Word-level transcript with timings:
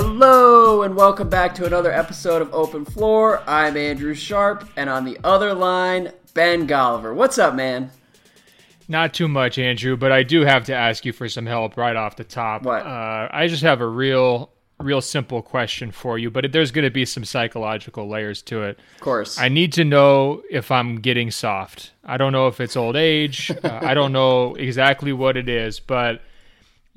Hello 0.00 0.82
and 0.82 0.94
welcome 0.94 1.28
back 1.28 1.56
to 1.56 1.66
another 1.66 1.92
episode 1.92 2.40
of 2.40 2.54
Open 2.54 2.84
Floor. 2.84 3.42
I'm 3.48 3.76
Andrew 3.76 4.14
Sharp, 4.14 4.70
and 4.76 4.88
on 4.88 5.04
the 5.04 5.18
other 5.24 5.52
line, 5.52 6.12
Ben 6.34 6.68
Golliver. 6.68 7.12
What's 7.12 7.36
up, 7.36 7.56
man? 7.56 7.90
Not 8.86 9.12
too 9.12 9.26
much, 9.26 9.58
Andrew, 9.58 9.96
but 9.96 10.12
I 10.12 10.22
do 10.22 10.42
have 10.42 10.66
to 10.66 10.72
ask 10.72 11.04
you 11.04 11.12
for 11.12 11.28
some 11.28 11.46
help 11.46 11.76
right 11.76 11.96
off 11.96 12.14
the 12.14 12.22
top. 12.22 12.62
What? 12.62 12.86
Uh, 12.86 13.26
I 13.32 13.48
just 13.48 13.64
have 13.64 13.80
a 13.80 13.88
real, 13.88 14.52
real 14.78 15.00
simple 15.00 15.42
question 15.42 15.90
for 15.90 16.16
you, 16.16 16.30
but 16.30 16.52
there's 16.52 16.70
going 16.70 16.84
to 16.84 16.92
be 16.92 17.04
some 17.04 17.24
psychological 17.24 18.08
layers 18.08 18.40
to 18.42 18.62
it. 18.62 18.78
Of 18.94 19.00
course. 19.00 19.36
I 19.36 19.48
need 19.48 19.72
to 19.72 19.84
know 19.84 20.44
if 20.48 20.70
I'm 20.70 21.00
getting 21.00 21.32
soft. 21.32 21.90
I 22.04 22.18
don't 22.18 22.30
know 22.30 22.46
if 22.46 22.60
it's 22.60 22.76
old 22.76 22.94
age. 22.94 23.50
uh, 23.64 23.80
I 23.82 23.94
don't 23.94 24.12
know 24.12 24.54
exactly 24.54 25.12
what 25.12 25.36
it 25.36 25.48
is, 25.48 25.80
but 25.80 26.22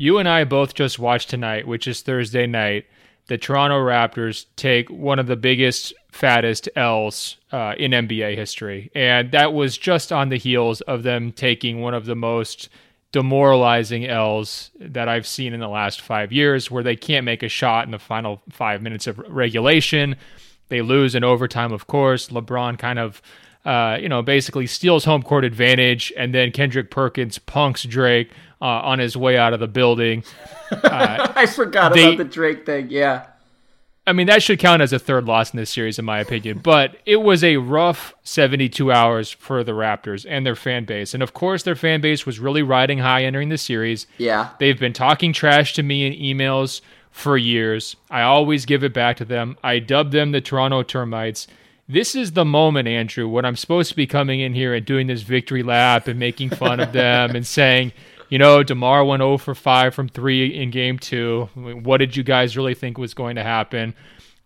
you 0.01 0.17
and 0.17 0.27
I 0.27 0.45
both 0.45 0.73
just 0.73 0.97
watched 0.97 1.29
tonight, 1.29 1.67
which 1.67 1.87
is 1.87 2.01
Thursday 2.01 2.47
night, 2.47 2.87
the 3.27 3.37
Toronto 3.37 3.77
Raptors 3.77 4.47
take 4.55 4.89
one 4.89 5.19
of 5.19 5.27
the 5.27 5.35
biggest, 5.35 5.93
fattest 6.11 6.67
L's 6.75 7.37
uh, 7.51 7.75
in 7.77 7.91
NBA 7.91 8.35
history. 8.35 8.89
And 8.95 9.31
that 9.31 9.53
was 9.53 9.77
just 9.77 10.11
on 10.11 10.29
the 10.29 10.39
heels 10.39 10.81
of 10.81 11.03
them 11.03 11.31
taking 11.31 11.81
one 11.81 11.93
of 11.93 12.07
the 12.07 12.15
most 12.15 12.67
demoralizing 13.11 14.07
L's 14.07 14.71
that 14.79 15.07
I've 15.07 15.27
seen 15.27 15.53
in 15.53 15.59
the 15.59 15.67
last 15.67 16.01
five 16.01 16.31
years, 16.31 16.71
where 16.71 16.81
they 16.81 16.95
can't 16.95 17.23
make 17.23 17.43
a 17.43 17.47
shot 17.47 17.85
in 17.85 17.91
the 17.91 17.99
final 17.99 18.41
five 18.49 18.81
minutes 18.81 19.05
of 19.05 19.19
regulation. 19.19 20.15
They 20.69 20.81
lose 20.81 21.13
in 21.13 21.23
overtime, 21.23 21.71
of 21.71 21.85
course. 21.85 22.29
LeBron 22.29 22.79
kind 22.79 22.97
of 22.97 23.21
uh, 23.65 23.97
you 23.99 24.09
know, 24.09 24.21
basically 24.21 24.67
steals 24.67 25.05
home 25.05 25.23
court 25.23 25.45
advantage, 25.45 26.11
and 26.17 26.33
then 26.33 26.51
Kendrick 26.51 26.89
Perkins 26.91 27.37
punks 27.37 27.83
Drake 27.83 28.31
uh, 28.61 28.65
on 28.65 28.99
his 28.99 29.15
way 29.15 29.37
out 29.37 29.53
of 29.53 29.59
the 29.59 29.67
building. 29.67 30.23
Uh, 30.71 31.31
I 31.35 31.45
forgot 31.45 31.93
they, 31.93 32.13
about 32.13 32.17
the 32.17 32.23
Drake 32.25 32.65
thing. 32.65 32.89
Yeah. 32.89 33.27
I 34.07 34.13
mean, 34.13 34.25
that 34.27 34.41
should 34.41 34.57
count 34.57 34.81
as 34.81 34.91
a 34.93 34.99
third 34.99 35.25
loss 35.25 35.53
in 35.53 35.57
this 35.57 35.69
series, 35.69 35.99
in 35.99 36.05
my 36.05 36.19
opinion. 36.19 36.57
But 36.57 36.97
it 37.05 37.17
was 37.17 37.43
a 37.43 37.57
rough 37.57 38.15
72 38.23 38.91
hours 38.91 39.29
for 39.29 39.63
the 39.63 39.73
Raptors 39.73 40.25
and 40.27 40.43
their 40.43 40.55
fan 40.55 40.85
base. 40.85 41.13
And 41.13 41.21
of 41.21 41.33
course, 41.33 41.61
their 41.61 41.75
fan 41.75 42.01
base 42.01 42.25
was 42.25 42.39
really 42.39 42.63
riding 42.63 42.97
high 42.97 43.23
entering 43.23 43.49
the 43.49 43.59
series. 43.59 44.07
Yeah. 44.17 44.49
They've 44.59 44.79
been 44.79 44.93
talking 44.93 45.33
trash 45.33 45.73
to 45.75 45.83
me 45.83 46.07
in 46.07 46.13
emails 46.13 46.81
for 47.11 47.37
years. 47.37 47.95
I 48.09 48.23
always 48.23 48.65
give 48.65 48.83
it 48.83 48.93
back 48.93 49.17
to 49.17 49.25
them. 49.25 49.55
I 49.63 49.77
dub 49.77 50.11
them 50.11 50.31
the 50.31 50.41
Toronto 50.41 50.81
Termites 50.81 51.45
this 51.91 52.15
is 52.15 52.31
the 52.31 52.45
moment, 52.45 52.87
Andrew, 52.87 53.27
when 53.27 53.43
I'm 53.43 53.55
supposed 53.55 53.89
to 53.89 53.95
be 53.95 54.07
coming 54.07 54.39
in 54.39 54.53
here 54.53 54.73
and 54.73 54.85
doing 54.85 55.07
this 55.07 55.23
victory 55.23 55.61
lap 55.61 56.07
and 56.07 56.17
making 56.17 56.51
fun 56.51 56.79
of 56.79 56.93
them 56.93 57.35
and 57.35 57.45
saying, 57.45 57.91
you 58.29 58.37
know, 58.37 58.63
DeMar 58.63 59.03
went 59.03 59.19
0 59.19 59.37
for 59.37 59.53
5 59.53 59.93
from 59.93 60.07
3 60.07 60.55
in 60.55 60.71
game 60.71 60.97
two. 60.97 61.49
What 61.53 61.97
did 61.97 62.15
you 62.15 62.23
guys 62.23 62.55
really 62.55 62.73
think 62.73 62.97
was 62.97 63.13
going 63.13 63.35
to 63.35 63.43
happen? 63.43 63.93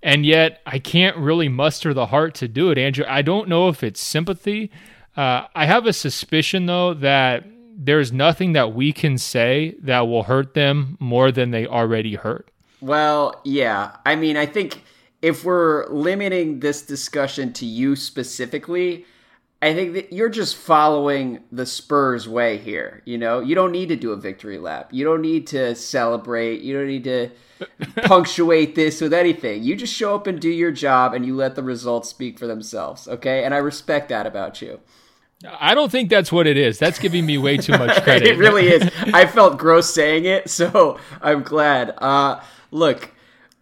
And 0.02 0.26
yet, 0.26 0.62
I 0.66 0.80
can't 0.80 1.16
really 1.18 1.48
muster 1.48 1.94
the 1.94 2.08
heart 2.08 2.34
to 2.36 2.48
do 2.48 2.72
it, 2.72 2.80
Andrew. 2.80 3.06
I 3.08 3.22
don't 3.22 3.48
know 3.48 3.70
if 3.70 3.84
it's 3.84 4.02
sympathy. 4.02 4.72
Uh, 5.16 5.46
I 5.56 5.68
have 5.68 5.86
a 5.86 5.94
suspicion, 5.94 6.66
though, 6.66 6.96
that 6.96 7.46
there's 7.78 8.12
nothing 8.12 8.54
that 8.54 8.74
we 8.74 8.92
can 8.92 9.18
say 9.20 9.76
that 9.82 10.08
will 10.08 10.24
hurt 10.24 10.56
them 10.56 10.98
more 11.00 11.32
than 11.32 11.52
they 11.52 11.68
already 11.68 12.16
hurt. 12.16 12.50
Well, 12.82 13.40
yeah. 13.44 13.98
I 14.06 14.16
mean, 14.16 14.38
I 14.38 14.46
think 14.46 14.84
if 15.22 15.44
we're 15.44 15.88
limiting 15.88 16.60
this 16.60 16.82
discussion 16.82 17.54
to 17.54 17.66
you 17.66 17.96
specifically, 17.96 19.06
I 19.62 19.74
think 19.74 19.94
that 19.94 20.14
you're 20.14 20.30
just 20.30 20.56
following 20.56 21.40
the 21.52 21.66
Spurs 21.66 22.28
way 22.30 22.58
here. 22.58 23.02
You 23.06 23.18
know, 23.18 23.40
you 23.40 23.56
don't 23.56 23.72
need 23.72 23.90
to 23.90 23.96
do 23.96 24.12
a 24.12 24.18
victory 24.18 24.60
lap. 24.60 24.90
You 24.92 25.06
don't 25.06 25.22
need 25.22 25.48
to 25.48 25.74
celebrate. 25.76 26.62
You 26.62 26.78
don't 26.78 26.88
need 26.88 27.06
to 27.06 27.30
punctuate 28.04 28.76
this 28.76 29.02
with 29.02 29.14
anything. 29.14 29.64
You 29.64 29.76
just 29.76 29.94
show 29.94 30.14
up 30.14 30.28
and 30.28 30.40
do 30.40 30.50
your 30.50 30.72
job 30.72 31.14
and 31.14 31.26
you 31.26 31.36
let 31.36 31.56
the 31.56 31.64
results 31.64 32.10
speak 32.10 32.38
for 32.38 32.48
themselves. 32.48 33.08
Okay. 33.08 33.44
And 33.44 33.54
I 33.54 33.58
respect 33.58 34.10
that 34.10 34.28
about 34.28 34.62
you. 34.62 34.80
I 35.60 35.74
don't 35.74 35.92
think 35.92 36.10
that's 36.10 36.32
what 36.32 36.48
it 36.48 36.58
is. 36.58 36.78
That's 36.78 37.00
giving 37.00 37.26
me 37.26 37.38
way 37.38 37.58
too 37.58 37.74
much 37.78 38.02
credit. 38.04 38.28
it 38.28 38.38
really 38.38 38.68
is. 38.68 38.90
I 39.14 39.26
felt 39.26 39.58
gross 39.58 39.94
saying 39.94 40.26
it, 40.26 40.50
so 40.50 41.00
I'm 41.22 41.44
glad. 41.44 41.94
Uh, 41.98 42.42
look, 42.72 43.12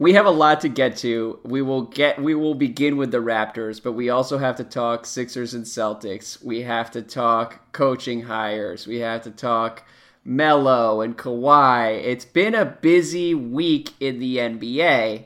we 0.03 0.15
have 0.15 0.25
a 0.25 0.31
lot 0.31 0.59
to 0.59 0.67
get 0.67 0.97
to. 0.97 1.39
We 1.43 1.61
will 1.61 1.83
get 1.83 2.21
we 2.21 2.35
will 2.35 2.55
begin 2.55 2.97
with 2.97 3.11
the 3.11 3.19
Raptors, 3.19 3.81
but 3.81 3.93
we 3.93 4.09
also 4.09 4.37
have 4.37 4.57
to 4.57 4.65
talk 4.65 5.05
Sixers 5.05 5.53
and 5.53 5.63
Celtics. 5.63 6.43
We 6.43 6.63
have 6.63 6.91
to 6.91 7.01
talk 7.01 7.71
coaching 7.71 8.23
hires. 8.23 8.85
We 8.85 8.99
have 8.99 9.21
to 9.21 9.31
talk 9.31 9.83
Melo 10.25 10.99
and 10.99 11.17
Kawhi. 11.17 12.03
It's 12.03 12.25
been 12.25 12.53
a 12.53 12.65
busy 12.65 13.33
week 13.33 13.91
in 14.01 14.19
the 14.19 14.39
NBA. 14.39 15.23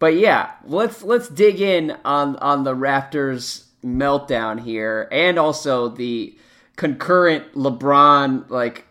But 0.00 0.16
yeah, 0.16 0.50
let's 0.64 1.04
let's 1.04 1.28
dig 1.28 1.60
in 1.60 1.96
on 2.04 2.34
on 2.38 2.64
the 2.64 2.74
Raptors 2.74 3.66
meltdown 3.84 4.58
here 4.58 5.08
and 5.12 5.38
also 5.38 5.90
the 5.90 6.36
concurrent 6.74 7.54
LeBron 7.54 8.50
like 8.50 8.87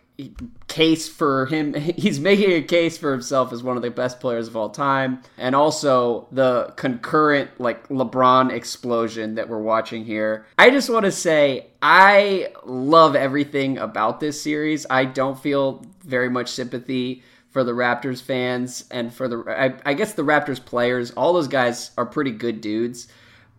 case 0.68 1.08
for 1.08 1.46
him 1.46 1.74
he's 1.98 2.20
making 2.20 2.52
a 2.52 2.62
case 2.62 2.98
for 2.98 3.12
himself 3.12 3.54
as 3.54 3.62
one 3.62 3.78
of 3.78 3.84
the 3.84 3.92
best 3.92 4.20
players 4.20 4.48
of 4.48 4.56
all 4.56 4.70
time 4.70 5.22
and 5.38 5.56
also 5.56 6.28
the 6.32 6.74
concurrent 6.76 7.50
like 7.60 7.88
LeBron 7.90 8.52
explosion 8.52 9.36
that 9.36 9.48
we're 9.48 9.62
watching 9.62 10.06
here. 10.06 10.46
I 10.58 10.70
just 10.72 10.90
want 10.90 11.06
to 11.06 11.12
say 11.12 11.68
I 11.82 12.52
love 12.66 13.16
everything 13.16 13.78
about 13.78 14.20
this 14.20 14.42
series. 14.42 14.86
I 14.90 15.06
don't 15.06 15.40
feel 15.40 15.86
very 16.04 16.30
much 16.30 16.50
sympathy 16.50 17.24
for 17.52 17.64
the 17.64 17.72
Raptors 17.72 18.22
fans 18.22 18.86
and 18.92 19.14
for 19.14 19.28
the 19.28 19.44
I, 19.48 19.90
I 19.90 19.94
guess 19.94 20.14
the 20.14 20.24
Raptors 20.24 20.64
players. 20.64 21.12
All 21.12 21.34
those 21.34 21.48
guys 21.48 21.92
are 21.98 22.06
pretty 22.06 22.32
good 22.32 22.62
dudes. 22.62 23.08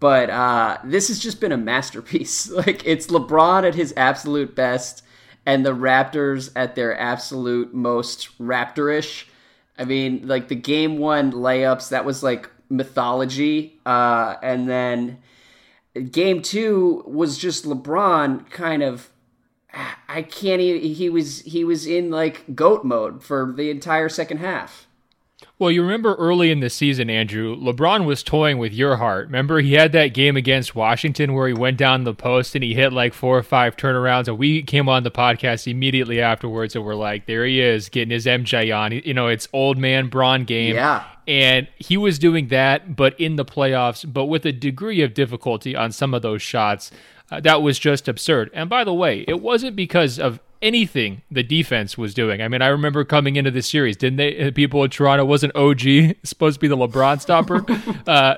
But 0.00 0.30
uh, 0.30 0.78
this 0.84 1.08
has 1.08 1.19
just 1.19 1.40
been 1.40 1.52
a 1.52 1.56
masterpiece. 1.56 2.50
Like 2.58 2.86
it's 2.86 3.08
LeBron 3.08 3.66
at 3.66 3.75
his 3.75 3.94
absolute 3.96 4.54
best 4.54 5.02
and 5.48 5.64
the 5.64 5.75
Raptors 5.75 6.50
at 6.54 6.75
their 6.75 6.97
absolute 6.97 7.72
most 7.72 8.38
Raptorish. 8.38 9.25
I 9.78 9.84
mean, 9.84 10.28
like 10.28 10.48
the 10.48 10.54
game 10.54 10.98
one 10.98 11.32
layups, 11.32 11.88
that 11.88 12.04
was 12.04 12.22
like 12.22 12.50
mythology. 12.69 13.81
Uh, 13.87 14.34
and 14.42 14.69
then 14.69 15.22
game 16.10 16.42
two 16.42 17.03
was 17.06 17.38
just 17.38 17.64
LeBron 17.64 18.50
kind 18.50 18.82
of. 18.82 19.08
I 20.06 20.20
can't 20.20 20.60
even. 20.60 20.82
He 20.82 21.08
was 21.08 21.41
he 21.41 21.64
was 21.64 21.87
in 21.87 22.10
like 22.10 22.54
goat 22.54 22.84
mode 22.84 23.22
for 23.22 23.50
the 23.56 23.70
entire 23.70 24.10
second 24.10 24.38
half. 24.38 24.87
Well, 25.60 25.72
you 25.72 25.82
remember 25.82 26.14
early 26.14 26.52
in 26.52 26.60
the 26.60 26.70
season, 26.70 27.10
Andrew, 27.10 27.56
LeBron 27.56 28.04
was 28.04 28.22
toying 28.22 28.58
with 28.58 28.72
your 28.72 28.96
heart. 28.96 29.26
Remember, 29.26 29.60
he 29.60 29.72
had 29.72 29.91
that 29.91 30.14
game 30.14 30.36
against 30.36 30.76
Washington 30.76 31.34
where 31.34 31.48
he 31.48 31.52
went 31.52 31.76
down 31.76 32.04
the 32.04 32.14
post 32.14 32.54
and 32.54 32.62
he 32.62 32.74
hit 32.74 32.92
like 32.92 33.12
four 33.12 33.36
or 33.36 33.42
five 33.42 33.76
turnarounds. 33.76 34.28
And 34.28 34.38
we 34.38 34.62
came 34.62 34.88
on 34.88 35.02
the 35.02 35.10
podcast 35.10 35.69
immediately 35.69 36.20
afterwards 36.20 36.76
and 36.76 36.84
we're 36.84 36.94
like, 36.94 37.26
there 37.26 37.44
he 37.44 37.60
is, 37.60 37.88
getting 37.88 38.10
his 38.12 38.24
MJ 38.24 38.76
on. 38.76 38.92
You 38.92 39.12
know, 39.14 39.26
it's 39.26 39.48
old 39.52 39.78
man 39.78 40.08
Bron 40.08 40.44
game. 40.44 40.76
Yeah. 40.76 41.04
And 41.26 41.66
he 41.76 41.96
was 41.96 42.20
doing 42.20 42.48
that, 42.48 42.94
but 42.94 43.19
in 43.19 43.34
the 43.34 43.44
playoffs, 43.44 44.10
but 44.10 44.26
with 44.26 44.46
a 44.46 44.52
degree 44.52 45.02
of 45.02 45.12
difficulty 45.12 45.75
on 45.75 45.90
some 45.90 46.14
of 46.14 46.22
those 46.22 46.40
shots. 46.40 46.92
Uh, 47.30 47.40
that 47.40 47.60
was 47.60 47.78
just 47.78 48.08
absurd. 48.08 48.50
And 48.54 48.70
by 48.70 48.84
the 48.84 48.94
way, 48.94 49.25
it 49.28 49.42
wasn't 49.42 49.76
because 49.76 50.19
of 50.19 50.40
anything 50.62 51.22
the 51.30 51.42
defense 51.42 51.96
was 51.96 52.14
doing. 52.14 52.42
I 52.42 52.48
mean, 52.48 52.62
I 52.62 52.69
remember 52.69 53.04
coming 53.04 53.36
into 53.36 53.50
the 53.50 53.62
series, 53.62 53.96
didn't 53.96 54.16
they? 54.16 54.50
People 54.50 54.84
in 54.84 54.91
Toronto 54.91 55.24
wasn't 55.24 55.54
OG 55.56 56.16
supposed 56.24 56.54
to 56.54 56.60
be 56.60 56.69
the 56.69 56.76
LeBron 56.76 57.20
stopper. 57.20 57.64
uh, 58.06 58.36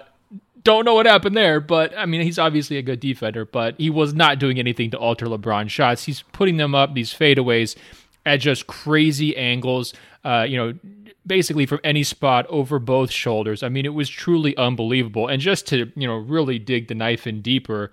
don't 0.63 0.85
know 0.85 0.95
what 0.95 1.07
happened 1.07 1.37
there, 1.37 1.61
but 1.61 1.97
I 1.97 2.07
mean, 2.07 2.21
he's 2.21 2.39
obviously 2.39 2.77
a 2.77 2.83
good 2.83 3.01
defender, 3.01 3.45
but 3.45 3.77
he 3.79 3.91
was 3.91 4.13
not 4.13 4.39
doing 4.39 4.59
anything 4.59 4.91
to 4.91 4.99
alter 4.99 5.27
LeBron's 5.27 5.73
shots. 5.73 6.05
He's 6.05 6.23
putting 6.33 6.57
them 6.59 6.75
up 6.75 6.95
these 6.95 7.13
fadeaways 7.13 7.77
at 8.27 8.41
just 8.41 8.67
crazy 8.67 9.37
angles. 9.37 9.95
Uh, 10.23 10.45
you 10.47 10.57
know, 10.59 10.75
basically 11.27 11.67
from 11.67 11.81
any 11.85 12.03
spot 12.03 12.47
over 12.49 12.79
both 12.79 13.11
shoulders. 13.11 13.63
I 13.63 13.69
mean, 13.69 13.87
it 13.87 13.95
was 13.95 14.09
truly 14.09 14.57
unbelievable. 14.57 15.29
And 15.29 15.41
just 15.41 15.67
to 15.69 15.91
you 15.95 16.07
know 16.07 16.17
really 16.17 16.59
dig 16.59 16.89
the 16.89 16.95
knife 16.95 17.27
in 17.27 17.41
deeper 17.41 17.91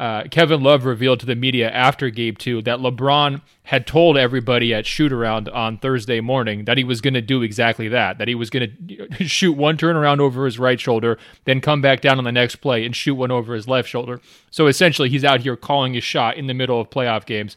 uh, 0.00 0.24
Kevin 0.30 0.62
Love 0.62 0.86
revealed 0.86 1.20
to 1.20 1.26
the 1.26 1.34
media 1.34 1.70
after 1.70 2.08
Game 2.08 2.34
Two 2.34 2.62
that 2.62 2.78
LeBron 2.78 3.42
had 3.64 3.86
told 3.86 4.16
everybody 4.16 4.72
at 4.72 4.86
shoot 4.86 5.12
around 5.12 5.46
on 5.50 5.76
Thursday 5.76 6.20
morning 6.22 6.64
that 6.64 6.78
he 6.78 6.84
was 6.84 7.02
going 7.02 7.12
to 7.12 7.20
do 7.20 7.42
exactly 7.42 7.86
that. 7.88 8.16
That 8.16 8.26
he 8.26 8.34
was 8.34 8.48
going 8.48 8.74
to 9.18 9.28
shoot 9.28 9.52
one 9.52 9.76
turnaround 9.76 10.20
over 10.20 10.46
his 10.46 10.58
right 10.58 10.80
shoulder, 10.80 11.18
then 11.44 11.60
come 11.60 11.82
back 11.82 12.00
down 12.00 12.16
on 12.16 12.24
the 12.24 12.32
next 12.32 12.56
play 12.56 12.86
and 12.86 12.96
shoot 12.96 13.14
one 13.14 13.30
over 13.30 13.52
his 13.52 13.68
left 13.68 13.90
shoulder. 13.90 14.22
So 14.50 14.68
essentially, 14.68 15.10
he's 15.10 15.22
out 15.22 15.40
here 15.40 15.54
calling 15.54 15.92
his 15.92 16.02
shot 16.02 16.38
in 16.38 16.46
the 16.46 16.54
middle 16.54 16.80
of 16.80 16.88
playoff 16.88 17.26
games. 17.26 17.54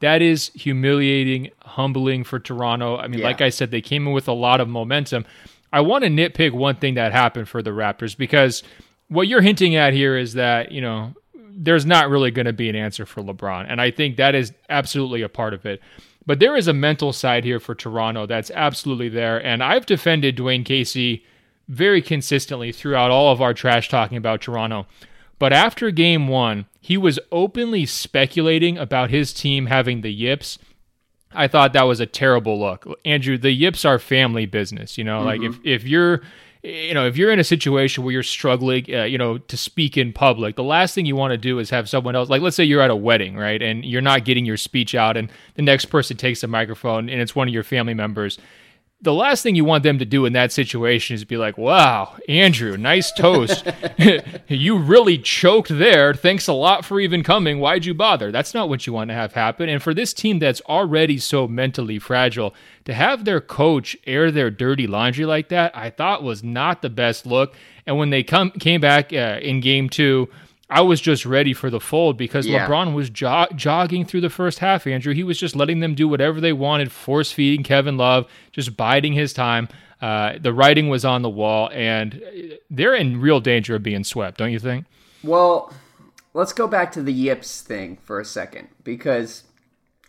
That 0.00 0.22
is 0.22 0.50
humiliating, 0.54 1.50
humbling 1.60 2.24
for 2.24 2.38
Toronto. 2.38 2.96
I 2.96 3.06
mean, 3.06 3.20
yeah. 3.20 3.26
like 3.26 3.42
I 3.42 3.50
said, 3.50 3.70
they 3.70 3.82
came 3.82 4.06
in 4.06 4.14
with 4.14 4.28
a 4.28 4.32
lot 4.32 4.62
of 4.62 4.68
momentum. 4.68 5.26
I 5.74 5.82
want 5.82 6.04
to 6.04 6.10
nitpick 6.10 6.52
one 6.52 6.76
thing 6.76 6.94
that 6.94 7.12
happened 7.12 7.50
for 7.50 7.62
the 7.62 7.70
Raptors 7.70 8.16
because 8.16 8.62
what 9.08 9.28
you're 9.28 9.42
hinting 9.42 9.76
at 9.76 9.92
here 9.92 10.16
is 10.16 10.32
that, 10.32 10.72
you 10.72 10.80
know, 10.80 11.12
there's 11.54 11.86
not 11.86 12.08
really 12.08 12.30
going 12.30 12.46
to 12.46 12.52
be 12.52 12.68
an 12.68 12.76
answer 12.76 13.06
for 13.06 13.22
LeBron. 13.22 13.66
And 13.68 13.80
I 13.80 13.90
think 13.90 14.16
that 14.16 14.34
is 14.34 14.52
absolutely 14.68 15.22
a 15.22 15.28
part 15.28 15.54
of 15.54 15.66
it. 15.66 15.80
But 16.24 16.38
there 16.38 16.56
is 16.56 16.68
a 16.68 16.72
mental 16.72 17.12
side 17.12 17.44
here 17.44 17.60
for 17.60 17.74
Toronto 17.74 18.26
that's 18.26 18.50
absolutely 18.52 19.08
there. 19.08 19.44
And 19.44 19.62
I've 19.62 19.86
defended 19.86 20.36
Dwane 20.36 20.64
Casey 20.64 21.24
very 21.68 22.02
consistently 22.02 22.72
throughout 22.72 23.10
all 23.10 23.32
of 23.32 23.40
our 23.40 23.54
trash 23.54 23.88
talking 23.88 24.16
about 24.16 24.40
Toronto. 24.40 24.86
But 25.38 25.52
after 25.52 25.90
game 25.90 26.28
one, 26.28 26.66
he 26.80 26.96
was 26.96 27.18
openly 27.32 27.86
speculating 27.86 28.78
about 28.78 29.10
his 29.10 29.32
team 29.32 29.66
having 29.66 30.02
the 30.02 30.12
yips. 30.12 30.58
I 31.32 31.48
thought 31.48 31.72
that 31.72 31.86
was 31.86 31.98
a 31.98 32.06
terrible 32.06 32.60
look. 32.60 32.86
Andrew, 33.04 33.38
the 33.38 33.50
yips 33.50 33.84
are 33.84 33.98
family 33.98 34.46
business. 34.46 34.96
You 34.96 35.04
know, 35.04 35.18
mm-hmm. 35.18 35.26
like 35.26 35.42
if, 35.42 35.58
if 35.64 35.84
you're 35.84 36.22
you 36.62 36.94
know, 36.94 37.06
if 37.06 37.16
you're 37.16 37.32
in 37.32 37.40
a 37.40 37.44
situation 37.44 38.04
where 38.04 38.12
you're 38.12 38.22
struggling, 38.22 38.84
uh, 38.94 39.02
you 39.02 39.18
know, 39.18 39.38
to 39.38 39.56
speak 39.56 39.96
in 39.96 40.12
public, 40.12 40.54
the 40.54 40.62
last 40.62 40.94
thing 40.94 41.06
you 41.06 41.16
want 41.16 41.32
to 41.32 41.38
do 41.38 41.58
is 41.58 41.70
have 41.70 41.88
someone 41.88 42.14
else, 42.14 42.28
like, 42.28 42.40
let's 42.40 42.54
say 42.54 42.62
you're 42.62 42.82
at 42.82 42.90
a 42.90 42.96
wedding, 42.96 43.36
right? 43.36 43.60
And 43.60 43.84
you're 43.84 44.00
not 44.00 44.24
getting 44.24 44.44
your 44.44 44.56
speech 44.56 44.94
out, 44.94 45.16
and 45.16 45.28
the 45.54 45.62
next 45.62 45.86
person 45.86 46.16
takes 46.16 46.40
the 46.42 46.46
microphone 46.46 47.10
and 47.10 47.20
it's 47.20 47.34
one 47.34 47.48
of 47.48 47.54
your 47.54 47.64
family 47.64 47.94
members 47.94 48.38
the 49.02 49.12
last 49.12 49.42
thing 49.42 49.56
you 49.56 49.64
want 49.64 49.82
them 49.82 49.98
to 49.98 50.04
do 50.04 50.24
in 50.26 50.32
that 50.32 50.52
situation 50.52 51.14
is 51.14 51.24
be 51.24 51.36
like, 51.36 51.58
wow, 51.58 52.16
Andrew, 52.28 52.76
nice 52.76 53.10
toast. 53.10 53.66
you 54.48 54.78
really 54.78 55.18
choked 55.18 55.76
there. 55.76 56.14
Thanks 56.14 56.46
a 56.46 56.52
lot 56.52 56.84
for 56.84 57.00
even 57.00 57.24
coming. 57.24 57.58
Why'd 57.58 57.84
you 57.84 57.94
bother? 57.94 58.30
That's 58.30 58.54
not 58.54 58.68
what 58.68 58.86
you 58.86 58.92
want 58.92 59.08
to 59.08 59.14
have 59.14 59.32
happen. 59.32 59.68
And 59.68 59.82
for 59.82 59.92
this 59.92 60.12
team 60.14 60.38
that's 60.38 60.60
already 60.62 61.18
so 61.18 61.48
mentally 61.48 61.98
fragile, 61.98 62.54
to 62.84 62.94
have 62.94 63.24
their 63.24 63.40
coach 63.40 63.96
air 64.06 64.30
their 64.30 64.50
dirty 64.50 64.86
laundry 64.86 65.26
like 65.26 65.48
that, 65.48 65.76
I 65.76 65.90
thought 65.90 66.22
was 66.22 66.44
not 66.44 66.80
the 66.80 66.90
best 66.90 67.26
look. 67.26 67.54
And 67.86 67.98
when 67.98 68.10
they 68.10 68.22
come 68.22 68.52
came 68.52 68.80
back 68.80 69.12
uh, 69.12 69.40
in 69.42 69.60
game 69.60 69.88
two, 69.88 70.28
I 70.72 70.80
was 70.80 71.00
just 71.00 71.26
ready 71.26 71.52
for 71.52 71.70
the 71.70 71.80
fold 71.80 72.16
because 72.16 72.46
yeah. 72.46 72.66
LeBron 72.66 72.94
was 72.94 73.10
jo- 73.10 73.46
jogging 73.54 74.04
through 74.04 74.22
the 74.22 74.30
first 74.30 74.60
half, 74.60 74.86
Andrew. 74.86 75.12
He 75.12 75.22
was 75.22 75.38
just 75.38 75.54
letting 75.54 75.80
them 75.80 75.94
do 75.94 76.08
whatever 76.08 76.40
they 76.40 76.52
wanted, 76.52 76.90
force 76.90 77.30
feeding 77.30 77.62
Kevin 77.62 77.96
Love, 77.96 78.26
just 78.52 78.76
biding 78.76 79.12
his 79.12 79.32
time. 79.32 79.68
Uh, 80.00 80.38
the 80.40 80.52
writing 80.52 80.88
was 80.88 81.04
on 81.04 81.22
the 81.22 81.30
wall, 81.30 81.70
and 81.72 82.22
they're 82.70 82.94
in 82.94 83.20
real 83.20 83.38
danger 83.38 83.76
of 83.76 83.82
being 83.82 84.02
swept, 84.02 84.38
don't 84.38 84.50
you 84.50 84.58
think? 84.58 84.86
Well, 85.22 85.72
let's 86.34 86.52
go 86.52 86.66
back 86.66 86.90
to 86.92 87.02
the 87.02 87.12
Yips 87.12 87.60
thing 87.60 87.98
for 88.02 88.18
a 88.18 88.24
second 88.24 88.68
because 88.82 89.44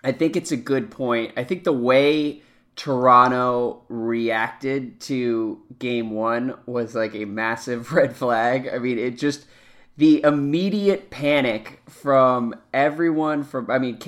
I 0.04 0.12
think 0.12 0.36
it's 0.36 0.52
a 0.52 0.58
good 0.58 0.90
point. 0.90 1.34
I 1.38 1.44
think 1.44 1.64
the 1.64 1.74
way 1.74 2.42
Toronto 2.76 3.84
reacted 3.88 5.00
to 5.02 5.62
game 5.78 6.12
one 6.12 6.56
was 6.66 6.96
like 6.96 7.14
a 7.16 7.26
massive 7.26 7.92
red 7.94 8.16
flag. 8.16 8.70
I 8.74 8.80
mean, 8.80 8.98
it 8.98 9.18
just 9.18 9.46
the 9.98 10.24
immediate 10.24 11.10
panic 11.10 11.82
from 11.88 12.56
everyone 12.74 13.44
from 13.44 13.70
I 13.70 13.78
mean 13.78 14.00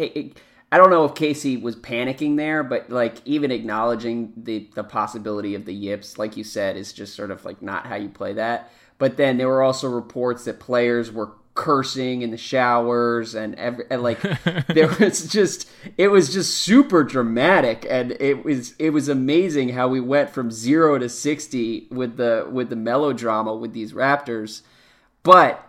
I 0.71 0.77
don't 0.77 0.89
know 0.89 1.05
if 1.05 1.15
Casey 1.15 1.57
was 1.57 1.75
panicking 1.75 2.37
there, 2.37 2.63
but 2.63 2.89
like 2.89 3.17
even 3.25 3.51
acknowledging 3.51 4.33
the 4.35 4.69
the 4.75 4.83
possibility 4.83 5.55
of 5.55 5.65
the 5.65 5.73
yips, 5.73 6.17
like 6.17 6.35
you 6.35 6.43
said, 6.43 6.75
is 6.75 6.91
just 6.91 7.15
sort 7.15 7.31
of 7.31 7.45
like 7.45 7.61
not 7.61 7.85
how 7.85 7.95
you 7.95 8.09
play 8.09 8.33
that. 8.33 8.71
But 8.97 9.17
then 9.17 9.37
there 9.37 9.47
were 9.47 9.61
also 9.61 9.89
reports 9.89 10.45
that 10.45 10.59
players 10.59 11.11
were 11.11 11.31
cursing 11.55 12.21
in 12.21 12.31
the 12.31 12.37
showers 12.37 13.33
and 13.33 13.55
every 13.55 13.85
and 13.89 14.03
like 14.03 14.19
there 14.67 14.93
was 14.99 15.27
just 15.31 15.69
it 15.97 16.09
was 16.09 16.33
just 16.33 16.57
super 16.57 17.01
dramatic 17.03 17.85
and 17.89 18.11
it 18.19 18.43
was 18.43 18.75
it 18.77 18.89
was 18.89 19.07
amazing 19.07 19.69
how 19.69 19.87
we 19.87 20.01
went 20.01 20.29
from 20.29 20.51
0 20.51 20.99
to 20.99 21.07
60 21.07 21.87
with 21.91 22.17
the 22.17 22.45
with 22.51 22.69
the 22.69 22.75
melodrama 22.75 23.55
with 23.55 23.71
these 23.71 23.93
raptors 23.93 24.63
but 25.23 25.64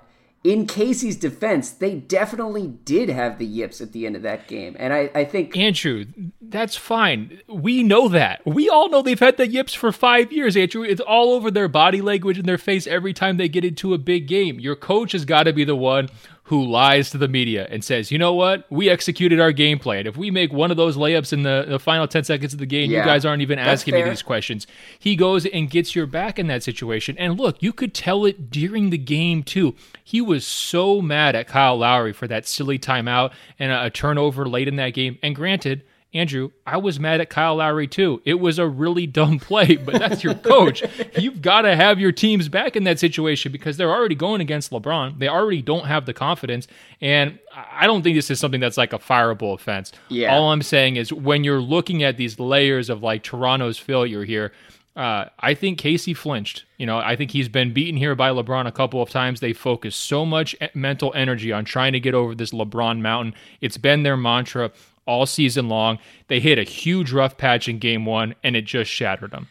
in 0.46 0.64
Casey's 0.66 1.16
defense, 1.16 1.70
they 1.70 1.96
definitely 1.96 2.68
did 2.68 3.08
have 3.08 3.38
the 3.38 3.46
yips 3.46 3.80
at 3.80 3.92
the 3.92 4.06
end 4.06 4.14
of 4.14 4.22
that 4.22 4.46
game. 4.46 4.76
And 4.78 4.92
I, 4.92 5.10
I 5.12 5.24
think. 5.24 5.56
Andrew, 5.56 6.04
that's 6.40 6.76
fine. 6.76 7.40
We 7.48 7.82
know 7.82 8.08
that. 8.08 8.46
We 8.46 8.68
all 8.68 8.88
know 8.88 9.02
they've 9.02 9.18
had 9.18 9.38
the 9.38 9.48
yips 9.48 9.74
for 9.74 9.90
five 9.90 10.30
years, 10.30 10.56
Andrew. 10.56 10.84
It's 10.84 11.00
all 11.00 11.32
over 11.32 11.50
their 11.50 11.66
body 11.66 12.00
language 12.00 12.38
and 12.38 12.48
their 12.48 12.58
face 12.58 12.86
every 12.86 13.12
time 13.12 13.38
they 13.38 13.48
get 13.48 13.64
into 13.64 13.92
a 13.92 13.98
big 13.98 14.28
game. 14.28 14.60
Your 14.60 14.76
coach 14.76 15.12
has 15.12 15.24
got 15.24 15.44
to 15.44 15.52
be 15.52 15.64
the 15.64 15.74
one 15.74 16.08
who 16.46 16.64
lies 16.64 17.10
to 17.10 17.18
the 17.18 17.26
media 17.26 17.66
and 17.70 17.82
says, 17.82 18.12
you 18.12 18.18
know 18.18 18.32
what? 18.32 18.66
We 18.70 18.88
executed 18.88 19.40
our 19.40 19.50
game 19.50 19.80
plan. 19.80 20.06
If 20.06 20.16
we 20.16 20.30
make 20.30 20.52
one 20.52 20.70
of 20.70 20.76
those 20.76 20.96
layups 20.96 21.32
in 21.32 21.42
the, 21.42 21.64
the 21.66 21.80
final 21.80 22.06
10 22.06 22.22
seconds 22.22 22.52
of 22.52 22.60
the 22.60 22.66
game, 22.66 22.88
yeah, 22.88 23.00
you 23.00 23.04
guys 23.04 23.24
aren't 23.24 23.42
even 23.42 23.58
asking 23.58 23.94
fair. 23.94 24.04
me 24.04 24.10
these 24.10 24.22
questions. 24.22 24.64
He 24.96 25.16
goes 25.16 25.44
and 25.44 25.68
gets 25.68 25.96
your 25.96 26.06
back 26.06 26.38
in 26.38 26.46
that 26.46 26.62
situation. 26.62 27.18
And 27.18 27.36
look, 27.36 27.60
you 27.60 27.72
could 27.72 27.92
tell 27.92 28.24
it 28.24 28.48
during 28.48 28.90
the 28.90 28.98
game, 28.98 29.42
too. 29.42 29.74
He 30.04 30.20
was 30.20 30.46
so 30.46 31.02
mad 31.02 31.34
at 31.34 31.48
Kyle 31.48 31.78
Lowry 31.78 32.12
for 32.12 32.28
that 32.28 32.46
silly 32.46 32.78
timeout 32.78 33.32
and 33.58 33.72
a, 33.72 33.86
a 33.86 33.90
turnover 33.90 34.46
late 34.46 34.68
in 34.68 34.76
that 34.76 34.90
game. 34.90 35.18
And 35.24 35.34
granted, 35.34 35.82
Andrew, 36.14 36.50
I 36.66 36.78
was 36.78 36.98
mad 36.98 37.20
at 37.20 37.28
Kyle 37.28 37.56
Lowry 37.56 37.86
too. 37.86 38.22
It 38.24 38.40
was 38.40 38.58
a 38.58 38.66
really 38.66 39.06
dumb 39.06 39.38
play, 39.40 39.76
but 39.76 39.98
that's 39.98 40.24
your 40.24 40.34
coach. 40.34 40.82
You've 41.18 41.42
got 41.42 41.62
to 41.62 41.76
have 41.76 41.98
your 42.00 42.12
teams 42.12 42.48
back 42.48 42.76
in 42.76 42.84
that 42.84 42.98
situation 42.98 43.52
because 43.52 43.76
they're 43.76 43.90
already 43.90 44.14
going 44.14 44.40
against 44.40 44.70
LeBron. 44.70 45.18
They 45.18 45.28
already 45.28 45.62
don't 45.62 45.86
have 45.86 46.06
the 46.06 46.14
confidence. 46.14 46.68
And 47.00 47.38
I 47.54 47.86
don't 47.86 48.02
think 48.02 48.16
this 48.16 48.30
is 48.30 48.40
something 48.40 48.60
that's 48.60 48.76
like 48.78 48.92
a 48.92 48.98
fireable 48.98 49.54
offense. 49.54 49.92
Yeah. 50.08 50.34
All 50.34 50.52
I'm 50.52 50.62
saying 50.62 50.96
is 50.96 51.12
when 51.12 51.44
you're 51.44 51.60
looking 51.60 52.02
at 52.02 52.16
these 52.16 52.38
layers 52.38 52.88
of 52.88 53.02
like 53.02 53.22
Toronto's 53.22 53.78
failure 53.78 54.24
here, 54.24 54.52
uh, 54.96 55.26
I 55.38 55.52
think 55.52 55.78
Casey 55.78 56.14
flinched. 56.14 56.64
You 56.78 56.86
know, 56.86 56.96
I 56.96 57.16
think 57.16 57.30
he's 57.30 57.50
been 57.50 57.74
beaten 57.74 57.98
here 57.98 58.14
by 58.14 58.30
LeBron 58.30 58.66
a 58.66 58.72
couple 58.72 59.02
of 59.02 59.10
times. 59.10 59.40
They 59.40 59.52
focus 59.52 59.94
so 59.94 60.24
much 60.24 60.56
mental 60.72 61.12
energy 61.14 61.52
on 61.52 61.66
trying 61.66 61.92
to 61.92 62.00
get 62.00 62.14
over 62.14 62.34
this 62.34 62.52
LeBron 62.52 63.00
mountain. 63.00 63.34
It's 63.60 63.76
been 63.76 64.04
their 64.04 64.16
mantra 64.16 64.70
all 65.06 65.26
season 65.26 65.68
long. 65.68 65.98
They 66.28 66.40
hit 66.40 66.58
a 66.58 66.64
huge 66.64 67.12
rough 67.12 67.36
patch 67.36 67.68
in 67.68 67.78
game 67.78 68.04
one, 68.04 68.34
and 68.42 68.56
it 68.56 68.64
just 68.64 68.90
shattered 68.90 69.30
them. 69.30 69.48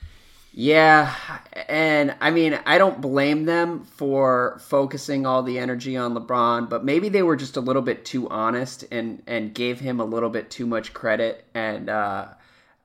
Yeah, 0.58 1.14
and 1.68 2.16
I 2.22 2.32
mean, 2.32 2.58
I 2.66 2.78
don't 2.78 3.02
blame 3.02 3.44
them 3.44 3.84
for 3.84 4.58
focusing 4.62 5.26
all 5.26 5.44
the 5.44 5.60
energy 5.60 5.98
on 5.98 6.16
LeBron, 6.16 6.70
but 6.70 6.86
maybe 6.86 7.10
they 7.10 7.24
were 7.24 7.36
just 7.36 7.58
a 7.58 7.62
little 7.62 7.82
bit 7.82 8.06
too 8.06 8.30
honest 8.30 8.86
and 8.90 9.22
and 9.28 9.54
gave 9.54 9.82
him 9.82 10.00
a 10.00 10.06
little 10.06 10.30
bit 10.30 10.50
too 10.50 10.66
much 10.66 10.94
credit. 10.94 11.44
And 11.54 11.90
uh, 11.90 12.28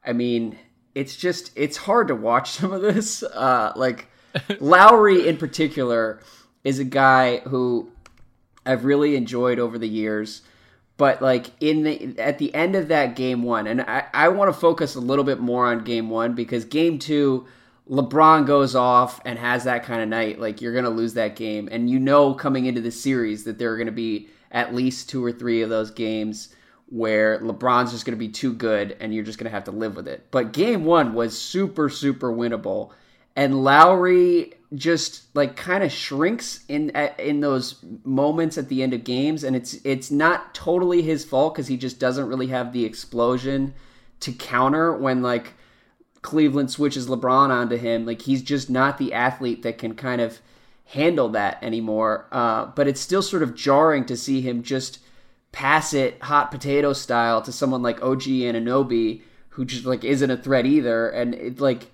I 0.04 0.12
mean, 0.12 0.58
it's 0.96 1.14
just 1.14 1.52
it's 1.54 1.76
hard 1.76 2.08
to 2.08 2.16
watch 2.16 2.50
some 2.58 2.72
of 2.72 2.82
this. 2.82 3.22
Uh, 3.22 3.72
like 3.76 4.08
Lowry 4.58 5.28
in 5.28 5.36
particular 5.36 6.20
is 6.64 6.80
a 6.80 6.84
guy 6.84 7.38
who 7.38 7.92
I've 8.66 8.84
really 8.84 9.14
enjoyed 9.14 9.60
over 9.60 9.78
the 9.78 9.88
years 9.88 10.42
but 11.00 11.22
like 11.22 11.46
in 11.60 11.82
the 11.84 12.14
at 12.18 12.36
the 12.36 12.54
end 12.54 12.76
of 12.76 12.88
that 12.88 13.16
game 13.16 13.42
one 13.42 13.66
and 13.66 13.80
i, 13.80 14.04
I 14.12 14.28
want 14.28 14.52
to 14.52 14.60
focus 14.60 14.96
a 14.96 15.00
little 15.00 15.24
bit 15.24 15.40
more 15.40 15.66
on 15.66 15.82
game 15.82 16.10
one 16.10 16.34
because 16.34 16.66
game 16.66 16.98
two 16.98 17.46
lebron 17.90 18.46
goes 18.46 18.76
off 18.76 19.20
and 19.24 19.38
has 19.38 19.64
that 19.64 19.84
kind 19.84 20.00
of 20.00 20.08
night 20.08 20.38
like 20.38 20.60
you're 20.60 20.74
gonna 20.74 20.90
lose 20.90 21.14
that 21.14 21.34
game. 21.34 21.68
And 21.70 21.90
you 21.90 21.98
know 21.98 22.34
coming 22.34 22.66
into 22.66 22.80
the 22.80 22.92
series 22.92 23.44
that 23.44 23.58
there 23.58 23.72
are 23.72 23.76
gonna 23.76 23.90
be 23.90 24.28
at 24.52 24.74
least 24.74 25.10
two 25.10 25.24
or 25.24 25.32
three 25.32 25.62
of 25.62 25.70
those 25.70 25.90
games 25.90 26.54
where 26.86 27.38
lebron's 27.40 27.90
just 27.90 28.04
gonna 28.04 28.16
be 28.16 28.28
too 28.28 28.52
good 28.52 28.96
and 29.00 29.12
you're 29.12 29.24
just 29.24 29.38
gonna 29.38 29.50
have 29.50 29.64
to 29.64 29.72
live 29.72 29.96
with 29.96 30.06
it. 30.06 30.26
But 30.30 30.52
game 30.52 30.84
one 30.84 31.14
was 31.14 31.36
super 31.36 31.88
super 31.88 32.32
winnable. 32.32 32.92
And 33.34 33.64
lowry 33.64 34.54
just 34.74 35.34
like 35.34 35.56
kind 35.56 35.82
of 35.82 35.90
shrinks 35.90 36.64
in 36.68 36.90
in 37.18 37.40
those 37.40 37.76
moments 38.04 38.56
at 38.56 38.68
the 38.68 38.82
end 38.82 38.94
of 38.94 39.02
games 39.02 39.42
and 39.42 39.56
it's 39.56 39.74
it's 39.84 40.10
not 40.10 40.54
totally 40.54 41.02
his 41.02 41.24
fault 41.24 41.56
cuz 41.56 41.66
he 41.66 41.76
just 41.76 41.98
doesn't 41.98 42.28
really 42.28 42.46
have 42.48 42.72
the 42.72 42.84
explosion 42.84 43.74
to 44.20 44.32
counter 44.32 44.94
when 44.94 45.22
like 45.22 45.54
Cleveland 46.22 46.70
switches 46.70 47.08
LeBron 47.08 47.48
onto 47.48 47.76
him. 47.76 48.04
Like 48.04 48.22
he's 48.22 48.42
just 48.42 48.68
not 48.68 48.98
the 48.98 49.12
athlete 49.12 49.62
that 49.62 49.78
can 49.78 49.94
kind 49.94 50.20
of 50.20 50.40
handle 50.84 51.28
that 51.30 51.58
anymore 51.62 52.26
uh, 52.32 52.66
but 52.74 52.88
it's 52.88 53.00
still 53.00 53.22
sort 53.22 53.44
of 53.44 53.54
jarring 53.54 54.04
to 54.04 54.16
see 54.16 54.40
him 54.40 54.62
just 54.62 54.98
pass 55.52 55.94
it 55.94 56.20
hot 56.22 56.50
potato 56.50 56.92
style 56.92 57.40
to 57.40 57.52
someone 57.52 57.80
like 57.80 58.02
OG 58.02 58.22
Anunoby 58.22 59.22
who 59.50 59.64
just 59.64 59.84
like 59.84 60.02
isn't 60.02 60.32
a 60.32 60.36
threat 60.36 60.66
either 60.66 61.08
and 61.08 61.34
it 61.34 61.60
like 61.60 61.92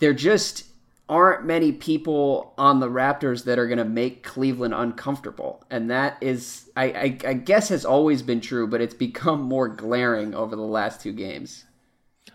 they're 0.00 0.12
just 0.12 0.64
aren't 1.08 1.44
many 1.44 1.70
people 1.72 2.54
on 2.56 2.80
the 2.80 2.88
Raptors 2.88 3.44
that 3.44 3.58
are 3.58 3.66
going 3.66 3.78
to 3.78 3.84
make 3.84 4.22
Cleveland 4.22 4.74
uncomfortable. 4.74 5.62
And 5.70 5.90
that 5.90 6.16
is, 6.20 6.70
I, 6.76 6.84
I, 6.84 7.18
I, 7.26 7.34
guess, 7.34 7.68
has 7.68 7.84
always 7.84 8.22
been 8.22 8.40
true, 8.40 8.66
but 8.66 8.80
it's 8.80 8.94
become 8.94 9.42
more 9.42 9.68
glaring 9.68 10.34
over 10.34 10.56
the 10.56 10.62
last 10.62 11.00
two 11.00 11.12
games. 11.12 11.64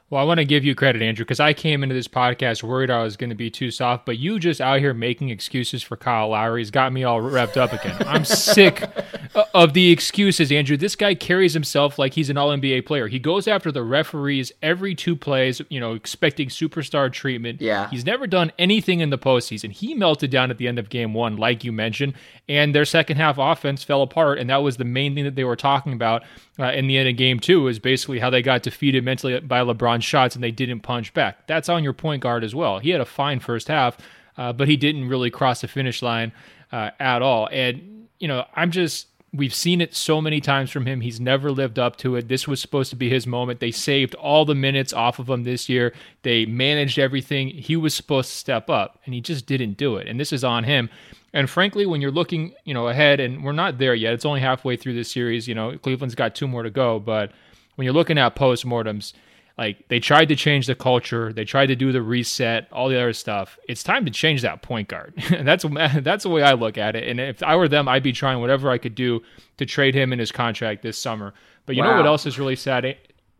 Well, 0.09 0.19
I 0.19 0.25
want 0.25 0.39
to 0.39 0.45
give 0.45 0.65
you 0.65 0.73
credit, 0.73 1.03
Andrew, 1.03 1.23
because 1.23 1.39
I 1.39 1.53
came 1.53 1.83
into 1.83 1.93
this 1.93 2.07
podcast 2.07 2.63
worried 2.63 2.89
I 2.89 3.03
was 3.03 3.15
going 3.15 3.29
to 3.29 3.35
be 3.35 3.51
too 3.51 3.69
soft, 3.69 4.07
but 4.07 4.17
you 4.17 4.39
just 4.39 4.59
out 4.59 4.79
here 4.79 4.91
making 4.91 5.29
excuses 5.29 5.83
for 5.83 5.95
Kyle 5.97 6.29
Lowry 6.29 6.61
has 6.61 6.71
got 6.71 6.91
me 6.91 7.03
all 7.03 7.21
wrapped 7.21 7.57
up 7.57 7.73
again. 7.73 7.95
I'm 8.07 8.25
sick 8.25 8.83
of 9.53 9.73
the 9.73 9.91
excuses, 9.91 10.51
Andrew. 10.51 10.77
This 10.77 10.95
guy 10.95 11.13
carries 11.13 11.53
himself 11.53 11.99
like 11.99 12.15
he's 12.15 12.31
an 12.31 12.37
All 12.37 12.49
NBA 12.49 12.87
player. 12.87 13.07
He 13.07 13.19
goes 13.19 13.47
after 13.47 13.71
the 13.71 13.83
referees 13.83 14.51
every 14.63 14.95
two 14.95 15.15
plays, 15.15 15.61
you 15.69 15.79
know, 15.79 15.93
expecting 15.93 16.49
superstar 16.49 17.13
treatment. 17.13 17.61
Yeah. 17.61 17.87
He's 17.91 18.03
never 18.03 18.25
done 18.25 18.51
anything 18.57 19.01
in 19.01 19.11
the 19.11 19.19
postseason. 19.19 19.71
He 19.71 19.93
melted 19.93 20.31
down 20.31 20.49
at 20.49 20.57
the 20.57 20.67
end 20.67 20.79
of 20.79 20.89
game 20.89 21.13
one, 21.13 21.37
like 21.37 21.63
you 21.63 21.71
mentioned, 21.71 22.15
and 22.47 22.73
their 22.73 22.85
second 22.85 23.17
half 23.17 23.37
offense 23.37 23.83
fell 23.83 24.01
apart, 24.01 24.39
and 24.39 24.49
that 24.49 24.63
was 24.63 24.77
the 24.77 24.85
main 24.85 25.13
thing 25.13 25.25
that 25.25 25.35
they 25.35 25.43
were 25.43 25.55
talking 25.55 25.93
about 25.93 26.23
uh, 26.57 26.71
in 26.71 26.87
the 26.87 26.97
end 26.97 27.07
of 27.07 27.15
game 27.15 27.39
two, 27.39 27.67
is 27.67 27.77
basically 27.77 28.17
how 28.17 28.31
they 28.31 28.41
got 28.41 28.63
defeated 28.63 29.03
mentally 29.03 29.39
by 29.39 29.61
LeBron 29.61 29.98
shots 30.01 30.35
and 30.35 30.43
they 30.43 30.51
didn't 30.51 30.81
punch 30.81 31.13
back. 31.13 31.47
That's 31.47 31.69
on 31.69 31.83
your 31.83 31.93
point 31.93 32.21
guard 32.21 32.43
as 32.43 32.53
well. 32.55 32.79
He 32.79 32.89
had 32.89 33.01
a 33.01 33.05
fine 33.05 33.39
first 33.39 33.67
half. 33.67 33.97
uh, 34.39 34.53
but 34.53 34.69
he 34.69 34.77
didn't 34.77 35.07
really 35.07 35.29
cross 35.29 35.61
the 35.61 35.67
finish 35.67 36.01
line 36.01 36.31
uh, 36.71 36.91
at 36.99 37.21
all. 37.21 37.49
And 37.51 38.07
you 38.19 38.27
know, 38.27 38.45
I'm 38.55 38.71
just 38.71 39.07
we've 39.33 39.53
seen 39.53 39.79
it 39.81 39.93
so 39.93 40.21
many 40.21 40.39
times 40.41 40.71
from 40.71 40.85
him. 40.87 41.01
He's 41.01 41.19
never 41.19 41.51
lived 41.51 41.77
up 41.77 41.97
to 41.97 42.15
it. 42.15 42.29
This 42.29 42.47
was 42.47 42.59
supposed 42.59 42.89
to 42.89 42.95
be 42.95 43.09
his 43.09 43.27
moment. 43.27 43.59
They 43.59 43.69
saved 43.69 44.15
all 44.15 44.45
the 44.45 44.55
minutes 44.55 44.91
off 44.93 45.19
of 45.19 45.29
him 45.29 45.43
this 45.43 45.69
year. 45.69 45.93
They 46.23 46.45
managed 46.45 46.97
everything. 46.97 47.49
He 47.49 47.75
was 47.75 47.93
supposed 47.93 48.29
to 48.31 48.35
step 48.35 48.69
up, 48.69 48.99
and 49.05 49.13
he 49.13 49.21
just 49.21 49.45
didn't 49.45 49.77
do 49.77 49.97
it. 49.97 50.07
And 50.07 50.19
this 50.19 50.33
is 50.33 50.43
on 50.43 50.63
him. 50.63 50.89
And 51.31 51.47
frankly, 51.47 51.85
when 51.85 52.01
you're 52.01 52.09
looking, 52.09 52.53
you 52.63 52.73
know, 52.73 52.87
ahead, 52.87 53.19
and 53.19 53.43
we're 53.43 53.51
not 53.51 53.77
there 53.77 53.93
yet. 53.93 54.13
It's 54.13 54.25
only 54.25 54.39
halfway 54.39 54.77
through 54.77 54.95
this 54.95 55.11
series. 55.11 55.47
You 55.47 55.53
know, 55.53 55.77
Cleveland's 55.77 56.15
got 56.15 56.33
two 56.33 56.47
more 56.47 56.63
to 56.63 56.71
go, 56.71 56.97
but 56.97 57.31
when 57.75 57.85
you're 57.85 57.93
looking 57.93 58.17
at 58.17 58.35
postmortems, 58.35 59.13
like 59.59 59.89
they 59.89 59.99
tried 59.99 60.29
to 60.29 60.37
change 60.37 60.67
the 60.67 60.73
culture, 60.73 61.33
they 61.33 61.43
tried 61.43 61.65
to 61.65 61.75
do 61.75 61.91
the 61.91 62.01
reset, 62.01 62.69
all 62.71 62.87
the 62.87 62.95
other 62.95 63.11
stuff. 63.11 63.59
It's 63.67 63.83
time 63.83 64.05
to 64.05 64.11
change 64.11 64.41
that 64.41 64.61
point 64.61 64.87
guard. 64.87 65.13
that's 65.41 65.65
that's 66.01 66.23
the 66.23 66.29
way 66.29 66.43
I 66.43 66.53
look 66.53 66.77
at 66.77 66.95
it. 66.95 67.09
And 67.09 67.19
if 67.19 67.43
I 67.43 67.57
were 67.57 67.67
them, 67.67 67.89
I'd 67.89 68.01
be 68.01 68.13
trying 68.13 68.39
whatever 68.39 68.69
I 68.69 68.77
could 68.77 68.95
do 68.95 69.21
to 69.57 69.65
trade 69.65 69.95
him 69.95 70.13
in 70.13 70.19
his 70.19 70.31
contract 70.31 70.81
this 70.81 70.97
summer. 70.97 71.33
But 71.65 71.75
you 71.75 71.83
wow. 71.83 71.91
know 71.91 71.97
what 71.97 72.05
else 72.05 72.25
is 72.25 72.39
really 72.39 72.55
sad? 72.55 72.85
Eh? 72.85 72.93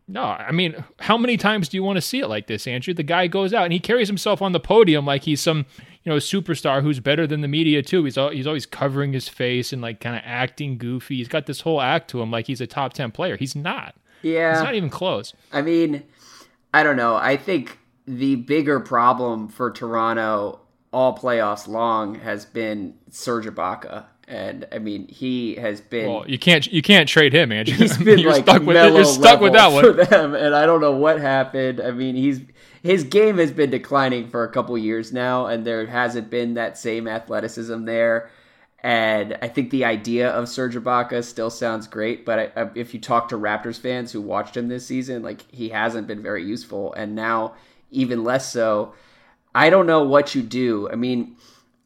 No, 0.08 0.24
I 0.24 0.52
mean, 0.52 0.84
how 0.98 1.16
many 1.16 1.38
times 1.38 1.70
do 1.70 1.78
you 1.78 1.82
want 1.82 1.96
to 1.96 2.02
see 2.02 2.20
it 2.20 2.28
like 2.28 2.48
this, 2.48 2.66
Andrew? 2.66 2.92
The 2.92 3.02
guy 3.02 3.26
goes 3.26 3.54
out 3.54 3.64
and 3.64 3.72
he 3.72 3.80
carries 3.80 4.08
himself 4.08 4.42
on 4.42 4.52
the 4.52 4.60
podium 4.60 5.06
like 5.06 5.22
he's 5.22 5.40
some, 5.40 5.64
you 6.04 6.12
know, 6.12 6.16
superstar 6.16 6.82
who's 6.82 7.00
better 7.00 7.26
than 7.26 7.40
the 7.40 7.48
media 7.48 7.80
too. 7.80 8.04
He's 8.04 8.16
he's 8.16 8.46
always 8.46 8.66
covering 8.66 9.14
his 9.14 9.26
face 9.26 9.72
and 9.72 9.80
like 9.80 10.00
kind 10.00 10.16
of 10.16 10.22
acting 10.26 10.76
goofy. 10.76 11.16
He's 11.16 11.28
got 11.28 11.46
this 11.46 11.62
whole 11.62 11.80
act 11.80 12.10
to 12.10 12.20
him 12.20 12.30
like 12.30 12.46
he's 12.46 12.60
a 12.60 12.66
top 12.66 12.92
ten 12.92 13.10
player. 13.10 13.38
He's 13.38 13.56
not. 13.56 13.94
Yeah. 14.22 14.52
It's 14.52 14.62
not 14.62 14.74
even 14.74 14.90
close. 14.90 15.34
I 15.52 15.62
mean, 15.62 16.02
I 16.72 16.82
don't 16.82 16.96
know. 16.96 17.16
I 17.16 17.36
think 17.36 17.78
the 18.06 18.36
bigger 18.36 18.80
problem 18.80 19.48
for 19.48 19.70
Toronto 19.70 20.60
all 20.92 21.16
playoffs 21.16 21.68
long 21.68 22.16
has 22.16 22.44
been 22.44 22.94
Serge 23.10 23.46
Ibaka. 23.46 24.04
And 24.26 24.66
I 24.70 24.78
mean, 24.78 25.08
he 25.08 25.56
has 25.56 25.80
been. 25.80 26.08
Well, 26.08 26.28
you 26.28 26.38
can't 26.38 26.64
you 26.72 26.82
can't 26.82 27.08
trade 27.08 27.32
him, 27.32 27.50
Andrew. 27.50 27.74
He's 27.74 27.98
been 28.04 28.20
you're 28.20 28.30
like 28.30 28.44
stuck 28.44 28.62
with 28.62 28.76
you're 28.76 29.04
stuck 29.04 29.40
with 29.40 29.54
that 29.54 29.72
one 29.72 29.84
for 29.84 29.92
them, 29.92 30.34
and 30.36 30.54
I 30.54 30.66
don't 30.66 30.80
know 30.80 30.92
what 30.94 31.20
happened. 31.20 31.80
I 31.80 31.90
mean, 31.90 32.14
he's 32.14 32.40
his 32.82 33.02
game 33.02 33.38
has 33.38 33.50
been 33.50 33.70
declining 33.70 34.28
for 34.28 34.44
a 34.44 34.48
couple 34.52 34.78
years 34.78 35.12
now, 35.12 35.46
and 35.46 35.66
there 35.66 35.84
hasn't 35.86 36.30
been 36.30 36.54
that 36.54 36.78
same 36.78 37.08
athleticism 37.08 37.84
there. 37.86 38.30
And 38.82 39.36
I 39.42 39.48
think 39.48 39.70
the 39.70 39.84
idea 39.84 40.30
of 40.30 40.48
Serge 40.48 40.74
Ibaka 40.74 41.22
still 41.22 41.50
sounds 41.50 41.86
great, 41.86 42.24
but 42.24 42.38
I, 42.38 42.62
I, 42.62 42.70
if 42.74 42.94
you 42.94 43.00
talk 43.00 43.28
to 43.28 43.36
Raptors 43.36 43.78
fans 43.78 44.10
who 44.10 44.22
watched 44.22 44.56
him 44.56 44.68
this 44.68 44.86
season, 44.86 45.22
like 45.22 45.44
he 45.52 45.68
hasn't 45.68 46.06
been 46.06 46.22
very 46.22 46.44
useful, 46.44 46.94
and 46.94 47.14
now 47.14 47.54
even 47.90 48.24
less 48.24 48.50
so. 48.50 48.94
I 49.54 49.68
don't 49.68 49.86
know 49.86 50.04
what 50.04 50.34
you 50.34 50.42
do. 50.42 50.88
I 50.90 50.94
mean, 50.94 51.36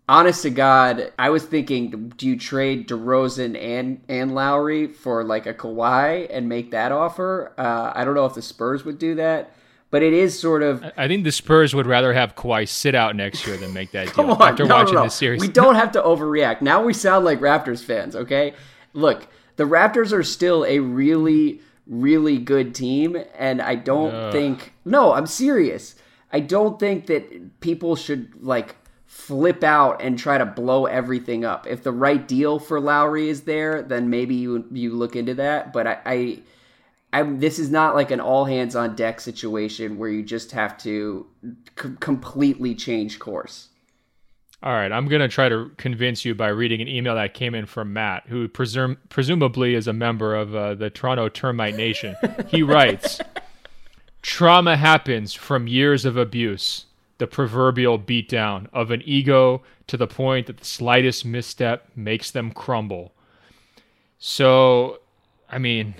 honest 0.09 0.43
to 0.43 0.51
God, 0.51 1.13
I 1.19 1.31
was 1.31 1.45
thinking, 1.45 2.13
do 2.17 2.29
you 2.29 2.39
trade 2.39 2.89
DeRozan 2.89 3.61
and 3.61 4.03
and 4.09 4.35
Lowry 4.35 4.87
for 4.87 5.25
like 5.25 5.47
a 5.47 5.55
Kawhi 5.55 6.29
and 6.31 6.49
make 6.49 6.71
that 6.71 6.93
offer? 6.93 7.55
Uh, 7.59 7.93
I 7.95 8.05
don't 8.05 8.15
know 8.15 8.27
if 8.27 8.35
the 8.35 8.43
Spurs 8.43 8.85
would 8.85 8.99
do 8.99 9.17
that. 9.17 9.53
But 9.95 10.03
it 10.03 10.13
is 10.13 10.37
sort 10.37 10.65
of. 10.65 10.85
I 10.97 11.07
think 11.07 11.23
the 11.23 11.31
Spurs 11.31 11.73
would 11.73 11.87
rather 11.87 12.13
have 12.13 12.35
Kawhi 12.35 12.69
sit 12.69 12.97
out 12.97 13.15
next 13.15 13.47
year 13.47 13.57
than 13.57 13.73
make 13.73 13.93
that 13.93 14.13
deal. 14.17 14.29
On, 14.29 14.43
after 14.43 14.65
no, 14.65 14.75
watching 14.75 14.95
no, 14.95 15.03
no. 15.03 15.07
this 15.07 15.15
series, 15.15 15.41
we 15.41 15.47
don't 15.47 15.77
have 15.77 15.93
to 15.93 16.03
overreact. 16.03 16.63
Now 16.63 16.83
we 16.83 16.93
sound 16.93 17.25
like 17.25 17.39
Raptors 17.39 17.85
fans. 17.85 18.17
Okay, 18.17 18.55
look, 18.93 19.29
the 19.55 19.63
Raptors 19.63 20.13
are 20.13 20.25
still 20.25 20.65
a 20.65 20.81
really, 20.81 21.61
really 21.87 22.39
good 22.39 22.75
team, 22.75 23.17
and 23.39 23.63
I 23.63 23.77
don't 23.77 24.13
Ugh. 24.13 24.33
think. 24.33 24.73
No, 24.85 25.13
I'm 25.13 25.29
serious. 25.29 25.95
I 26.33 26.41
don't 26.41 26.81
think 26.81 27.07
that 27.07 27.61
people 27.61 27.95
should 27.95 28.43
like 28.43 28.75
flip 29.07 29.63
out 29.63 30.03
and 30.03 30.19
try 30.19 30.39
to 30.39 30.45
blow 30.45 30.87
everything 30.87 31.45
up. 31.45 31.69
If 31.69 31.85
the 31.85 31.93
right 31.93 32.27
deal 32.27 32.59
for 32.59 32.81
Lowry 32.81 33.29
is 33.29 33.43
there, 33.43 33.81
then 33.81 34.11
maybe 34.11 34.35
you 34.35 34.67
you 34.73 34.93
look 34.93 35.15
into 35.15 35.35
that. 35.35 35.73
But 35.73 35.87
I, 35.87 35.99
I 36.05 36.39
I'm, 37.15 37.39
this 37.39 37.61
is 37.61 37.71
not 37.71 37.95
like 37.95 38.11
an 38.11 38.19
all 38.19 38.45
hands 38.45 38.75
on 38.75 38.97
deck 38.97 39.21
situation 39.21 39.99
where 39.99 40.11
you 40.11 40.25
just 40.25 40.51
have 40.51 40.77
to 40.79 41.25
c- 41.81 41.95
completely 42.01 42.75
change 42.75 43.21
course. 43.21 43.69
All 44.65 44.73
right, 44.73 44.91
I'm 44.91 45.07
going 45.07 45.21
to 45.21 45.29
try 45.29 45.49
to 45.49 45.71
convince 45.77 46.25
you 46.25 46.35
by 46.35 46.49
reading 46.49 46.81
an 46.81 46.89
email 46.89 47.15
that 47.15 47.33
came 47.33 47.55
in 47.55 47.67
from 47.67 47.93
Matt, 47.93 48.25
who 48.27 48.49
presum- 48.49 48.97
presumably 49.11 49.75
is 49.77 49.87
a 49.87 49.93
member 49.93 50.35
of 50.35 50.57
uh, 50.57 50.75
the 50.75 50.91
Toronto 50.91 51.29
Termite 51.29 51.77
Nation. 51.77 52.17
He 52.49 52.63
writes 52.65 53.21
Trauma 54.21 54.77
happens 54.77 55.35
from 55.35 55.69
years 55.69 56.05
of 56.05 56.17
abuse, 56.17 56.87
the 57.19 57.29
proverbial 57.29 57.97
beatdown 57.97 58.67
of 58.73 58.91
an 58.91 59.03
ego 59.05 59.63
to 59.87 59.97
the 59.97 60.09
point 60.09 60.49
that 60.49 60.57
the 60.57 60.65
slightest 60.65 61.25
misstep 61.25 61.87
makes 61.95 62.33
them 62.33 62.51
crumble. 62.51 63.13
So, 64.19 64.99
I 65.49 65.59
mean, 65.59 65.95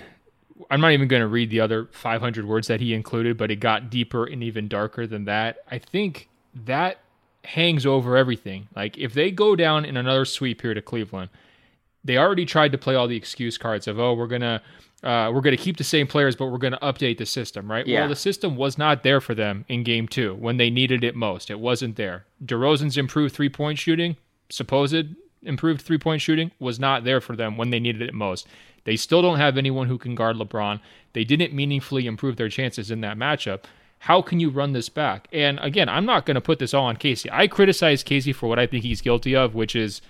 I'm 0.71 0.81
not 0.81 0.91
even 0.91 1.07
going 1.07 1.21
to 1.21 1.27
read 1.27 1.49
the 1.49 1.59
other 1.59 1.89
500 1.91 2.45
words 2.45 2.67
that 2.67 2.79
he 2.79 2.93
included, 2.93 3.37
but 3.37 3.51
it 3.51 3.57
got 3.57 3.89
deeper 3.89 4.25
and 4.25 4.41
even 4.41 4.67
darker 4.67 5.05
than 5.05 5.25
that. 5.25 5.57
I 5.69 5.79
think 5.79 6.29
that 6.53 6.99
hangs 7.43 7.85
over 7.85 8.15
everything. 8.17 8.67
Like 8.75 8.97
if 8.97 9.13
they 9.13 9.31
go 9.31 9.55
down 9.55 9.85
in 9.85 9.97
another 9.97 10.25
sweep 10.25 10.61
here 10.61 10.73
to 10.73 10.81
Cleveland, 10.81 11.29
they 12.03 12.17
already 12.17 12.45
tried 12.45 12.71
to 12.71 12.77
play 12.77 12.95
all 12.95 13.07
the 13.07 13.15
excuse 13.15 13.57
cards 13.57 13.87
of 13.87 13.99
oh 13.99 14.13
we're 14.13 14.27
gonna 14.27 14.61
uh, 15.03 15.31
we're 15.33 15.41
gonna 15.41 15.57
keep 15.57 15.77
the 15.77 15.83
same 15.83 16.07
players, 16.07 16.35
but 16.35 16.47
we're 16.47 16.57
gonna 16.57 16.79
update 16.81 17.17
the 17.17 17.25
system, 17.25 17.69
right? 17.69 17.85
Yeah. 17.85 18.01
Well, 18.01 18.09
the 18.09 18.15
system 18.15 18.55
was 18.55 18.77
not 18.77 19.03
there 19.03 19.21
for 19.21 19.35
them 19.35 19.65
in 19.67 19.83
Game 19.83 20.07
Two 20.07 20.35
when 20.35 20.57
they 20.57 20.69
needed 20.69 21.03
it 21.03 21.15
most. 21.15 21.49
It 21.49 21.59
wasn't 21.59 21.95
there. 21.95 22.25
DeRozan's 22.43 22.97
improved 22.97 23.35
three 23.35 23.49
point 23.49 23.77
shooting, 23.79 24.17
supposed 24.49 25.05
improved 25.45 25.81
three 25.81 25.97
point 25.97 26.21
shooting, 26.21 26.51
was 26.59 26.79
not 26.79 27.03
there 27.03 27.21
for 27.21 27.35
them 27.35 27.57
when 27.57 27.69
they 27.69 27.79
needed 27.79 28.01
it 28.01 28.13
most. 28.13 28.47
They 28.85 28.95
still 28.95 29.21
don't 29.21 29.39
have 29.39 29.57
anyone 29.57 29.87
who 29.87 29.97
can 29.97 30.15
guard 30.15 30.37
LeBron. 30.37 30.79
They 31.13 31.23
didn't 31.23 31.53
meaningfully 31.53 32.05
improve 32.05 32.37
their 32.37 32.49
chances 32.49 32.91
in 32.91 33.01
that 33.01 33.17
matchup. 33.17 33.63
How 33.99 34.21
can 34.21 34.39
you 34.39 34.49
run 34.49 34.73
this 34.73 34.89
back? 34.89 35.27
And 35.31 35.59
again, 35.61 35.89
I'm 35.89 36.05
not 36.05 36.25
going 36.25 36.35
to 36.35 36.41
put 36.41 36.59
this 36.59 36.73
all 36.73 36.85
on 36.85 36.97
Casey. 36.97 37.29
I 37.31 37.47
criticize 37.47 38.03
Casey 38.03 38.33
for 38.33 38.47
what 38.47 38.59
I 38.59 38.67
think 38.67 38.83
he's 38.83 39.01
guilty 39.01 39.35
of, 39.35 39.55
which 39.55 39.75
is 39.75 40.01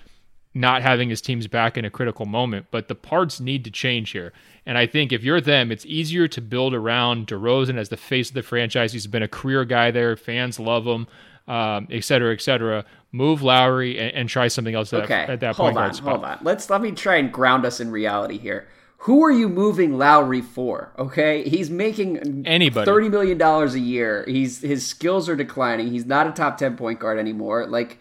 not 0.53 0.81
having 0.81 1.09
his 1.09 1.21
teams 1.21 1.47
back 1.47 1.77
in 1.77 1.85
a 1.85 1.89
critical 1.89 2.25
moment. 2.25 2.65
But 2.71 2.89
the 2.89 2.95
parts 2.95 3.39
need 3.39 3.63
to 3.63 3.71
change 3.71 4.11
here. 4.11 4.33
And 4.65 4.77
I 4.77 4.87
think 4.87 5.13
if 5.13 5.23
you're 5.23 5.39
them, 5.39 5.71
it's 5.71 5.85
easier 5.85 6.27
to 6.27 6.41
build 6.41 6.73
around 6.73 7.27
DeRozan 7.27 7.77
as 7.77 7.89
the 7.89 7.97
face 7.97 8.29
of 8.29 8.35
the 8.35 8.43
franchise. 8.43 8.91
He's 8.91 9.07
been 9.07 9.23
a 9.23 9.27
career 9.27 9.63
guy 9.63 9.91
there. 9.91 10.17
Fans 10.17 10.59
love 10.59 10.85
him, 10.85 11.07
um, 11.47 11.87
et 11.89 12.03
cetera, 12.03 12.33
et 12.33 12.41
cetera 12.41 12.85
move 13.15 13.41
Lowry 13.41 13.97
and, 13.97 14.13
and 14.13 14.29
try 14.29 14.49
something 14.49 14.75
else 14.75 14.93
okay. 14.93 15.13
at, 15.13 15.29
at 15.29 15.39
that 15.39 15.55
hold 15.55 15.67
point 15.67 15.77
on, 15.77 15.83
guard 15.83 15.95
spot. 15.95 16.11
Hold 16.11 16.25
on. 16.25 16.37
Let's 16.43 16.69
let 16.69 16.81
me 16.81 16.91
try 16.91 17.15
and 17.15 17.31
ground 17.31 17.65
us 17.65 17.79
in 17.79 17.89
reality 17.89 18.37
here. 18.37 18.67
Who 18.99 19.23
are 19.23 19.31
you 19.31 19.47
moving 19.47 19.97
Lowry 19.97 20.41
for? 20.41 20.91
Okay, 20.97 21.47
he's 21.47 21.69
making 21.69 22.45
anybody 22.45 22.85
thirty 22.85 23.07
million 23.07 23.37
dollars 23.37 23.73
a 23.75 23.79
year. 23.79 24.25
He's 24.27 24.61
his 24.61 24.85
skills 24.85 25.29
are 25.29 25.35
declining. 25.35 25.87
He's 25.87 26.05
not 26.05 26.27
a 26.27 26.31
top 26.31 26.57
ten 26.57 26.75
point 26.75 26.99
guard 26.99 27.19
anymore. 27.19 27.67
Like 27.67 27.99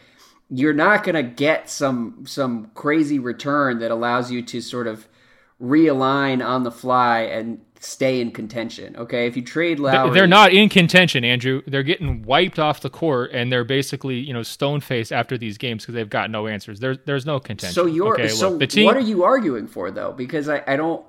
you're 0.51 0.73
not 0.75 1.05
gonna 1.05 1.23
get 1.23 1.71
some 1.71 2.25
some 2.27 2.71
crazy 2.75 3.19
return 3.19 3.79
that 3.79 3.91
allows 3.91 4.31
you 4.31 4.43
to 4.43 4.61
sort 4.61 4.87
of 4.87 5.07
realign 5.63 6.45
on 6.45 6.65
the 6.65 6.73
fly 6.73 7.21
and 7.21 7.61
stay 7.85 8.21
in 8.21 8.31
contention. 8.31 8.97
Okay, 8.97 9.27
if 9.27 9.37
you 9.37 9.43
trade 9.43 9.79
Lowry, 9.79 10.13
they're 10.13 10.27
not 10.27 10.53
in 10.53 10.69
contention, 10.69 11.25
Andrew. 11.25 11.63
They're 11.67 11.83
getting 11.83 12.23
wiped 12.23 12.59
off 12.59 12.81
the 12.81 12.91
court, 12.91 13.31
and 13.33 13.53
they're 13.53 13.65
basically 13.65 14.17
you 14.17 14.33
know 14.33 14.43
stone 14.43 14.81
faced 14.81 15.13
after 15.13 15.39
these 15.39 15.59
games 15.59 15.83
because 15.85 15.95
they've 15.95 16.09
got 16.09 16.31
no 16.31 16.47
answers. 16.47 16.81
There's 16.81 16.99
there's 17.05 17.27
no 17.27 17.39
contention. 17.41 17.75
So 17.75 17.87
you're 17.87 18.15
okay, 18.15 18.29
so 18.29 18.51
look, 18.51 18.69
team, 18.71 18.87
what 18.87 18.97
are 18.97 19.01
you 19.01 19.25
arguing 19.25 19.67
for 19.67 19.91
though? 19.91 20.13
Because 20.13 20.49
I, 20.49 20.63
I 20.67 20.77
don't. 20.77 21.05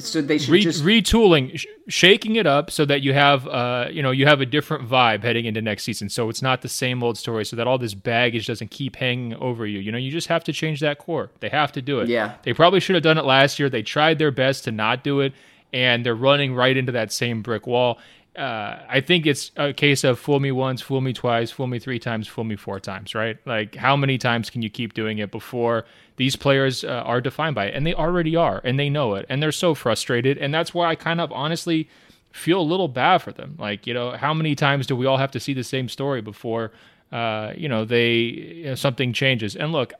So 0.00 0.20
they 0.20 0.38
should 0.38 0.50
re- 0.50 0.62
just 0.62 0.82
retooling, 0.82 1.56
sh- 1.56 1.66
shaking 1.86 2.34
it 2.34 2.44
up 2.44 2.72
so 2.72 2.84
that 2.86 3.02
you 3.02 3.12
have, 3.12 3.46
uh, 3.46 3.86
you 3.88 4.02
know, 4.02 4.10
you 4.10 4.26
have 4.26 4.40
a 4.40 4.46
different 4.46 4.88
vibe 4.88 5.22
heading 5.22 5.44
into 5.44 5.62
next 5.62 5.84
season. 5.84 6.08
So 6.08 6.28
it's 6.28 6.42
not 6.42 6.62
the 6.62 6.68
same 6.68 7.04
old 7.04 7.16
story. 7.16 7.44
So 7.44 7.54
that 7.54 7.68
all 7.68 7.78
this 7.78 7.94
baggage 7.94 8.48
doesn't 8.48 8.72
keep 8.72 8.96
hanging 8.96 9.34
over 9.34 9.64
you. 9.64 9.78
You 9.78 9.92
know, 9.92 9.98
you 9.98 10.10
just 10.10 10.26
have 10.26 10.42
to 10.44 10.52
change 10.52 10.80
that 10.80 10.98
core. 10.98 11.30
They 11.38 11.50
have 11.50 11.70
to 11.70 11.82
do 11.82 12.00
it. 12.00 12.08
Yeah. 12.08 12.34
They 12.42 12.52
probably 12.52 12.80
should 12.80 12.96
have 12.96 13.04
done 13.04 13.16
it 13.16 13.24
last 13.24 13.60
year. 13.60 13.70
They 13.70 13.82
tried 13.82 14.18
their 14.18 14.32
best 14.32 14.64
to 14.64 14.72
not 14.72 15.04
do 15.04 15.20
it 15.20 15.32
and 15.74 16.06
they're 16.06 16.14
running 16.14 16.54
right 16.54 16.76
into 16.76 16.92
that 16.92 17.12
same 17.12 17.42
brick 17.42 17.66
wall. 17.66 17.98
Uh, 18.36 18.78
I 18.88 19.00
think 19.00 19.26
it's 19.26 19.50
a 19.56 19.72
case 19.72 20.04
of 20.04 20.18
fool 20.18 20.40
me 20.40 20.52
once, 20.52 20.80
fool 20.80 21.00
me 21.00 21.12
twice, 21.12 21.50
fool 21.50 21.66
me 21.66 21.78
three 21.78 21.98
times, 21.98 22.26
fool 22.26 22.44
me 22.44 22.56
four 22.56 22.80
times, 22.80 23.14
right? 23.14 23.36
Like, 23.44 23.74
how 23.74 23.96
many 23.96 24.16
times 24.16 24.50
can 24.50 24.62
you 24.62 24.70
keep 24.70 24.94
doing 24.94 25.18
it 25.18 25.30
before 25.30 25.84
these 26.16 26.36
players 26.36 26.84
uh, 26.84 27.02
are 27.04 27.20
defined 27.20 27.56
by 27.56 27.66
it? 27.66 27.74
And 27.74 27.86
they 27.86 27.94
already 27.94 28.34
are, 28.36 28.60
and 28.64 28.78
they 28.78 28.88
know 28.88 29.14
it, 29.14 29.26
and 29.28 29.42
they're 29.42 29.52
so 29.52 29.74
frustrated. 29.74 30.38
And 30.38 30.54
that's 30.54 30.72
why 30.72 30.88
I 30.88 30.94
kind 30.94 31.20
of 31.20 31.32
honestly 31.32 31.88
feel 32.32 32.60
a 32.60 32.62
little 32.62 32.88
bad 32.88 33.18
for 33.18 33.32
them. 33.32 33.56
Like, 33.58 33.86
you 33.86 33.94
know, 33.94 34.12
how 34.12 34.32
many 34.32 34.54
times 34.54 34.86
do 34.86 34.96
we 34.96 35.06
all 35.06 35.18
have 35.18 35.32
to 35.32 35.40
see 35.40 35.54
the 35.54 35.64
same 35.64 35.88
story 35.88 36.20
before, 36.20 36.72
uh, 37.12 37.52
you 37.56 37.68
know, 37.68 37.84
they 37.84 38.14
you 38.14 38.66
know, 38.66 38.74
something 38.74 39.12
changes? 39.12 39.54
And 39.54 39.72
look, 39.72 39.92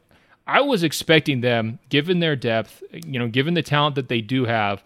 I 0.46 0.60
was 0.60 0.82
expecting 0.82 1.40
them, 1.40 1.78
given 1.88 2.18
their 2.18 2.36
depth, 2.36 2.82
you 2.92 3.18
know, 3.18 3.28
given 3.28 3.54
the 3.54 3.62
talent 3.62 3.94
that 3.94 4.08
they 4.08 4.20
do 4.20 4.44
have 4.44 4.82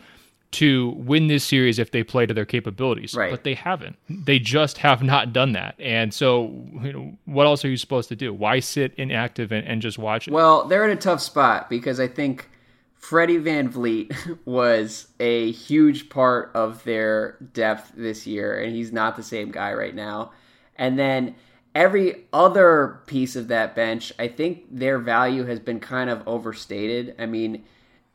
to 0.50 0.90
win 0.96 1.26
this 1.26 1.44
series 1.44 1.78
if 1.78 1.90
they 1.90 2.02
play 2.02 2.24
to 2.24 2.32
their 2.32 2.46
capabilities. 2.46 3.14
Right. 3.14 3.30
But 3.30 3.44
they 3.44 3.54
haven't. 3.54 3.96
They 4.08 4.38
just 4.38 4.78
have 4.78 5.02
not 5.02 5.32
done 5.32 5.52
that. 5.52 5.74
And 5.78 6.12
so, 6.14 6.66
you 6.82 6.92
know, 6.92 7.18
what 7.26 7.46
else 7.46 7.64
are 7.64 7.68
you 7.68 7.76
supposed 7.76 8.08
to 8.08 8.16
do? 8.16 8.32
Why 8.32 8.60
sit 8.60 8.94
inactive 8.96 9.52
and, 9.52 9.66
and 9.66 9.82
just 9.82 9.98
watch 9.98 10.26
it? 10.26 10.32
Well, 10.32 10.64
they're 10.64 10.84
in 10.84 10.96
a 10.96 11.00
tough 11.00 11.20
spot 11.20 11.68
because 11.68 12.00
I 12.00 12.08
think 12.08 12.48
Freddie 12.96 13.38
VanVleet 13.38 14.38
was 14.46 15.08
a 15.20 15.52
huge 15.52 16.08
part 16.08 16.50
of 16.54 16.82
their 16.84 17.36
depth 17.52 17.92
this 17.94 18.26
year, 18.26 18.58
and 18.58 18.74
he's 18.74 18.92
not 18.92 19.16
the 19.16 19.22
same 19.22 19.50
guy 19.50 19.74
right 19.74 19.94
now. 19.94 20.32
And 20.76 20.98
then 20.98 21.34
every 21.74 22.24
other 22.32 23.00
piece 23.06 23.36
of 23.36 23.48
that 23.48 23.74
bench, 23.74 24.12
I 24.18 24.28
think 24.28 24.64
their 24.70 24.98
value 24.98 25.44
has 25.44 25.60
been 25.60 25.80
kind 25.80 26.08
of 26.08 26.26
overstated. 26.26 27.14
I 27.18 27.26
mean, 27.26 27.64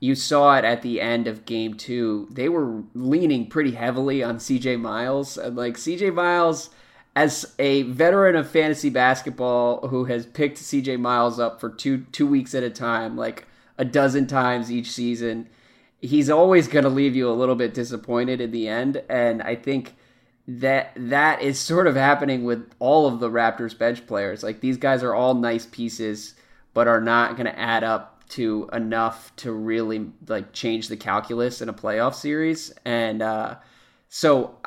you 0.04 0.16
saw 0.16 0.58
it 0.58 0.66
at 0.66 0.82
the 0.82 1.00
end 1.00 1.28
of 1.28 1.46
game 1.46 1.76
two. 1.76 2.28
They 2.30 2.50
were 2.50 2.84
leaning 2.94 3.48
pretty 3.48 3.72
heavily 3.72 4.22
on 4.22 4.36
CJ 4.36 4.78
Miles. 4.82 5.38
And 5.38 5.56
like 5.56 5.76
CJ 5.76 6.14
Miles, 6.14 6.72
as 7.16 7.56
a 7.58 7.84
veteran 7.84 8.36
of 8.36 8.50
fantasy 8.50 8.90
basketball 8.90 9.88
who 9.88 10.04
has 10.04 10.26
picked 10.26 10.58
CJ 10.58 11.00
Miles 11.00 11.40
up 11.40 11.62
for 11.62 11.70
two 11.70 12.00
two 12.12 12.28
weeks 12.28 12.54
at 12.54 12.64
a 12.64 12.70
time, 12.70 13.16
like 13.16 13.48
a 13.78 13.86
dozen 13.86 14.28
times 14.28 14.70
each 14.70 14.92
season, 14.92 15.48
he's 16.02 16.30
always 16.30 16.68
going 16.68 16.84
to 16.84 16.90
leave 16.90 17.16
you 17.16 17.30
a 17.30 17.32
little 17.32 17.56
bit 17.56 17.74
disappointed 17.74 18.42
in 18.42 18.52
the 18.52 18.68
end. 18.68 19.02
And 19.08 19.42
I 19.42 19.56
think 19.56 19.96
that 20.50 20.92
that 20.98 21.42
is 21.42 21.58
sort 21.58 21.88
of 21.88 21.96
happening 21.96 22.44
with 22.44 22.70
all 22.80 23.08
of 23.08 23.22
the 23.22 23.30
Raptors 23.30 23.78
bench 23.78 24.06
players. 24.06 24.44
Like 24.44 24.60
these 24.60 24.76
guys 24.76 25.02
are 25.02 25.16
all 25.16 25.34
nice 25.34 25.66
pieces, 25.66 26.36
but 26.74 26.90
are 26.90 27.00
not 27.00 27.38
going 27.38 27.46
to 27.46 27.58
add 27.58 27.86
up 27.86 28.13
to 28.34 28.70
enough 28.74 29.36
to 29.38 29.52
really 29.52 30.10
like 30.28 30.54
change 30.54 30.88
the 30.88 30.98
calculus 30.98 31.62
in 31.62 31.70
a 31.70 31.74
playoff 31.74 32.16
series. 32.16 32.74
And 32.86 33.22
uh, 33.22 33.56
so 34.10 34.58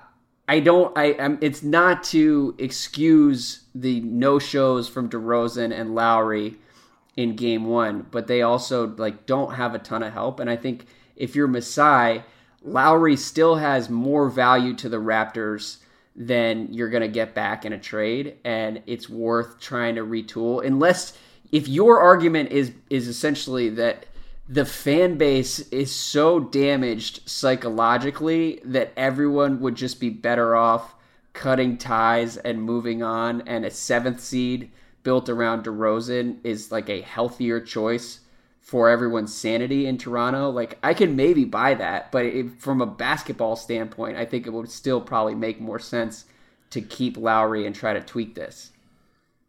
I 0.48 0.60
don't. 0.60 0.96
I 0.96 1.06
am. 1.12 1.38
It's 1.40 1.62
not 1.62 2.04
to 2.04 2.54
excuse 2.58 3.64
the 3.74 4.00
no 4.00 4.38
shows 4.38 4.88
from 4.88 5.10
DeRozan 5.10 5.78
and 5.78 5.94
Lowry 5.94 6.56
in 7.16 7.34
Game 7.34 7.64
One, 7.64 8.06
but 8.10 8.28
they 8.28 8.42
also 8.42 8.88
like 8.96 9.26
don't 9.26 9.54
have 9.54 9.74
a 9.74 9.80
ton 9.80 10.02
of 10.02 10.12
help. 10.12 10.38
And 10.38 10.48
I 10.48 10.56
think 10.56 10.86
if 11.16 11.34
you're 11.34 11.48
Masai, 11.48 12.22
Lowry 12.62 13.16
still 13.16 13.56
has 13.56 13.90
more 13.90 14.28
value 14.30 14.74
to 14.74 14.88
the 14.88 14.98
Raptors 14.98 15.78
than 16.14 16.72
you're 16.72 16.90
going 16.90 17.02
to 17.02 17.08
get 17.08 17.34
back 17.34 17.64
in 17.64 17.72
a 17.72 17.78
trade, 17.78 18.36
and 18.44 18.82
it's 18.86 19.08
worth 19.08 19.60
trying 19.60 19.96
to 19.96 20.02
retool 20.02 20.64
unless 20.64 21.18
if 21.52 21.68
your 21.68 22.00
argument 22.00 22.50
is 22.50 22.72
is 22.90 23.08
essentially 23.08 23.68
that 23.70 24.06
the 24.48 24.64
fan 24.64 25.18
base 25.18 25.58
is 25.70 25.92
so 25.92 26.38
damaged 26.38 27.28
psychologically 27.28 28.60
that 28.64 28.92
everyone 28.96 29.60
would 29.60 29.74
just 29.74 29.98
be 29.98 30.10
better 30.10 30.54
off 30.54 30.94
cutting 31.32 31.76
ties 31.76 32.36
and 32.36 32.62
moving 32.62 33.02
on 33.02 33.42
and 33.42 33.64
a 33.64 33.70
seventh 33.70 34.20
seed 34.20 34.70
built 35.02 35.28
around 35.28 35.64
DeRozan 35.64 36.38
is 36.44 36.72
like 36.72 36.88
a 36.88 37.00
healthier 37.02 37.60
choice 37.60 38.20
for 38.60 38.88
everyone's 38.88 39.32
sanity 39.32 39.86
in 39.86 39.98
Toronto. 39.98 40.50
Like 40.50 40.78
I 40.82 40.94
can 40.94 41.14
maybe 41.14 41.44
buy 41.44 41.74
that, 41.74 42.10
but 42.10 42.24
it, 42.24 42.60
from 42.60 42.80
a 42.80 42.86
basketball 42.86 43.54
standpoint, 43.54 44.16
I 44.16 44.24
think 44.24 44.46
it 44.46 44.52
would 44.52 44.70
still 44.70 45.00
probably 45.00 45.36
make 45.36 45.60
more 45.60 45.78
sense 45.78 46.24
to 46.70 46.80
keep 46.80 47.16
Lowry 47.16 47.66
and 47.66 47.74
try 47.74 47.92
to 47.92 48.00
tweak 48.00 48.34
this. 48.34 48.72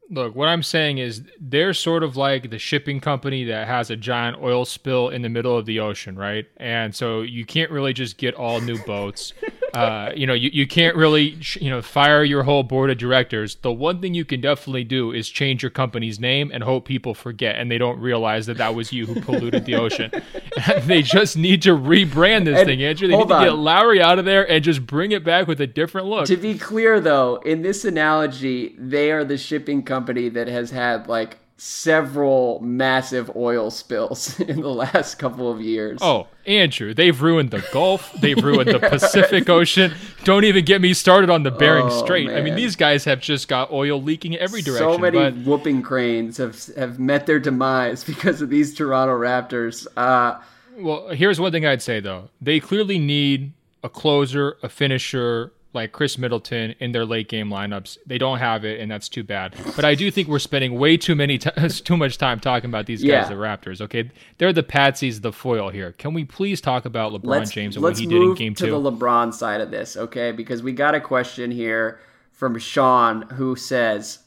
Look, 0.09 0.35
what 0.35 0.47
I'm 0.47 0.63
saying 0.63 0.99
is 0.99 1.23
they're 1.39 1.73
sort 1.73 2.01
of 2.01 2.15
like 2.15 2.49
the 2.49 2.59
shipping 2.59 3.01
company 3.01 3.43
that 3.45 3.67
has 3.67 3.89
a 3.89 3.97
giant 3.97 4.41
oil 4.41 4.63
spill 4.63 5.09
in 5.09 5.21
the 5.21 5.29
middle 5.29 5.57
of 5.57 5.65
the 5.65 5.79
ocean, 5.79 6.15
right? 6.15 6.45
And 6.57 6.95
so 6.95 7.21
you 7.21 7.45
can't 7.45 7.71
really 7.71 7.91
just 7.91 8.17
get 8.17 8.33
all 8.33 8.61
new 8.61 8.77
boats. 8.83 9.33
Uh, 9.73 10.11
you 10.15 10.25
know, 10.25 10.33
you, 10.33 10.49
you 10.51 10.65
can't 10.65 10.95
really, 10.95 11.37
you 11.59 11.69
know, 11.69 11.83
fire 11.83 12.23
your 12.23 12.41
whole 12.41 12.63
board 12.63 12.89
of 12.89 12.97
directors. 12.97 13.55
The 13.57 13.71
one 13.71 14.01
thing 14.01 14.15
you 14.15 14.25
can 14.25 14.41
definitely 14.41 14.85
do 14.85 15.11
is 15.11 15.29
change 15.29 15.61
your 15.61 15.69
company's 15.69 16.19
name 16.19 16.49
and 16.51 16.63
hope 16.63 16.85
people 16.85 17.13
forget 17.13 17.57
and 17.57 17.69
they 17.69 17.77
don't 17.77 17.99
realize 17.99 18.47
that 18.47 18.57
that 18.57 18.73
was 18.73 18.91
you 18.91 19.05
who 19.05 19.21
polluted 19.21 19.65
the 19.65 19.75
ocean. 19.75 20.09
they 20.81 21.01
just 21.01 21.37
need 21.37 21.61
to 21.63 21.69
rebrand 21.69 22.45
this 22.45 22.59
and 22.59 22.67
thing, 22.67 22.83
Andrew. 22.83 23.07
They 23.07 23.17
need 23.17 23.27
to 23.27 23.33
on. 23.33 23.43
get 23.43 23.53
Lowry 23.55 24.01
out 24.01 24.19
of 24.19 24.25
there 24.25 24.49
and 24.49 24.63
just 24.63 24.85
bring 24.85 25.11
it 25.11 25.23
back 25.23 25.47
with 25.47 25.61
a 25.61 25.67
different 25.67 26.07
look. 26.07 26.25
To 26.27 26.37
be 26.37 26.57
clear, 26.57 26.99
though, 26.99 27.37
in 27.37 27.61
this 27.61 27.85
analogy, 27.85 28.75
they 28.77 29.11
are 29.11 29.23
the 29.23 29.37
shipping 29.37 29.83
company 29.83 30.07
company 30.07 30.29
that 30.29 30.47
has 30.47 30.71
had 30.71 31.07
like 31.07 31.37
several 31.57 32.59
massive 32.59 33.35
oil 33.35 33.71
spills 33.71 34.39
in 34.39 34.61
the 34.61 34.69
last 34.69 35.15
couple 35.15 35.51
of 35.51 35.59
years. 35.59 35.99
Oh, 36.01 36.27
Andrew, 36.45 36.93
they've 36.93 37.19
ruined 37.19 37.51
the 37.51 37.67
Gulf. 37.73 38.13
They've 38.21 38.41
ruined 38.41 38.69
the 38.69 38.79
Pacific 38.89 39.49
Ocean. 39.49 39.93
Don't 40.23 40.45
even 40.45 40.63
get 40.63 40.81
me 40.81 40.93
started 40.93 41.29
on 41.29 41.43
the 41.43 41.51
Bering 41.51 41.87
oh, 41.87 42.03
Strait. 42.03 42.27
Man. 42.27 42.37
I 42.37 42.41
mean, 42.41 42.55
these 42.55 42.75
guys 42.75 43.03
have 43.05 43.19
just 43.19 43.47
got 43.47 43.71
oil 43.71 44.01
leaking 44.01 44.37
every 44.37 44.61
direction. 44.61 44.93
So 44.93 44.97
many 44.97 45.17
but... 45.17 45.35
whooping 45.37 45.81
cranes 45.81 46.37
have 46.37 46.63
have 46.75 46.99
met 46.99 47.25
their 47.25 47.39
demise 47.39 48.03
because 48.05 48.41
of 48.41 48.49
these 48.49 48.73
Toronto 48.73 49.17
Raptors. 49.17 49.87
Uh, 49.97 50.39
well, 50.77 51.09
here's 51.09 51.39
one 51.39 51.51
thing 51.51 51.65
I'd 51.65 51.81
say 51.81 51.99
though: 51.99 52.29
they 52.39 52.59
clearly 52.59 52.99
need 52.99 53.53
a 53.83 53.89
closer, 53.89 54.57
a 54.61 54.69
finisher, 54.69 55.51
like 55.73 55.91
Khris 55.91 56.17
Middleton 56.17 56.75
in 56.79 56.91
their 56.91 57.05
late 57.05 57.27
game 57.29 57.49
lineups. 57.49 57.97
They 58.05 58.17
don't 58.17 58.39
have 58.39 58.65
it, 58.65 58.79
and 58.79 58.89
that's 58.89 59.09
too 59.09 59.23
bad. 59.23 59.55
But 59.75 59.85
I 59.85 59.95
do 59.95 60.09
think 60.09 60.27
we're 60.27 60.39
spending 60.39 60.77
way 60.79 60.97
too 60.97 61.15
many 61.15 61.37
t- 61.37 61.49
too 61.69 61.97
much 61.97 62.17
time 62.17 62.39
talking 62.39 62.69
about 62.69 62.85
these 62.85 63.01
guys, 63.01 63.07
yeah. 63.09 63.29
the 63.29 63.35
Raptors. 63.35 63.81
Okay, 63.81 64.09
they're 64.37 64.53
the 64.53 64.63
patsies, 64.63 65.21
the 65.21 65.31
foil 65.31 65.69
here. 65.69 65.91
Can 65.93 66.13
we 66.13 66.25
please 66.25 66.61
talk 66.61 66.85
about 66.85 67.11
LeBron 67.11 67.25
let's, 67.25 67.51
James 67.51 67.75
and 67.75 67.83
what 67.83 67.97
he 67.97 68.05
did 68.05 68.21
in 68.21 68.33
Game 68.35 68.55
Two? 68.55 68.65
to 68.65 68.71
the 68.71 68.91
LeBron 68.91 69.33
side 69.33 69.61
of 69.61 69.71
this, 69.71 69.97
okay? 69.97 70.31
Because 70.31 70.63
we 70.63 70.71
got 70.73 70.95
a 70.95 71.01
question 71.01 71.51
here 71.51 71.99
from 72.31 72.57
Sean 72.57 73.23
who 73.23 73.55
says. 73.55 74.19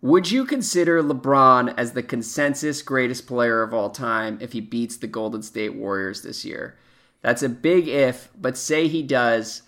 Would 0.00 0.30
you 0.30 0.44
consider 0.44 1.02
LeBron 1.02 1.72
as 1.78 1.92
the 1.92 2.02
consensus 2.02 2.82
greatest 2.82 3.26
player 3.26 3.62
of 3.62 3.72
all 3.72 3.88
time 3.88 4.36
if 4.38 4.52
he 4.52 4.60
beats 4.60 4.98
the 4.98 5.06
Golden 5.06 5.42
State 5.42 5.74
Warriors 5.74 6.20
this 6.20 6.44
year? 6.44 6.76
That's 7.22 7.42
a 7.42 7.48
big 7.48 7.88
if, 7.88 8.28
but 8.38 8.58
say 8.58 8.86
he 8.86 9.02
does 9.02 9.62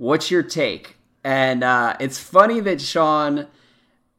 What's 0.00 0.30
your 0.30 0.42
take? 0.42 0.96
And 1.24 1.62
uh, 1.62 1.94
it's 2.00 2.18
funny 2.18 2.60
that 2.60 2.80
Sean 2.80 3.48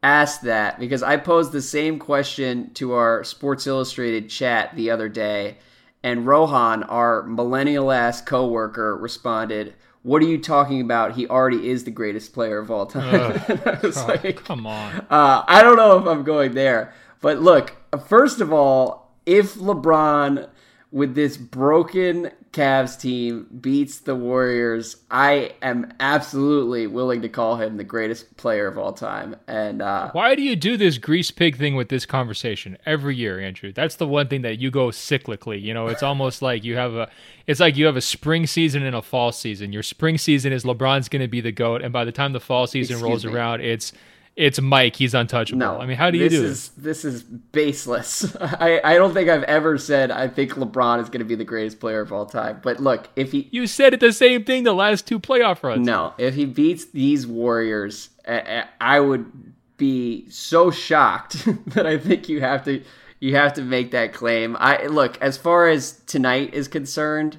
asked 0.04 0.44
that 0.44 0.80
because 0.80 1.02
I 1.02 1.18
posed 1.18 1.54
the 1.54 1.62
same 1.64 1.98
question 1.98 2.72
to 2.76 2.94
our 2.94 3.24
Sports 3.24 3.66
Illustrated 3.66 4.30
chat 4.30 4.76
the 4.76 4.92
other 4.92 5.10
day, 5.10 5.58
and 6.04 6.28
Rohan, 6.28 6.84
our 6.84 7.24
millennial 7.24 7.92
ass 7.92 8.22
coworker, 8.22 8.96
responded, 8.96 9.74
"What 10.04 10.22
are 10.22 10.28
you 10.28 10.38
talking 10.38 10.82
about? 10.82 11.16
He 11.16 11.28
already 11.28 11.68
is 11.68 11.84
the 11.84 11.90
greatest 11.90 12.32
player 12.32 12.60
of 12.60 12.70
all 12.70 12.86
time." 12.86 13.42
I 13.66 13.80
was 13.82 13.98
oh, 13.98 14.06
like, 14.06 14.44
"Come 14.44 14.68
on." 14.68 15.08
Uh, 15.10 15.44
I 15.48 15.64
don't 15.64 15.78
know 15.78 15.98
if 15.98 16.06
I'm 16.06 16.22
going 16.24 16.54
there, 16.54 16.94
but 17.22 17.42
look. 17.42 17.76
First 18.06 18.40
of 18.40 18.54
all, 18.54 19.16
if 19.26 19.56
LeBron 19.56 20.48
with 20.92 21.16
this 21.16 21.38
broken 21.38 22.32
Cavs 22.52 23.00
team 23.00 23.48
beats 23.62 24.00
the 24.00 24.14
Warriors, 24.14 24.98
I 25.10 25.54
am 25.62 25.94
absolutely 26.02 26.86
willing 26.86 27.22
to 27.22 27.30
call 27.30 27.56
him 27.56 27.78
the 27.78 27.86
greatest 27.86 28.36
player 28.36 28.68
of 28.68 28.78
all 28.78 28.92
time. 28.92 29.38
And 29.48 29.82
uh, 29.82 30.12
why 30.12 30.36
do 30.36 30.42
you 30.42 30.58
do 30.58 30.76
this 30.76 30.98
grease 30.98 31.32
pig 31.32 31.58
thing 31.58 31.76
with 31.76 31.88
this 31.88 32.06
conversation 32.06 32.78
every 32.86 33.16
year, 33.16 33.40
Andrew? 33.40 33.72
That's 33.72 33.96
the 33.96 34.08
one 34.08 34.28
thing 34.28 34.42
that 34.42 34.60
you 34.60 34.70
go 34.70 34.88
cyclically. 34.88 35.62
You 35.62 35.74
know, 35.74 35.88
it's 35.88 36.04
almost 36.04 36.42
like 36.42 36.66
you 36.66 36.76
have 36.76 36.94
a, 36.94 37.10
it's 37.48 37.62
like 37.62 37.78
you 37.78 37.86
have 37.86 37.96
a 37.96 38.02
spring 38.02 38.46
season 38.46 38.84
and 38.84 38.96
a 38.96 39.02
fall 39.02 39.32
season. 39.32 39.72
Your 39.72 39.84
spring 39.84 40.18
season 40.18 40.52
is 40.52 40.66
LeBron's 40.66 41.08
going 41.08 41.22
to 41.22 41.30
be 41.30 41.40
the 41.40 41.54
goat, 41.54 41.82
and 41.82 41.94
by 41.94 42.04
the 42.04 42.12
time 42.12 42.34
the 42.34 42.42
fall 42.42 42.68
season 42.68 43.00
rolls 43.00 43.26
me. 43.26 43.32
around, 43.32 43.62
it's 43.62 43.94
it's 44.36 44.62
Mike. 44.62 44.96
He's 44.96 45.14
untouchable. 45.14 45.60
No, 45.60 45.80
I 45.80 45.86
mean, 45.86 45.98
how 45.98 46.10
do 46.10 46.18
you 46.18 46.30
do 46.30 46.44
is, 46.44 46.70
this? 46.70 46.70
This 46.70 47.06
is 47.06 47.24
baseless. 47.24 48.36
I, 48.42 48.80
I 48.84 48.96
don't 48.96 49.14
think 49.14 49.30
I've 49.30 49.44
ever 49.44 49.78
said 49.78 50.12
I 50.12 50.28
think 50.28 50.52
LeBron 50.54 51.02
is 51.02 51.10
going 51.10 51.20
to 51.20 51.26
be 51.26 51.36
the 51.36 51.44
greatest 51.44 51.80
player 51.80 52.02
of 52.02 52.14
all 52.14 52.26
time. 52.26 52.60
But 52.64 52.80
look, 52.80 53.10
if 53.16 53.32
he 53.32 53.50
you 53.52 53.68
said 53.68 53.94
it 53.94 54.00
the 54.00 54.14
same 54.14 54.44
thing 54.44 54.64
the 54.64 54.74
last 54.74 55.06
two 55.08 55.20
playoff 55.20 55.64
runs. 55.64 55.86
No, 55.86 56.14
if 56.18 56.36
he 56.36 56.46
beats 56.46 56.86
these 56.86 57.28
Warriors, 57.28 58.10
I 58.28 59.00
would 59.00 59.54
be 59.78 60.30
so 60.30 60.72
shocked 60.72 61.46
that 61.68 61.86
I 61.86 61.98
think 61.98 62.30
you 62.30 62.40
have 62.42 62.64
to 62.66 62.84
you 63.20 63.36
have 63.36 63.54
to 63.54 63.62
make 63.62 63.92
that 63.92 64.14
claim. 64.14 64.56
I 64.60 64.88
look 64.88 65.22
as 65.22 65.38
far 65.38 65.68
as 65.68 66.02
tonight 66.06 66.54
is 66.54 66.68
concerned. 66.68 67.38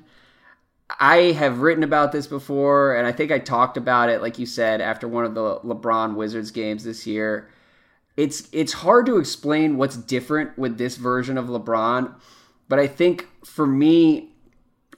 I 0.98 1.33
have 1.33 1.61
written 1.61 1.85
about 1.85 2.12
this 2.12 2.26
before, 2.26 2.96
and 2.96 3.07
I 3.07 3.12
think 3.12 3.31
I 3.31 3.38
talked 3.38 3.76
about 3.76 4.09
it, 4.09 4.20
like 4.22 4.38
you 4.38 4.46
said, 4.46 4.81
after 4.81 5.07
one 5.07 5.24
of 5.24 5.35
the 5.35 5.61
LeBron 5.61 6.14
Wizards 6.14 6.50
games 6.50 6.85
this 6.85 7.07
year. 7.07 7.48
It's 8.16 8.48
it's 8.52 8.72
hard 8.72 9.07
to 9.07 9.18
explain 9.18 9.76
what's 9.76 9.96
different 9.96 10.59
with 10.59 10.76
this 10.76 10.96
version 10.96 11.38
of 11.38 11.46
LeBron, 11.46 12.14
but 12.68 12.78
I 12.78 12.87
think 12.87 13.26
for 13.44 13.66
me, 13.66 14.33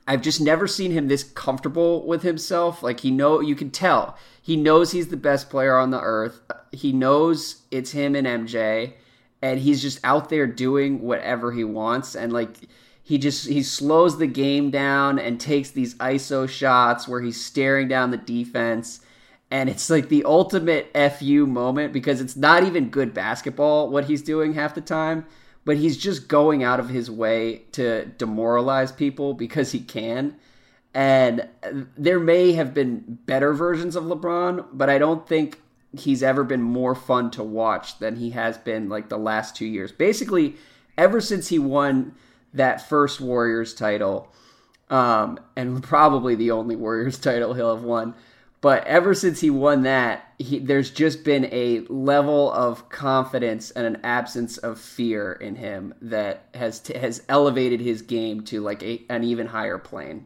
I've 0.07 0.23
just 0.23 0.41
never 0.41 0.67
seen 0.67 0.91
him 0.91 1.09
this 1.09 1.23
comfortable 1.23 2.07
with 2.07 2.23
himself. 2.23 2.83
Like 2.83 3.01
he 3.01 3.11
know 3.11 3.41
you 3.41 3.55
can 3.55 3.71
tell 3.71 4.19
he 4.45 4.57
knows 4.57 4.93
he's 4.93 5.09
the 5.09 5.17
best 5.17 5.49
player 5.49 5.79
on 5.79 5.91
the 5.91 6.01
earth. 6.01 6.41
He 6.71 6.93
knows 6.93 7.63
it's 7.71 7.93
him 7.93 8.15
and 8.15 8.27
MJ, 8.27 8.93
and 9.41 9.59
he's 9.59 9.81
just 9.81 10.01
out 10.05 10.29
there 10.29 10.47
doing 10.47 11.01
whatever 11.01 11.53
he 11.53 11.65
wants. 11.65 12.15
And 12.15 12.31
like 12.31 12.57
he 13.07 13.19
just 13.19 13.47
he 13.47 13.63
slows 13.63 14.17
the 14.19 14.27
game 14.27 14.71
down 14.71 15.19
and 15.19 15.39
takes 15.39 15.71
these 15.71 15.95
ISO 15.97 16.49
shots 16.49 17.07
where 17.07 17.21
he's 17.21 17.45
staring 17.45 17.87
down 17.87 18.11
the 18.11 18.17
defense. 18.17 19.01
And 19.51 19.69
it's 19.69 19.91
like 19.91 20.09
the 20.09 20.25
ultimate 20.25 20.91
fu 21.19 21.47
moment 21.47 21.93
because 21.93 22.21
it's 22.21 22.35
not 22.35 22.65
even 22.65 22.89
good 22.89 23.15
basketball 23.15 23.91
what 23.91 24.07
he's 24.07 24.23
doing 24.23 24.55
half 24.55 24.75
the 24.75 24.81
time 24.81 25.27
but 25.67 25.77
he's 25.77 25.97
just 25.97 26.29
going 26.29 26.63
out 26.63 26.81
of 26.81 26.89
his 26.89 27.11
way 27.11 27.63
to 27.73 28.05
demoralize 28.19 28.93
people 28.93 29.33
because 29.33 29.73
he 29.73 29.81
can. 29.81 30.37
And 30.93 31.49
there 31.97 32.21
may 32.21 32.53
have 32.53 32.75
been 32.75 33.19
better 33.27 33.53
versions 33.53 33.97
of 33.97 34.05
LeBron 34.05 34.67
but 34.73 34.91
I 34.91 34.99
don't 34.99 35.29
think 35.29 35.61
he's 35.93 36.23
ever 36.23 36.43
been 36.43 36.63
more 36.63 36.95
fun 36.95 37.31
to 37.33 37.45
watch 37.45 37.99
than 37.99 38.17
he 38.17 38.31
has 38.31 38.59
been 38.59 38.89
like 38.89 39.09
the 39.09 39.19
last 39.19 39.55
2 39.57 39.67
years. 39.67 39.93
Basically 39.93 40.57
ever 40.99 41.21
since 41.21 41.49
he 41.49 41.59
won 41.59 42.15
that 42.55 42.89
first 42.89 43.21
Warriors 43.21 43.75
title, 43.75 44.33
um, 44.91 45.39
and 45.57 45.83
probably 45.83 46.35
the 46.35 46.51
only 46.51 46.77
Warriors 46.77 47.19
title 47.19 47.55
he'll 47.55 47.75
have 47.75 47.85
won. 47.85 48.15
But 48.61 48.87
ever 48.87 49.13
since 49.13 49.41
he 49.41 49.51
won 49.51 49.83
that, 49.83 50.33
he, 50.39 50.59
there's 50.59 50.91
just 50.91 51.23
been 51.23 51.45
a 51.53 51.81
level 51.91 52.51
of 52.51 52.89
confidence 52.89 53.71
and 53.73 53.87
an 53.87 54.01
absence 54.03 54.57
of 54.57 54.81
fear 54.81 55.33
in 55.33 55.57
him 55.57 55.93
that 56.01 56.47
has 56.55 56.81
t- 56.81 56.97
has 56.97 57.23
elevated 57.29 57.81
his 57.81 58.01
game 58.01 58.43
to 58.45 58.63
like 58.63 58.83
a, 58.83 59.03
an 59.11 59.23
even 59.23 59.49
higher 59.49 59.77
plane. 59.77 60.25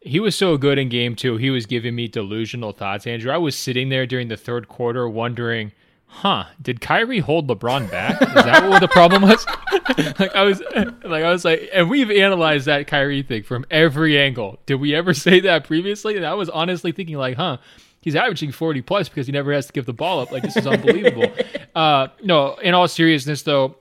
He 0.00 0.18
was 0.18 0.34
so 0.34 0.56
good 0.56 0.78
in 0.78 0.88
game 0.88 1.14
two. 1.14 1.36
He 1.36 1.50
was 1.50 1.66
giving 1.66 1.94
me 1.94 2.08
delusional 2.08 2.72
thoughts, 2.72 3.06
Andrew. 3.06 3.30
I 3.30 3.36
was 3.36 3.54
sitting 3.54 3.90
there 3.90 4.06
during 4.06 4.28
the 4.28 4.36
third 4.38 4.68
quarter 4.68 5.06
wondering– 5.06 5.72
huh, 6.14 6.44
did 6.62 6.80
Kyrie 6.80 7.18
hold 7.18 7.48
LeBron 7.48 7.90
back? 7.90 8.22
Is 8.22 8.32
that 8.32 8.68
what 8.68 8.80
the 8.80 8.88
problem 8.88 9.22
was? 9.22 9.44
like 10.18 10.34
I 10.34 10.42
was 10.42 10.62
like 11.04 11.24
I 11.24 11.30
was 11.30 11.44
like 11.44 11.68
and 11.72 11.90
we've 11.90 12.10
analyzed 12.10 12.66
that 12.66 12.86
Kyrie 12.86 13.22
thing 13.22 13.42
from 13.42 13.66
every 13.70 14.18
angle. 14.18 14.58
Did 14.66 14.76
we 14.76 14.94
ever 14.94 15.12
say 15.26 15.40
that 15.40 15.64
previously? 15.64 16.16
And 16.16 16.24
I 16.24 16.34
was 16.34 16.48
honestly 16.48 16.92
thinking 16.92 17.16
like, 17.16 17.36
huh, 17.36 17.58
he's 18.00 18.14
averaging 18.14 18.52
40 18.52 18.82
plus 18.82 19.08
because 19.08 19.26
he 19.26 19.32
never 19.32 19.52
has 19.52 19.66
to 19.66 19.72
give 19.72 19.86
the 19.86 19.92
ball 19.92 20.20
up. 20.20 20.30
Like 20.30 20.42
this 20.42 20.56
is 20.56 20.66
unbelievable. 20.66 21.32
uh, 21.74 22.08
no, 22.22 22.54
in 22.56 22.74
all 22.74 22.88
seriousness 22.88 23.42
though, 23.42 23.76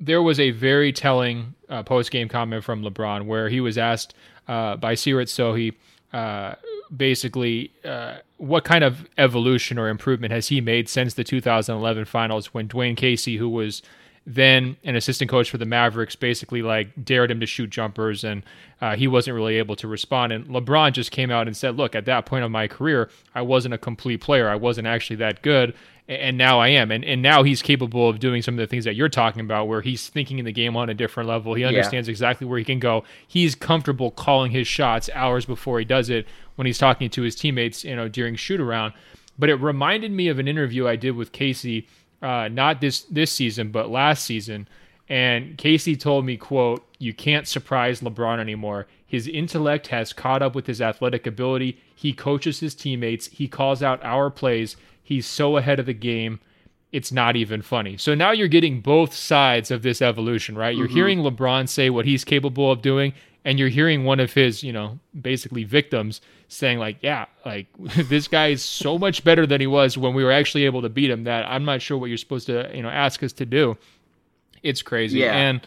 there 0.00 0.22
was 0.22 0.40
a 0.40 0.50
very 0.50 0.92
telling 0.92 1.54
uh, 1.68 1.82
post 1.82 2.10
game 2.10 2.28
comment 2.28 2.64
from 2.64 2.82
LeBron 2.82 3.26
where 3.26 3.48
he 3.48 3.60
was 3.60 3.78
asked 3.78 4.14
uh, 4.48 4.76
by 4.76 4.94
Seerat 4.94 5.26
Sohi 5.26 5.74
uh, 6.12 6.54
basically 6.96 7.72
uh, 7.84 8.16
what 8.36 8.64
kind 8.64 8.84
of 8.84 9.06
evolution 9.18 9.78
or 9.78 9.88
improvement 9.88 10.32
has 10.32 10.48
he 10.48 10.60
made 10.60 10.88
since 10.88 11.14
the 11.14 11.24
2011 11.24 12.04
finals 12.04 12.52
when 12.52 12.68
Dwane 12.68 12.96
Casey, 12.96 13.36
who 13.36 13.48
was 13.48 13.82
then 14.26 14.76
an 14.84 14.96
assistant 14.96 15.30
coach 15.30 15.50
for 15.50 15.58
the 15.58 15.66
Mavericks, 15.66 16.16
basically 16.16 16.62
like 16.62 17.04
dared 17.04 17.30
him 17.30 17.40
to 17.40 17.46
shoot 17.46 17.68
jumpers 17.68 18.24
and 18.24 18.42
uh, 18.80 18.96
he 18.96 19.06
wasn't 19.06 19.34
really 19.34 19.56
able 19.56 19.76
to 19.76 19.86
respond. 19.86 20.32
And 20.32 20.46
LeBron 20.46 20.92
just 20.92 21.10
came 21.10 21.30
out 21.30 21.46
and 21.46 21.56
said, 21.56 21.76
Look, 21.76 21.94
at 21.94 22.06
that 22.06 22.26
point 22.26 22.44
of 22.44 22.50
my 22.50 22.66
career, 22.66 23.10
I 23.34 23.42
wasn't 23.42 23.74
a 23.74 23.78
complete 23.78 24.20
player. 24.20 24.48
I 24.48 24.56
wasn't 24.56 24.86
actually 24.86 25.16
that 25.16 25.42
good 25.42 25.74
and 26.08 26.36
now 26.36 26.60
I 26.60 26.68
am. 26.68 26.90
And 26.90 27.04
and 27.04 27.22
now 27.22 27.42
he's 27.42 27.62
capable 27.62 28.08
of 28.08 28.18
doing 28.18 28.42
some 28.42 28.54
of 28.54 28.58
the 28.58 28.66
things 28.66 28.84
that 28.84 28.94
you're 28.94 29.08
talking 29.08 29.40
about, 29.40 29.68
where 29.68 29.80
he's 29.80 30.08
thinking 30.08 30.38
in 30.38 30.44
the 30.44 30.52
game 30.52 30.76
on 30.76 30.88
a 30.90 30.94
different 30.94 31.28
level. 31.28 31.54
He 31.54 31.64
understands 31.64 32.08
yeah. 32.08 32.12
exactly 32.12 32.46
where 32.46 32.58
he 32.58 32.64
can 32.64 32.78
go. 32.78 33.04
He's 33.26 33.54
comfortable 33.54 34.10
calling 34.10 34.52
his 34.52 34.66
shots 34.66 35.08
hours 35.14 35.46
before 35.46 35.78
he 35.78 35.84
does 35.84 36.10
it 36.10 36.26
when 36.56 36.66
he's 36.66 36.78
talking 36.78 37.10
to 37.10 37.22
his 37.22 37.34
teammates, 37.34 37.84
you 37.84 37.96
know, 37.96 38.08
during 38.08 38.36
shoot 38.36 38.60
around. 38.60 38.92
But 39.38 39.48
it 39.48 39.56
reminded 39.56 40.12
me 40.12 40.28
of 40.28 40.38
an 40.38 40.46
interview 40.46 40.86
I 40.86 40.96
did 40.96 41.12
with 41.12 41.32
Casey, 41.32 41.88
uh, 42.22 42.48
not 42.48 42.80
this 42.80 43.02
this 43.02 43.32
season, 43.32 43.70
but 43.70 43.90
last 43.90 44.24
season. 44.24 44.68
And 45.08 45.58
Casey 45.58 45.96
told 45.96 46.24
me, 46.24 46.36
"quote 46.36 46.86
You 46.98 47.12
can't 47.12 47.48
surprise 47.48 48.00
LeBron 48.00 48.38
anymore. 48.38 48.86
His 49.06 49.28
intellect 49.28 49.88
has 49.88 50.12
caught 50.12 50.42
up 50.42 50.54
with 50.54 50.66
his 50.66 50.80
athletic 50.82 51.26
ability. 51.26 51.78
He 51.94 52.12
coaches 52.12 52.60
his 52.60 52.74
teammates. 52.74 53.28
He 53.28 53.48
calls 53.48 53.82
out 53.82 54.02
our 54.04 54.28
plays. 54.30 54.76
He's 55.04 55.26
so 55.26 55.58
ahead 55.58 55.78
of 55.78 55.86
the 55.86 55.94
game. 55.94 56.40
It's 56.90 57.12
not 57.12 57.36
even 57.36 57.60
funny. 57.60 57.96
So 57.98 58.14
now 58.14 58.30
you're 58.30 58.48
getting 58.48 58.80
both 58.80 59.14
sides 59.14 59.70
of 59.70 59.82
this 59.82 60.00
evolution, 60.00 60.56
right? 60.56 60.74
You're 60.74 60.86
mm-hmm. 60.86 60.96
hearing 60.96 61.18
LeBron 61.20 61.68
say 61.68 61.90
what 61.90 62.06
he's 62.06 62.24
capable 62.24 62.72
of 62.72 62.80
doing, 62.80 63.12
and 63.44 63.58
you're 63.58 63.68
hearing 63.68 64.04
one 64.04 64.18
of 64.18 64.32
his, 64.32 64.62
you 64.62 64.72
know, 64.72 64.98
basically 65.20 65.64
victims 65.64 66.22
saying 66.48 66.78
like, 66.78 66.96
yeah, 67.02 67.26
like 67.44 67.66
this 67.78 68.28
guy 68.28 68.48
is 68.48 68.62
so 68.62 68.98
much 68.98 69.22
better 69.24 69.46
than 69.46 69.60
he 69.60 69.66
was 69.66 69.98
when 69.98 70.14
we 70.14 70.24
were 70.24 70.32
actually 70.32 70.64
able 70.64 70.80
to 70.82 70.88
beat 70.88 71.10
him 71.10 71.24
that 71.24 71.44
I'm 71.46 71.66
not 71.66 71.82
sure 71.82 71.98
what 71.98 72.06
you're 72.06 72.16
supposed 72.16 72.46
to, 72.46 72.70
you 72.74 72.82
know, 72.82 72.88
ask 72.88 73.22
us 73.22 73.32
to 73.34 73.44
do. 73.46 73.76
It's 74.62 74.80
crazy. 74.80 75.18
Yeah. 75.18 75.36
And 75.36 75.60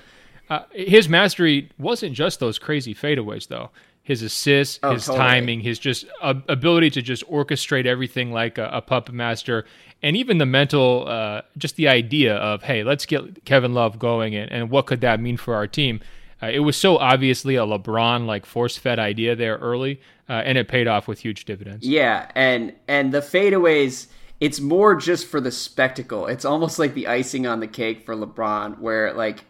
uh, 0.50 0.64
his 0.72 1.08
mastery 1.08 1.70
wasn't 1.78 2.14
just 2.14 2.40
those 2.40 2.58
crazy 2.58 2.96
fadeaways 2.96 3.48
though 3.50 3.70
his 4.08 4.22
assists, 4.22 4.80
oh, 4.84 4.94
his 4.94 5.06
totally. 5.06 5.18
timing, 5.18 5.60
his 5.60 5.78
just 5.78 6.06
uh, 6.22 6.34
ability 6.48 6.90
to 6.92 7.02
just 7.02 7.28
orchestrate 7.30 7.86
everything 7.86 8.32
like 8.32 8.58
a, 8.58 8.70
a 8.72 8.82
puppet 8.82 9.14
master, 9.14 9.66
and 10.02 10.16
even 10.16 10.38
the 10.38 10.46
mental, 10.46 11.06
uh, 11.10 11.42
just 11.58 11.76
the 11.76 11.90
idea 11.90 12.34
of 12.38 12.64
hey, 12.64 12.86
let's 12.86 13.06
get 13.06 13.44
Kevin 13.44 13.74
Love 13.74 14.00
going, 14.00 14.34
and, 14.34 14.50
and 14.50 14.70
what 14.70 14.86
could 14.86 15.02
that 15.02 15.20
mean 15.20 15.36
for 15.36 15.56
our 15.56 15.68
team? 15.68 16.00
Uh, 16.42 16.48
it 16.48 16.60
was 16.60 16.78
so 16.78 16.98
obviously 16.98 17.58
a 17.58 17.66
LeBron 17.66 18.26
like 18.26 18.46
force 18.46 18.78
fed 18.78 18.98
idea 18.98 19.36
there 19.36 19.58
early, 19.58 20.00
uh, 20.30 20.42
and 20.46 20.58
it 20.58 20.70
paid 20.70 20.88
off 20.88 21.10
with 21.10 21.20
huge 21.20 21.44
dividends. 21.44 21.86
Yeah, 21.86 22.32
and 22.34 22.74
and 22.88 23.14
the 23.14 23.20
fadeaways. 23.20 24.08
It's 24.40 24.60
more 24.60 24.94
just 24.94 25.26
for 25.26 25.42
the 25.42 25.52
spectacle. 25.52 26.28
It's 26.28 26.46
almost 26.46 26.78
like 26.78 26.94
the 26.94 27.08
icing 27.08 27.48
on 27.48 27.60
the 27.60 27.68
cake 27.68 28.06
for 28.06 28.16
LeBron, 28.16 28.80
where 28.80 29.12
like 29.14 29.44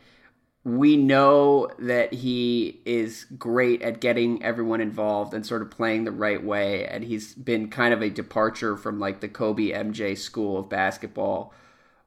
we 0.68 0.98
know 0.98 1.70
that 1.80 2.12
he 2.12 2.82
is 2.84 3.26
great 3.38 3.82
at 3.82 4.02
getting 4.02 4.44
everyone 4.44 4.82
involved 4.82 5.34
and 5.34 5.46
sort 5.46 5.62
of 5.62 5.72
playing 5.72 6.04
the 6.04 6.12
right 6.12 6.44
way 6.44 6.86
and 6.86 7.06
he's 7.06 7.34
been 7.36 7.70
kind 7.70 7.94
of 7.94 8.02
a 8.02 8.10
departure 8.10 8.76
from 8.76 9.00
like 9.00 9.22
the 9.22 9.30
Kobe 9.30 9.72
MJ 9.72 10.18
school 10.18 10.58
of 10.58 10.68
basketball. 10.68 11.54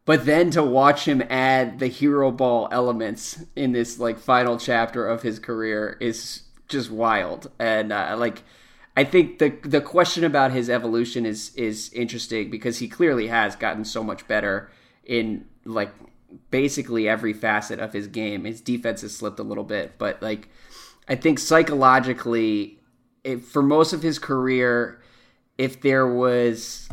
But 0.04 0.26
then 0.26 0.50
to 0.50 0.62
watch 0.62 1.08
him 1.08 1.22
add 1.30 1.78
the 1.78 1.86
hero 1.86 2.30
ball 2.30 2.68
elements 2.70 3.42
in 3.56 3.72
this 3.72 3.98
like 3.98 4.18
final 4.18 4.58
chapter 4.58 5.08
of 5.08 5.22
his 5.22 5.38
career 5.38 5.96
is 5.98 6.42
just 6.68 6.90
wild. 6.90 7.50
And 7.58 7.94
uh, 7.94 8.14
like 8.18 8.42
I 8.94 9.04
think 9.04 9.38
the 9.38 9.56
the 9.62 9.80
question 9.80 10.22
about 10.22 10.52
his 10.52 10.68
evolution 10.68 11.24
is 11.24 11.54
is 11.54 11.90
interesting 11.94 12.50
because 12.50 12.78
he 12.78 12.88
clearly 12.88 13.28
has 13.28 13.56
gotten 13.56 13.86
so 13.86 14.04
much 14.04 14.28
better 14.28 14.70
in 15.06 15.46
like 15.64 15.94
basically 16.50 17.08
every 17.08 17.32
facet 17.32 17.78
of 17.78 17.92
his 17.92 18.06
game. 18.06 18.44
His 18.44 18.60
defense 18.60 19.02
has 19.02 19.16
slipped 19.16 19.38
a 19.38 19.44
little 19.44 19.64
bit, 19.64 19.98
but 19.98 20.22
like 20.22 20.48
I 21.08 21.16
think 21.16 21.38
psychologically, 21.38 22.78
if, 23.24 23.44
for 23.44 23.62
most 23.62 23.92
of 23.92 24.02
his 24.02 24.18
career, 24.18 25.02
if 25.58 25.80
there 25.80 26.06
was 26.06 26.88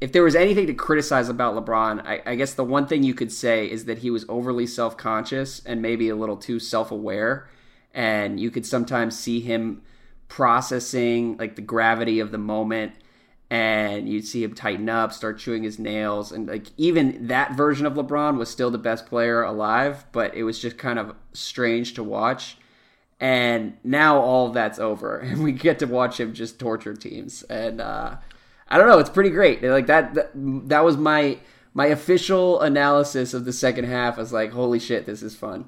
if 0.00 0.10
there 0.10 0.24
was 0.24 0.34
anything 0.34 0.66
to 0.66 0.74
criticize 0.74 1.28
about 1.28 1.54
LeBron, 1.54 2.04
I, 2.04 2.20
I 2.26 2.34
guess 2.34 2.54
the 2.54 2.64
one 2.64 2.88
thing 2.88 3.04
you 3.04 3.14
could 3.14 3.30
say 3.30 3.70
is 3.70 3.84
that 3.84 3.98
he 3.98 4.10
was 4.10 4.24
overly 4.28 4.66
self 4.66 4.96
conscious 4.96 5.64
and 5.64 5.80
maybe 5.80 6.08
a 6.08 6.16
little 6.16 6.36
too 6.36 6.58
self 6.58 6.90
aware, 6.90 7.48
and 7.94 8.40
you 8.40 8.50
could 8.50 8.66
sometimes 8.66 9.16
see 9.16 9.40
him 9.40 9.82
processing 10.26 11.36
like 11.36 11.54
the 11.54 11.62
gravity 11.62 12.18
of 12.18 12.32
the 12.32 12.38
moment 12.38 12.94
and 13.52 14.08
you'd 14.08 14.26
see 14.26 14.42
him 14.42 14.54
tighten 14.54 14.88
up, 14.88 15.12
start 15.12 15.38
chewing 15.38 15.62
his 15.62 15.78
nails, 15.78 16.32
and 16.32 16.48
like 16.48 16.68
even 16.78 17.26
that 17.26 17.54
version 17.54 17.84
of 17.84 17.92
LeBron 17.92 18.38
was 18.38 18.48
still 18.48 18.70
the 18.70 18.78
best 18.78 19.04
player 19.04 19.42
alive, 19.42 20.06
but 20.10 20.34
it 20.34 20.44
was 20.44 20.58
just 20.58 20.78
kind 20.78 20.98
of 20.98 21.14
strange 21.34 21.92
to 21.92 22.02
watch. 22.02 22.56
And 23.20 23.76
now 23.84 24.18
all 24.18 24.46
of 24.46 24.54
that's 24.54 24.78
over, 24.78 25.18
and 25.18 25.44
we 25.44 25.52
get 25.52 25.78
to 25.80 25.86
watch 25.86 26.18
him 26.18 26.32
just 26.32 26.58
torture 26.58 26.94
teams. 26.94 27.42
And 27.42 27.82
uh, 27.82 28.16
I 28.68 28.78
don't 28.78 28.88
know, 28.88 28.98
it's 28.98 29.10
pretty 29.10 29.28
great. 29.28 29.62
Like 29.62 29.86
that, 29.86 30.14
that, 30.14 30.30
that 30.34 30.82
was 30.82 30.96
my 30.96 31.38
my 31.74 31.86
official 31.86 32.58
analysis 32.62 33.34
of 33.34 33.44
the 33.44 33.52
second 33.52 33.84
half. 33.84 34.16
I 34.16 34.22
was 34.22 34.32
like, 34.32 34.52
holy 34.52 34.78
shit, 34.78 35.04
this 35.04 35.22
is 35.22 35.36
fun. 35.36 35.66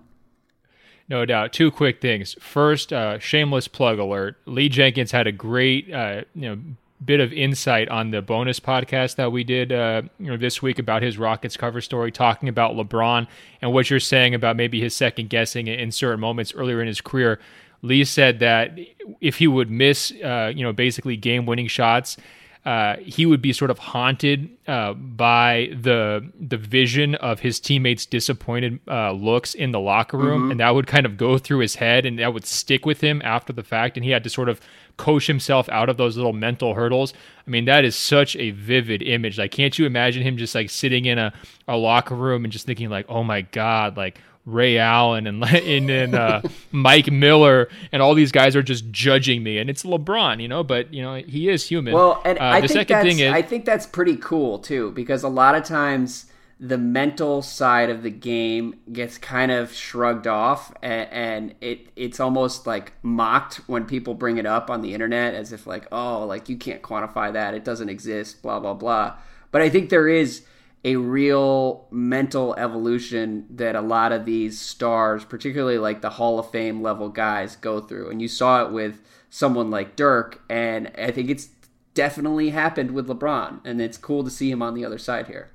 No 1.07 1.27
doubt. 1.27 1.53
Two 1.53 1.71
quick 1.71 2.01
things. 2.01 2.35
First, 2.41 2.95
uh, 2.95 3.19
shameless 3.19 3.69
plug 3.69 3.99
alert. 3.99 4.39
Lee 4.47 4.71
Jenkins 4.71 5.13
had 5.13 5.27
a 5.27 5.33
great, 5.33 5.93
uh, 5.93 6.23
you 6.35 6.49
know, 6.49 6.59
bit 7.05 7.21
of 7.21 7.33
insight 7.33 7.89
on 7.89 8.11
the 8.11 8.23
bonus 8.23 8.61
podcast 8.61 9.17
that 9.17 9.33
we 9.33 9.45
did 9.45 9.73
uh, 9.73 10.03
you 10.19 10.27
know, 10.27 10.37
this 10.37 10.63
week 10.63 10.79
about 10.79 11.03
his 11.03 11.19
Rockets 11.19 11.57
cover 11.57 11.81
story, 11.81 12.11
talking 12.11 12.49
about 12.49 12.75
LeBron 12.75 13.27
and 13.61 13.73
what 13.73 13.91
you're 13.91 14.01
saying 14.01 14.35
about 14.35 14.57
maybe 14.57 14.81
his 14.81 14.95
second 14.95 15.31
guessing 15.31 15.67
in 15.67 15.93
certain 15.93 16.21
moments 16.21 16.53
earlier 16.55 16.81
in 16.81 16.87
his 16.87 17.01
career. 17.01 17.41
Lee 17.83 18.05
said 18.05 18.39
that 18.39 18.79
if 19.21 19.37
he 19.37 19.47
would 19.47 19.71
miss, 19.71 20.13
uh, 20.25 20.51
you 20.55 20.63
know, 20.63 20.73
basically 20.73 21.17
game 21.17 21.45
winning 21.45 21.69
shots, 21.69 22.17
uh, 22.65 22.97
he 22.97 23.27
would 23.27 23.43
be 23.43 23.53
sort 23.53 23.71
of 23.71 23.79
haunted 23.79 24.49
uh, 24.67 24.95
by 24.95 25.69
the 25.83 26.27
the 26.41 26.57
vision 26.57 27.15
of 27.17 27.41
his 27.41 27.61
teammates' 27.61 28.07
disappointed 28.07 28.81
uh, 28.89 29.13
looks 29.13 29.55
in 29.55 29.71
the 29.71 29.81
locker 29.81 30.17
room, 30.17 30.43
mm-hmm. 30.43 30.51
and 30.53 30.61
that 30.61 30.75
would 30.75 30.87
kind 30.87 31.05
of 31.05 31.19
go 31.19 31.37
through 31.37 31.59
his 31.59 31.75
head, 31.75 32.07
and 32.07 32.19
that 32.19 32.33
would 32.33 32.47
stick 32.47 32.87
with 32.87 33.03
him 33.03 33.21
after 33.23 33.53
the 33.53 33.63
fact, 33.63 33.99
and 33.99 34.05
he 34.05 34.13
had 34.13 34.25
to 34.25 34.31
sort 34.31 34.49
of 34.49 34.63
coach 34.97 35.27
himself 35.27 35.69
out 35.69 35.89
of 35.89 35.97
those 35.97 36.17
little 36.17 36.33
mental 36.33 36.75
hurdles. 36.75 37.13
I 37.47 37.51
mean, 37.51 37.65
that 37.67 37.85
is 37.85 37.97
such 37.97 38.37
a 38.37 38.51
vivid 38.53 39.03
image. 39.03 39.39
Like, 39.39 39.51
can't 39.51 39.79
you 39.79 39.87
imagine 39.87 40.23
him 40.23 40.37
just 40.37 40.55
like 40.55 40.71
sitting 40.71 41.05
in 41.07 41.19
a, 41.19 41.33
a 41.69 41.77
locker 41.77 42.15
room 42.15 42.45
and 42.45 42.53
just 42.53 42.67
thinking 42.67 42.89
like, 42.91 43.07
oh 43.09 43.25
my 43.25 43.43
god, 43.43 43.97
like 43.97 44.21
Ray 44.47 44.79
Allen 44.79 45.27
and 45.27 45.45
and, 45.45 45.91
and 45.91 46.15
uh, 46.15 46.43
Mike 46.73 47.11
Miller 47.11 47.69
and 47.93 48.03
all 48.03 48.15
these 48.15 48.33
guys 48.33 48.55
are 48.57 48.63
just 48.63 48.91
judging 48.91 49.43
me, 49.43 49.59
and 49.59 49.71
it's 49.71 49.85
LeBron, 49.85 50.41
you 50.41 50.49
know. 50.49 50.63
But 50.63 50.93
you 50.93 51.03
know 51.03 51.17
he 51.17 51.49
is 51.49 51.67
human. 51.67 51.95
Well, 51.95 52.21
and 52.25 52.39
uh, 52.39 52.45
I 52.45 52.61
the 52.61 52.69
think 52.69 52.79
second 52.79 52.97
that's, 52.97 53.09
thing 53.09 53.19
is, 53.21 53.33
I 53.33 53.43
think 53.43 53.65
that's 53.65 53.87
pretty 53.87 54.17
cool 54.17 54.59
too, 54.59 54.91
because 54.93 55.23
a 55.23 55.29
lot 55.29 55.55
of 55.55 55.65
times 55.65 56.27
the 56.67 56.79
mental 56.79 57.43
side 57.43 57.91
of 57.91 58.03
the 58.03 58.11
game 58.11 58.75
gets 58.91 59.19
kind 59.19 59.53
of 59.53 59.71
shrugged 59.71 60.27
off 60.27 60.73
and, 60.81 61.11
and, 61.11 61.55
it 61.61 61.89
it's 61.95 62.19
almost 62.19 62.67
like 62.67 62.95
mocked 63.03 63.57
when 63.69 63.85
people 63.85 64.15
bring 64.15 64.39
it 64.39 64.47
up 64.47 64.71
on 64.71 64.81
the 64.81 64.95
internet 64.95 65.35
as 65.35 65.53
if 65.53 65.67
like 65.67 65.87
oh 65.93 66.25
like 66.25 66.49
you 66.49 66.57
can't 66.57 66.81
quantify 66.81 67.31
that. 67.31 67.53
It 67.53 67.65
doesn't 67.65 67.91
exist 67.91 68.41
blah 68.41 68.61
blah 68.61 68.73
blah. 68.73 69.17
But 69.51 69.61
i 69.61 69.69
think 69.69 69.91
there 69.91 70.09
is 70.09 70.45
a 70.87 70.97
real 70.97 71.87
mental 71.91 72.55
evolution 72.55 73.47
that 73.51 73.77
a 73.77 73.81
lot 73.83 74.11
of 74.13 74.25
these 74.25 74.59
stars 74.59 75.23
particularly 75.25 75.79
like 75.79 76.01
the 76.01 76.11
hall 76.11 76.39
of 76.39 76.51
fame 76.51 76.81
level 76.81 77.11
guys 77.11 77.57
go 77.57 77.79
through. 77.79 78.09
And 78.09 78.23
you 78.23 78.29
saw 78.29 78.65
it 78.65 78.73
with 78.73 79.03
someone 79.29 79.71
like 79.71 79.97
dirk 79.97 80.41
and 80.49 80.91
i 80.97 81.11
think 81.11 81.29
it's 81.29 81.51
definitely 81.93 82.51
happened 82.51 82.93
with 82.93 83.07
lebron. 83.07 83.61
And 83.67 83.83
it's 83.83 83.99
cool 83.99 84.25
to 84.25 84.31
see 84.31 84.51
him 84.51 84.63
on 84.63 84.73
the 84.73 84.85
other 84.87 84.99
side 84.99 85.27
here 85.27 85.51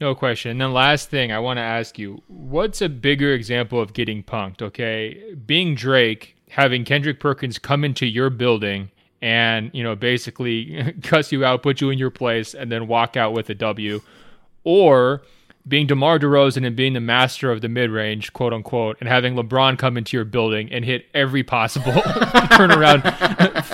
no 0.00 0.14
question. 0.14 0.52
And 0.52 0.60
then 0.60 0.72
last 0.72 1.10
thing 1.10 1.32
I 1.32 1.38
want 1.38 1.58
to 1.58 1.62
ask 1.62 1.98
you, 1.98 2.22
what's 2.28 2.82
a 2.82 2.88
bigger 2.88 3.32
example 3.32 3.80
of 3.80 3.92
getting 3.92 4.22
punked, 4.22 4.62
okay? 4.62 5.34
Being 5.46 5.74
Drake, 5.74 6.36
having 6.50 6.84
Kendrick 6.84 7.20
Perkins 7.20 7.58
come 7.58 7.84
into 7.84 8.06
your 8.06 8.30
building 8.30 8.90
and, 9.22 9.70
you 9.72 9.82
know, 9.82 9.96
basically 9.96 10.94
cuss 11.02 11.32
you 11.32 11.44
out, 11.44 11.62
put 11.62 11.80
you 11.80 11.90
in 11.90 11.98
your 11.98 12.10
place 12.10 12.54
and 12.54 12.70
then 12.70 12.86
walk 12.86 13.16
out 13.16 13.32
with 13.32 13.48
a 13.48 13.54
W 13.54 14.00
or 14.64 15.22
being 15.68 15.86
DeMar 15.86 16.18
DeRozan 16.18 16.64
and 16.64 16.76
being 16.76 16.92
the 16.92 17.00
master 17.00 17.50
of 17.50 17.60
the 17.60 17.68
mid 17.68 17.90
range, 17.90 18.32
quote 18.32 18.52
unquote, 18.52 18.96
and 19.00 19.08
having 19.08 19.34
LeBron 19.34 19.78
come 19.78 19.96
into 19.96 20.16
your 20.16 20.24
building 20.24 20.70
and 20.70 20.84
hit 20.84 21.06
every 21.12 21.42
possible 21.42 21.92
turnaround 21.92 23.02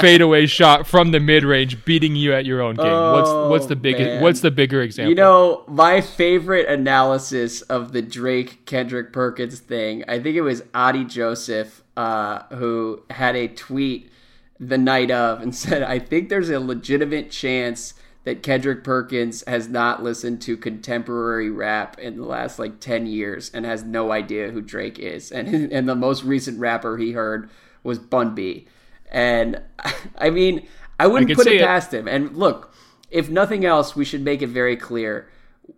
fadeaway 0.02 0.46
shot 0.46 0.86
from 0.86 1.12
the 1.12 1.20
mid 1.20 1.44
range, 1.44 1.84
beating 1.84 2.16
you 2.16 2.32
at 2.32 2.44
your 2.44 2.60
own 2.60 2.74
game. 2.74 2.86
Oh, 2.86 3.12
what's 3.14 3.50
what's 3.50 3.66
the 3.66 3.76
biggest? 3.76 4.22
What's 4.22 4.40
the 4.40 4.50
bigger 4.50 4.82
example? 4.82 5.10
You 5.10 5.14
know, 5.14 5.64
my 5.66 6.00
favorite 6.00 6.68
analysis 6.68 7.62
of 7.62 7.92
the 7.92 8.02
Drake 8.02 8.66
Kendrick 8.66 9.12
Perkins 9.12 9.60
thing. 9.60 10.04
I 10.08 10.20
think 10.20 10.36
it 10.36 10.42
was 10.42 10.62
Adi 10.74 11.04
Joseph 11.04 11.82
uh, 11.96 12.42
who 12.54 13.02
had 13.10 13.36
a 13.36 13.48
tweet 13.48 14.10
the 14.58 14.78
night 14.78 15.10
of 15.10 15.40
and 15.40 15.54
said, 15.64 15.82
"I 15.82 15.98
think 15.98 16.28
there's 16.28 16.50
a 16.50 16.60
legitimate 16.60 17.30
chance." 17.30 17.94
that 18.24 18.42
Kendrick 18.42 18.84
Perkins 18.84 19.42
has 19.46 19.68
not 19.68 20.02
listened 20.02 20.40
to 20.42 20.56
contemporary 20.56 21.50
rap 21.50 21.98
in 21.98 22.16
the 22.16 22.24
last 22.24 22.58
like 22.58 22.78
10 22.78 23.06
years 23.06 23.50
and 23.52 23.66
has 23.66 23.82
no 23.82 24.12
idea 24.12 24.50
who 24.52 24.60
Drake 24.60 24.98
is. 24.98 25.32
And 25.32 25.48
and 25.72 25.88
the 25.88 25.96
most 25.96 26.22
recent 26.22 26.60
rapper 26.60 26.96
he 26.96 27.12
heard 27.12 27.50
was 27.82 27.98
Bun 27.98 28.34
B. 28.34 28.66
And 29.12 29.62
I 30.18 30.30
mean, 30.30 30.66
I 30.98 31.06
wouldn't 31.06 31.30
I 31.30 31.34
put 31.34 31.46
it 31.46 31.62
past 31.62 31.94
him. 31.94 32.08
And 32.08 32.36
look, 32.36 32.74
if 33.10 33.30
nothing 33.30 33.64
else, 33.64 33.94
we 33.94 34.04
should 34.04 34.22
make 34.22 34.42
it 34.42 34.48
very 34.48 34.76
clear. 34.76 35.28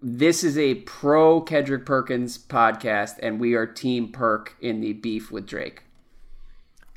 This 0.00 0.42
is 0.42 0.56
a 0.56 0.76
pro 0.76 1.42
Kendrick 1.42 1.84
Perkins 1.84 2.38
podcast, 2.38 3.18
and 3.22 3.38
we 3.38 3.54
are 3.54 3.66
Team 3.66 4.10
Perk 4.10 4.56
in 4.60 4.80
the 4.80 4.94
beef 4.94 5.30
with 5.30 5.46
Drake. 5.46 5.82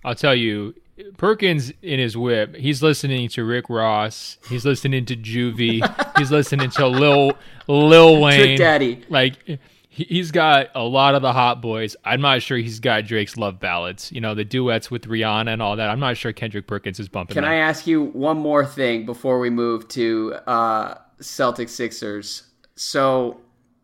I'll 0.05 0.15
tell 0.15 0.35
you, 0.35 0.73
Perkins 1.17 1.73
in 1.81 1.99
his 1.99 2.15
whip, 2.15 2.55
he's 2.55 2.81
listening 2.81 3.27
to 3.29 3.43
Rick 3.43 3.69
Ross. 3.69 4.37
He's 4.47 4.65
listening 4.65 5.05
to 5.05 5.15
Juvie. 5.15 5.81
he's 6.17 6.31
listening 6.31 6.69
to 6.71 6.87
Lil 6.87 7.33
Lil 7.67 8.21
Wayne. 8.21 8.39
Trick 8.39 8.57
Daddy. 8.57 9.03
Like 9.09 9.59
he's 9.97 10.31
got 10.31 10.69
a 10.75 10.83
lot 10.83 11.15
of 11.15 11.21
the 11.21 11.33
hot 11.33 11.61
boys. 11.61 11.95
I'm 12.05 12.21
not 12.21 12.41
sure 12.41 12.57
he's 12.57 12.79
got 12.79 13.05
Drake's 13.05 13.37
love 13.37 13.59
ballads. 13.59 14.11
You 14.11 14.21
know 14.21 14.35
the 14.35 14.45
duets 14.45 14.91
with 14.91 15.07
Rihanna 15.07 15.51
and 15.51 15.61
all 15.61 15.75
that. 15.75 15.89
I'm 15.89 15.99
not 15.99 16.17
sure 16.17 16.31
Kendrick 16.31 16.67
Perkins 16.67 16.99
is 16.99 17.09
bumping. 17.09 17.33
Can 17.33 17.43
that. 17.43 17.51
I 17.51 17.55
ask 17.55 17.87
you 17.87 18.03
one 18.03 18.37
more 18.37 18.65
thing 18.65 19.05
before 19.05 19.39
we 19.39 19.49
move 19.49 19.87
to 19.89 20.35
uh, 20.45 20.95
Celtic 21.19 21.69
Sixers? 21.69 22.43
So 22.75 23.39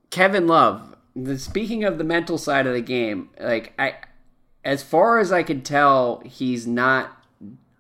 Kevin 0.10 0.48
Love. 0.48 0.96
The, 1.16 1.38
speaking 1.38 1.84
of 1.84 2.00
the 2.00 2.04
mental 2.04 2.40
side 2.40 2.66
of 2.66 2.74
the 2.74 2.82
game, 2.82 3.30
like 3.40 3.74
I 3.78 3.96
as 4.64 4.82
far 4.82 5.20
as 5.20 5.32
I 5.32 5.44
could 5.44 5.66
tell, 5.66 6.22
he's 6.26 6.66
not 6.66 7.24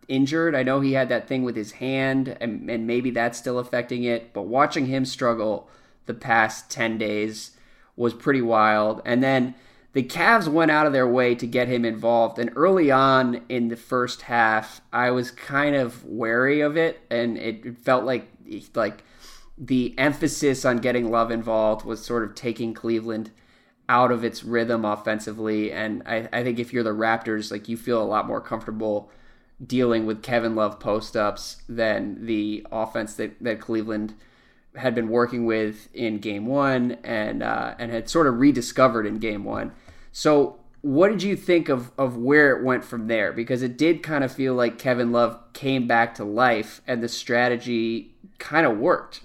injured. 0.08 0.54
I 0.54 0.63
know 0.63 0.82
he 0.82 0.93
had 0.93 1.10
that 1.10 1.28
thing 1.28 1.43
with 1.43 1.56
his 1.56 1.74
hand, 1.74 2.38
and, 2.39 2.69
and 2.69 2.86
maybe 2.86 3.10
that's 3.10 3.38
still 3.38 3.58
affecting 3.58 4.04
it. 4.04 4.34
But 4.34 4.43
watching 4.43 4.86
him 4.88 5.06
struggle 5.06 5.69
the 6.06 6.13
past 6.13 6.69
10 6.69 6.98
days 6.98 7.53
was 7.95 8.13
pretty 8.13 8.41
wild. 8.41 9.01
And 9.06 9.23
then 9.23 9.56
the 9.93 10.03
Cavs 10.03 10.47
went 10.47 10.71
out 10.71 10.88
of 10.88 10.93
their 10.93 11.08
way 11.08 11.36
to 11.36 11.45
get 11.45 11.67
him 11.67 11.86
involved. 11.86 12.39
And 12.39 12.51
early 12.56 12.89
on 12.91 13.41
in 13.47 13.67
the 13.67 13.75
first 13.75 14.23
half, 14.23 14.82
I 14.91 15.12
was 15.12 15.32
kind 15.32 15.75
of 15.75 16.03
wary 16.03 16.62
of 16.62 16.75
it, 16.75 17.01
and 17.10 17.38
it 17.38 17.77
felt 17.77 18.03
like 18.03 18.27
like 18.75 19.03
the 19.58 19.93
emphasis 19.97 20.65
on 20.65 20.77
getting 20.77 21.12
Love 21.12 21.32
involved 21.32 21.86
was 21.86 22.03
sort 22.03 22.23
of 22.23 22.36
taking 22.36 22.73
Cleveland 22.73 23.32
out 23.88 24.12
of 24.12 24.23
its 24.23 24.43
rhythm 24.43 24.84
offensively. 24.84 25.71
And 25.71 26.01
I, 26.06 26.27
I 26.34 26.43
think 26.43 26.60
if 26.60 26.73
you're 26.73 26.84
the 26.84 26.89
Raptors, 26.89 27.51
like 27.51 27.69
you 27.69 27.77
feel 27.77 28.01
a 28.01 28.03
lot 28.03 28.27
more 28.27 28.41
comfortable 28.41 29.12
dealing 29.65 30.06
with 30.06 30.23
Kevin 30.23 30.56
Love 30.56 30.79
post 30.79 31.15
ups 31.15 31.62
than 31.69 32.25
the 32.25 32.65
offense 32.71 33.13
that, 33.15 33.41
that 33.41 33.60
Cleveland 33.60 34.15
had 34.76 34.96
been 34.96 35.10
working 35.10 35.46
with 35.46 35.88
in 35.94 36.20
game 36.20 36.46
one 36.46 36.98
and 37.04 37.44
uh, 37.44 37.76
and 37.78 37.92
had 37.92 38.10
sort 38.10 38.28
of 38.28 38.40
rediscovered 38.40 39.06
in 39.06 39.20
game 39.20 39.44
one. 39.44 39.72
So 40.12 40.60
what 40.84 41.10
did 41.10 41.24
you 41.24 41.38
think 41.38 41.70
of, 41.70 41.92
of 41.98 42.18
where 42.18 42.58
it 42.58 42.64
went 42.64 42.84
from 42.84 43.08
there? 43.08 43.32
Because 43.32 43.64
it 43.64 43.78
did 43.78 44.04
kind 44.04 44.22
of 44.22 44.34
feel 44.34 44.54
like 44.54 44.78
Kevin 44.78 45.14
Love 45.14 45.40
came 45.54 45.88
back 45.88 46.14
to 46.16 46.26
life 46.26 46.82
and 46.86 47.02
the 47.02 47.08
strategy 47.08 48.14
kind 48.38 48.66
of 48.68 48.78
worked. 48.78 49.22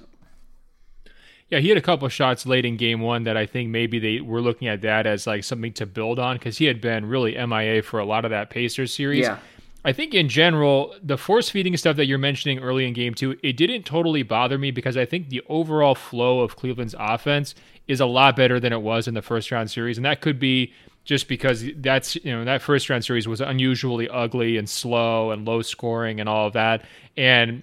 Yeah, 1.50 1.58
he 1.58 1.68
had 1.70 1.76
a 1.76 1.82
couple 1.82 2.06
of 2.06 2.12
shots 2.12 2.46
late 2.46 2.64
in 2.64 2.76
game 2.76 3.00
one 3.00 3.24
that 3.24 3.36
I 3.36 3.44
think 3.44 3.70
maybe 3.70 3.98
they 3.98 4.20
were 4.20 4.40
looking 4.40 4.68
at 4.68 4.82
that 4.82 5.04
as 5.04 5.26
like 5.26 5.42
something 5.42 5.72
to 5.74 5.86
build 5.86 6.20
on 6.20 6.36
because 6.36 6.58
he 6.58 6.66
had 6.66 6.80
been 6.80 7.06
really 7.06 7.34
MIA 7.34 7.82
for 7.82 7.98
a 7.98 8.04
lot 8.04 8.24
of 8.24 8.30
that 8.30 8.50
Pacers 8.50 8.94
series. 8.94 9.22
Yeah. 9.22 9.38
I 9.88 9.92
think 9.94 10.12
in 10.12 10.28
general, 10.28 10.94
the 11.02 11.16
force 11.16 11.48
feeding 11.48 11.74
stuff 11.78 11.96
that 11.96 12.04
you're 12.04 12.18
mentioning 12.18 12.58
early 12.58 12.86
in 12.86 12.92
game 12.92 13.14
two, 13.14 13.38
it 13.42 13.56
didn't 13.56 13.84
totally 13.84 14.22
bother 14.22 14.58
me 14.58 14.70
because 14.70 14.98
I 14.98 15.06
think 15.06 15.30
the 15.30 15.40
overall 15.48 15.94
flow 15.94 16.40
of 16.40 16.56
Cleveland's 16.56 16.94
offense 16.98 17.54
is 17.86 17.98
a 17.98 18.04
lot 18.04 18.36
better 18.36 18.60
than 18.60 18.70
it 18.74 18.82
was 18.82 19.08
in 19.08 19.14
the 19.14 19.22
first 19.22 19.50
round 19.50 19.70
series. 19.70 19.96
And 19.96 20.04
that 20.04 20.20
could 20.20 20.38
be 20.38 20.74
just 21.04 21.26
because 21.26 21.64
that's, 21.76 22.16
you 22.16 22.36
know, 22.36 22.44
that 22.44 22.60
first 22.60 22.90
round 22.90 23.02
series 23.02 23.26
was 23.26 23.40
unusually 23.40 24.10
ugly 24.10 24.58
and 24.58 24.68
slow 24.68 25.30
and 25.30 25.46
low 25.46 25.62
scoring 25.62 26.20
and 26.20 26.28
all 26.28 26.46
of 26.46 26.52
that. 26.52 26.84
And 27.16 27.62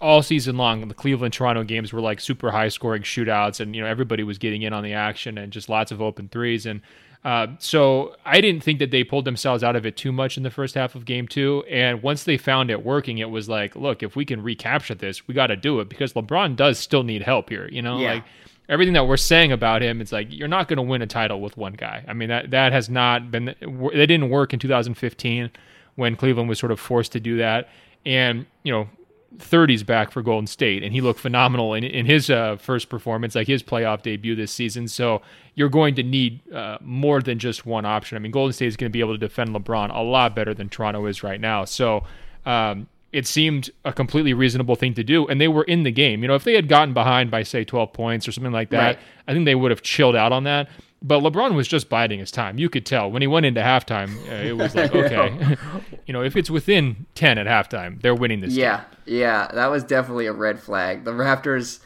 all 0.00 0.22
season 0.22 0.56
long, 0.56 0.88
the 0.88 0.94
Cleveland 0.94 1.34
Toronto 1.34 1.64
games 1.64 1.92
were 1.92 2.00
like 2.00 2.18
super 2.18 2.50
high 2.50 2.68
scoring 2.68 3.02
shootouts, 3.02 3.60
and 3.60 3.76
you 3.76 3.82
know 3.82 3.88
everybody 3.88 4.22
was 4.22 4.38
getting 4.38 4.62
in 4.62 4.72
on 4.72 4.84
the 4.84 4.94
action 4.94 5.36
and 5.36 5.52
just 5.52 5.68
lots 5.68 5.92
of 5.92 6.00
open 6.00 6.28
threes. 6.28 6.64
And 6.64 6.80
uh, 7.24 7.48
so 7.58 8.14
I 8.24 8.40
didn't 8.40 8.62
think 8.62 8.78
that 8.78 8.90
they 8.90 9.02
pulled 9.02 9.24
themselves 9.24 9.64
out 9.64 9.76
of 9.76 9.84
it 9.84 9.96
too 9.96 10.12
much 10.12 10.36
in 10.36 10.44
the 10.44 10.50
first 10.50 10.74
half 10.74 10.94
of 10.94 11.04
game 11.04 11.26
two. 11.26 11.64
And 11.68 12.02
once 12.02 12.24
they 12.24 12.36
found 12.36 12.70
it 12.70 12.84
working, 12.84 13.18
it 13.18 13.30
was 13.30 13.48
like, 13.48 13.74
look, 13.74 14.02
if 14.02 14.14
we 14.14 14.24
can 14.24 14.42
recapture 14.42 14.94
this, 14.94 15.26
we 15.26 15.34
got 15.34 15.48
to 15.48 15.56
do 15.56 15.80
it 15.80 15.88
because 15.88 16.12
LeBron 16.12 16.56
does 16.56 16.78
still 16.78 17.02
need 17.02 17.22
help 17.22 17.50
here. 17.50 17.68
You 17.70 17.82
know, 17.82 17.98
yeah. 17.98 18.14
like 18.14 18.24
everything 18.68 18.94
that 18.94 19.06
we're 19.06 19.16
saying 19.16 19.50
about 19.50 19.82
him, 19.82 20.00
it's 20.00 20.12
like 20.12 20.28
you're 20.30 20.48
not 20.48 20.68
going 20.68 20.76
to 20.76 20.82
win 20.82 21.02
a 21.02 21.06
title 21.06 21.40
with 21.40 21.56
one 21.56 21.72
guy. 21.72 22.04
I 22.06 22.12
mean 22.12 22.28
that 22.28 22.50
that 22.52 22.72
has 22.72 22.88
not 22.88 23.30
been 23.30 23.54
They 23.60 24.06
didn't 24.06 24.30
work 24.30 24.52
in 24.52 24.60
2015 24.60 25.50
when 25.96 26.14
Cleveland 26.14 26.48
was 26.48 26.60
sort 26.60 26.70
of 26.70 26.78
forced 26.78 27.12
to 27.12 27.20
do 27.20 27.38
that. 27.38 27.68
And 28.06 28.46
you 28.62 28.72
know, 28.72 28.88
30s 29.36 29.84
back 29.84 30.10
for 30.10 30.22
Golden 30.22 30.46
State, 30.46 30.82
and 30.82 30.92
he 30.92 31.00
looked 31.00 31.20
phenomenal 31.20 31.74
in, 31.74 31.84
in 31.84 32.06
his 32.06 32.30
uh, 32.30 32.56
first 32.56 32.88
performance, 32.88 33.34
like 33.34 33.46
his 33.46 33.62
playoff 33.62 34.02
debut 34.02 34.34
this 34.34 34.50
season. 34.50 34.88
So 34.88 35.22
you're 35.54 35.68
going 35.68 35.94
to 35.96 36.02
need 36.02 36.40
uh, 36.52 36.78
more 36.80 37.20
than 37.20 37.38
just 37.38 37.66
one 37.66 37.84
option. 37.84 38.16
I 38.16 38.20
mean, 38.20 38.32
Golden 38.32 38.52
State 38.52 38.66
is 38.66 38.76
going 38.76 38.90
to 38.90 38.92
be 38.92 39.00
able 39.00 39.14
to 39.14 39.18
defend 39.18 39.50
LeBron 39.50 39.94
a 39.94 40.02
lot 40.02 40.34
better 40.34 40.54
than 40.54 40.68
Toronto 40.68 41.06
is 41.06 41.22
right 41.22 41.40
now. 41.40 41.64
So 41.64 42.04
um, 42.46 42.88
it 43.12 43.26
seemed 43.26 43.70
a 43.84 43.92
completely 43.92 44.34
reasonable 44.34 44.76
thing 44.76 44.94
to 44.94 45.04
do, 45.04 45.26
and 45.28 45.40
they 45.40 45.48
were 45.48 45.64
in 45.64 45.82
the 45.82 45.92
game. 45.92 46.22
You 46.22 46.28
know, 46.28 46.34
if 46.34 46.44
they 46.44 46.54
had 46.54 46.68
gotten 46.68 46.94
behind 46.94 47.30
by 47.30 47.42
say 47.42 47.64
12 47.64 47.92
points 47.92 48.26
or 48.26 48.32
something 48.32 48.52
like 48.52 48.70
that, 48.70 48.96
right. 48.96 48.98
I 49.26 49.32
think 49.32 49.44
they 49.44 49.54
would 49.54 49.70
have 49.70 49.82
chilled 49.82 50.16
out 50.16 50.32
on 50.32 50.44
that. 50.44 50.68
But 51.00 51.20
LeBron 51.22 51.54
was 51.54 51.68
just 51.68 51.88
biding 51.88 52.18
his 52.18 52.30
time. 52.30 52.58
You 52.58 52.68
could 52.68 52.84
tell 52.84 53.10
when 53.10 53.22
he 53.22 53.28
went 53.28 53.46
into 53.46 53.60
halftime. 53.60 54.16
Uh, 54.28 54.46
it 54.46 54.56
was 54.56 54.74
like, 54.74 54.92
okay, 54.94 55.56
you 56.06 56.12
know, 56.12 56.22
if 56.22 56.36
it's 56.36 56.50
within 56.50 57.06
ten 57.14 57.38
at 57.38 57.46
halftime, 57.46 58.00
they're 58.02 58.14
winning 58.14 58.40
this. 58.40 58.54
Yeah, 58.54 58.84
game. 59.06 59.18
yeah, 59.18 59.48
that 59.54 59.68
was 59.68 59.84
definitely 59.84 60.26
a 60.26 60.32
red 60.32 60.60
flag. 60.60 61.04
The 61.04 61.12
Raptors' 61.12 61.80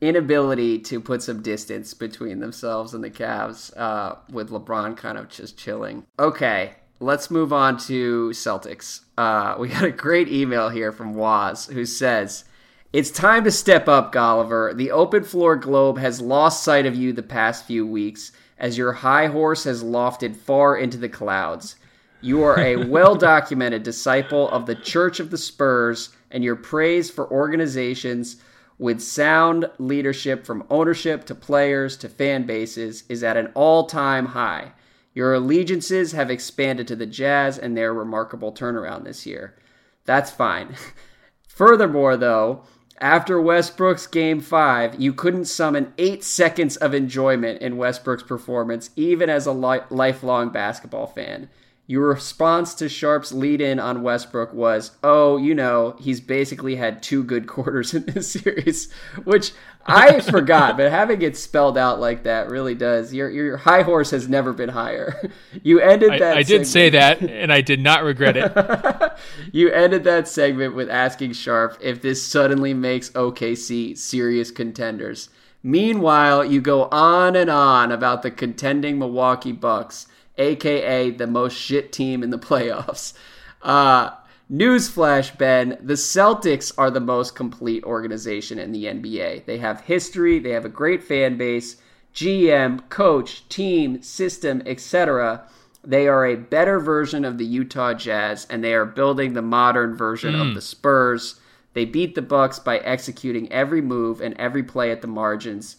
inability 0.00 0.78
to 0.80 1.00
put 1.00 1.22
some 1.22 1.40
distance 1.40 1.94
between 1.94 2.40
themselves 2.40 2.94
and 2.94 3.02
the 3.02 3.10
Cavs, 3.10 3.76
uh, 3.76 4.16
with 4.30 4.50
LeBron 4.50 4.96
kind 4.96 5.18
of 5.18 5.28
just 5.28 5.56
chilling. 5.56 6.04
Okay, 6.18 6.72
let's 7.00 7.30
move 7.30 7.52
on 7.52 7.78
to 7.78 8.30
Celtics. 8.30 9.02
Uh, 9.16 9.54
we 9.58 9.68
got 9.68 9.84
a 9.84 9.90
great 9.90 10.28
email 10.28 10.68
here 10.68 10.92
from 10.92 11.14
Waz 11.14 11.66
who 11.66 11.84
says 11.84 12.44
It's 12.92 13.10
time 13.10 13.42
to 13.44 13.50
step 13.50 13.88
up, 13.88 14.12
Golliver. 14.12 14.74
The 14.74 14.92
open 14.92 15.24
floor 15.24 15.56
globe 15.56 15.98
has 15.98 16.20
lost 16.20 16.62
sight 16.62 16.86
of 16.86 16.94
you 16.94 17.12
the 17.12 17.22
past 17.22 17.64
few 17.66 17.84
weeks 17.84 18.30
as 18.58 18.78
your 18.78 18.92
high 18.92 19.26
horse 19.26 19.64
has 19.64 19.82
lofted 19.82 20.36
far 20.36 20.76
into 20.76 20.96
the 20.96 21.08
clouds. 21.08 21.76
You 22.20 22.44
are 22.44 22.58
a 22.58 22.76
well 22.86 23.16
documented 23.16 23.82
disciple 23.82 24.48
of 24.50 24.66
the 24.66 24.76
Church 24.76 25.18
of 25.18 25.30
the 25.30 25.38
Spurs, 25.38 26.10
and 26.30 26.44
your 26.44 26.54
praise 26.54 27.10
for 27.10 27.28
organizations 27.30 28.36
with 28.78 29.00
sound 29.00 29.68
leadership 29.78 30.46
from 30.46 30.64
ownership 30.70 31.24
to 31.24 31.34
players 31.34 31.96
to 31.96 32.08
fan 32.08 32.46
bases 32.46 33.02
is 33.08 33.24
at 33.24 33.36
an 33.36 33.50
all 33.54 33.86
time 33.86 34.26
high. 34.26 34.72
Your 35.12 35.34
allegiances 35.34 36.12
have 36.12 36.30
expanded 36.30 36.86
to 36.88 36.96
the 36.96 37.06
Jazz 37.06 37.58
and 37.58 37.76
their 37.76 37.92
remarkable 37.92 38.52
turnaround 38.52 39.04
this 39.04 39.26
year. 39.26 39.56
That's 40.04 40.30
fine. 40.30 40.76
Furthermore, 41.48 42.18
though, 42.18 42.64
after 43.00 43.40
Westbrook's 43.40 44.06
game 44.06 44.40
five, 44.40 45.00
you 45.00 45.12
couldn't 45.12 45.44
summon 45.46 45.92
eight 45.98 46.24
seconds 46.24 46.76
of 46.76 46.94
enjoyment 46.94 47.60
in 47.60 47.76
Westbrook's 47.76 48.22
performance, 48.22 48.90
even 48.96 49.28
as 49.28 49.46
a 49.46 49.52
li- 49.52 49.80
lifelong 49.90 50.50
basketball 50.50 51.06
fan. 51.06 51.48
Your 51.88 52.08
response 52.08 52.74
to 52.74 52.88
Sharp's 52.88 53.30
lead 53.30 53.60
in 53.60 53.78
on 53.78 54.02
Westbrook 54.02 54.52
was, 54.52 54.96
oh, 55.04 55.36
you 55.36 55.54
know, 55.54 55.94
he's 56.00 56.20
basically 56.20 56.74
had 56.74 57.00
two 57.00 57.22
good 57.22 57.46
quarters 57.46 57.94
in 57.94 58.06
this 58.06 58.32
series, 58.32 58.90
which 59.22 59.52
I 59.86 60.18
forgot, 60.30 60.76
but 60.76 60.90
having 60.90 61.22
it 61.22 61.36
spelled 61.36 61.78
out 61.78 62.00
like 62.00 62.24
that 62.24 62.50
really 62.50 62.74
does. 62.74 63.14
Your 63.14 63.30
your 63.30 63.56
high 63.58 63.82
horse 63.82 64.10
has 64.10 64.28
never 64.28 64.52
been 64.52 64.70
higher. 64.70 65.30
You 65.62 65.80
ended 65.80 66.12
that. 66.20 66.36
I, 66.36 66.40
I 66.40 66.42
did 66.42 66.66
say 66.66 66.90
that, 66.90 67.20
and 67.20 67.52
I 67.52 67.60
did 67.60 67.80
not 67.80 68.04
regret 68.04 68.36
it. 68.36 69.12
you 69.52 69.70
ended 69.70 70.04
that 70.04 70.28
segment 70.28 70.74
with 70.74 70.88
asking 70.88 71.32
Sharp 71.32 71.78
if 71.80 72.02
this 72.02 72.24
suddenly 72.24 72.72
makes 72.74 73.10
OKC 73.10 73.96
serious 73.96 74.50
contenders. 74.50 75.28
Meanwhile, 75.62 76.44
you 76.44 76.60
go 76.60 76.84
on 76.92 77.34
and 77.34 77.50
on 77.50 77.90
about 77.90 78.22
the 78.22 78.30
contending 78.30 78.98
Milwaukee 78.98 79.50
Bucks 79.52 80.06
aka 80.38 81.10
the 81.10 81.26
most 81.26 81.54
shit 81.54 81.92
team 81.92 82.22
in 82.22 82.30
the 82.30 82.38
playoffs. 82.50 83.14
Uh, 83.62 84.10
newsflash, 84.50 85.36
Ben: 85.36 85.78
the 85.82 85.94
Celtics 85.94 86.72
are 86.76 86.90
the 86.90 87.00
most 87.00 87.34
complete 87.34 87.84
organization 87.84 88.58
in 88.58 88.72
the 88.72 88.84
NBA. 88.84 89.44
They 89.44 89.58
have 89.58 89.82
history, 89.82 90.38
they 90.38 90.50
have 90.50 90.64
a 90.64 90.70
great 90.70 91.02
fan 91.02 91.36
base, 91.36 91.76
GM, 92.14 92.88
coach, 92.88 93.48
team, 93.48 94.02
system, 94.02 94.62
etc. 94.64 95.46
They 95.84 96.08
are 96.08 96.26
a 96.26 96.34
better 96.34 96.80
version 96.80 97.24
of 97.24 97.38
the 97.38 97.44
Utah 97.44 97.94
Jazz, 97.94 98.46
and 98.50 98.64
they 98.64 98.74
are 98.74 98.84
building 98.84 99.34
the 99.34 99.42
modern 99.42 99.96
version 99.96 100.34
mm. 100.34 100.48
of 100.48 100.54
the 100.54 100.60
Spurs. 100.60 101.38
They 101.74 101.84
beat 101.84 102.14
the 102.14 102.22
Bucks 102.22 102.58
by 102.58 102.78
executing 102.78 103.52
every 103.52 103.82
move 103.82 104.20
and 104.20 104.34
every 104.38 104.62
play 104.62 104.90
at 104.90 105.02
the 105.02 105.08
margins, 105.08 105.76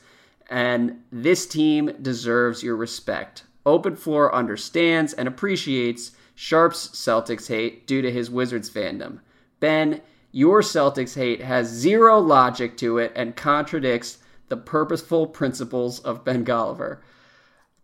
and 0.49 1.01
this 1.11 1.47
team 1.47 1.91
deserves 2.01 2.63
your 2.63 2.75
respect. 2.75 3.43
Open 3.67 3.97
Floor 3.97 4.33
understands 4.33 5.13
and 5.13 5.27
appreciates 5.27 6.13
Sharp's 6.33 6.87
Celtics 6.89 7.49
hate 7.49 7.85
due 7.85 8.01
to 8.01 8.11
his 8.11 8.31
Wizards 8.31 8.69
fandom. 8.69 9.19
Ben, 9.59 10.01
your 10.31 10.61
Celtics 10.61 11.15
hate 11.15 11.41
has 11.41 11.67
zero 11.67 12.17
logic 12.17 12.77
to 12.77 12.97
it 12.97 13.11
and 13.15 13.35
contradicts 13.35 14.19
the 14.47 14.55
purposeful 14.55 15.27
principles 15.27 15.99
of 15.99 16.23
Ben 16.23 16.45
Golliver. 16.45 16.99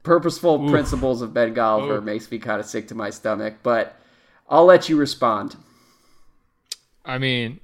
Purposeful 0.03 0.63
Oof. 0.63 0.71
principles 0.71 1.21
of 1.21 1.33
Ben 1.33 1.53
Golliver 1.53 1.97
Oof. 1.97 2.03
makes 2.03 2.31
me 2.31 2.39
kind 2.39 2.61
of 2.61 2.65
sick 2.65 2.87
to 2.87 2.95
my 2.95 3.09
stomach, 3.09 3.55
but 3.61 3.99
I'll 4.47 4.65
let 4.65 4.87
you 4.87 4.95
respond. 4.95 5.57
I 7.03 7.17
mean, 7.17 7.59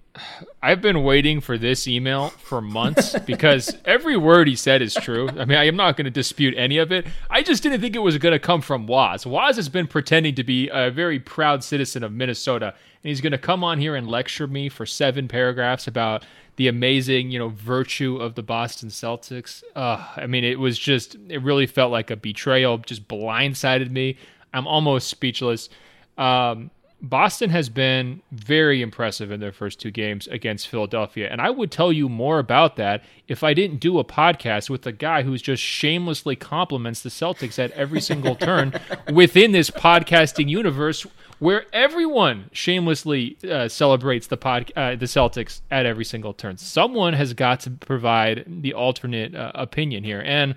I've 0.62 0.82
been 0.82 1.04
waiting 1.04 1.39
for 1.39 1.58
this 1.58 1.88
email 1.88 2.30
for 2.30 2.62
months 2.62 3.17
because 3.26 3.76
every 3.86 4.17
word 4.17 4.48
he 4.48 4.56
said 4.56 4.82
is 4.82 4.93
true. 4.93 5.30
I 5.30 5.45
mean, 5.45 5.58
I 5.58 5.65
am 5.65 5.76
not 5.76 5.98
going 5.98 6.06
to 6.06 6.12
dispute 6.12 6.54
any 6.58 6.78
of 6.78 6.91
it. 6.91 7.08
I 7.30 7.41
just 7.41 7.63
didn't 7.63 7.82
think 7.82 7.95
it 7.95 8.00
was 8.00 8.17
going 8.17 8.34
to 8.34 8.39
come 8.39 8.62
from 8.62 8.88
Waz. 8.88 9.26
Waz 9.26 9.56
has 9.56 9.69
been 9.69 9.88
pretending 9.88 10.36
to 10.36 10.43
be 10.43 10.69
a 10.69 10.91
very 10.91 11.19
proud 11.19 11.63
citizen 11.63 12.04
of 12.04 12.12
Minnesota, 12.12 12.67
and 12.67 13.10
he's 13.10 13.22
going 13.22 13.32
to 13.32 13.38
come 13.38 13.63
on 13.63 13.80
here 13.80 13.95
and 13.95 14.08
lecture 14.08 14.48
me 14.48 14.69
for 14.69 14.86
seven 14.86 15.28
paragraphs 15.28 15.88
about 15.88 16.26
the 16.58 16.67
amazing, 16.67 17.32
you 17.32 17.39
know, 17.39 17.50
virtue 17.50 18.17
of 18.17 18.36
the 18.36 18.43
Boston 18.43 18.89
Celtics. 18.89 19.63
Uh, 19.76 20.06
I 20.17 20.28
mean, 20.28 20.43
it 20.43 20.60
was 20.60 20.78
just, 20.78 21.15
it 21.30 21.41
really 21.41 21.67
felt 21.67 21.91
like 21.91 22.12
a 22.12 22.17
betrayal, 22.17 22.80
just 22.80 23.08
blindsided 23.08 23.89
me. 23.89 24.17
I'm 24.54 24.67
almost 24.67 25.08
speechless. 25.08 25.69
Um, 26.17 26.72
Boston 27.01 27.49
has 27.49 27.69
been 27.69 28.21
very 28.31 28.81
impressive 28.81 29.31
in 29.31 29.39
their 29.39 29.53
first 29.53 29.79
two 29.79 29.91
games 29.91 30.27
against 30.27 30.67
Philadelphia. 30.67 31.29
And 31.31 31.39
I 31.39 31.49
would 31.49 31.71
tell 31.71 31.93
you 31.93 32.09
more 32.09 32.39
about 32.39 32.75
that 32.75 33.03
if 33.27 33.43
I 33.43 33.53
didn't 33.53 33.77
do 33.77 33.99
a 33.99 34.03
podcast 34.03 34.69
with 34.69 34.85
a 34.85 34.91
guy 34.91 35.23
who's 35.23 35.41
just 35.41 35.63
shamelessly 35.63 36.35
compliments 36.35 37.01
the 37.01 37.09
Celtics 37.09 37.57
at 37.57 37.71
every 37.71 38.01
single 38.01 38.35
turn 38.47 38.73
within 39.13 39.53
this 39.53 39.69
podcasting 39.69 40.49
universe 40.49 41.05
where 41.39 41.65
everyone 41.71 42.49
shamelessly 42.51 43.38
uh, 43.49 43.69
celebrates 43.69 44.27
the 44.27 44.35
pod, 44.35 44.71
uh, 44.75 44.95
the 44.95 45.05
Celtics 45.05 45.62
at 45.71 45.85
every 45.85 46.03
single 46.03 46.33
turn. 46.33 46.57
Someone 46.57 47.13
has 47.13 47.33
got 47.33 47.62
to 47.62 47.71
provide 47.71 48.43
the 48.45 48.73
alternate 48.73 49.33
uh, 49.33 49.53
opinion 49.55 50.03
here. 50.03 50.21
And 50.25 50.55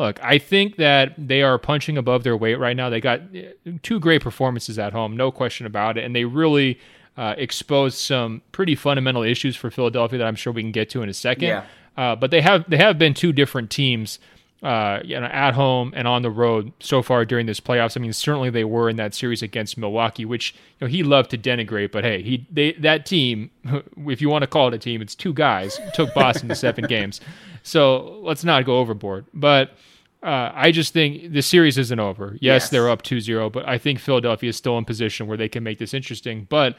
look, 0.00 0.18
I 0.22 0.38
think 0.38 0.76
that 0.76 1.14
they 1.16 1.42
are 1.42 1.58
punching 1.58 1.98
above 1.98 2.24
their 2.24 2.36
weight 2.36 2.56
right 2.56 2.76
now. 2.76 2.88
They 2.88 3.00
got 3.00 3.20
uh, 3.20 3.72
two 3.82 4.00
great 4.00 4.22
performances 4.22 4.78
at 4.78 4.92
home, 4.92 5.16
no 5.16 5.30
question 5.30 5.66
about 5.66 5.98
it, 5.98 6.04
and 6.04 6.16
they 6.16 6.24
really 6.24 6.80
uh, 7.16 7.34
exposed 7.36 7.98
some 7.98 8.40
pretty 8.50 8.74
fundamental 8.74 9.22
issues 9.22 9.56
for 9.56 9.70
Philadelphia 9.70 10.18
that 10.18 10.26
I'm 10.26 10.36
sure 10.36 10.52
we 10.52 10.62
can 10.62 10.72
get 10.72 10.88
to 10.90 11.02
in 11.02 11.08
a 11.10 11.14
second. 11.14 11.48
Yeah. 11.48 11.64
Uh, 11.96 12.16
but 12.16 12.30
they 12.30 12.40
have 12.40 12.68
they 12.68 12.78
have 12.78 12.98
been 12.98 13.12
two 13.12 13.30
different 13.30 13.70
teams, 13.70 14.18
uh, 14.62 15.00
you 15.04 15.20
know, 15.20 15.26
at 15.26 15.52
home 15.52 15.92
and 15.94 16.08
on 16.08 16.22
the 16.22 16.30
road 16.30 16.72
so 16.80 17.02
far 17.02 17.26
during 17.26 17.44
this 17.44 17.60
playoffs. 17.60 17.94
I 17.94 18.00
mean, 18.00 18.14
certainly 18.14 18.48
they 18.48 18.64
were 18.64 18.88
in 18.88 18.96
that 18.96 19.12
series 19.12 19.42
against 19.42 19.76
Milwaukee, 19.76 20.24
which 20.24 20.54
you 20.78 20.86
know 20.86 20.90
he 20.90 21.02
loved 21.02 21.30
to 21.32 21.38
denigrate. 21.38 21.92
But 21.92 22.04
hey, 22.04 22.22
he 22.22 22.46
they 22.50 22.72
that 22.74 23.04
team, 23.04 23.50
if 24.06 24.22
you 24.22 24.30
want 24.30 24.42
to 24.42 24.46
call 24.46 24.68
it 24.68 24.74
a 24.74 24.78
team, 24.78 25.02
it's 25.02 25.14
two 25.14 25.34
guys 25.34 25.78
took 25.92 26.14
Boston 26.14 26.48
to 26.48 26.54
seven 26.54 26.84
games. 26.88 27.20
So 27.62 28.20
let's 28.22 28.44
not 28.44 28.64
go 28.64 28.78
overboard. 28.78 29.26
But 29.34 29.72
uh, 30.22 30.52
I 30.54 30.70
just 30.70 30.92
think 30.92 31.32
the 31.32 31.40
series 31.40 31.78
isn't 31.78 31.98
over. 31.98 32.36
Yes, 32.40 32.64
yes. 32.64 32.70
they're 32.70 32.90
up 32.90 33.02
2-0, 33.02 33.50
but 33.52 33.66
I 33.66 33.78
think 33.78 33.98
Philadelphia 33.98 34.50
is 34.50 34.56
still 34.56 34.76
in 34.76 34.84
position 34.84 35.26
where 35.26 35.36
they 35.36 35.48
can 35.48 35.62
make 35.62 35.78
this 35.78 35.94
interesting. 35.94 36.46
But 36.50 36.76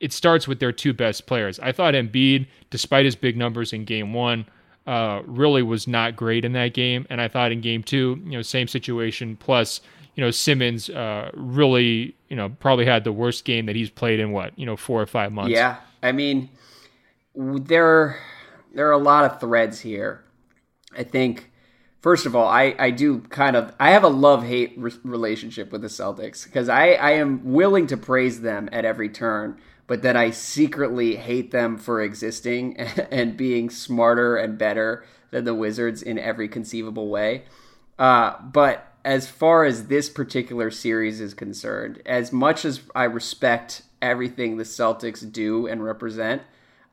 it 0.00 0.12
starts 0.12 0.48
with 0.48 0.60
their 0.60 0.72
two 0.72 0.94
best 0.94 1.26
players. 1.26 1.60
I 1.60 1.72
thought 1.72 1.94
Embiid, 1.94 2.46
despite 2.70 3.04
his 3.04 3.14
big 3.14 3.36
numbers 3.36 3.72
in 3.72 3.84
game 3.84 4.14
one, 4.14 4.46
uh, 4.86 5.20
really 5.26 5.62
was 5.62 5.86
not 5.86 6.16
great 6.16 6.44
in 6.44 6.52
that 6.54 6.72
game. 6.72 7.06
And 7.10 7.20
I 7.20 7.28
thought 7.28 7.52
in 7.52 7.60
game 7.60 7.82
two, 7.82 8.20
you 8.24 8.32
know, 8.32 8.42
same 8.42 8.66
situation. 8.66 9.36
Plus, 9.36 9.82
you 10.14 10.24
know, 10.24 10.30
Simmons 10.30 10.88
uh, 10.88 11.30
really, 11.34 12.16
you 12.30 12.36
know, 12.36 12.48
probably 12.60 12.86
had 12.86 13.04
the 13.04 13.12
worst 13.12 13.44
game 13.44 13.66
that 13.66 13.76
he's 13.76 13.90
played 13.90 14.20
in 14.20 14.32
what, 14.32 14.58
you 14.58 14.64
know, 14.64 14.76
four 14.76 15.02
or 15.02 15.06
five 15.06 15.32
months. 15.32 15.52
Yeah, 15.52 15.76
I 16.02 16.12
mean, 16.12 16.48
there 17.34 18.18
there 18.74 18.88
are 18.88 18.92
a 18.92 18.98
lot 18.98 19.30
of 19.30 19.38
threads 19.38 19.80
here. 19.80 20.24
I 20.96 21.04
think 21.04 21.49
first 22.00 22.26
of 22.26 22.34
all, 22.34 22.48
I, 22.48 22.74
I 22.78 22.90
do 22.90 23.20
kind 23.20 23.56
of 23.56 23.74
I 23.78 23.90
have 23.90 24.04
a 24.04 24.08
love 24.08 24.44
hate 24.44 24.74
re- 24.76 24.92
relationship 25.04 25.72
with 25.72 25.82
the 25.82 25.88
Celtics 25.88 26.44
because 26.44 26.68
I, 26.68 26.92
I 26.92 27.10
am 27.12 27.52
willing 27.52 27.86
to 27.88 27.96
praise 27.96 28.40
them 28.40 28.68
at 28.72 28.84
every 28.84 29.08
turn, 29.08 29.58
but 29.86 30.02
then 30.02 30.16
I 30.16 30.30
secretly 30.30 31.16
hate 31.16 31.50
them 31.50 31.78
for 31.78 32.00
existing 32.00 32.76
and 33.10 33.36
being 33.36 33.70
smarter 33.70 34.36
and 34.36 34.58
better 34.58 35.04
than 35.30 35.44
the 35.44 35.54
Wizards 35.54 36.02
in 36.02 36.18
every 36.18 36.48
conceivable 36.48 37.08
way. 37.08 37.44
Uh, 37.98 38.40
but 38.42 38.86
as 39.04 39.28
far 39.28 39.64
as 39.64 39.86
this 39.86 40.08
particular 40.08 40.70
series 40.70 41.20
is 41.20 41.34
concerned, 41.34 42.02
as 42.04 42.32
much 42.32 42.64
as 42.64 42.80
I 42.94 43.04
respect 43.04 43.82
everything 44.02 44.56
the 44.56 44.64
Celtics 44.64 45.30
do 45.30 45.66
and 45.66 45.84
represent, 45.84 46.42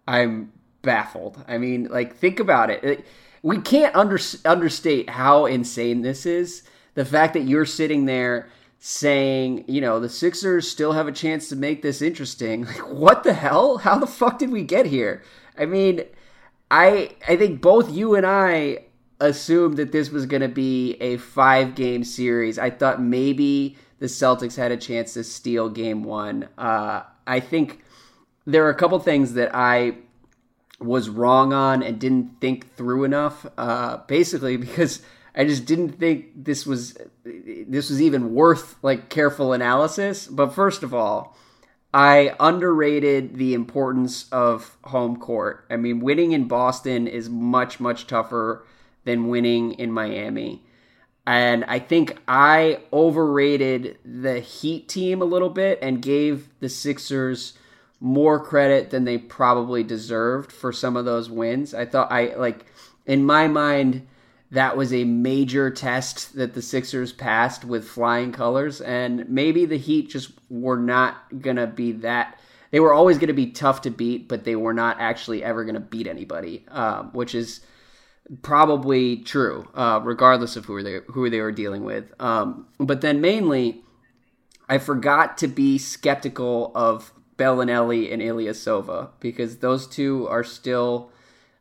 I'm 0.07 0.51
baffled. 0.81 1.43
I 1.47 1.57
mean, 1.57 1.85
like 1.85 2.15
think 2.15 2.39
about 2.39 2.69
it. 2.69 2.83
it 2.83 3.05
we 3.47 3.61
can't 3.61 3.95
under, 3.95 4.19
understate 4.43 5.09
how 5.09 5.45
insane 5.45 6.01
this 6.01 6.25
is. 6.25 6.63
The 6.95 7.05
fact 7.05 7.33
that 7.33 7.43
you're 7.47 7.65
sitting 7.65 8.05
there 8.05 8.49
saying, 8.79 9.63
you 9.69 9.79
know, 9.79 10.01
the 10.01 10.09
Sixers 10.09 10.69
still 10.69 10.91
have 10.91 11.07
a 11.07 11.13
chance 11.13 11.47
to 11.47 11.55
make 11.55 11.81
this 11.81 12.01
interesting. 12.01 12.65
Like, 12.65 12.91
what 12.91 13.23
the 13.23 13.33
hell? 13.33 13.77
How 13.77 13.97
the 13.97 14.05
fuck 14.05 14.37
did 14.37 14.51
we 14.51 14.63
get 14.63 14.85
here? 14.85 15.23
I 15.57 15.65
mean, 15.65 16.03
I 16.69 17.15
I 17.25 17.37
think 17.37 17.61
both 17.61 17.89
you 17.89 18.15
and 18.15 18.25
I 18.25 18.79
assumed 19.21 19.77
that 19.77 19.93
this 19.93 20.09
was 20.09 20.25
going 20.25 20.41
to 20.41 20.49
be 20.49 20.95
a 20.99 21.15
five 21.15 21.73
game 21.73 22.03
series. 22.03 22.59
I 22.59 22.69
thought 22.69 23.01
maybe 23.01 23.77
the 23.99 24.07
Celtics 24.07 24.57
had 24.57 24.73
a 24.73 24.77
chance 24.77 25.13
to 25.13 25.23
steal 25.23 25.69
game 25.69 26.03
one. 26.03 26.49
Uh, 26.57 27.03
I 27.25 27.39
think 27.39 27.81
there 28.45 28.65
are 28.65 28.69
a 28.69 28.75
couple 28.75 28.99
things 28.99 29.33
that 29.33 29.55
I 29.55 29.99
was 30.79 31.09
wrong 31.09 31.53
on 31.53 31.81
and 31.81 31.99
didn't 31.99 32.39
think 32.39 32.75
through 32.75 33.03
enough. 33.03 33.45
Uh, 33.57 33.97
basically, 34.07 34.57
because 34.57 35.01
I 35.35 35.45
just 35.45 35.65
didn't 35.65 35.99
think 35.99 36.31
this 36.35 36.65
was 36.65 36.97
this 37.23 37.89
was 37.89 38.01
even 38.01 38.33
worth 38.33 38.75
like 38.81 39.09
careful 39.09 39.53
analysis. 39.53 40.27
But 40.27 40.53
first 40.53 40.83
of 40.83 40.93
all, 40.93 41.37
I 41.93 42.35
underrated 42.39 43.35
the 43.35 43.53
importance 43.53 44.27
of 44.31 44.77
home 44.83 45.17
court. 45.17 45.65
I 45.69 45.77
mean, 45.77 45.99
winning 45.99 46.31
in 46.31 46.47
Boston 46.47 47.07
is 47.07 47.29
much, 47.29 47.79
much 47.79 48.07
tougher 48.07 48.65
than 49.05 49.29
winning 49.29 49.73
in 49.73 49.91
Miami. 49.91 50.63
And 51.25 51.65
I 51.65 51.79
think 51.79 52.17
I 52.27 52.79
overrated 52.93 53.97
the 54.05 54.39
Heat 54.39 54.87
team 54.87 55.21
a 55.21 55.25
little 55.25 55.49
bit 55.49 55.79
and 55.81 56.01
gave 56.01 56.49
the 56.59 56.69
Sixers 56.69 57.57
more 57.99 58.43
credit 58.43 58.89
than 58.89 59.05
they 59.05 59.17
probably 59.17 59.83
deserved 59.83 60.51
for 60.51 60.71
some 60.71 60.95
of 60.95 61.05
those 61.05 61.29
wins. 61.29 61.73
I 61.73 61.85
thought 61.85 62.11
I 62.11 62.35
like 62.35 62.65
in 63.05 63.25
my 63.25 63.47
mind 63.47 64.07
that 64.51 64.77
was 64.77 64.93
a 64.93 65.03
major 65.03 65.69
test 65.69 66.35
that 66.35 66.53
the 66.53 66.61
Sixers 66.61 67.11
passed 67.11 67.65
with 67.65 67.87
flying 67.87 68.31
colors 68.31 68.79
and 68.79 69.27
maybe 69.27 69.65
the 69.65 69.77
Heat 69.77 70.09
just 70.09 70.31
were 70.49 70.77
not 70.77 71.41
going 71.41 71.57
to 71.57 71.67
be 71.67 71.91
that 71.93 72.39
they 72.71 72.79
were 72.79 72.93
always 72.93 73.17
going 73.17 73.27
to 73.27 73.33
be 73.33 73.51
tough 73.51 73.81
to 73.81 73.89
beat, 73.89 74.27
but 74.27 74.43
they 74.43 74.55
were 74.55 74.73
not 74.73 74.97
actually 74.99 75.43
ever 75.43 75.63
going 75.63 75.75
to 75.75 75.79
beat 75.79 76.07
anybody, 76.07 76.65
um, 76.69 77.11
which 77.13 77.33
is 77.33 77.61
probably 78.41 79.17
true, 79.17 79.67
uh, 79.73 80.01
regardless 80.03 80.55
of 80.55 80.65
who 80.65 80.83
they 80.83 80.99
who 81.07 81.29
they 81.29 81.39
were 81.39 81.51
dealing 81.51 81.83
with. 81.83 82.11
Um, 82.19 82.67
but 82.77 83.01
then 83.01 83.21
mainly, 83.21 83.83
I 84.67 84.79
forgot 84.79 85.37
to 85.39 85.47
be 85.47 85.77
skeptical 85.77 86.71
of 86.75 87.13
Belinelli 87.37 88.11
and 88.11 88.21
Ilyasova 88.21 89.09
because 89.19 89.57
those 89.57 89.87
two 89.87 90.27
are 90.27 90.43
still 90.43 91.11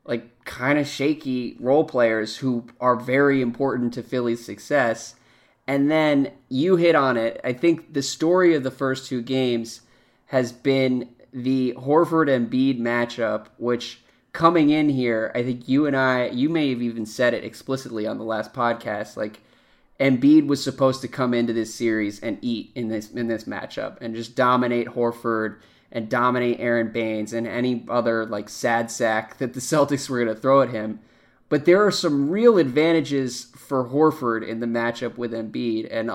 like 0.05 0.45
kind 0.45 0.79
of 0.79 0.87
shaky 0.87 1.57
role 1.61 1.85
players 1.85 2.37
who 2.37 2.67
are 2.81 2.97
very 2.97 3.43
important 3.43 3.93
to 3.95 4.03
Philly's 4.03 4.45
success. 4.45 5.17
And 5.67 5.91
then 5.91 6.33
you 6.49 6.77
hit 6.77 6.95
on 6.95 7.17
it. 7.17 7.41
I 7.43 7.53
think 7.53 7.93
the 7.93 8.03
story 8.03 8.55
of 8.55 8.63
the 8.63 8.71
first 8.71 9.09
two 9.09 9.21
games 9.21 9.83
has 10.27 10.53
been 10.53 11.09
the 11.33 11.75
Horford 11.77 12.33
and 12.33 12.51
Embiid 12.51 12.81
matchup, 12.81 13.47
which 13.59 14.03
coming 14.33 14.71
in 14.71 14.89
here, 14.89 15.33
I 15.35 15.43
think 15.43 15.69
you 15.69 15.87
and 15.87 15.97
I, 15.97 16.29
you 16.29 16.49
may 16.49 16.71
have 16.71 16.83
even 16.83 17.05
said 17.05 17.35
it 17.35 17.45
explicitly 17.45 18.07
on 18.07 18.19
the 18.19 18.25
last 18.25 18.53
podcast. 18.53 19.17
Like 19.17 19.41
Embiid 19.99 20.47
was 20.47 20.63
supposed 20.63 21.01
to 21.01 21.09
come 21.09 21.33
into 21.33 21.53
this 21.53 21.75
series 21.75 22.21
and 22.21 22.39
eat 22.43 22.71
in 22.75 22.89
this 22.89 23.11
in 23.11 23.29
this 23.29 23.45
matchup 23.45 23.97
and 24.01 24.15
just 24.15 24.37
dominate 24.37 24.89
Horford 24.89 25.57
and 25.91 26.09
dominate 26.09 26.61
Aron 26.61 26.93
Baynes 26.93 27.33
and 27.33 27.47
any 27.47 27.85
other 27.89 28.27
like 28.27 28.49
sad 28.49 28.91
sack 28.91 29.39
that 29.39 29.55
the 29.55 29.61
Celtics 29.61 30.09
were 30.09 30.23
going 30.23 30.35
to 30.35 30.41
throw 30.41 30.61
at 30.61 30.71
him. 30.71 31.01
But 31.49 31.65
there 31.65 31.85
are 31.85 31.93
some 31.93 32.29
real 32.29 32.59
advantages 32.59 33.45
for 33.45 33.85
Horford 33.85 34.47
in 34.47 34.61
the 34.61 34.67
matchup 34.67 35.17
with 35.17 35.33
Embiid, 35.33 35.89
and 35.91 36.11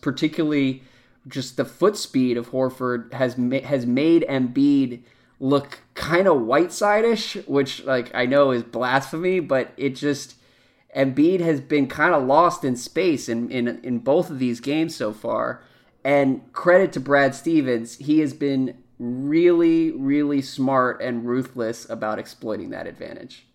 particularly 0.00 0.82
just 1.26 1.56
the 1.56 1.64
foot 1.64 1.96
speed 1.96 2.36
of 2.36 2.50
Horford 2.50 3.12
has 3.12 3.36
ma- 3.36 3.60
has 3.60 3.86
made 3.86 4.24
Embiid 4.28 5.00
look 5.40 5.80
kind 5.94 6.28
of 6.28 6.42
Whiteside-ish, 6.42 7.34
which 7.46 7.84
like 7.84 8.14
I 8.14 8.26
know 8.26 8.52
is 8.52 8.62
blasphemy, 8.62 9.40
but 9.40 9.72
it 9.76 9.90
just 9.90 10.36
Embiid 10.96 11.40
has 11.40 11.60
been 11.60 11.86
kind 11.86 12.14
of 12.14 12.24
lost 12.24 12.64
in 12.64 12.76
space 12.76 13.28
in, 13.28 13.50
in 13.50 13.68
in 13.82 13.98
both 13.98 14.30
of 14.30 14.38
these 14.38 14.60
games 14.60 14.96
so 14.96 15.12
far. 15.12 15.62
And 16.04 16.50
credit 16.52 16.92
to 16.92 17.00
Brad 17.00 17.34
Stevens, 17.34 17.96
he 17.96 18.20
has 18.20 18.32
been 18.32 18.82
really, 18.98 19.90
really 19.90 20.40
smart 20.40 21.00
and 21.02 21.26
ruthless 21.26 21.88
about 21.88 22.18
exploiting 22.18 22.70
that 22.70 22.86
advantage. 22.86 23.46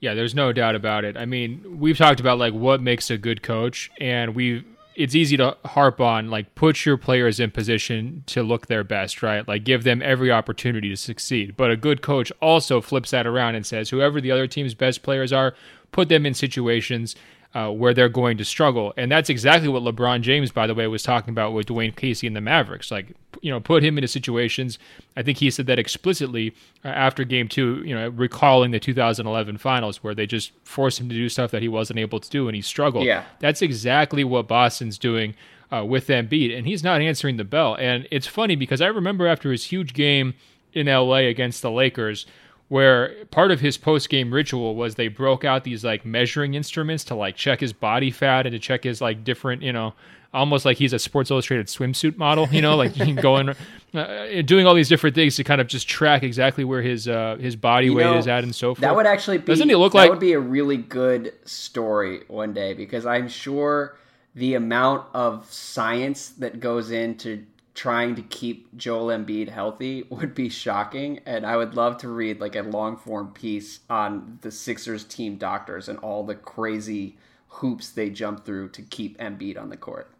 Yeah, 0.00 0.14
there's 0.14 0.34
no 0.34 0.52
doubt 0.52 0.74
about 0.74 1.04
it. 1.04 1.16
I 1.16 1.26
mean, 1.26 1.78
we've 1.78 1.98
talked 1.98 2.20
about 2.20 2.38
like 2.38 2.54
what 2.54 2.80
makes 2.80 3.10
a 3.10 3.18
good 3.18 3.42
coach, 3.42 3.90
and 4.00 4.34
we 4.34 4.64
it's 4.96 5.14
easy 5.14 5.36
to 5.36 5.56
harp 5.64 6.00
on 6.00 6.30
like 6.30 6.54
put 6.54 6.84
your 6.84 6.96
players 6.96 7.38
in 7.38 7.50
position 7.50 8.24
to 8.26 8.42
look 8.42 8.66
their 8.66 8.84
best, 8.84 9.22
right? 9.22 9.46
Like 9.46 9.64
give 9.64 9.84
them 9.84 10.02
every 10.02 10.30
opportunity 10.30 10.88
to 10.88 10.96
succeed. 10.96 11.56
But 11.56 11.70
a 11.70 11.76
good 11.76 12.02
coach 12.02 12.32
also 12.42 12.80
flips 12.80 13.10
that 13.12 13.26
around 13.26 13.54
and 13.54 13.64
says 13.64 13.90
whoever 13.90 14.20
the 14.20 14.30
other 14.30 14.46
team's 14.46 14.74
best 14.74 15.02
players 15.02 15.32
are, 15.32 15.54
put 15.92 16.08
them 16.08 16.26
in 16.26 16.34
situations 16.34 17.16
uh, 17.54 17.68
where 17.68 17.92
they're 17.92 18.08
going 18.08 18.38
to 18.38 18.44
struggle. 18.44 18.94
And 18.96 19.10
that's 19.10 19.28
exactly 19.28 19.68
what 19.68 19.82
LeBron 19.82 20.20
James, 20.20 20.52
by 20.52 20.66
the 20.66 20.74
way, 20.74 20.86
was 20.86 21.02
talking 21.02 21.30
about 21.32 21.52
with 21.52 21.66
Dwane 21.66 21.96
Casey 21.96 22.26
and 22.26 22.36
the 22.36 22.40
Mavericks. 22.40 22.90
Like, 22.90 23.12
you 23.42 23.50
know, 23.50 23.58
put 23.58 23.82
him 23.82 23.98
into 23.98 24.06
situations. 24.06 24.78
I 25.16 25.22
think 25.22 25.38
he 25.38 25.50
said 25.50 25.66
that 25.66 25.78
explicitly 25.78 26.54
uh, 26.84 26.88
after 26.88 27.24
game 27.24 27.48
two, 27.48 27.82
you 27.84 27.94
know, 27.94 28.08
recalling 28.10 28.70
the 28.70 28.78
2011 28.78 29.58
finals 29.58 30.02
where 30.02 30.14
they 30.14 30.26
just 30.26 30.52
forced 30.62 31.00
him 31.00 31.08
to 31.08 31.14
do 31.14 31.28
stuff 31.28 31.50
that 31.50 31.62
he 31.62 31.68
wasn't 31.68 31.98
able 31.98 32.20
to 32.20 32.30
do 32.30 32.46
and 32.46 32.54
he 32.54 32.62
struggled. 32.62 33.04
Yeah. 33.04 33.24
That's 33.40 33.62
exactly 33.62 34.22
what 34.22 34.46
Boston's 34.46 34.98
doing. 34.98 35.34
Uh, 35.72 35.84
with 35.84 36.08
Embiid, 36.08 36.58
and 36.58 36.66
he's 36.66 36.82
not 36.82 37.00
answering 37.00 37.36
the 37.36 37.44
bell. 37.44 37.76
And 37.76 38.08
it's 38.10 38.26
funny 38.26 38.56
because 38.56 38.80
I 38.80 38.88
remember 38.88 39.28
after 39.28 39.52
his 39.52 39.62
huge 39.66 39.94
game 39.94 40.34
in 40.72 40.88
LA 40.88 41.28
against 41.28 41.62
the 41.62 41.70
Lakers, 41.70 42.26
where 42.70 43.24
part 43.32 43.50
of 43.50 43.58
his 43.58 43.76
post 43.76 44.08
game 44.08 44.32
ritual 44.32 44.76
was 44.76 44.94
they 44.94 45.08
broke 45.08 45.44
out 45.44 45.64
these 45.64 45.84
like 45.84 46.06
measuring 46.06 46.54
instruments 46.54 47.02
to 47.02 47.16
like 47.16 47.34
check 47.34 47.58
his 47.58 47.72
body 47.72 48.12
fat 48.12 48.46
and 48.46 48.52
to 48.52 48.60
check 48.60 48.84
his 48.84 49.00
like 49.00 49.24
different, 49.24 49.60
you 49.60 49.72
know, 49.72 49.92
almost 50.32 50.64
like 50.64 50.76
he's 50.76 50.92
a 50.92 50.98
Sports 51.00 51.32
Illustrated 51.32 51.66
swimsuit 51.66 52.16
model, 52.16 52.48
you 52.52 52.62
know, 52.62 52.76
like 52.76 52.94
going 53.20 53.48
uh, 53.92 54.42
doing 54.44 54.68
all 54.68 54.74
these 54.74 54.88
different 54.88 55.16
things 55.16 55.34
to 55.34 55.42
kind 55.42 55.60
of 55.60 55.66
just 55.66 55.88
track 55.88 56.22
exactly 56.22 56.62
where 56.62 56.80
his 56.80 57.08
uh, 57.08 57.36
his 57.40 57.56
body 57.56 57.86
you 57.86 57.94
weight 57.94 58.04
know, 58.04 58.18
is 58.18 58.28
at 58.28 58.44
and 58.44 58.54
so 58.54 58.68
forth. 58.68 58.82
That 58.82 58.94
would 58.94 59.06
actually 59.06 59.38
be 59.38 59.46
doesn't 59.46 59.68
it 59.68 59.76
look 59.76 59.92
that 59.94 59.98
like 59.98 60.10
would 60.10 60.20
be 60.20 60.34
a 60.34 60.40
really 60.40 60.76
good 60.76 61.34
story 61.44 62.22
one 62.28 62.54
day 62.54 62.74
because 62.74 63.04
I'm 63.04 63.28
sure 63.28 63.98
the 64.36 64.54
amount 64.54 65.06
of 65.12 65.52
science 65.52 66.28
that 66.38 66.60
goes 66.60 66.92
into 66.92 67.44
trying 67.74 68.14
to 68.16 68.22
keep 68.22 68.76
Joel 68.76 69.06
Embiid 69.06 69.48
healthy 69.48 70.04
would 70.10 70.34
be 70.34 70.48
shocking. 70.48 71.20
And 71.26 71.46
I 71.46 71.56
would 71.56 71.74
love 71.74 71.98
to 71.98 72.08
read 72.08 72.40
like 72.40 72.56
a 72.56 72.62
long 72.62 72.96
form 72.96 73.32
piece 73.32 73.80
on 73.88 74.38
the 74.42 74.50
Sixers 74.50 75.04
team 75.04 75.36
doctors 75.36 75.88
and 75.88 75.98
all 75.98 76.24
the 76.24 76.34
crazy 76.34 77.16
hoops 77.48 77.90
they 77.90 78.10
jump 78.10 78.44
through 78.44 78.68
to 78.70 78.82
keep 78.82 79.18
Embiid 79.18 79.60
on 79.60 79.70
the 79.70 79.76
court. 79.76 80.10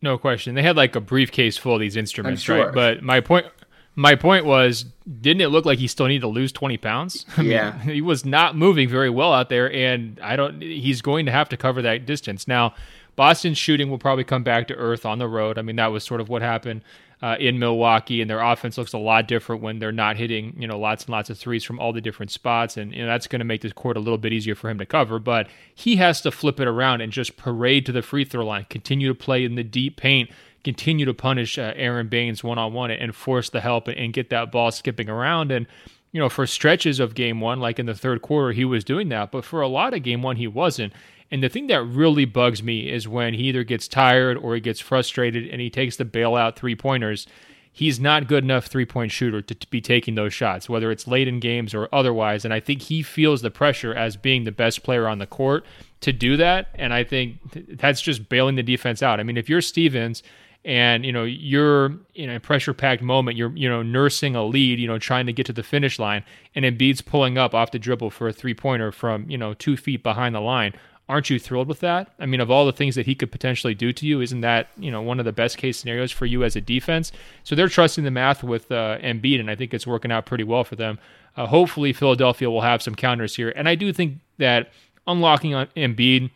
No 0.00 0.18
question. 0.18 0.54
They 0.54 0.62
had 0.62 0.76
like 0.76 0.96
a 0.96 1.00
briefcase 1.00 1.56
full 1.56 1.74
of 1.74 1.80
these 1.80 1.96
instruments, 1.96 2.42
sure. 2.42 2.66
right? 2.66 2.74
But 2.74 3.02
my 3.02 3.20
point 3.20 3.46
my 3.94 4.14
point 4.14 4.46
was, 4.46 4.86
didn't 5.20 5.42
it 5.42 5.48
look 5.48 5.66
like 5.66 5.78
he 5.78 5.86
still 5.86 6.06
needed 6.06 6.22
to 6.22 6.28
lose 6.28 6.50
20 6.52 6.78
pounds? 6.78 7.26
I 7.36 7.42
yeah. 7.42 7.78
Mean, 7.84 7.88
he 7.94 8.00
was 8.00 8.24
not 8.24 8.56
moving 8.56 8.88
very 8.88 9.10
well 9.10 9.32
out 9.32 9.48
there, 9.48 9.72
and 9.72 10.18
I 10.22 10.36
don't, 10.36 10.62
he's 10.62 11.02
going 11.02 11.26
to 11.26 11.32
have 11.32 11.48
to 11.50 11.56
cover 11.56 11.82
that 11.82 12.06
distance. 12.06 12.48
Now, 12.48 12.74
Boston's 13.16 13.58
shooting 13.58 13.90
will 13.90 13.98
probably 13.98 14.24
come 14.24 14.42
back 14.42 14.68
to 14.68 14.74
earth 14.74 15.04
on 15.04 15.18
the 15.18 15.28
road. 15.28 15.58
I 15.58 15.62
mean, 15.62 15.76
that 15.76 15.88
was 15.88 16.04
sort 16.04 16.20
of 16.20 16.28
what 16.28 16.42
happened 16.42 16.82
uh, 17.22 17.36
in 17.38 17.58
Milwaukee, 17.58 18.20
and 18.20 18.28
their 18.28 18.40
offense 18.40 18.76
looks 18.76 18.92
a 18.92 18.98
lot 18.98 19.28
different 19.28 19.62
when 19.62 19.78
they're 19.78 19.92
not 19.92 20.16
hitting, 20.16 20.56
you 20.58 20.66
know, 20.66 20.78
lots 20.78 21.04
and 21.04 21.12
lots 21.12 21.30
of 21.30 21.38
threes 21.38 21.62
from 21.62 21.78
all 21.78 21.92
the 21.92 22.00
different 22.00 22.32
spots, 22.32 22.76
and 22.76 22.92
you 22.92 23.00
know 23.00 23.06
that's 23.06 23.28
going 23.28 23.38
to 23.38 23.44
make 23.44 23.60
this 23.60 23.72
court 23.72 23.96
a 23.96 24.00
little 24.00 24.18
bit 24.18 24.32
easier 24.32 24.56
for 24.56 24.68
him 24.68 24.78
to 24.78 24.86
cover. 24.86 25.18
But 25.20 25.48
he 25.74 25.96
has 25.96 26.20
to 26.22 26.32
flip 26.32 26.58
it 26.58 26.66
around 26.66 27.00
and 27.00 27.12
just 27.12 27.36
parade 27.36 27.86
to 27.86 27.92
the 27.92 28.02
free 28.02 28.24
throw 28.24 28.44
line, 28.44 28.66
continue 28.68 29.08
to 29.08 29.14
play 29.14 29.44
in 29.44 29.54
the 29.54 29.62
deep 29.62 29.96
paint, 29.96 30.30
continue 30.64 31.06
to 31.06 31.14
punish 31.14 31.58
uh, 31.58 31.74
Aron 31.76 32.08
Baynes 32.08 32.42
one 32.42 32.58
on 32.58 32.72
one, 32.72 32.90
and 32.90 33.14
force 33.14 33.50
the 33.50 33.60
help 33.60 33.86
and 33.86 34.12
get 34.12 34.30
that 34.30 34.50
ball 34.50 34.72
skipping 34.72 35.08
around 35.08 35.52
and 35.52 35.66
you 36.12 36.20
know, 36.20 36.28
for 36.28 36.46
stretches 36.46 37.00
of 37.00 37.14
game 37.14 37.40
one, 37.40 37.58
like 37.58 37.78
in 37.78 37.86
the 37.86 37.94
third 37.94 38.20
quarter, 38.20 38.52
he 38.52 38.66
was 38.66 38.84
doing 38.84 39.08
that. 39.08 39.32
But 39.32 39.44
for 39.46 39.62
a 39.62 39.68
lot 39.68 39.94
of 39.94 40.02
game 40.02 40.22
one, 40.22 40.36
he 40.36 40.46
wasn't. 40.46 40.92
And 41.32 41.42
the 41.42 41.48
thing 41.48 41.68
that 41.68 41.82
really 41.82 42.26
bugs 42.26 42.62
me 42.62 42.90
is 42.90 43.08
when 43.08 43.32
he 43.32 43.44
either 43.44 43.64
gets 43.64 43.88
tired 43.88 44.36
or 44.36 44.54
he 44.54 44.60
gets 44.60 44.80
frustrated 44.80 45.48
and 45.48 45.62
he 45.62 45.70
takes 45.70 45.96
the 45.96 46.04
bailout 46.04 46.56
three 46.56 46.76
pointers. 46.76 47.26
He's 47.72 47.98
not 47.98 48.28
good 48.28 48.44
enough 48.44 48.66
three 48.66 48.84
point 48.84 49.12
shooter 49.12 49.40
to, 49.40 49.54
to, 49.54 49.70
be 49.70 49.80
taking 49.80 50.14
those 50.14 50.34
shots, 50.34 50.68
whether 50.68 50.92
it's 50.92 51.06
late 51.06 51.26
in 51.26 51.40
games 51.40 51.72
or 51.72 51.88
otherwise. 51.90 52.44
And 52.44 52.52
I 52.52 52.60
think 52.60 52.82
he 52.82 53.02
feels 53.02 53.40
the 53.40 53.50
pressure 53.50 53.94
as 53.94 54.14
being 54.14 54.44
the 54.44 54.52
best 54.52 54.82
player 54.82 55.08
on 55.08 55.20
the 55.20 55.26
court 55.26 55.64
to 56.02 56.12
do 56.12 56.36
that. 56.36 56.68
And 56.74 56.92
I 56.92 57.02
think 57.02 57.38
that's 57.78 58.02
just 58.02 58.28
bailing 58.28 58.56
the 58.56 58.62
defense 58.62 59.02
out. 59.02 59.18
I 59.18 59.22
mean, 59.22 59.38
if 59.38 59.48
you're 59.48 59.62
Stevens 59.62 60.22
and 60.66 61.04
you 61.04 61.12
know 61.12 61.24
you're 61.24 61.94
in 62.14 62.28
a 62.28 62.40
pressure 62.40 62.74
packed 62.74 63.00
moment, 63.00 63.38
you're 63.38 63.56
you 63.56 63.70
know 63.70 63.82
nursing 63.82 64.36
a 64.36 64.44
lead, 64.44 64.78
you 64.78 64.86
know 64.86 64.98
trying 64.98 65.24
to 65.26 65.32
get 65.32 65.46
to 65.46 65.52
the 65.54 65.62
finish 65.62 65.98
line, 65.98 66.24
and 66.54 66.66
Embiid's 66.66 67.00
pulling 67.00 67.38
up 67.38 67.54
off 67.54 67.70
the 67.70 67.78
dribble 67.78 68.10
for 68.10 68.28
a 68.28 68.32
three 68.34 68.54
pointer 68.54 68.92
from 68.92 69.28
you 69.30 69.38
know 69.38 69.54
two 69.54 69.78
feet 69.78 70.02
behind 70.02 70.34
the 70.34 70.40
line 70.40 70.74
aren't 71.12 71.28
you 71.28 71.38
thrilled 71.38 71.68
with 71.68 71.80
that? 71.80 72.10
I 72.18 72.24
mean, 72.24 72.40
of 72.40 72.50
all 72.50 72.64
the 72.64 72.72
things 72.72 72.94
that 72.94 73.04
he 73.04 73.14
could 73.14 73.30
potentially 73.30 73.74
do 73.74 73.92
to 73.92 74.06
you, 74.06 74.22
isn't 74.22 74.40
that 74.40 74.68
you 74.78 74.90
know 74.90 75.02
one 75.02 75.18
of 75.18 75.26
the 75.26 75.32
best 75.32 75.58
case 75.58 75.78
scenarios 75.78 76.10
for 76.10 76.24
you 76.24 76.42
as 76.42 76.56
a 76.56 76.60
defense? 76.60 77.12
So 77.44 77.54
they're 77.54 77.68
trusting 77.68 78.04
the 78.04 78.10
math 78.10 78.42
with 78.42 78.72
uh, 78.72 78.98
Embiid, 78.98 79.38
and 79.38 79.50
I 79.50 79.54
think 79.54 79.74
it's 79.74 79.86
working 79.86 80.10
out 80.10 80.24
pretty 80.24 80.44
well 80.44 80.64
for 80.64 80.74
them. 80.74 80.98
Uh, 81.36 81.46
hopefully, 81.46 81.92
Philadelphia 81.92 82.50
will 82.50 82.62
have 82.62 82.82
some 82.82 82.94
counters 82.94 83.36
here, 83.36 83.52
and 83.54 83.68
I 83.68 83.74
do 83.74 83.92
think 83.92 84.20
that 84.38 84.70
unlocking 85.06 85.52
on 85.52 85.66
Embiid, 85.76 86.30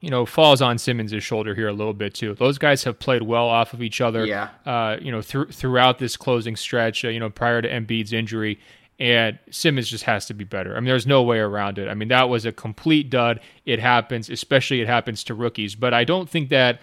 you 0.00 0.10
know, 0.10 0.26
falls 0.26 0.60
on 0.60 0.78
Simmons' 0.78 1.22
shoulder 1.22 1.54
here 1.54 1.68
a 1.68 1.72
little 1.72 1.94
bit 1.94 2.12
too. 2.12 2.34
Those 2.34 2.58
guys 2.58 2.82
have 2.82 2.98
played 2.98 3.22
well 3.22 3.46
off 3.46 3.72
of 3.72 3.82
each 3.82 4.00
other. 4.00 4.26
Yeah. 4.26 4.48
Uh, 4.66 4.96
you 5.00 5.12
know, 5.12 5.22
th- 5.22 5.50
throughout 5.50 6.00
this 6.00 6.16
closing 6.16 6.56
stretch, 6.56 7.04
uh, 7.04 7.08
you 7.08 7.20
know, 7.20 7.30
prior 7.30 7.62
to 7.62 7.68
Embiid's 7.68 8.12
injury, 8.12 8.58
and 9.02 9.36
Simmons 9.50 9.88
just 9.88 10.04
has 10.04 10.26
to 10.26 10.34
be 10.34 10.44
better. 10.44 10.76
I 10.76 10.78
mean, 10.78 10.86
there's 10.86 11.08
no 11.08 11.24
way 11.24 11.40
around 11.40 11.76
it. 11.76 11.88
I 11.88 11.94
mean, 11.94 12.06
that 12.06 12.28
was 12.28 12.46
a 12.46 12.52
complete 12.52 13.10
dud. 13.10 13.40
It 13.66 13.80
happens, 13.80 14.30
especially 14.30 14.80
it 14.80 14.86
happens 14.86 15.24
to 15.24 15.34
rookies. 15.34 15.74
But 15.74 15.92
I 15.92 16.04
don't 16.04 16.30
think 16.30 16.50
that 16.50 16.80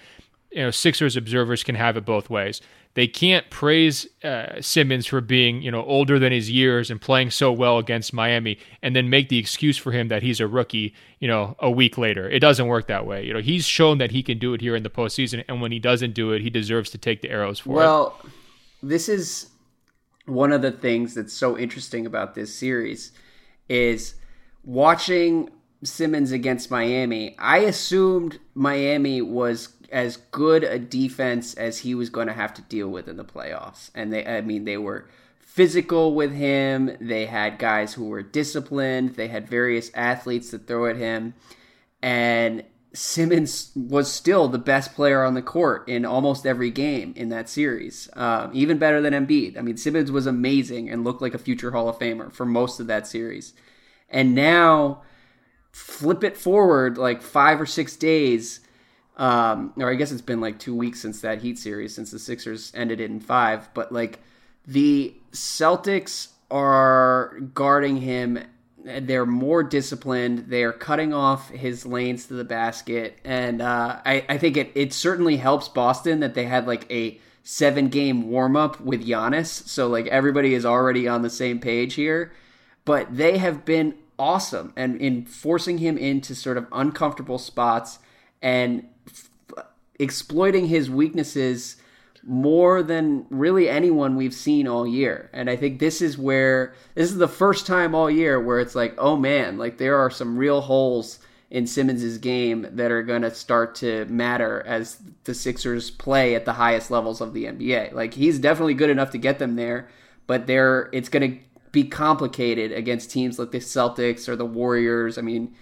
you 0.52 0.62
know 0.62 0.70
Sixers 0.70 1.16
observers 1.16 1.64
can 1.64 1.76
have 1.76 1.96
it 1.96 2.04
both 2.04 2.30
ways. 2.30 2.60
They 2.96 3.08
can't 3.08 3.50
praise 3.50 4.06
uh, 4.22 4.60
Simmons 4.60 5.06
for 5.06 5.22
being 5.22 5.62
you 5.62 5.72
know 5.72 5.82
older 5.86 6.20
than 6.20 6.34
his 6.34 6.52
years 6.52 6.92
and 6.92 7.00
playing 7.00 7.32
so 7.32 7.54
well 7.54 7.78
against 7.78 8.12
Miami, 8.12 8.60
and 8.82 8.94
then 8.94 9.10
make 9.10 9.30
the 9.30 9.38
excuse 9.38 9.78
for 9.78 9.94
him 9.94 10.10
that 10.10 10.22
he's 10.22 10.42
a 10.42 10.48
rookie. 10.48 10.94
You 11.20 11.30
know, 11.30 11.56
a 11.60 11.72
week 11.72 11.98
later, 11.98 12.30
it 12.30 12.42
doesn't 12.42 12.68
work 12.68 12.88
that 12.88 13.06
way. 13.06 13.26
You 13.26 13.32
know, 13.32 13.40
he's 13.40 13.66
shown 13.66 13.98
that 14.00 14.12
he 14.12 14.24
can 14.24 14.40
do 14.40 14.54
it 14.54 14.60
here 14.60 14.76
in 14.76 14.84
the 14.84 14.90
postseason, 14.90 15.46
and 15.48 15.62
when 15.62 15.72
he 15.72 15.80
doesn't 15.80 16.16
do 16.16 16.34
it, 16.34 16.42
he 16.42 16.50
deserves 16.50 16.90
to 16.90 16.98
take 16.98 17.22
the 17.22 17.30
arrows 17.30 17.60
for 17.60 17.70
well, 17.70 18.08
it. 18.08 18.24
Well, 18.26 18.34
this 18.84 19.08
is 19.08 19.52
one 20.30 20.52
of 20.52 20.62
the 20.62 20.72
things 20.72 21.14
that's 21.14 21.34
so 21.34 21.58
interesting 21.58 22.06
about 22.06 22.36
this 22.36 22.54
series 22.54 23.12
is 23.68 24.16
watching 24.64 25.50
Simmons 25.84 26.32
against 26.32 26.72
Miami. 26.72 27.36
I 27.38 27.60
assumed 27.60 28.40
Miami 28.54 29.22
was 29.22 29.70
as 29.92 30.18
good 30.32 30.64
a 30.64 30.78
defense 30.78 31.54
as 31.56 31.80
he 31.80 31.96
was 31.96 32.10
going 32.10 32.28
to 32.28 32.34
have 32.34 32.54
to 32.56 32.62
deal 32.64 32.90
with 32.90 33.08
in 33.08 33.18
the 33.18 33.26
playoffs. 33.26 33.90
And 33.96 34.14
they 34.14 34.26
I 34.26 34.42
mean 34.42 34.66
they 34.66 34.78
were 34.78 35.10
physical 35.40 36.14
with 36.14 36.34
him. 36.34 36.96
They 37.02 37.26
had 37.26 37.60
guys 37.60 37.94
who 37.94 38.06
were 38.06 38.22
disciplined. 38.22 39.16
They 39.16 39.28
had 39.28 39.50
various 39.50 39.92
athletes 39.94 40.52
to 40.52 40.60
throw 40.60 40.86
at 40.88 40.98
him. 40.98 41.34
And 42.02 42.64
Simmons 42.94 43.72
was 43.76 44.12
still 44.12 44.48
the 44.48 44.58
best 44.58 44.96
player 44.96 45.24
on 45.24 45.36
the 45.36 45.42
court 45.42 45.88
in 45.88 46.06
almost 46.06 46.46
every 46.46 46.72
game 46.72 47.14
in 47.16 47.30
that 47.30 47.48
series, 47.48 48.10
um, 48.14 48.50
even 48.54 48.80
better 48.80 49.00
than 49.00 49.14
Embiid. 49.14 49.58
I 49.58 49.62
mean, 49.62 49.78
Simmons 49.78 50.12
was 50.12 50.26
amazing 50.26 50.90
and 50.90 51.04
looked 51.04 51.22
like 51.22 51.36
a 51.36 51.40
future 51.40 51.72
Hall 51.72 51.88
of 51.88 52.00
Famer 52.00 52.32
for 52.32 52.46
most 52.46 52.80
of 52.80 52.88
that 52.88 53.06
series. 53.06 53.54
And 54.10 54.34
now, 54.34 55.04
flip 55.72 56.24
it 56.24 56.36
forward 56.36 56.98
like 56.98 57.22
five 57.22 57.62
or 57.62 57.66
six 57.68 57.96
days, 57.96 58.60
um, 59.18 59.74
or 59.78 59.92
I 59.92 59.96
guess 59.96 60.12
it's 60.12 60.22
been 60.22 60.42
like 60.42 60.58
two 60.58 60.76
weeks 60.76 61.00
since 61.00 61.22
that 61.22 61.42
Heat 61.42 61.60
series, 61.60 61.94
since 61.94 62.10
the 62.10 62.20
Sixers 62.20 62.72
ended 62.74 63.00
it 63.00 63.12
in 63.12 63.20
five. 63.20 63.72
But 63.76 63.92
like 63.92 64.20
the 64.66 65.14
Celtics 65.32 66.30
are 66.50 67.40
guarding 67.54 67.98
him 67.98 68.40
they're 68.84 69.26
more 69.26 69.64
disciplined. 69.64 70.46
They're 70.48 70.74
cutting 70.74 71.14
off 71.14 71.50
his 71.50 71.86
lanes 71.86 72.26
to 72.28 72.34
the 72.34 72.44
basket, 72.44 73.20
and 73.24 73.62
uh, 73.62 74.00
I, 74.06 74.26
I 74.30 74.38
think 74.38 74.58
it 74.58 74.72
it 74.76 74.94
certainly 74.94 75.38
helps 75.38 75.68
Boston 75.68 76.22
that 76.22 76.34
they 76.34 76.46
had 76.46 76.68
like 76.68 76.90
a 76.92 77.20
seven 77.44 77.90
game 77.90 78.30
warm 78.30 78.56
up 78.56 78.80
with 78.80 79.06
Giannis, 79.06 79.48
so 79.68 79.88
like 79.88 80.08
everybody 80.08 80.54
is 80.54 80.66
already 80.66 81.08
on 81.08 81.22
the 81.22 81.30
same 81.30 81.60
page 81.60 81.96
here. 81.96 82.32
But 82.86 83.16
they 83.16 83.38
have 83.38 83.66
been 83.66 83.96
awesome 84.18 84.74
and 84.76 85.00
in 85.00 85.26
forcing 85.26 85.78
him 85.78 85.98
into 85.98 86.36
sort 86.36 86.58
of 86.58 86.68
uncomfortable 86.72 87.38
spots 87.38 88.00
and 88.42 88.88
f- 89.08 89.30
exploiting 89.98 90.68
his 90.68 90.90
weaknesses 90.90 91.78
more 92.24 92.84
than 92.84 93.26
really 93.30 93.70
anyone 93.70 94.16
we've 94.16 94.34
seen 94.34 94.68
all 94.68 94.88
year. 94.88 95.30
And 95.34 95.50
I 95.50 95.56
think 95.56 95.80
this 95.80 96.02
is 96.02 96.18
where 96.18 96.74
this 96.96 97.10
is 97.12 97.18
the 97.18 97.28
first 97.28 97.66
time 97.66 97.96
all 97.96 98.10
year 98.10 98.40
where 98.40 98.60
it's 98.60 98.76
like, 98.76 98.96
oh 98.98 99.16
man, 99.16 99.58
like 99.58 99.78
there 99.78 99.98
are 99.98 100.10
some 100.10 100.38
real 100.38 100.62
holes 100.62 101.20
in 101.50 101.66
Simmons's 101.66 102.18
game 102.18 102.68
that 102.72 102.92
are 102.92 103.02
going 103.02 103.24
to 103.24 103.34
start 103.34 103.74
to 103.76 104.06
matter 104.06 104.64
as 104.68 105.02
the 105.24 105.34
Sixers 105.34 105.90
play 105.90 106.36
at 106.36 106.46
the 106.46 106.54
highest 106.54 106.92
levels 106.92 107.22
of 107.22 107.34
the 107.34 107.46
NBA. 107.46 107.94
Like 107.94 108.14
he's 108.14 108.40
definitely 108.40 108.76
good 108.76 108.90
enough 108.90 109.12
to 109.12 109.18
get 109.18 109.40
them 109.40 109.56
there, 109.56 109.90
but 110.28 110.46
there 110.46 110.90
it's 110.94 111.10
going 111.10 111.32
to 111.32 111.40
be 111.72 111.84
complicated 111.84 112.72
against 112.72 113.12
teams 113.12 113.40
like 113.40 113.52
the 113.52 113.60
Celtics 113.60 114.28
or 114.28 114.36
the 114.36 114.46
Warriors. 114.46 115.18
I 115.18 115.22
mean, 115.22 115.56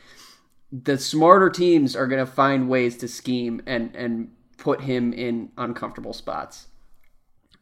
the 0.71 0.97
smarter 0.97 1.49
teams 1.49 1.95
are 1.95 2.07
going 2.07 2.25
to 2.25 2.31
find 2.31 2.69
ways 2.69 2.97
to 2.97 3.07
scheme 3.07 3.61
and 3.65 3.95
and 3.95 4.31
put 4.57 4.81
him 4.81 5.13
in 5.13 5.51
uncomfortable 5.57 6.13
spots. 6.13 6.67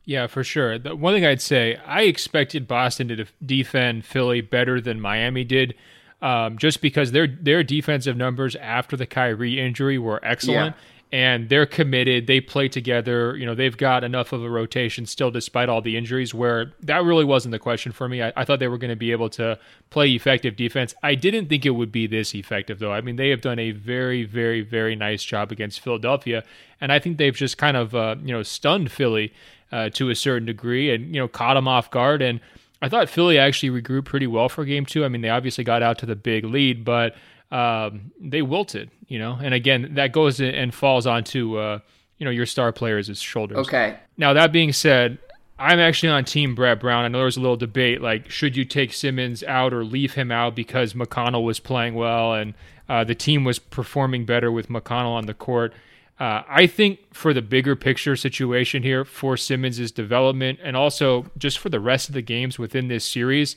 Yeah, 0.06 0.28
for 0.28 0.44
sure. 0.44 0.78
The 0.78 0.96
one 0.96 1.14
thing 1.14 1.26
I'd 1.26 1.42
say, 1.42 1.78
I 1.86 2.04
expected 2.04 2.68
Boston 2.68 3.08
to 3.10 3.26
defend 3.44 4.06
Philly 4.06 4.42
better 4.42 4.80
than 4.80 5.02
Miami 5.02 5.44
did, 5.44 5.74
um, 6.22 6.58
just 6.58 6.82
because 6.82 7.12
their 7.12 7.28
their 7.28 7.64
defensive 7.64 8.16
numbers 8.16 8.56
after 8.58 8.96
the 8.96 9.08
Kyrie 9.08 9.60
injury 9.60 9.98
were 9.98 10.24
excellent. 10.24 10.76
And 11.16 11.48
they're 11.48 11.66
committed. 11.66 12.28
They 12.28 12.42
play 12.42 12.68
together. 12.68 13.38
You 13.38 13.46
know, 13.46 13.56
they've 13.56 13.78
got 13.78 14.04
enough 14.04 14.34
of 14.34 14.44
a 14.44 14.50
rotation 14.50 15.06
still, 15.06 15.32
despite 15.32 15.70
all 15.70 15.82
the 15.82 15.96
injuries. 15.96 16.34
Where 16.34 16.74
that 16.82 17.06
really 17.06 17.24
wasn't 17.24 17.54
the 17.54 17.60
question 17.60 17.94
for 17.94 18.10
me. 18.10 18.22
I, 18.22 18.34
I 18.36 18.44
thought 18.44 18.60
they 18.60 18.68
were 18.68 18.78
going 18.78 18.90
to 18.90 18.98
be 18.98 19.14
able 19.14 19.30
to 19.30 19.58
play 19.92 20.12
effective 20.12 20.58
defense. 20.58 20.94
I 21.04 21.16
didn't 21.16 21.48
think 21.48 21.66
it 21.66 21.70
would 21.70 21.90
be 21.90 22.06
this 22.06 22.36
effective, 22.36 22.80
though. 22.80 22.92
I 22.92 23.00
mean, 23.00 23.16
they 23.16 23.30
have 23.30 23.40
done 23.40 23.60
a 23.60 23.72
very, 23.72 24.26
very, 24.26 24.60
very 24.60 24.94
nice 24.94 25.24
job 25.24 25.54
against 25.54 25.80
Philadelphia, 25.80 26.44
and 26.82 26.92
I 26.92 27.00
think 27.00 27.18
they've 27.18 27.34
just 27.34 27.58
kind 27.58 27.78
of 27.78 27.96
uh, 27.96 28.18
you 28.22 28.34
know 28.34 28.44
stunned 28.44 28.92
Philly 28.92 29.32
uh, 29.72 29.88
to 29.92 30.10
a 30.10 30.16
certain 30.16 30.46
degree, 30.46 30.94
and 30.94 31.16
you 31.16 31.22
know 31.22 31.30
caught 31.30 31.54
them 31.54 31.70
off 31.70 31.90
guard. 31.92 32.22
And 32.22 32.42
I 32.82 32.90
thought 32.90 33.08
Philly 33.08 33.40
actually 33.40 33.82
regrouped 33.82 34.04
pretty 34.04 34.28
well 34.28 34.50
for 34.50 34.66
Game 34.66 34.86
Two. 34.86 35.06
I 35.06 35.08
mean, 35.08 35.22
they 35.22 35.30
obviously 35.30 35.64
got 35.64 35.82
out 35.82 35.98
to 36.00 36.06
the 36.06 36.18
big 36.18 36.44
lead, 36.44 36.84
but 36.84 37.16
um, 37.56 38.12
they 38.20 38.42
wilted, 38.42 38.92
you 39.08 39.18
know. 39.18 39.38
And 39.42 39.54
again, 39.54 39.94
that 39.96 40.12
goes 40.12 40.42
and 40.42 40.74
falls 40.74 41.08
onto 41.08 41.58
uh, 41.58 41.80
you 42.18 42.26
know 42.26 42.32
your 42.32 42.46
star 42.46 42.72
players' 42.74 43.20
shoulders. 43.22 43.60
Okay. 43.60 43.98
Now 44.18 44.34
that 44.34 44.52
being 44.52 44.74
said, 44.74 45.20
I'm 45.58 45.80
actually 45.80 46.10
on 46.10 46.26
Team 46.26 46.54
Brett 46.54 46.82
Brown. 46.82 47.06
I 47.06 47.08
know 47.08 47.20
there 47.20 47.26
was 47.26 47.38
a 47.38 47.42
little 47.42 47.56
debate, 47.56 48.02
like 48.02 48.30
should 48.30 48.58
you 48.58 48.66
take 48.66 48.92
Simmons 48.92 49.42
out 49.44 49.74
or 49.74 49.86
leave 49.86 50.16
him 50.16 50.32
out 50.32 50.54
because 50.54 50.94
McConnell 50.94 51.44
was 51.44 51.62
playing 51.62 51.96
well 51.96 52.34
and 52.34 52.56
uh, 52.90 53.06
the 53.06 53.16
team 53.16 53.46
was 53.46 53.58
performing 53.58 54.26
better 54.26 54.52
with 54.52 54.68
McConnell 54.68 55.16
on 55.16 55.26
the 55.26 55.34
court. 55.34 55.74
Uh, 56.20 56.44
I 56.48 56.68
think 56.68 57.14
for 57.14 57.34
the 57.34 57.42
bigger 57.42 57.76
picture 57.76 58.16
situation 58.16 58.84
here 58.84 59.04
for 59.06 59.38
Simmons' 59.38 59.92
development 59.92 60.60
and 60.62 60.76
also 60.76 61.26
just 61.38 61.58
for 61.58 61.70
the 61.70 61.80
rest 61.80 62.10
of 62.10 62.16
the 62.16 62.22
games 62.22 62.60
within 62.60 62.90
this 62.90 63.06
series, 63.06 63.56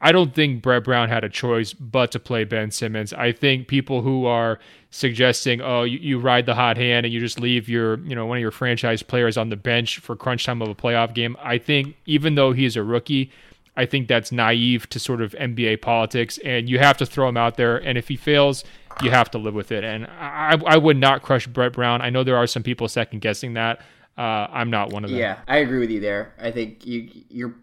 I 0.00 0.12
don't 0.12 0.34
think 0.34 0.62
Brett 0.62 0.84
Brown 0.84 1.08
had 1.08 1.24
a 1.24 1.28
choice 1.28 1.74
but 1.74 2.10
to 2.12 2.18
play 2.18 2.44
Ben 2.44 2.70
Simmons. 2.70 3.12
I 3.12 3.32
think 3.32 3.68
people 3.68 4.00
who 4.00 4.24
are 4.24 4.58
suggesting, 4.90 5.60
oh, 5.60 5.82
you, 5.82 5.98
you, 5.98 6.18
ride 6.18 6.46
the 6.46 6.54
hot 6.54 6.78
hand 6.78 7.04
and 7.04 7.12
you 7.12 7.20
just 7.20 7.38
leave 7.38 7.68
your, 7.68 7.98
you 8.00 8.14
know, 8.14 8.24
one 8.24 8.38
of 8.38 8.42
your 8.42 8.50
franchise 8.50 9.02
players 9.02 9.36
on 9.36 9.50
the 9.50 9.56
bench 9.56 9.98
for 9.98 10.16
crunch 10.16 10.44
time 10.44 10.62
of 10.62 10.68
a 10.68 10.74
playoff 10.74 11.12
game. 11.12 11.36
I 11.42 11.58
think 11.58 11.96
even 12.06 12.34
though 12.34 12.52
he's 12.52 12.76
a 12.76 12.82
rookie, 12.82 13.30
I 13.76 13.86
think 13.86 14.08
that's 14.08 14.32
naive 14.32 14.88
to 14.90 14.98
sort 14.98 15.20
of 15.20 15.32
NBA 15.32 15.82
politics, 15.82 16.38
and 16.44 16.68
you 16.68 16.78
have 16.78 16.96
to 16.98 17.06
throw 17.06 17.28
him 17.28 17.36
out 17.36 17.56
there. 17.56 17.76
And 17.76 17.96
if 17.96 18.08
he 18.08 18.16
fails, 18.16 18.64
you 19.02 19.10
have 19.10 19.30
to 19.30 19.38
live 19.38 19.54
with 19.54 19.70
it. 19.70 19.84
And 19.84 20.06
I, 20.06 20.60
I 20.66 20.76
would 20.76 20.96
not 20.96 21.22
crush 21.22 21.46
Brett 21.46 21.72
Brown. 21.72 22.02
I 22.02 22.10
know 22.10 22.24
there 22.24 22.36
are 22.36 22.46
some 22.46 22.62
people 22.62 22.88
second 22.88 23.20
guessing 23.20 23.54
that. 23.54 23.80
Uh, 24.18 24.48
I'm 24.50 24.70
not 24.70 24.90
one 24.90 25.04
of 25.04 25.10
them. 25.10 25.18
Yeah, 25.18 25.38
I 25.46 25.58
agree 25.58 25.78
with 25.78 25.90
you 25.90 26.00
there. 26.00 26.34
I 26.38 26.50
think 26.50 26.84
you 26.84 27.08
you're 27.28 27.54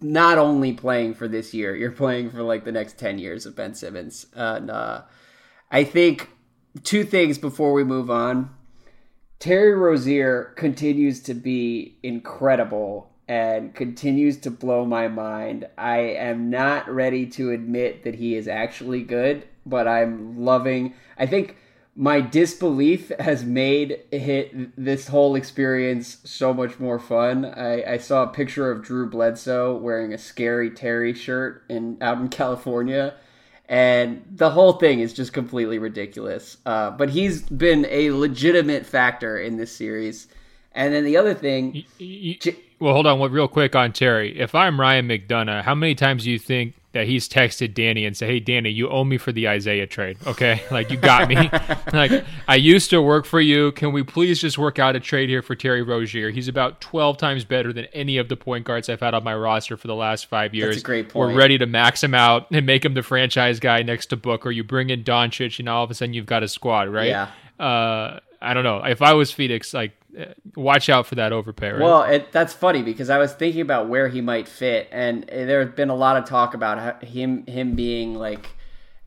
not 0.00 0.38
only 0.38 0.72
playing 0.72 1.14
for 1.14 1.28
this 1.28 1.52
year, 1.52 1.76
you're 1.76 1.92
playing 1.92 2.30
for 2.30 2.42
like 2.42 2.64
the 2.64 2.72
next 2.72 2.98
10 2.98 3.18
years 3.18 3.46
of 3.46 3.56
Ben 3.56 3.74
Simmons. 3.74 4.26
And 4.34 4.70
uh, 4.70 5.02
I 5.70 5.84
think 5.84 6.30
two 6.82 7.04
things 7.04 7.38
before 7.38 7.72
we 7.72 7.84
move 7.84 8.10
on. 8.10 8.54
Terry 9.38 9.74
Rozier 9.74 10.52
continues 10.56 11.20
to 11.22 11.34
be 11.34 11.98
incredible 12.02 13.10
and 13.26 13.74
continues 13.74 14.36
to 14.38 14.50
blow 14.50 14.84
my 14.84 15.08
mind. 15.08 15.66
I 15.78 15.98
am 15.98 16.50
not 16.50 16.90
ready 16.90 17.26
to 17.28 17.52
admit 17.52 18.02
that 18.04 18.16
he 18.16 18.34
is 18.34 18.48
actually 18.48 19.02
good, 19.02 19.46
but 19.64 19.86
I'm 19.86 20.44
loving. 20.44 20.94
I 21.16 21.26
think 21.26 21.56
my 22.00 22.18
disbelief 22.18 23.12
has 23.20 23.44
made 23.44 24.00
hit 24.10 24.74
this 24.82 25.08
whole 25.08 25.34
experience 25.34 26.16
so 26.24 26.54
much 26.54 26.80
more 26.80 26.98
fun. 26.98 27.44
I, 27.44 27.92
I, 27.92 27.98
saw 27.98 28.22
a 28.22 28.28
picture 28.28 28.70
of 28.70 28.82
Drew 28.82 29.06
Bledsoe 29.06 29.76
wearing 29.76 30.14
a 30.14 30.18
scary 30.18 30.70
Terry 30.70 31.12
shirt 31.12 31.62
in 31.68 31.98
out 32.00 32.18
in 32.18 32.30
California, 32.30 33.12
and 33.68 34.24
the 34.34 34.48
whole 34.48 34.72
thing 34.72 35.00
is 35.00 35.12
just 35.12 35.34
completely 35.34 35.78
ridiculous. 35.78 36.56
Uh, 36.64 36.90
but 36.90 37.10
he's 37.10 37.42
been 37.42 37.86
a 37.90 38.12
legitimate 38.12 38.86
factor 38.86 39.38
in 39.38 39.58
this 39.58 39.70
series. 39.70 40.26
And 40.72 40.94
then 40.94 41.04
the 41.04 41.18
other 41.18 41.34
thing, 41.34 41.84
you, 41.98 42.36
you, 42.42 42.56
well, 42.78 42.94
hold 42.94 43.06
on, 43.08 43.20
real 43.30 43.46
quick 43.46 43.76
on 43.76 43.92
Terry. 43.92 44.40
If 44.40 44.54
I'm 44.54 44.80
Ryan 44.80 45.06
McDonough, 45.06 45.64
how 45.64 45.74
many 45.74 45.94
times 45.94 46.24
do 46.24 46.30
you 46.30 46.38
think 46.38 46.79
that 46.92 47.06
he's 47.06 47.28
texted 47.28 47.74
Danny 47.74 48.04
and 48.04 48.16
said, 48.16 48.28
"Hey, 48.28 48.40
Danny, 48.40 48.70
you 48.70 48.88
owe 48.88 49.04
me 49.04 49.16
for 49.16 49.30
the 49.30 49.48
Isaiah 49.48 49.86
trade. 49.86 50.18
Okay, 50.26 50.62
like 50.70 50.90
you 50.90 50.96
got 50.96 51.28
me. 51.28 51.36
like 51.92 52.24
I 52.48 52.56
used 52.56 52.90
to 52.90 53.00
work 53.00 53.26
for 53.26 53.40
you. 53.40 53.72
Can 53.72 53.92
we 53.92 54.02
please 54.02 54.40
just 54.40 54.58
work 54.58 54.78
out 54.78 54.96
a 54.96 55.00
trade 55.00 55.28
here 55.28 55.42
for 55.42 55.54
Terry 55.54 55.82
Rozier? 55.82 56.30
He's 56.30 56.48
about 56.48 56.80
twelve 56.80 57.16
times 57.16 57.44
better 57.44 57.72
than 57.72 57.84
any 57.86 58.18
of 58.18 58.28
the 58.28 58.36
point 58.36 58.64
guards 58.64 58.88
I've 58.88 59.00
had 59.00 59.14
on 59.14 59.22
my 59.22 59.34
roster 59.34 59.76
for 59.76 59.86
the 59.86 59.94
last 59.94 60.26
five 60.26 60.54
years. 60.54 60.74
That's 60.74 60.82
a 60.82 60.86
great 60.86 61.08
point. 61.08 61.30
We're 61.30 61.38
ready 61.38 61.58
to 61.58 61.66
max 61.66 62.02
him 62.02 62.14
out 62.14 62.48
and 62.50 62.66
make 62.66 62.84
him 62.84 62.94
the 62.94 63.02
franchise 63.02 63.60
guy 63.60 63.82
next 63.82 64.06
to 64.06 64.16
Booker. 64.16 64.50
You 64.50 64.64
bring 64.64 64.90
in 64.90 65.04
Doncic, 65.04 65.58
and 65.58 65.68
all 65.68 65.84
of 65.84 65.90
a 65.90 65.94
sudden 65.94 66.14
you've 66.14 66.26
got 66.26 66.42
a 66.42 66.48
squad, 66.48 66.88
right? 66.88 67.08
Yeah. 67.08 67.30
Uh, 67.64 68.20
I 68.42 68.54
don't 68.54 68.64
know. 68.64 68.82
If 68.82 69.02
I 69.02 69.12
was 69.12 69.30
Phoenix, 69.30 69.74
like 69.74 69.92
Uh, 70.18 70.26
watch 70.56 70.88
out 70.88 71.06
for 71.06 71.14
that 71.16 71.32
overpay. 71.32 71.70
Right? 71.70 71.80
Well, 71.80 72.02
it, 72.02 72.32
that's 72.32 72.52
funny 72.52 72.82
because 72.82 73.10
I 73.10 73.18
was 73.18 73.32
thinking 73.32 73.60
about 73.60 73.88
where 73.88 74.08
he 74.08 74.20
might 74.20 74.48
fit, 74.48 74.88
and 74.90 75.24
uh, 75.24 75.44
there's 75.44 75.74
been 75.74 75.90
a 75.90 75.94
lot 75.94 76.16
of 76.16 76.24
talk 76.24 76.54
about 76.54 77.04
him 77.04 77.46
him 77.46 77.74
being 77.74 78.14
like 78.14 78.50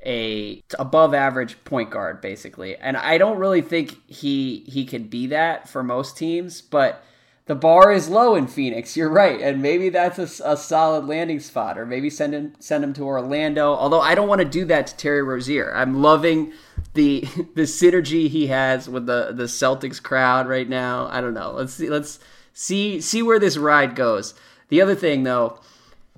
a 0.06 0.62
above 0.78 1.14
average 1.14 1.64
point 1.64 1.90
guard 1.90 2.22
basically. 2.22 2.76
And 2.76 2.98
I 2.98 3.18
don't 3.18 3.38
really 3.38 3.62
think 3.62 3.98
he 4.10 4.64
he 4.68 4.86
can 4.86 5.04
be 5.04 5.28
that 5.28 5.68
for 5.70 5.84
most 5.84 6.18
teams, 6.18 6.62
but 6.62 7.04
the 7.46 7.56
bar 7.56 7.92
is 7.92 8.10
low 8.10 8.36
in 8.36 8.48
Phoenix. 8.48 8.96
You're 8.98 9.10
right, 9.10 9.42
and 9.42 9.62
maybe 9.62 9.90
that's 9.90 10.20
a, 10.20 10.52
a 10.54 10.58
solid 10.58 11.06
landing 11.06 11.40
spot, 11.40 11.78
or 11.78 11.86
maybe 11.86 12.10
send 12.10 12.34
him 12.34 12.54
send 12.60 12.84
him 12.84 12.94
to 12.94 13.04
Orlando. 13.04 13.74
Although 13.74 14.02
I 14.02 14.16
don't 14.16 14.28
want 14.28 14.40
to 14.40 14.46
do 14.46 14.66
that 14.66 14.88
to 14.88 14.96
Terry 14.96 15.24
Rozier. 15.24 15.74
I'm 15.76 16.02
loving 16.02 16.54
the 16.94 17.22
the 17.56 17.64
synergy 17.64 18.28
he 18.30 18.48
has 18.48 18.90
with 18.90 19.06
the 19.06 19.32
the 19.34 19.44
Celtics 19.44 20.02
crowd 20.02 20.48
right 20.48 20.68
now. 20.68 21.08
I 21.12 21.22
don't 21.22 21.34
know. 21.34 21.52
Let's 21.52 21.74
see. 21.74 21.90
Let's 21.90 22.20
see 22.54 23.02
see 23.02 23.22
where 23.22 23.40
this 23.40 23.58
ride 23.58 23.96
goes. 23.96 24.34
The 24.70 24.82
other 24.82 24.96
thing 24.96 25.24
though, 25.24 25.60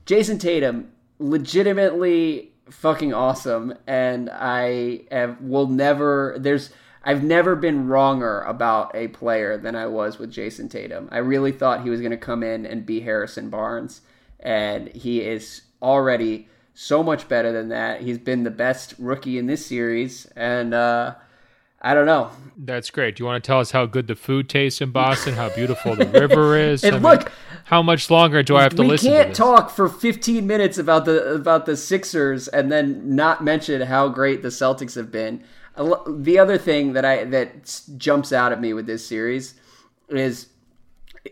Jayson 0.05 0.39
Tatum 0.39 0.91
legitimately 1.19 2.51
fucking 2.69 3.13
awesome, 3.13 3.73
and 3.87 4.29
I 4.31 5.01
have 5.11 5.41
will 5.41 5.67
never. 5.67 6.35
There's 6.37 6.71
I've 7.03 7.23
never 7.23 7.55
been 7.55 7.87
wronger 7.87 8.41
about 8.41 8.95
a 8.95 9.09
player 9.09 9.57
than 9.57 9.75
I 9.75 9.85
was 9.85 10.17
with 10.17 10.31
Jayson 10.31 10.69
Tatum. 10.69 11.07
I 11.11 11.19
really 11.19 11.51
thought 11.51 11.83
he 11.83 11.89
was 11.91 12.01
going 12.01 12.11
to 12.11 12.17
come 12.17 12.41
in 12.41 12.65
and 12.65 12.85
be 12.85 13.01
Harrison 13.01 13.49
Barnes, 13.49 14.01
and 14.39 14.89
he 14.89 15.21
is 15.21 15.61
already 15.81 16.47
so 16.75 17.01
much 17.01 17.27
better 17.27 17.51
than 17.51 17.69
that. 17.69 18.01
He's 18.01 18.19
been 18.19 18.43
the 18.43 18.51
best 18.51 18.93
rookie 18.99 19.39
in 19.39 19.47
this 19.47 19.65
series, 19.65 20.27
and 20.35 20.75
uh, 20.75 21.15
I 21.81 21.95
don't 21.95 22.05
know. 22.05 22.29
That's 22.55 22.91
great. 22.91 23.15
Do 23.15 23.23
you 23.23 23.25
want 23.25 23.43
to 23.43 23.47
tell 23.47 23.59
us 23.59 23.71
how 23.71 23.87
good 23.87 24.05
the 24.05 24.15
food 24.15 24.47
tastes 24.47 24.79
in 24.81 24.91
Boston? 24.91 25.33
How 25.33 25.49
beautiful 25.49 25.95
the 25.95 26.05
river 26.05 26.55
is? 26.59 26.83
and 26.83 26.97
I 26.97 26.99
look, 26.99 27.25
mean, 27.25 27.33
how 27.63 27.81
much 27.81 28.11
longer 28.11 28.43
do 28.43 28.55
I 28.55 28.61
have 28.61 28.75
to 28.75 28.83
we 28.83 28.89
listen? 28.89 29.11
We 29.11 29.17
can't 29.17 29.35
talk 29.35 29.71
for 29.71 29.89
15 29.89 30.45
minutes 30.45 30.77
about 30.77 31.05
the 31.05 31.33
about 31.33 31.65
the 31.65 31.75
Sixers 31.75 32.47
and 32.47 32.71
then 32.71 33.15
not 33.15 33.43
mention 33.43 33.81
how 33.81 34.09
great 34.09 34.43
the 34.43 34.49
Celtics 34.49 34.95
have 34.95 35.11
been 35.11 35.43
the 36.07 36.39
other 36.39 36.57
thing 36.57 36.93
that 36.93 37.03
I 37.03 37.25
that 37.25 37.81
jumps 37.97 38.31
out 38.31 38.51
at 38.51 38.61
me 38.61 38.73
with 38.73 38.85
this 38.85 39.05
series 39.05 39.55
is 40.09 40.47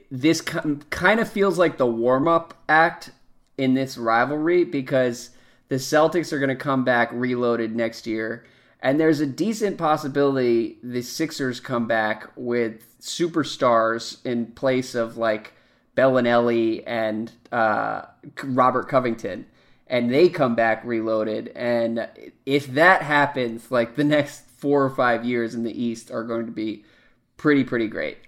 this 0.10 0.41
kind 0.41 1.20
of 1.20 1.32
feels 1.32 1.58
like 1.58 1.78
the 1.78 1.86
warm 1.86 2.28
up 2.28 2.54
act 2.68 3.12
in 3.58 3.74
this 3.74 3.98
rivalry 3.98 4.64
because 4.64 5.30
the 5.74 5.80
Celtics 5.80 6.32
are 6.32 6.38
going 6.38 6.49
to 6.49 6.55
come 6.55 6.84
back 6.84 7.09
reloaded 7.11 7.76
next 7.76 8.05
year. 8.05 8.45
And 8.80 8.99
there's 8.99 9.21
a 9.21 9.26
decent 9.26 9.80
possibility 9.80 10.78
the 10.84 11.01
Sixers 11.01 11.59
come 11.59 11.88
back 11.88 12.30
with 12.36 12.99
superstars 13.01 14.24
in 14.24 14.51
place 14.51 14.93
of 14.93 15.17
like 15.17 15.53
Belinelli 15.97 16.84
and 16.86 17.32
uh, 17.51 18.03
Robert 18.43 18.88
Covington 18.88 19.47
and 19.88 20.13
they 20.13 20.30
come 20.30 20.53
back 20.53 20.86
reloaded. 20.86 21.51
And 21.55 22.07
if 22.45 22.67
that 22.67 23.01
happens, 23.01 23.71
like 23.71 23.95
the 23.95 24.03
next 24.03 24.41
four 24.51 24.84
or 24.84 24.91
five 24.91 25.26
years 25.26 25.55
in 25.55 25.63
the 25.63 25.84
East 25.84 26.11
are 26.11 26.24
going 26.24 26.45
to 26.45 26.51
be 26.51 26.86
pretty, 27.36 27.63
pretty 27.63 27.88
great. 27.88 28.19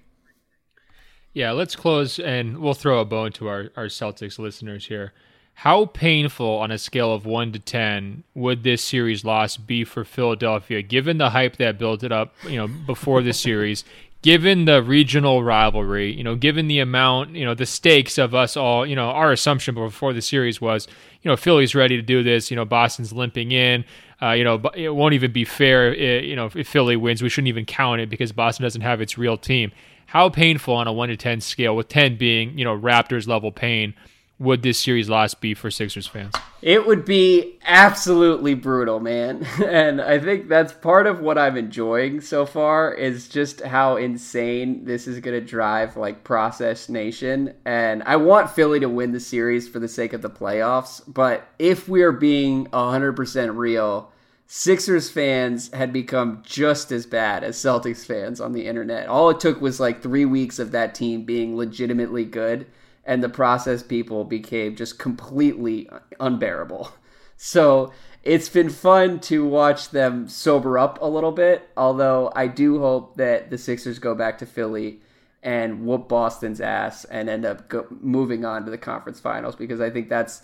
Yeah, 1.31 1.51
let's 1.51 1.75
close 1.75 2.17
and 2.17 2.57
we'll 2.57 2.73
throw 2.73 3.01
a 3.01 3.05
bone 3.05 3.33
to 3.33 3.47
our, 3.49 3.69
our 3.75 3.85
Celtics 3.85 4.39
listeners 4.39 4.87
here. 4.87 5.13
How 5.55 5.85
painful 5.85 6.57
on 6.59 6.69
a 6.69 6.77
scale 6.77 7.13
of 7.13 7.25
1 7.25 7.53
to 7.53 7.59
10 7.59 8.23
would 8.35 8.63
this 8.63 8.83
series 8.83 9.23
loss 9.23 9.57
be 9.57 9.83
for 9.83 10.03
Philadelphia 10.03 10.81
given 10.81 11.17
the 11.17 11.31
hype 11.31 11.55
that 11.57 11.79
built 11.79 12.03
it 12.03 12.11
up, 12.11 12.33
you 12.47 12.57
know, 12.57 12.67
before 12.67 13.21
the 13.21 13.33
series 13.33 13.83
given 14.25 14.65
the 14.65 14.81
regional 14.81 15.43
rivalry, 15.43 16.11
you 16.11 16.23
know, 16.23 16.35
given 16.35 16.67
the 16.67 16.79
amount, 16.79 17.35
you 17.35 17.45
know, 17.45 17.53
the 17.53 17.65
stakes 17.65 18.17
of 18.17 18.33
us 18.33 18.57
all, 18.57 18.83
you 18.83 18.95
know, 18.95 19.09
our 19.09 19.31
assumption 19.31 19.75
before 19.75 20.13
the 20.13 20.21
series 20.21 20.59
was, 20.59 20.87
you 21.21 21.29
know, 21.29 21.37
Philly's 21.37 21.75
ready 21.75 21.95
to 21.95 22.01
do 22.01 22.23
this. 22.23 22.49
You 22.49 22.55
know, 22.55 22.65
Boston's 22.65 23.13
limping 23.13 23.51
in. 23.51 23.85
Uh, 24.19 24.31
you 24.31 24.43
know, 24.43 24.59
it 24.73 24.89
won't 24.89 25.13
even 25.13 25.31
be 25.31 25.45
fair. 25.45 25.93
It, 25.93 26.23
you 26.23 26.35
know, 26.35 26.49
if 26.55 26.67
Philly 26.67 26.95
wins, 26.95 27.21
we 27.21 27.29
shouldn't 27.29 27.49
even 27.49 27.65
count 27.65 28.01
it 28.01 28.09
because 28.09 28.31
Boston 28.31 28.63
doesn't 28.63 28.81
have 28.81 28.99
its 28.99 29.15
real 29.15 29.37
team. 29.37 29.71
How 30.07 30.29
painful 30.29 30.73
on 30.73 30.87
a 30.87 30.93
one 30.93 31.09
to 31.09 31.17
ten 31.17 31.39
scale, 31.39 31.75
with 31.75 31.87
ten 31.87 32.17
being, 32.17 32.57
you 32.57 32.65
know, 32.65 32.75
Raptors 32.75 33.27
level 33.27 33.51
pain 33.51 33.93
would 34.37 34.63
this 34.63 34.77
series 34.79 35.09
loss 35.09 35.33
be 35.33 35.53
for 35.53 35.71
Sixers 35.71 36.07
fans? 36.07 36.33
It 36.61 36.87
would 36.87 37.05
be 37.05 37.59
absolutely 37.63 38.53
brutal, 38.53 38.99
man. 38.99 39.45
And 39.65 40.01
I 40.01 40.19
think 40.19 40.47
that's 40.47 40.73
part 40.73 41.07
of 41.07 41.19
what 41.19 41.37
I'm 41.37 41.57
enjoying 41.57 42.21
so 42.21 42.45
far 42.45 42.93
is 42.93 43.27
just 43.27 43.61
how 43.61 43.97
insane 43.97 44.85
this 44.85 45.07
is 45.07 45.19
going 45.19 45.39
to 45.39 45.45
drive 45.45 45.95
like 45.95 46.23
process 46.23 46.89
nation. 46.89 47.53
And 47.65 48.03
I 48.03 48.15
want 48.17 48.49
Philly 48.49 48.79
to 48.79 48.89
win 48.89 49.11
the 49.11 49.19
series 49.19 49.67
for 49.67 49.79
the 49.79 49.87
sake 49.87 50.13
of 50.13 50.21
the 50.21 50.29
playoffs, 50.29 51.01
but 51.07 51.47
if 51.59 51.87
we're 51.87 52.11
being 52.11 52.65
100% 52.67 53.55
real, 53.55 54.11
Sixers 54.47 55.09
fans 55.09 55.71
had 55.73 55.91
become 55.91 56.43
just 56.45 56.91
as 56.91 57.05
bad 57.05 57.43
as 57.43 57.57
Celtics 57.57 58.05
fans 58.05 58.39
on 58.39 58.53
the 58.53 58.67
internet. 58.67 59.07
All 59.07 59.29
it 59.29 59.39
took 59.39 59.59
was 59.59 59.79
like 59.79 60.03
3 60.03 60.25
weeks 60.25 60.59
of 60.59 60.71
that 60.71 60.93
team 60.93 61.23
being 61.23 61.57
legitimately 61.57 62.25
good 62.25 62.67
and 63.05 63.23
the 63.23 63.29
process 63.29 63.83
people 63.83 64.23
became 64.23 64.75
just 64.75 64.99
completely 64.99 65.89
unbearable. 66.19 66.91
So 67.37 67.91
it's 68.23 68.47
been 68.47 68.69
fun 68.69 69.19
to 69.19 69.45
watch 69.45 69.89
them 69.89 70.29
sober 70.29 70.77
up 70.77 71.01
a 71.01 71.05
little 71.05 71.33
bit, 71.33 71.69
although 71.75 72.31
I 72.35 72.47
do 72.47 72.79
hope 72.79 73.17
that 73.17 73.49
the 73.49 73.57
Sixers 73.57 73.99
go 73.99 74.15
back 74.15 74.37
to 74.37 74.45
Philly 74.45 75.01
and 75.43 75.85
whoop 75.85 76.07
Boston's 76.07 76.59
ass 76.59 77.03
and 77.05 77.29
end 77.29 77.45
up 77.45 77.67
go- 77.67 77.87
moving 77.89 78.45
on 78.45 78.65
to 78.65 78.71
the 78.71 78.77
conference 78.77 79.19
finals 79.19 79.55
because 79.55 79.79
I 79.81 79.89
think 79.89 80.09
that's 80.09 80.43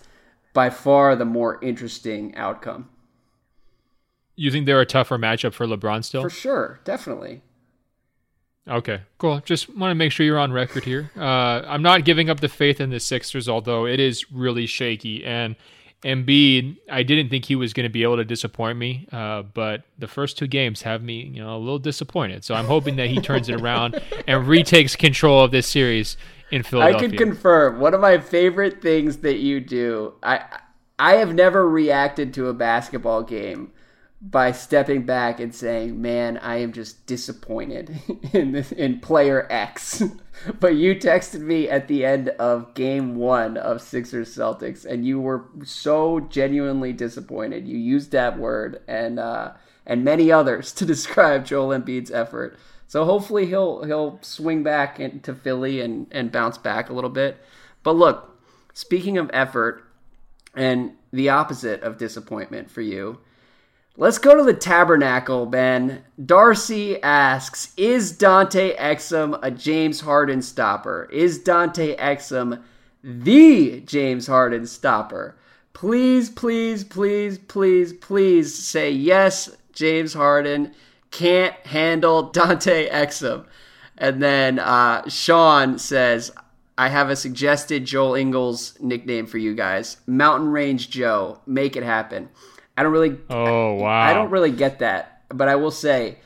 by 0.54 0.70
far 0.70 1.16
the 1.16 1.26
more 1.26 1.60
interesting 1.64 2.36
outcome. 2.36 2.90
You 4.36 4.52
think 4.52 4.66
they're 4.66 4.82
a 4.82 4.86
tougher 4.86 5.18
matchup 5.18 5.54
for 5.54 5.66
LeBron 5.66 6.04
still? 6.04 6.22
For 6.22 6.30
sure, 6.30 6.80
definitely. 6.84 7.42
Okay, 8.68 9.02
cool. 9.18 9.42
Just 9.44 9.76
want 9.76 9.92
to 9.92 9.96
make 9.96 10.12
sure 10.12 10.26
you're 10.26 10.40
on 10.40 10.52
record 10.52 10.84
here. 10.84 11.10
Uh, 11.18 11.64
I'm 11.66 11.82
not 11.82 12.06
giving 12.06 12.30
up 12.30 12.40
the 12.40 12.50
faith 12.50 12.80
in 12.80 12.92
the 12.92 13.00
Sixers, 13.00 13.50
although 13.50 13.88
it 13.88 14.00
is 14.00 14.32
really 14.32 14.68
shaky. 14.68 15.26
And 15.26 15.56
Embiid, 16.04 16.78
I 16.90 17.04
didn't 17.04 17.30
think 17.30 17.46
he 17.46 17.56
was 17.56 17.74
going 17.74 17.86
to 17.86 17.90
be 17.90 18.04
able 18.04 18.18
to 18.18 18.26
disappoint 18.26 18.78
me, 18.78 19.08
uh, 19.12 19.44
but 19.44 19.84
the 19.98 20.08
first 20.08 20.38
two 20.38 20.48
games 20.48 20.82
have 20.84 21.02
me, 21.02 21.24
you 21.34 21.44
know, 21.44 21.56
a 21.56 21.60
little 21.60 21.80
disappointed. 21.80 22.44
So 22.44 22.54
I'm 22.54 22.66
hoping 22.66 22.96
that 22.98 23.08
he 23.08 23.20
turns 23.20 23.50
it 23.50 23.62
around 23.62 24.02
and 24.28 24.48
retakes 24.48 24.96
control 24.96 25.44
of 25.44 25.52
this 25.52 25.68
series 25.68 26.18
in 26.52 26.64
Philadelphia. 26.64 27.08
I 27.08 27.10
can 27.10 27.18
confirm. 27.18 27.80
One 27.80 27.94
of 27.94 28.02
my 28.02 28.20
favorite 28.20 28.82
things 28.82 29.18
that 29.18 29.38
you 29.38 29.60
do, 29.60 30.14
I 30.22 30.44
I 31.00 31.14
have 31.14 31.34
never 31.34 31.68
reacted 31.68 32.34
to 32.36 32.48
a 32.48 32.54
basketball 32.54 33.24
game 33.24 33.72
by 34.22 34.52
stepping 34.52 35.04
back 35.04 35.40
and 35.40 35.54
saying, 35.54 36.00
"Man, 36.00 36.38
I 36.38 36.58
am 36.58 36.72
just 36.74 37.06
disappointed 37.08 38.00
in 38.34 38.52
this 38.52 38.72
in 38.72 39.00
player 39.00 39.48
X." 39.50 40.04
but 40.60 40.76
you 40.76 40.96
texted 40.96 41.42
me 41.42 41.68
at 41.68 41.88
the 41.88 42.06
end 42.06 42.30
of 42.30 42.74
game 42.74 43.16
1 43.16 43.58
of 43.58 43.82
Sixers 43.82 44.36
Celtics 44.36 44.86
and 44.86 45.06
you 45.06 45.20
were 45.20 45.46
so 45.64 46.20
genuinely 46.20 46.94
disappointed. 46.94 47.68
You 47.68 47.78
used 47.78 48.12
that 48.12 48.38
word 48.38 48.82
and 48.88 49.20
uh, 49.20 49.54
and 49.86 50.04
many 50.04 50.32
others 50.32 50.72
to 50.74 50.86
describe 50.86 51.46
Joel 51.46 51.78
Embiid's 51.78 52.12
effort. 52.12 52.58
So 52.88 53.06
hopefully 53.06 53.48
he'll 53.48 53.84
he'll 53.84 54.20
swing 54.22 54.64
back 54.64 55.00
into 55.00 55.34
Philly 55.34 55.82
and 55.82 56.08
and 56.12 56.32
bounce 56.32 56.58
back 56.58 56.90
a 56.90 56.94
little 56.94 57.10
bit. 57.10 57.38
But 57.84 57.96
look, 57.96 58.40
speaking 58.74 59.18
of 59.18 59.32
effort 59.34 59.84
and 60.54 60.92
the 61.12 61.30
opposite 61.30 61.82
of 61.82 61.98
disappointment 61.98 62.70
for 62.70 62.82
you, 62.82 63.20
Let's 63.98 64.20
go 64.20 64.38
to 64.38 64.44
the 64.44 64.54
tabernacle, 64.54 65.46
Ben. 65.46 66.04
Darcy 66.26 67.02
asks 67.04 67.74
Is 67.76 68.14
Dante 68.14 68.76
Exum 68.78 69.38
a 69.44 69.52
James 69.52 70.00
Harden 70.00 70.42
stopper? 70.42 71.10
Is 71.12 71.40
Dante 71.40 71.98
Exum 71.98 72.62
the 73.04 73.82
James 73.82 74.28
Harden 74.28 74.66
stopper? 74.66 75.36
Please, 75.74 76.30
please, 76.30 76.86
please, 76.86 77.38
please, 77.38 77.92
please 77.92 78.56
say 78.56 78.90
yes, 78.92 79.50
James 79.74 80.14
Harden 80.14 80.74
can't 81.12 81.56
handle 81.68 82.24
Dante 82.32 82.90
Exum. 82.90 83.46
And 83.98 84.24
then 84.24 84.60
uh, 84.60 85.08
Sean 85.10 85.78
says, 85.78 86.32
I 86.78 86.88
have 86.88 87.10
a 87.10 87.16
suggested 87.18 87.84
Joe 87.84 88.16
Ingles 88.16 88.78
nickname 88.80 89.26
for 89.26 89.38
you 89.38 89.54
guys 89.54 89.98
Mountain 90.08 90.48
Range 90.48 90.90
Joe. 90.90 91.42
Make 91.46 91.76
it 91.76 91.84
happen. 91.84 92.30
I 92.78 92.84
don't 92.84 92.92
really. 92.92 93.18
Oh 93.30 93.74
wow! 93.74 93.90
I, 93.90 94.12
I 94.12 94.14
don't 94.14 94.32
really 94.32 94.52
get 94.52 94.80
that, 94.80 95.24
but 95.30 95.48
I 95.48 95.56
will 95.56 95.72
say, 95.72 96.18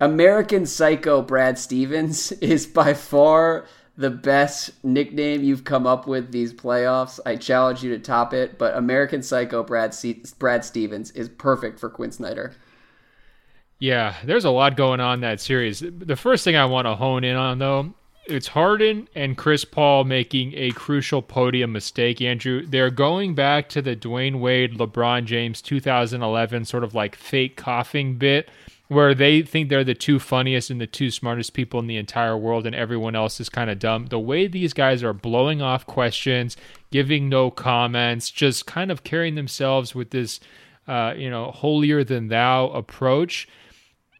American 0.00 0.66
Psycho 0.66 1.22
Brad 1.22 1.58
Stevens 1.58 2.32
is 2.40 2.66
by 2.66 2.94
far 2.94 3.66
the 3.96 4.10
best 4.10 4.72
nickname 4.84 5.44
you've 5.44 5.64
come 5.64 5.86
up 5.86 6.06
with 6.06 6.32
these 6.32 6.52
playoffs. 6.52 7.20
I 7.24 7.36
challenge 7.36 7.84
you 7.84 7.90
to 7.90 7.98
top 7.98 8.34
it, 8.34 8.58
but 8.58 8.76
American 8.76 9.22
Psycho 9.22 9.62
Brad 9.62 9.94
C- 9.94 10.24
Brad 10.38 10.64
Stevens 10.64 11.12
is 11.12 11.28
perfect 11.28 11.78
for 11.78 11.88
Quin 11.88 12.10
Snyder. 12.10 12.54
Yeah, 13.78 14.14
there's 14.24 14.44
a 14.44 14.50
lot 14.50 14.76
going 14.76 15.00
on 15.00 15.14
in 15.14 15.20
that 15.20 15.40
series. 15.40 15.80
The 15.80 16.16
first 16.16 16.42
thing 16.42 16.56
I 16.56 16.64
want 16.64 16.86
to 16.86 16.94
hone 16.94 17.22
in 17.22 17.36
on 17.36 17.58
though 17.58 17.94
it's 18.26 18.48
Harden 18.48 19.08
and 19.14 19.36
Chris 19.36 19.64
Paul 19.64 20.04
making 20.04 20.52
a 20.54 20.70
crucial 20.70 21.22
podium 21.22 21.72
mistake, 21.72 22.20
Andrew. 22.20 22.64
They're 22.66 22.90
going 22.90 23.34
back 23.34 23.68
to 23.70 23.82
the 23.82 23.94
Dwyane 23.94 24.40
Wade, 24.40 24.78
LeBron 24.78 25.24
James 25.24 25.60
2011 25.62 26.64
sort 26.64 26.84
of 26.84 26.94
like 26.94 27.16
fake 27.16 27.56
coughing 27.56 28.16
bit 28.16 28.48
where 28.88 29.14
they 29.14 29.42
think 29.42 29.68
they're 29.68 29.84
the 29.84 29.94
two 29.94 30.18
funniest 30.18 30.70
and 30.70 30.80
the 30.80 30.86
two 30.86 31.10
smartest 31.10 31.54
people 31.54 31.80
in 31.80 31.86
the 31.86 31.96
entire 31.96 32.36
world 32.36 32.66
and 32.66 32.76
everyone 32.76 33.16
else 33.16 33.40
is 33.40 33.48
kind 33.48 33.70
of 33.70 33.78
dumb. 33.78 34.06
The 34.06 34.20
way 34.20 34.46
these 34.46 34.72
guys 34.72 35.02
are 35.02 35.14
blowing 35.14 35.62
off 35.62 35.86
questions, 35.86 36.56
giving 36.90 37.28
no 37.28 37.50
comments, 37.50 38.30
just 38.30 38.66
kind 38.66 38.90
of 38.90 39.02
carrying 39.02 39.34
themselves 39.34 39.94
with 39.94 40.10
this 40.10 40.38
uh, 40.86 41.14
you 41.16 41.30
know, 41.30 41.50
holier 41.50 42.04
than 42.04 42.28
thou 42.28 42.68
approach, 42.68 43.48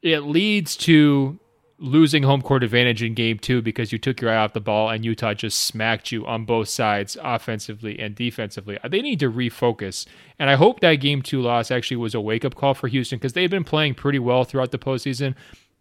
it 0.02 0.20
leads 0.20 0.76
to 0.76 1.38
losing 1.84 2.22
home 2.22 2.40
court 2.40 2.64
advantage 2.64 3.02
in 3.02 3.12
game 3.12 3.38
two 3.38 3.60
because 3.60 3.92
you 3.92 3.98
took 3.98 4.20
your 4.20 4.30
eye 4.30 4.36
off 4.36 4.54
the 4.54 4.60
ball 4.60 4.88
and 4.88 5.04
Utah 5.04 5.34
just 5.34 5.64
smacked 5.64 6.10
you 6.10 6.26
on 6.26 6.46
both 6.46 6.68
sides, 6.68 7.16
offensively 7.22 7.98
and 8.00 8.14
defensively. 8.14 8.78
They 8.88 9.02
need 9.02 9.20
to 9.20 9.30
refocus. 9.30 10.06
And 10.38 10.48
I 10.48 10.54
hope 10.54 10.80
that 10.80 10.94
game 10.96 11.20
two 11.20 11.42
loss 11.42 11.70
actually 11.70 11.98
was 11.98 12.14
a 12.14 12.20
wake 12.20 12.44
up 12.44 12.54
call 12.54 12.72
for 12.72 12.88
Houston 12.88 13.18
because 13.18 13.34
they've 13.34 13.50
been 13.50 13.64
playing 13.64 13.94
pretty 13.96 14.18
well 14.18 14.44
throughout 14.44 14.70
the 14.70 14.78
postseason. 14.78 15.34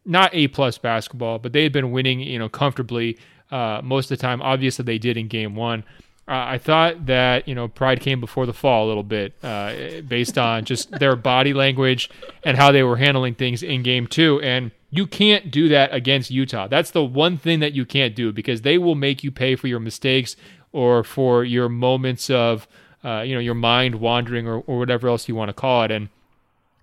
Not 0.06 0.32
A 0.34 0.50
plus 0.50 0.78
basketball, 0.78 1.40
but 1.40 1.54
they 1.54 1.64
had 1.64 1.72
been 1.72 1.92
winning, 1.92 2.20
you 2.20 2.38
know, 2.38 2.50
comfortably 2.50 3.18
uh, 3.50 3.80
most 3.82 4.12
of 4.12 4.18
the 4.18 4.22
time. 4.22 4.42
Obviously, 4.42 4.84
they 4.84 4.98
did 4.98 5.16
in 5.16 5.30
game 5.30 5.56
one. 5.56 5.86
Uh, 6.28 6.32
I 6.56 6.58
thought 6.58 7.06
that 7.08 7.48
you 7.50 7.56
know 7.56 7.68
pride 7.68 8.00
came 8.00 8.22
before 8.22 8.46
the 8.46 8.54
fall 8.54 8.86
a 8.86 8.88
little 8.88 9.04
bit, 9.04 9.34
uh, 9.44 10.02
based 10.08 10.38
on 10.38 10.64
just 10.64 10.92
their 10.92 11.18
body 11.18 11.54
language 11.54 12.10
and 12.44 12.56
how 12.56 12.72
they 12.72 12.84
were 12.84 12.96
handling 12.96 13.36
things 13.36 13.62
in 13.62 13.84
Game 13.84 14.08
Two, 14.08 14.40
and 14.42 14.72
you 14.94 15.08
can't 15.08 15.50
do 15.50 15.68
that 15.70 15.92
against 15.92 16.30
Utah. 16.30 16.68
That's 16.68 16.92
the 16.92 17.04
one 17.04 17.36
thing 17.36 17.62
that 17.62 17.74
you 17.74 17.84
can't 17.84 18.16
do 18.16 18.32
because 18.32 18.62
they 18.62 18.78
will 18.78 18.94
make 18.94 19.24
you 19.24 19.32
pay 19.32 19.56
for 19.56 19.66
your 19.66 19.80
mistakes 19.80 20.36
or 20.72 21.04
for 21.04 21.44
your 21.44 21.68
moments 21.68 22.30
of 22.30 22.68
uh, 23.04 23.22
you 23.22 23.34
know 23.34 23.40
your 23.40 23.56
mind 23.56 23.96
wandering 23.96 24.48
or, 24.48 24.60
or 24.68 24.78
whatever 24.78 25.08
else 25.08 25.28
you 25.28 25.34
want 25.34 25.50
to 25.50 25.54
call 25.54 25.82
it, 25.84 25.90
and 25.90 26.10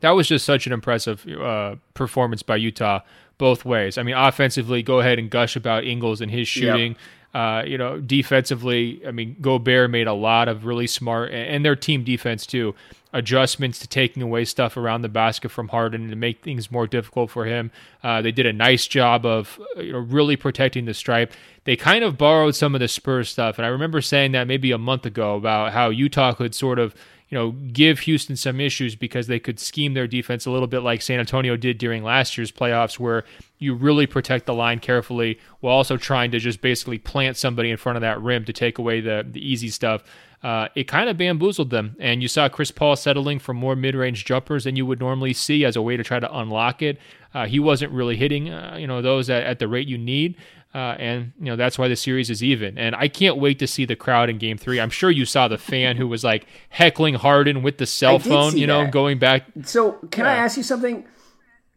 that 0.00 0.10
was 0.10 0.26
just 0.26 0.44
such 0.44 0.66
an 0.66 0.72
impressive 0.72 1.24
uh, 1.28 1.76
performance 1.94 2.42
by 2.42 2.56
Utah 2.56 3.00
both 3.38 3.64
ways. 3.64 3.96
I 3.96 4.02
mean, 4.02 4.16
offensively, 4.16 4.82
go 4.82 4.98
ahead 4.98 5.18
and 5.18 5.30
gush 5.30 5.54
about 5.54 5.84
Ingles 5.84 6.20
and 6.20 6.30
his 6.30 6.48
shooting. 6.48 6.92
Yep. 6.92 6.98
Uh, 7.32 7.62
you 7.64 7.78
know, 7.78 8.00
defensively, 8.00 9.00
I 9.06 9.12
mean, 9.12 9.36
Gobert 9.40 9.88
made 9.88 10.08
a 10.08 10.12
lot 10.12 10.48
of 10.48 10.66
really 10.66 10.88
smart, 10.88 11.30
and 11.30 11.64
their 11.64 11.76
team 11.76 12.02
defense 12.02 12.44
too, 12.44 12.74
adjustments 13.12 13.78
to 13.80 13.88
taking 13.88 14.22
away 14.22 14.44
stuff 14.44 14.76
around 14.76 15.02
the 15.02 15.08
basket 15.08 15.50
from 15.50 15.68
Harden 15.68 16.10
to 16.10 16.16
make 16.16 16.42
things 16.42 16.70
more 16.70 16.86
difficult 16.86 17.30
for 17.30 17.44
him. 17.44 17.70
Uh, 18.02 18.22
they 18.22 18.32
did 18.32 18.46
a 18.46 18.52
nice 18.52 18.86
job 18.86 19.26
of 19.26 19.60
you 19.76 19.92
know 19.92 19.98
really 19.98 20.36
protecting 20.36 20.84
the 20.84 20.94
stripe. 20.94 21.32
They 21.64 21.76
kind 21.76 22.04
of 22.04 22.16
borrowed 22.16 22.54
some 22.54 22.74
of 22.74 22.80
the 22.80 22.88
Spurs 22.88 23.28
stuff, 23.28 23.58
and 23.58 23.66
I 23.66 23.68
remember 23.68 24.00
saying 24.00 24.32
that 24.32 24.46
maybe 24.46 24.72
a 24.72 24.78
month 24.78 25.06
ago 25.06 25.36
about 25.36 25.72
how 25.72 25.90
Utah 25.90 26.32
could 26.32 26.54
sort 26.54 26.78
of 26.78 26.94
you 27.30 27.38
know, 27.38 27.52
give 27.52 28.00
Houston 28.00 28.34
some 28.34 28.60
issues 28.60 28.96
because 28.96 29.28
they 29.28 29.38
could 29.38 29.60
scheme 29.60 29.94
their 29.94 30.08
defense 30.08 30.46
a 30.46 30.50
little 30.50 30.66
bit 30.66 30.80
like 30.80 31.00
San 31.00 31.20
Antonio 31.20 31.56
did 31.56 31.78
during 31.78 32.02
last 32.02 32.36
year's 32.36 32.50
playoffs, 32.50 32.98
where 32.98 33.24
you 33.60 33.72
really 33.72 34.06
protect 34.06 34.46
the 34.46 34.54
line 34.54 34.80
carefully 34.80 35.38
while 35.60 35.76
also 35.76 35.96
trying 35.96 36.32
to 36.32 36.40
just 36.40 36.60
basically 36.60 36.98
plant 36.98 37.36
somebody 37.36 37.70
in 37.70 37.76
front 37.76 37.96
of 37.96 38.00
that 38.00 38.20
rim 38.20 38.44
to 38.44 38.52
take 38.52 38.78
away 38.78 39.00
the, 39.00 39.24
the 39.30 39.40
easy 39.40 39.68
stuff. 39.68 40.02
Uh, 40.42 40.68
it 40.74 40.84
kind 40.84 41.10
of 41.10 41.18
bamboozled 41.18 41.70
them. 41.70 41.96
And 41.98 42.22
you 42.22 42.28
saw 42.28 42.48
Chris 42.48 42.70
Paul 42.70 42.96
settling 42.96 43.38
for 43.38 43.52
more 43.52 43.76
mid 43.76 43.94
range 43.94 44.24
jumpers 44.24 44.64
than 44.64 44.74
you 44.74 44.86
would 44.86 45.00
normally 45.00 45.34
see 45.34 45.64
as 45.64 45.76
a 45.76 45.82
way 45.82 45.96
to 45.96 46.04
try 46.04 46.18
to 46.18 46.38
unlock 46.38 46.80
it. 46.80 46.98
Uh, 47.34 47.46
he 47.46 47.60
wasn't 47.60 47.92
really 47.92 48.16
hitting, 48.16 48.50
uh, 48.50 48.76
you 48.78 48.86
know, 48.86 49.02
those 49.02 49.28
at, 49.28 49.42
at, 49.44 49.58
the 49.58 49.68
rate 49.68 49.86
you 49.86 49.98
need. 49.98 50.36
Uh, 50.72 50.94
and 50.98 51.32
you 51.40 51.46
know 51.46 51.56
that's 51.56 51.80
why 51.80 51.88
the 51.88 51.96
series 51.96 52.30
is 52.30 52.44
even. 52.44 52.78
And 52.78 52.94
I 52.94 53.08
can't 53.08 53.38
wait 53.38 53.58
to 53.58 53.66
see 53.66 53.84
the 53.84 53.96
crowd 53.96 54.30
in 54.30 54.38
Game 54.38 54.56
Three. 54.56 54.78
I'm 54.78 54.90
sure 54.90 55.10
you 55.10 55.24
saw 55.24 55.48
the 55.48 55.58
fan 55.58 55.96
who 55.96 56.06
was 56.06 56.22
like 56.22 56.46
heckling 56.68 57.14
Harden 57.14 57.62
with 57.62 57.78
the 57.78 57.86
cell 57.86 58.20
phone. 58.20 58.56
You 58.56 58.68
know, 58.68 58.84
that. 58.84 58.92
going 58.92 59.18
back. 59.18 59.46
So 59.64 59.98
can. 60.12 60.26
I 60.26 60.36
ask 60.36 60.56
you 60.56 60.62
something? 60.62 61.04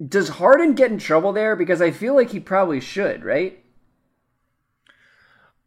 Does 0.08 0.30
Harden 0.30 0.76
get 0.76 0.92
in 0.92 1.00
trouble 1.00 1.34
there? 1.34 1.56
Because 1.56 1.82
I 1.82 1.90
feel 1.90 2.14
like 2.14 2.30
he 2.30 2.40
probably 2.40 2.80
should, 2.80 3.24
right? 3.24 3.63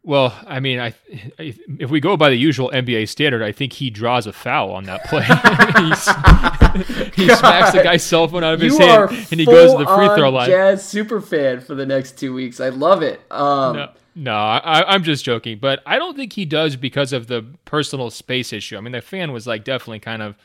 Well, 0.07 0.33
I 0.47 0.61
mean, 0.61 0.79
I, 0.79 0.93
if 1.37 1.89
we 1.89 1.99
go 1.99 2.15
by 2.15 2.29
the 2.29 2.37
usual 2.37 2.71
NBA 2.73 3.09
standard, 3.09 3.43
I 3.43 3.51
think 3.51 3.73
he 3.73 3.89
draws 3.89 4.25
a 4.25 4.31
foul 4.31 4.71
on 4.71 4.85
that 4.85 5.03
play. 5.03 5.23
he 7.13 7.27
smacks 7.35 7.73
the 7.73 7.81
guy's 7.83 8.03
cell 8.03 8.25
phone 8.29 8.41
out 8.41 8.53
of 8.53 8.61
his 8.61 8.77
hand, 8.77 9.09
and 9.09 9.37
he 9.37 9.45
goes 9.45 9.73
to 9.73 9.79
the 9.79 9.85
free 9.85 10.07
throw 10.15 10.29
line. 10.29 10.47
Jazz 10.49 10.87
super 10.87 11.19
fan 11.19 11.59
for 11.59 11.75
the 11.75 11.85
next 11.85 12.17
two 12.17 12.33
weeks. 12.33 12.61
I 12.61 12.69
love 12.69 13.01
it. 13.01 13.19
Um, 13.29 13.75
no, 13.75 13.89
no 14.15 14.31
I, 14.31 14.95
am 14.95 15.03
just 15.03 15.25
joking, 15.25 15.57
but 15.59 15.83
I 15.85 15.99
don't 15.99 16.15
think 16.15 16.31
he 16.31 16.45
does 16.45 16.77
because 16.77 17.11
of 17.11 17.27
the 17.27 17.45
personal 17.65 18.09
space 18.09 18.53
issue. 18.53 18.77
I 18.77 18.79
mean, 18.79 18.93
the 18.93 19.01
fan 19.01 19.33
was 19.33 19.45
like 19.45 19.65
definitely 19.65 19.99
kind 19.99 20.21
of. 20.21 20.35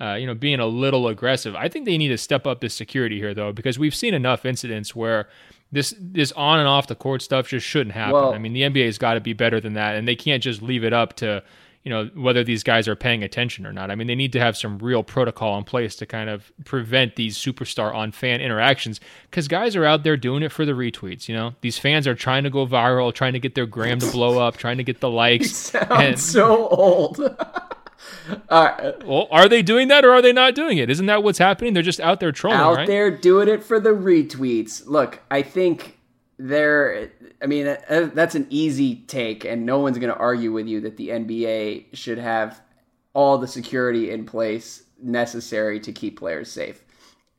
Uh, 0.00 0.14
you 0.14 0.28
know, 0.28 0.34
being 0.34 0.60
a 0.60 0.66
little 0.66 1.08
aggressive. 1.08 1.56
I 1.56 1.68
think 1.68 1.84
they 1.84 1.98
need 1.98 2.10
to 2.10 2.18
step 2.18 2.46
up 2.46 2.60
the 2.60 2.68
security 2.68 3.18
here, 3.18 3.34
though, 3.34 3.50
because 3.52 3.80
we've 3.80 3.96
seen 3.96 4.14
enough 4.14 4.44
incidents 4.46 4.94
where 4.94 5.28
this 5.72 5.94
this 5.98 6.32
on 6.32 6.58
and 6.58 6.68
off 6.68 6.86
the 6.86 6.94
court 6.94 7.22
stuff 7.22 7.48
just 7.48 7.66
shouldn't 7.66 7.94
happen. 7.94 8.14
Well, 8.14 8.32
I 8.32 8.38
mean, 8.38 8.52
the 8.52 8.62
NBA's 8.62 8.98
got 8.98 9.14
to 9.14 9.20
be 9.20 9.32
better 9.32 9.60
than 9.60 9.74
that, 9.74 9.96
and 9.96 10.08
they 10.08 10.16
can't 10.16 10.42
just 10.42 10.62
leave 10.62 10.84
it 10.84 10.92
up 10.92 11.14
to 11.16 11.42
you 11.84 11.90
know 11.90 12.10
whether 12.14 12.42
these 12.42 12.62
guys 12.62 12.88
are 12.88 12.96
paying 12.96 13.22
attention 13.22 13.66
or 13.66 13.72
not. 13.72 13.90
I 13.90 13.94
mean, 13.94 14.06
they 14.06 14.14
need 14.14 14.32
to 14.32 14.40
have 14.40 14.56
some 14.56 14.78
real 14.78 15.02
protocol 15.02 15.58
in 15.58 15.64
place 15.64 15.94
to 15.96 16.06
kind 16.06 16.30
of 16.30 16.50
prevent 16.64 17.16
these 17.16 17.36
superstar 17.36 17.94
on 17.94 18.12
fan 18.12 18.40
interactions 18.40 19.00
because 19.30 19.46
guys 19.46 19.76
are 19.76 19.84
out 19.84 20.02
there 20.02 20.16
doing 20.16 20.42
it 20.42 20.52
for 20.52 20.64
the 20.64 20.72
retweets. 20.72 21.28
You 21.28 21.34
know, 21.34 21.54
these 21.60 21.78
fans 21.78 22.06
are 22.06 22.14
trying 22.14 22.44
to 22.44 22.50
go 22.50 22.66
viral, 22.66 23.12
trying 23.12 23.34
to 23.34 23.38
get 23.38 23.54
their 23.54 23.66
gram 23.66 23.98
to 24.00 24.10
blow 24.10 24.38
up, 24.38 24.56
trying 24.56 24.78
to 24.78 24.84
get 24.84 25.00
the 25.00 25.10
likes. 25.10 25.50
sounds 25.56 25.88
and, 25.90 26.18
so 26.18 26.68
old. 26.68 27.18
Uh, 28.48 28.92
well, 29.04 29.28
are 29.30 29.48
they 29.48 29.60
doing 29.60 29.88
that 29.88 30.04
or 30.04 30.10
are 30.12 30.22
they 30.22 30.32
not 30.32 30.54
doing 30.54 30.78
it? 30.78 30.88
Isn't 30.88 31.06
that 31.06 31.22
what's 31.22 31.38
happening? 31.38 31.74
They're 31.74 31.82
just 31.82 32.00
out 32.00 32.20
there 32.20 32.32
trolling, 32.32 32.58
out 32.58 32.76
right? 32.76 32.86
there 32.86 33.10
doing 33.10 33.48
it 33.48 33.62
for 33.62 33.78
the 33.78 33.90
retweets. 33.90 34.86
Look, 34.86 35.20
I 35.30 35.42
think 35.42 35.98
they're. 36.38 37.10
I 37.42 37.46
mean, 37.46 37.76
that's 37.88 38.34
an 38.34 38.46
easy 38.48 38.96
take, 38.96 39.44
and 39.44 39.66
no 39.66 39.80
one's 39.80 39.98
going 39.98 40.12
to 40.12 40.18
argue 40.18 40.52
with 40.52 40.66
you 40.66 40.80
that 40.82 40.96
the 40.96 41.08
NBA 41.10 41.94
should 41.94 42.18
have 42.18 42.60
all 43.12 43.38
the 43.38 43.48
security 43.48 44.10
in 44.10 44.24
place 44.24 44.84
necessary 45.02 45.80
to 45.80 45.92
keep 45.92 46.18
players 46.18 46.50
safe. 46.50 46.84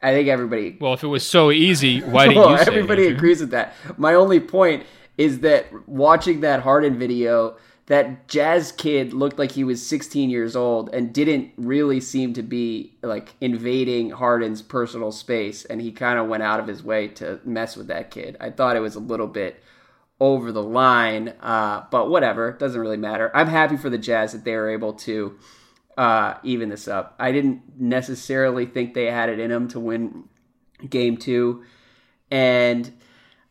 I 0.01 0.13
think 0.13 0.29
everybody. 0.29 0.77
Well, 0.79 0.93
if 0.93 1.03
it 1.03 1.07
was 1.07 1.25
so 1.25 1.51
easy, 1.51 2.01
why 2.01 2.27
didn't 2.27 2.43
well, 2.43 2.51
you? 2.51 2.57
everybody 2.57 3.07
agrees 3.07 3.41
with 3.41 3.51
that. 3.51 3.73
My 3.97 4.13
only 4.13 4.39
point 4.39 4.83
is 5.17 5.39
that 5.39 5.67
watching 5.87 6.41
that 6.41 6.61
Harden 6.61 6.97
video 6.97 7.57
that 7.89 8.27
jazz 8.27 8.71
kid 8.71 9.13
looked 9.13 9.39
like 9.39 9.51
he 9.51 9.63
was 9.63 9.85
16 9.85 10.29
years 10.29 10.55
old 10.55 10.89
and 10.93 11.11
didn't 11.11 11.51
really 11.57 11.99
seem 11.99 12.33
to 12.33 12.43
be 12.43 12.95
like 13.01 13.33
invading 13.41 14.11
Harden's 14.11 14.61
personal 14.61 15.11
space 15.11 15.65
and 15.65 15.81
he 15.81 15.91
kind 15.91 16.19
of 16.19 16.27
went 16.27 16.43
out 16.43 16.59
of 16.59 16.67
his 16.67 16.83
way 16.83 17.07
to 17.07 17.39
mess 17.43 17.75
with 17.75 17.87
that 17.87 18.11
kid. 18.11 18.37
I 18.39 18.51
thought 18.51 18.75
it 18.75 18.81
was 18.81 18.95
a 18.95 18.99
little 18.99 19.27
bit 19.27 19.61
over 20.19 20.51
the 20.51 20.61
line, 20.61 21.29
uh, 21.41 21.83
but 21.91 22.09
whatever, 22.09 22.51
doesn't 22.53 22.79
really 22.79 22.97
matter. 22.97 23.31
I'm 23.33 23.47
happy 23.47 23.77
for 23.77 23.89
the 23.89 23.97
Jazz 23.97 24.33
that 24.33 24.43
they 24.43 24.55
were 24.55 24.69
able 24.69 24.93
to 24.93 25.37
uh, 25.97 26.35
even 26.43 26.69
this 26.69 26.87
up. 26.87 27.15
I 27.19 27.31
didn't 27.31 27.61
necessarily 27.79 28.65
think 28.65 28.93
they 28.93 29.05
had 29.05 29.29
it 29.29 29.39
in 29.39 29.49
them 29.49 29.67
to 29.69 29.79
win 29.79 30.25
game 30.87 31.17
two, 31.17 31.63
and 32.29 32.91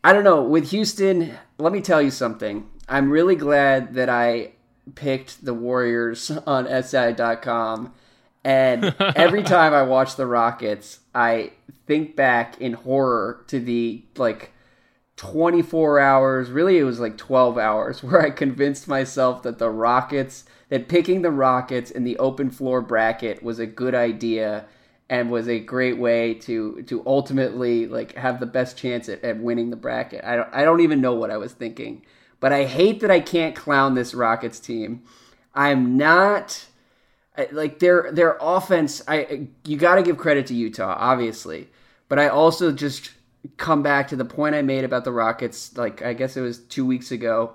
I 0.05 0.13
don't 0.13 0.25
know 0.25 0.43
with 0.43 0.71
Houston. 0.71 1.35
Let 1.59 1.73
me 1.73 1.81
tell 1.81 2.01
you 2.01 2.11
something 2.11 2.69
I'm 2.89 3.11
really 3.11 3.37
glad 3.37 3.95
that 3.95 4.09
I 4.09 4.53
picked 4.95 5.45
the 5.45 5.55
Warriors 5.55 6.31
on 6.47 6.67
SI.com. 6.67 7.93
And 8.45 8.95
every 9.01 9.43
time 9.43 9.75
I 9.75 9.83
watch 9.83 10.17
the 10.17 10.27
Rockets, 10.27 11.01
I 11.15 11.53
think 11.87 12.17
back 12.17 12.61
in 12.61 12.75
horror 12.75 13.45
to 13.49 13.61
the 13.61 14.05
like 14.17 14.53
24 15.17 15.99
hours, 15.99 16.51
really 16.51 16.79
it 16.79 16.85
was 16.85 17.01
like 17.01 17.19
12 17.19 17.59
hours, 17.59 18.03
where 18.03 18.23
I 18.23 18.31
convinced 18.31 18.89
myself 18.89 19.43
that 19.43 19.59
the 19.59 19.71
Rockets, 19.71 20.45
that 20.69 20.89
picking 20.89 21.23
the 21.23 21.31
Rockets 21.31 21.91
in 21.91 22.05
the 22.05 22.19
open 22.19 22.51
floor 22.51 22.81
bracket 22.81 23.43
was 23.43 23.59
a 23.59 23.67
good 23.67 23.95
idea 23.95 24.65
and 25.11 25.31
was 25.31 25.49
a 25.49 25.59
great 25.59 25.99
way 25.99 26.35
to 26.35 26.83
to 26.83 27.03
ultimately 27.07 27.87
like 27.87 28.15
have 28.15 28.41
the 28.41 28.47
best 28.47 28.77
chance 28.77 29.09
at, 29.09 29.25
at 29.25 29.39
winning 29.39 29.71
the 29.71 29.77
bracket. 29.77 30.25
I 30.25 30.37
don't 30.37 30.49
I 30.53 30.65
don't 30.65 30.81
even 30.81 31.01
know 31.01 31.15
what 31.15 31.31
I 31.31 31.39
was 31.39 31.53
thinking. 31.53 32.03
But 32.41 32.53
I 32.53 32.65
hate 32.65 33.01
that 33.01 33.11
I 33.11 33.21
can't 33.21 33.57
clown 33.57 33.95
this 33.95 34.15
Rockets 34.15 34.61
team. 34.61 35.03
I'm 35.55 35.97
not 35.97 36.67
like 37.53 37.79
their 37.79 38.11
their 38.13 38.37
offense. 38.41 39.03
I 39.09 39.49
you 39.65 39.77
got 39.77 39.97
to 39.97 40.03
give 40.03 40.19
credit 40.19 40.47
to 40.49 40.55
Utah, 40.55 40.97
obviously, 40.99 41.69
but 42.09 42.19
I 42.19 42.29
also 42.29 42.73
just 42.73 43.11
come 43.57 43.83
back 43.83 44.09
to 44.09 44.17
the 44.17 44.25
point 44.25 44.55
I 44.55 44.63
made 44.63 44.85
about 44.85 45.05
the 45.05 45.13
Rockets. 45.13 45.77
Like 45.77 46.03
I 46.03 46.13
guess 46.13 46.37
it 46.37 46.41
was 46.41 46.59
two 46.59 46.87
weeks 46.87 47.11
ago. 47.11 47.55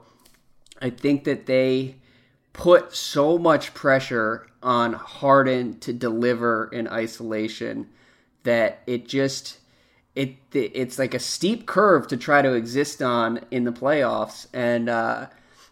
I 0.81 0.89
think 0.89 1.23
that 1.25 1.45
they 1.45 1.95
put 2.51 2.93
so 2.95 3.37
much 3.37 3.73
pressure 3.73 4.47
on 4.61 4.93
Harden 4.93 5.79
to 5.79 5.91
deliver 5.91 6.69
in 6.71 6.87
isolation 6.87 7.89
that 8.43 8.81
it 8.85 9.07
just 9.07 9.59
it 10.15 10.35
it's 10.53 10.99
like 10.99 11.13
a 11.13 11.19
steep 11.19 11.65
curve 11.65 12.07
to 12.07 12.17
try 12.17 12.41
to 12.41 12.53
exist 12.53 13.01
on 13.01 13.41
in 13.51 13.63
the 13.63 13.71
playoffs, 13.71 14.47
and 14.53 14.89
uh, 14.89 15.27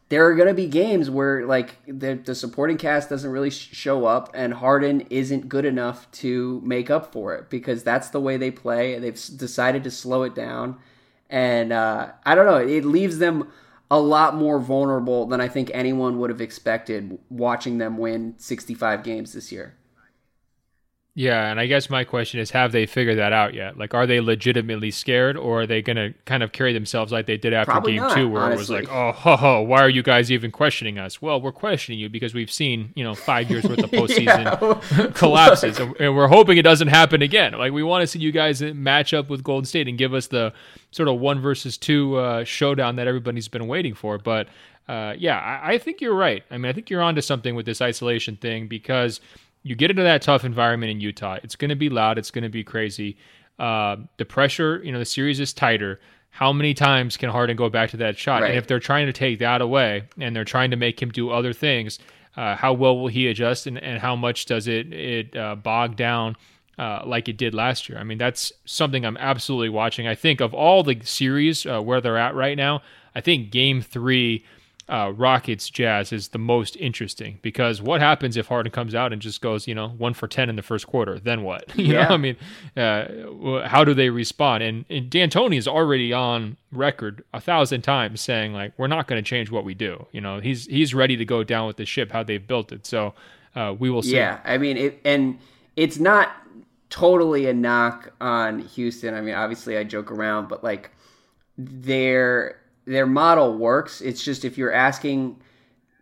there 0.10 0.26
are 0.26 0.36
going 0.36 0.48
to 0.48 0.54
be 0.54 0.68
games 0.68 1.10
where 1.10 1.46
like 1.46 1.78
the, 1.88 2.16
the 2.16 2.36
supporting 2.36 2.78
cast 2.78 3.10
doesn't 3.10 3.30
really 3.30 3.52
sh- 3.52 3.70
show 3.72 4.06
up, 4.06 4.32
and 4.34 4.54
Harden 4.56 5.02
isn't 5.10 5.48
good 5.48 5.66
enough 5.66 6.10
to 6.12 6.60
make 6.66 6.90
up 6.90 7.14
for 7.14 7.36
it 7.36 7.50
because 7.50 7.84
that's 7.84 8.10
the 8.10 8.20
way 8.20 8.38
they 8.38 8.52
play. 8.52 8.98
They've 9.00 9.20
decided 9.38 9.84
to 9.84 9.92
slow 9.92 10.24
it 10.24 10.34
down, 10.34 10.80
and 11.30 11.72
uh, 11.72 12.12
I 12.26 12.34
don't 12.36 12.48
know. 12.48 12.58
It 12.58 12.84
leaves 12.84 13.20
them 13.20 13.52
a 13.92 14.00
lot 14.00 14.36
more 14.36 14.58
vulnerable 14.58 15.28
than 15.28 15.40
I 15.40 15.50
think 15.50 15.70
anyone 15.74 16.18
would 16.20 16.30
have 16.30 16.42
expected 16.42 17.20
watching 17.30 17.78
them 17.78 17.98
win 17.98 18.36
65 18.38 19.04
games 19.04 19.34
this 19.34 19.52
year. 19.52 19.76
Yeah, 21.14 21.52
and 21.52 21.60
I 21.60 21.66
guess 21.66 21.90
my 21.90 22.06
question 22.06 22.40
is 22.40 22.52
have 22.52 22.72
they 22.72 22.86
figured 22.86 23.18
that 23.18 23.34
out 23.34 23.54
yet? 23.54 23.78
Like 23.78 23.94
are 23.94 24.08
they 24.08 24.22
legitimately 24.22 24.92
scared 24.92 25.36
or 25.36 25.62
are 25.62 25.68
they 25.68 25.82
going 25.82 25.98
to 25.98 26.14
kind 26.24 26.42
of 26.42 26.54
carry 26.54 26.72
themselves 26.72 27.12
like 27.12 27.26
they 27.26 27.36
did 27.36 27.52
after 27.52 27.70
Probably 27.72 27.94
game 27.94 28.04
not, 28.04 28.16
2 28.16 28.30
where 28.30 28.44
honestly. 28.44 28.78
it 28.78 28.82
was 28.82 28.88
like, 28.88 28.96
"Oh, 28.96 29.12
ho, 29.12 29.36
ho, 29.36 29.62
why 29.62 29.82
are 29.82 29.90
you 29.90 30.04
guys 30.04 30.32
even 30.32 30.52
questioning 30.52 30.98
us?" 30.98 31.22
Well, 31.22 31.42
we're 31.42 31.52
questioning 31.52 32.00
you 32.00 32.08
because 32.08 32.34
we've 32.34 32.52
seen, 32.52 32.94
you 32.96 33.04
know, 33.04 33.14
5 33.14 33.52
years 33.52 33.66
worth 33.66 33.80
of 33.80 33.92
postseason 33.92 35.14
collapses 35.16 35.80
and, 35.80 35.94
and 36.00 36.16
we're 36.16 36.30
hoping 36.30 36.58
it 36.58 36.62
doesn't 36.62 36.88
happen 36.88 37.22
again. 37.22 37.54
Like 37.54 37.74
we 37.74 37.84
want 37.84 38.04
to 38.04 38.08
see 38.08 38.20
you 38.20 38.32
guys 38.32 38.62
match 38.62 39.14
up 39.14 39.30
with 39.30 39.44
Golden 39.44 39.66
State 39.66 39.90
and 39.90 39.98
give 39.98 40.14
us 40.14 40.28
the 40.28 40.54
sort 40.92 41.10
of 41.10 41.20
1 41.20 41.42
versus 41.42 41.78
2 41.78 42.16
uh, 42.16 42.44
showdown 42.46 42.96
that 42.96 43.08
everybody's 43.08 43.50
been 43.50 43.68
waiting 43.68 43.96
for, 43.96 44.18
but 44.18 44.48
uh, 44.88 45.14
yeah, 45.18 45.38
I, 45.38 45.74
I 45.74 45.78
think 45.78 46.00
you're 46.00 46.16
right. 46.16 46.44
I 46.50 46.58
mean, 46.58 46.70
I 46.70 46.74
think 46.74 46.90
you're 46.90 47.02
onto 47.02 47.22
something 47.22 47.54
with 47.54 47.66
this 47.66 47.82
isolation 47.82 48.36
thing 48.38 48.68
because 48.68 49.20
you 49.64 49.76
get 49.76 49.92
into 49.92 50.04
that 50.04 50.22
tough 50.22 50.44
environment 50.44 50.92
in 50.92 51.00
Utah. 51.00 51.38
It's 51.44 51.56
going 51.56 51.70
to 51.70 51.76
be 51.76 51.90
loud. 51.90 52.18
It's 52.18 52.32
going 52.32 52.44
to 52.44 52.50
be 52.50 52.64
crazy. 52.64 53.18
Uh, 53.60 53.98
the 54.18 54.26
pressure, 54.26 54.82
you 54.84 54.92
know, 54.92 55.00
the 55.00 55.06
series 55.06 55.40
is 55.40 55.54
tighter. 55.54 56.00
How 56.32 56.52
many 56.54 56.74
times 56.74 57.18
can 57.18 57.30
Harden 57.30 57.58
go 57.58 57.70
back 57.70 57.90
to 57.92 57.98
that 57.98 58.18
shot? 58.18 58.42
Right. 58.42 58.50
And 58.50 58.58
if 58.58 58.66
they're 58.66 58.80
trying 58.80 59.06
to 59.06 59.14
take 59.14 59.40
that 59.40 59.62
away 59.62 60.04
and 60.18 60.36
they're 60.36 60.46
trying 60.46 60.72
to 60.72 60.78
make 60.78 61.02
him 61.02 61.10
do 61.10 61.30
other 61.30 61.54
things, 61.54 62.00
uh, 62.38 62.56
how 62.56 62.74
well 62.74 62.98
will 62.98 63.10
he 63.10 63.28
adjust 63.28 63.68
and, 63.68 63.78
and 63.78 64.00
how 64.00 64.16
much 64.16 64.46
does 64.46 64.68
it 64.68 64.92
it 64.94 65.36
uh, 65.36 65.56
bog 65.56 65.98
down 65.98 66.38
uh, 66.80 67.04
like 67.06 67.28
it 67.28 67.38
did 67.38 67.54
last 67.54 67.90
year? 67.90 68.00
I 68.00 68.04
mean, 68.04 68.18
that's 68.18 68.52
something 68.66 69.06
I'm 69.06 69.18
absolutely 69.18 69.70
watching. 69.70 70.08
I 70.08 70.16
think 70.16 70.40
of 70.40 70.54
all 70.54 70.84
the 70.84 71.00
series 71.04 71.66
uh, 71.66 71.82
where 71.82 72.00
they're 72.00 72.18
at 72.18 72.34
right 72.34 72.58
now, 72.58 72.82
I 73.14 73.22
think 73.22 73.52
Game 73.52 73.82
Three 73.82 74.46
uh, 74.92 75.14
Rockets 75.16 75.70
Jazz 75.70 76.12
is 76.12 76.30
the 76.30 76.38
most 76.38 76.76
interesting 76.78 77.40
because 77.42 77.82
what 77.82 78.02
happens 78.02 78.38
if 78.38 78.48
Harden 78.48 78.72
comes 78.72 78.94
out 78.94 79.14
and 79.14 79.22
just 79.22 79.42
goes, 79.42 79.68
you 79.68 79.74
know, 79.74 79.90
one 79.90 80.14
for 80.14 80.28
10 80.28 80.50
in 80.50 80.58
the 80.58 80.62
first 80.62 80.86
quarter? 80.86 81.20
Then 81.20 81.44
what? 81.44 81.66
You 81.78 81.94
Yeah. 81.94 82.04
know, 82.10 82.10
I 82.10 82.18
mean, 82.18 82.38
uh, 82.78 83.68
how 83.68 83.84
do 83.84 83.94
they 83.94 84.10
respond? 84.10 84.64
And, 84.64 84.86
and 84.90 85.10
D'Antoni 85.10 85.58
is 85.58 85.68
already 85.68 86.14
on 86.14 86.58
record 86.72 87.24
a 87.34 87.42
thousand 87.42 87.82
times 87.82 88.22
saying, 88.22 88.54
like, 88.54 88.74
we're 88.78 88.88
not 88.88 89.08
going 89.08 89.24
to 89.24 89.28
change 89.28 89.50
what 89.52 89.64
we 89.66 89.74
do. 89.74 90.06
You 90.12 90.22
know, 90.22 90.40
he's 90.40 90.66
he's 90.68 90.94
ready 90.94 91.18
to 91.18 91.26
go 91.26 91.44
down 91.44 91.68
with 91.68 91.78
the 91.78 91.86
ship, 91.86 92.12
how 92.12 92.24
they've 92.24 92.46
built 92.46 92.72
it. 92.72 92.86
So 92.86 93.14
uh, 93.56 93.76
we 93.80 93.90
will 93.90 94.04
see. 94.04 94.12
Yeah, 94.18 94.40
I 94.46 94.58
mean, 94.58 94.78
it, 94.78 95.00
and 95.06 95.40
it's 95.76 96.00
not 96.00 96.32
totally 96.90 97.48
a 97.48 97.54
knock 97.54 98.12
on 98.22 98.60
Houston. 98.60 99.14
I 99.14 99.22
mean, 99.22 99.36
obviously, 99.36 99.78
I 99.78 99.84
joke 99.84 100.12
around, 100.12 100.50
but 100.50 100.64
like 100.64 100.92
their 101.58 102.61
their 102.92 103.08
model 103.08 103.58
works. 103.58 104.02
It's 104.02 104.22
just 104.22 104.44
if 104.44 104.58
you're 104.58 104.74
asking 104.74 105.42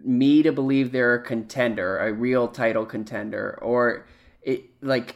me 0.04 0.42
to 0.42 0.52
believe 0.52 0.92
they're 0.92 1.16
a 1.16 1.24
contender, 1.24 2.00
a 2.00 2.12
real 2.12 2.48
title 2.48 2.86
contender, 2.86 3.60
or 3.62 4.08
it 4.42 4.64
like 4.82 5.16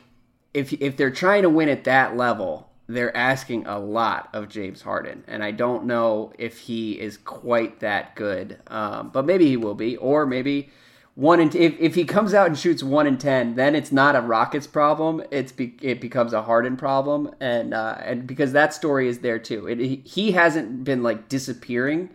if 0.53 0.71
if 0.73 0.97
they're 0.97 1.09
trying 1.09 1.41
to 1.41 1.49
win 1.49 1.69
at 1.69 1.83
that 1.85 2.15
level, 2.15 2.69
they're 2.87 3.15
asking 3.17 3.65
a 3.65 3.79
lot 3.79 4.29
of 4.33 4.49
James 4.49 4.83
Harden, 4.83 5.23
and 5.27 5.43
I 5.43 5.49
don't 5.49 5.85
know 5.85 6.31
if 6.37 6.59
he 6.59 6.99
is 6.99 7.17
quite 7.17 7.79
that 7.79 8.15
good. 8.15 8.59
Um, 8.67 9.09
but 9.09 9.25
maybe 9.25 9.47
he 9.47 9.57
will 9.57 9.73
be, 9.73 9.97
or 9.97 10.27
maybe 10.27 10.69
one 11.15 11.39
and 11.39 11.53
if, 11.53 11.79
if 11.79 11.93
he 11.95 12.05
comes 12.05 12.33
out 12.33 12.47
and 12.47 12.57
shoots 12.57 12.81
one 12.81 13.05
in 13.05 13.17
ten, 13.17 13.55
then 13.55 13.75
it's 13.75 13.91
not 13.91 14.15
a 14.15 14.21
Rockets 14.21 14.65
problem. 14.65 15.21
It's 15.29 15.51
be, 15.51 15.75
it 15.81 16.01
becomes 16.01 16.33
a 16.33 16.41
Harden 16.41 16.75
problem, 16.75 17.33
and 17.39 17.73
uh, 17.73 17.97
and 18.03 18.25
because 18.25 18.51
that 18.53 18.73
story 18.73 19.07
is 19.07 19.19
there 19.19 19.37
too. 19.37 19.67
It, 19.67 19.77
he, 19.79 20.01
he 20.05 20.31
hasn't 20.31 20.83
been 20.83 21.03
like 21.03 21.29
disappearing, 21.29 22.09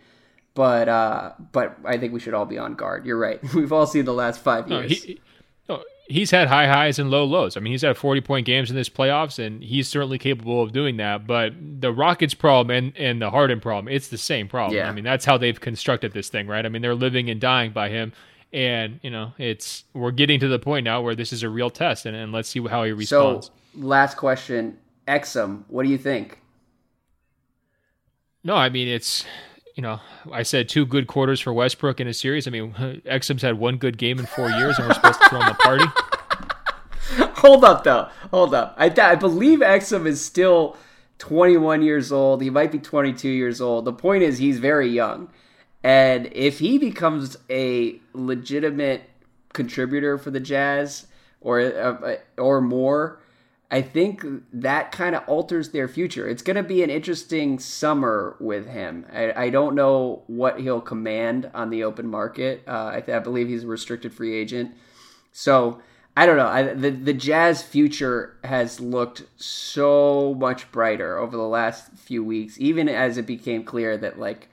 but 0.53 0.89
uh, 0.89 1.31
but 1.53 1.77
I 1.85 1.97
think 1.97 2.11
we 2.11 2.19
should 2.19 2.33
all 2.33 2.45
be 2.45 2.57
on 2.57 2.75
guard. 2.75 3.05
You're 3.05 3.17
right. 3.17 3.41
We've 3.53 3.71
all 3.71 3.87
seen 3.87 4.03
the 4.03 4.13
last 4.13 4.41
five 4.41 4.67
No, 4.67 4.81
years. 4.81 5.03
he, 5.03 5.21
no, 5.69 5.81
he's 6.09 6.31
had 6.31 6.49
high 6.49 6.67
highs 6.67 6.99
and 6.99 7.09
low 7.09 7.23
lows. 7.23 7.55
I 7.55 7.61
mean, 7.61 7.71
he's 7.71 7.83
had 7.83 7.95
40 7.95 8.19
point 8.19 8.45
games 8.45 8.69
in 8.69 8.75
this 8.75 8.89
playoffs, 8.89 9.39
and 9.39 9.63
he's 9.63 9.87
certainly 9.87 10.17
capable 10.17 10.61
of 10.61 10.73
doing 10.73 10.97
that. 10.97 11.25
But 11.25 11.53
the 11.57 11.93
Rockets' 11.93 12.33
problem 12.33 12.75
and, 12.75 12.97
and 12.97 13.21
the 13.21 13.29
Harden 13.29 13.61
problem, 13.61 13.87
it's 13.93 14.09
the 14.09 14.17
same 14.17 14.49
problem. 14.49 14.75
Yeah. 14.75 14.89
I 14.89 14.91
mean, 14.91 15.05
that's 15.05 15.23
how 15.23 15.37
they've 15.37 15.57
constructed 15.57 16.11
this 16.11 16.27
thing, 16.27 16.47
right? 16.47 16.65
I 16.65 16.69
mean, 16.69 16.81
they're 16.81 16.95
living 16.95 17.29
and 17.29 17.39
dying 17.39 17.71
by 17.71 17.87
him. 17.87 18.11
And, 18.51 18.99
you 19.03 19.11
know, 19.11 19.33
it's 19.37 19.83
we're 19.93 20.11
getting 20.11 20.39
to 20.39 20.47
the 20.47 20.57
point 20.57 20.83
now 20.83 21.01
where 21.01 21.15
this 21.15 21.31
is 21.31 21.43
a 21.43 21.49
real 21.49 21.69
test, 21.69 22.05
and, 22.05 22.15
and 22.15 22.31
let's 22.31 22.49
see 22.49 22.65
how 22.65 22.83
he 22.83 22.91
responds. 22.91 23.47
so 23.47 23.51
last 23.75 24.17
question, 24.17 24.77
Exum, 25.07 25.63
what 25.67 25.83
do 25.83 25.89
you 25.89 25.97
think? 25.97 26.39
no, 28.43 28.55
I 28.55 28.69
mean, 28.69 28.87
it's. 28.87 29.25
You 29.75 29.83
know, 29.83 30.01
I 30.29 30.43
said 30.43 30.67
two 30.67 30.85
good 30.85 31.07
quarters 31.07 31.39
for 31.39 31.53
Westbrook 31.53 32.01
in 32.01 32.07
a 32.07 32.13
series. 32.13 32.47
I 32.47 32.51
mean, 32.51 32.73
Exum's 33.05 33.41
had 33.41 33.57
one 33.57 33.77
good 33.77 33.97
game 33.97 34.19
in 34.19 34.25
four 34.25 34.49
years, 34.49 34.77
and 34.77 34.85
we're 34.85 34.93
supposed 34.93 35.21
to 35.21 35.29
throw 35.29 35.39
him 35.39 35.47
a 35.47 35.53
party. 35.53 35.85
Hold 37.39 37.63
up, 37.63 37.85
though. 37.85 38.09
Hold 38.31 38.53
up. 38.53 38.75
I, 38.77 38.93
I 39.01 39.15
believe 39.15 39.59
Exum 39.59 40.05
is 40.05 40.19
still 40.19 40.75
21 41.19 41.81
years 41.81 42.11
old. 42.11 42.41
He 42.41 42.49
might 42.49 42.73
be 42.73 42.79
22 42.79 43.29
years 43.29 43.61
old. 43.61 43.85
The 43.85 43.93
point 43.93 44.23
is, 44.23 44.37
he's 44.37 44.59
very 44.59 44.89
young. 44.89 45.29
And 45.83 46.29
if 46.33 46.59
he 46.59 46.77
becomes 46.77 47.37
a 47.49 47.99
legitimate 48.13 49.09
contributor 49.53 50.17
for 50.17 50.31
the 50.31 50.39
Jazz 50.39 51.07
or 51.41 51.61
uh, 51.61 52.15
or 52.37 52.59
more, 52.59 53.21
I 53.71 53.81
think 53.81 54.25
that 54.51 54.91
kind 54.91 55.15
of 55.15 55.27
alters 55.27 55.69
their 55.69 55.87
future. 55.87 56.27
It's 56.27 56.41
going 56.41 56.55
to 56.57 56.63
be 56.63 56.83
an 56.83 56.89
interesting 56.89 57.59
summer 57.59 58.35
with 58.39 58.67
him. 58.67 59.05
I, 59.13 59.45
I 59.45 59.49
don't 59.49 59.75
know 59.75 60.23
what 60.27 60.59
he'll 60.59 60.81
command 60.81 61.49
on 61.53 61.69
the 61.69 61.83
open 61.83 62.07
market. 62.07 62.63
Uh, 62.67 62.91
I, 62.95 63.01
th- 63.01 63.15
I 63.15 63.19
believe 63.19 63.47
he's 63.47 63.63
a 63.63 63.67
restricted 63.67 64.13
free 64.13 64.35
agent. 64.35 64.73
So 65.31 65.81
I 66.17 66.25
don't 66.25 66.35
know. 66.35 66.47
I, 66.47 66.73
the 66.73 66.89
the 66.89 67.13
Jazz 67.13 67.63
future 67.63 68.37
has 68.43 68.81
looked 68.81 69.23
so 69.37 70.35
much 70.37 70.69
brighter 70.71 71.17
over 71.17 71.37
the 71.37 71.43
last 71.43 71.93
few 71.93 72.23
weeks, 72.23 72.59
even 72.59 72.89
as 72.89 73.17
it 73.17 73.25
became 73.25 73.63
clear 73.63 73.95
that 73.97 74.19
like 74.19 74.48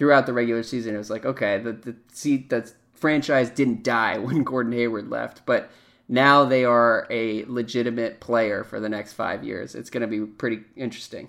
throughout 0.00 0.24
the 0.24 0.32
regular 0.32 0.62
season, 0.62 0.94
it 0.94 0.98
was 0.98 1.10
like 1.10 1.26
okay, 1.26 1.58
the 1.58 1.72
the 1.74 1.94
see 2.10 2.38
the 2.48 2.72
franchise 2.94 3.50
didn't 3.50 3.84
die 3.84 4.16
when 4.26 4.42
Gordon 4.42 4.72
Hayward 4.72 5.10
left, 5.10 5.42
but 5.44 5.70
now 6.08 6.44
they 6.46 6.64
are 6.64 7.06
a 7.10 7.44
legitimate 7.44 8.18
player 8.18 8.64
for 8.64 8.80
the 8.80 8.88
next 8.88 9.12
five 9.12 9.44
years. 9.44 9.74
It's 9.76 9.90
going 9.90 10.00
to 10.00 10.06
be 10.08 10.24
pretty 10.26 10.62
interesting. 10.74 11.28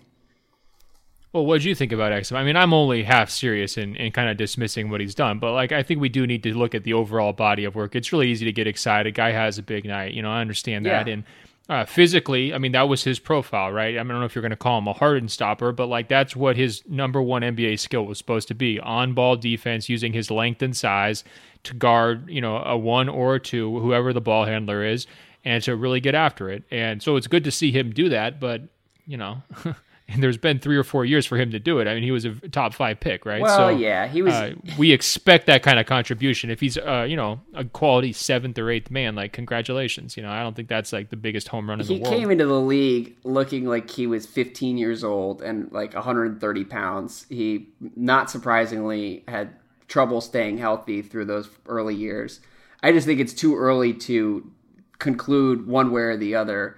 Well, 1.33 1.45
what 1.45 1.61
do 1.61 1.69
you 1.69 1.75
think 1.75 1.91
about 1.91 2.11
Exum? 2.11 2.35
I 2.35 2.43
mean, 2.43 2.55
I'm 2.57 2.73
only 2.73 3.03
half 3.03 3.29
serious 3.29 3.77
and, 3.77 3.95
and 3.97 4.13
kind 4.13 4.29
of 4.29 4.35
dismissing 4.37 4.89
what 4.89 4.99
he's 4.99 5.15
done, 5.15 5.39
but 5.39 5.51
like 5.53 5.71
I 5.73 5.83
think 5.83 5.99
we 6.01 6.09
do 6.09 6.25
need 6.25 6.43
to 6.43 6.53
look 6.57 6.73
at 6.73 6.83
the 6.83 6.93
overall 6.93 7.33
body 7.33 7.65
of 7.65 7.75
work. 7.75 7.95
It's 7.95 8.11
really 8.11 8.29
easy 8.29 8.45
to 8.45 8.51
get 8.53 8.67
excited. 8.67 9.13
Guy 9.15 9.31
has 9.31 9.57
a 9.57 9.63
big 9.63 9.85
night, 9.85 10.13
you 10.13 10.21
know. 10.21 10.31
I 10.31 10.41
understand 10.41 10.85
that, 10.85 11.07
Yeah. 11.07 11.13
and 11.13 11.23
uh, 11.71 11.85
physically, 11.85 12.53
I 12.53 12.57
mean, 12.57 12.73
that 12.73 12.89
was 12.89 13.05
his 13.05 13.17
profile, 13.17 13.71
right? 13.71 13.97
I, 13.97 14.03
mean, 14.03 14.11
I 14.11 14.13
don't 14.13 14.19
know 14.19 14.25
if 14.25 14.35
you're 14.35 14.41
going 14.41 14.49
to 14.49 14.57
call 14.57 14.77
him 14.77 14.89
a 14.89 14.93
Harden 14.93 15.29
stopper, 15.29 15.71
but 15.71 15.85
like 15.87 16.09
that's 16.09 16.35
what 16.35 16.57
his 16.57 16.83
number 16.85 17.21
one 17.21 17.43
NBA 17.43 17.79
skill 17.79 18.05
was 18.05 18.17
supposed 18.17 18.49
to 18.49 18.53
be: 18.53 18.77
on-ball 18.81 19.37
defense, 19.37 19.87
using 19.87 20.11
his 20.11 20.29
length 20.29 20.61
and 20.61 20.75
size 20.75 21.23
to 21.63 21.73
guard, 21.73 22.29
you 22.29 22.41
know, 22.41 22.57
a 22.57 22.77
one 22.77 23.07
or 23.07 23.35
a 23.35 23.39
two, 23.39 23.79
whoever 23.79 24.11
the 24.11 24.19
ball 24.19 24.43
handler 24.43 24.83
is, 24.83 25.07
and 25.45 25.63
to 25.63 25.77
really 25.77 26.01
get 26.01 26.13
after 26.13 26.49
it. 26.49 26.63
And 26.71 27.01
so 27.01 27.15
it's 27.15 27.27
good 27.27 27.45
to 27.45 27.51
see 27.51 27.71
him 27.71 27.91
do 27.91 28.09
that, 28.09 28.41
but 28.41 28.63
you 29.07 29.15
know. 29.15 29.41
And 30.11 30.23
there's 30.23 30.37
been 30.37 30.59
three 30.59 30.77
or 30.77 30.83
four 30.83 31.05
years 31.05 31.25
for 31.25 31.37
him 31.37 31.51
to 31.51 31.59
do 31.59 31.79
it. 31.79 31.87
I 31.87 31.93
mean, 31.93 32.03
he 32.03 32.11
was 32.11 32.25
a 32.25 32.31
top 32.49 32.73
five 32.73 32.99
pick, 32.99 33.25
right? 33.25 33.41
Well, 33.41 33.55
so, 33.55 33.69
yeah, 33.69 34.07
he 34.07 34.21
was. 34.21 34.33
Uh, 34.33 34.53
we 34.77 34.91
expect 34.91 35.45
that 35.47 35.63
kind 35.63 35.79
of 35.79 35.85
contribution. 35.85 36.49
If 36.49 36.59
he's, 36.59 36.77
uh, 36.77 37.05
you 37.07 37.15
know, 37.15 37.41
a 37.53 37.65
quality 37.65 38.13
seventh 38.13 38.57
or 38.57 38.69
eighth 38.69 38.91
man, 38.91 39.15
like 39.15 39.33
congratulations. 39.33 40.17
You 40.17 40.23
know, 40.23 40.31
I 40.31 40.41
don't 40.41 40.55
think 40.55 40.67
that's 40.67 40.93
like 40.93 41.09
the 41.09 41.17
biggest 41.17 41.47
home 41.47 41.69
run 41.69 41.79
in 41.79 41.85
he 41.85 41.95
the 41.95 42.03
world. 42.03 42.13
He 42.13 42.19
came 42.19 42.31
into 42.31 42.45
the 42.45 42.59
league 42.59 43.15
looking 43.23 43.65
like 43.65 43.89
he 43.89 44.07
was 44.07 44.25
15 44.25 44.77
years 44.77 45.03
old 45.03 45.41
and 45.41 45.71
like 45.71 45.93
130 45.93 46.63
pounds. 46.65 47.25
He, 47.29 47.69
not 47.95 48.29
surprisingly, 48.29 49.23
had 49.27 49.55
trouble 49.87 50.21
staying 50.21 50.57
healthy 50.57 51.01
through 51.01 51.25
those 51.25 51.49
early 51.67 51.95
years. 51.95 52.39
I 52.83 52.91
just 52.91 53.05
think 53.05 53.19
it's 53.19 53.33
too 53.33 53.55
early 53.55 53.93
to 53.93 54.51
conclude 54.99 55.67
one 55.67 55.91
way 55.91 56.01
or 56.01 56.17
the 56.17 56.35
other 56.35 56.77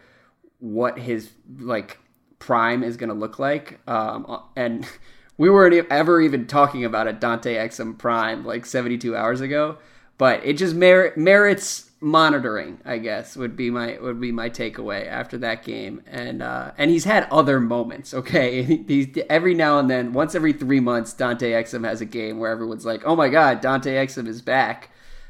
what 0.59 0.97
his 0.97 1.29
like 1.59 1.97
prime 2.43 2.83
is 2.83 2.97
going 2.97 3.09
to 3.09 3.15
look 3.15 3.39
like. 3.39 3.79
Um, 3.87 4.41
and 4.55 4.85
we 5.37 5.49
weren't 5.49 5.87
ever 5.89 6.21
even 6.21 6.45
talking 6.47 6.83
about 6.85 7.07
a 7.07 7.13
Dante 7.13 7.55
Exum 7.55 7.97
prime 7.97 8.45
like 8.45 8.65
72 8.65 9.15
hours 9.15 9.41
ago. 9.41 9.77
but 10.17 10.45
it 10.45 10.53
just 10.57 10.75
mer- 10.75 11.13
merits 11.15 11.89
monitoring. 12.01 12.79
I 12.85 12.97
guess 12.97 13.35
would 13.37 13.55
be 13.55 13.69
my 13.69 13.97
would 14.01 14.19
be 14.19 14.31
my 14.31 14.49
takeaway 14.49 15.07
after 15.07 15.37
that 15.39 15.63
game. 15.63 16.01
And 16.05 16.41
uh, 16.43 16.71
and 16.77 16.91
he's 16.91 17.05
had 17.05 17.27
other 17.31 17.59
moments. 17.59 18.13
Okay, 18.13 18.63
he's 18.87 19.07
every 19.29 19.53
now 19.55 19.79
and 19.79 19.89
then, 19.89 20.13
once 20.13 20.35
every 20.35 20.53
three 20.53 20.79
months, 20.81 21.13
Dante 21.13 21.51
Exum 21.51 21.85
has 21.85 22.01
a 22.01 22.05
game 22.05 22.39
where 22.39 22.51
everyone's 22.51 22.85
like, 22.85 23.01
"Oh 23.05 23.15
my 23.15 23.29
God, 23.29 23.61
Dante 23.61 23.93
Exum 23.95 24.27
is 24.27 24.41
back." 24.41 24.89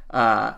Uh, 0.09 0.53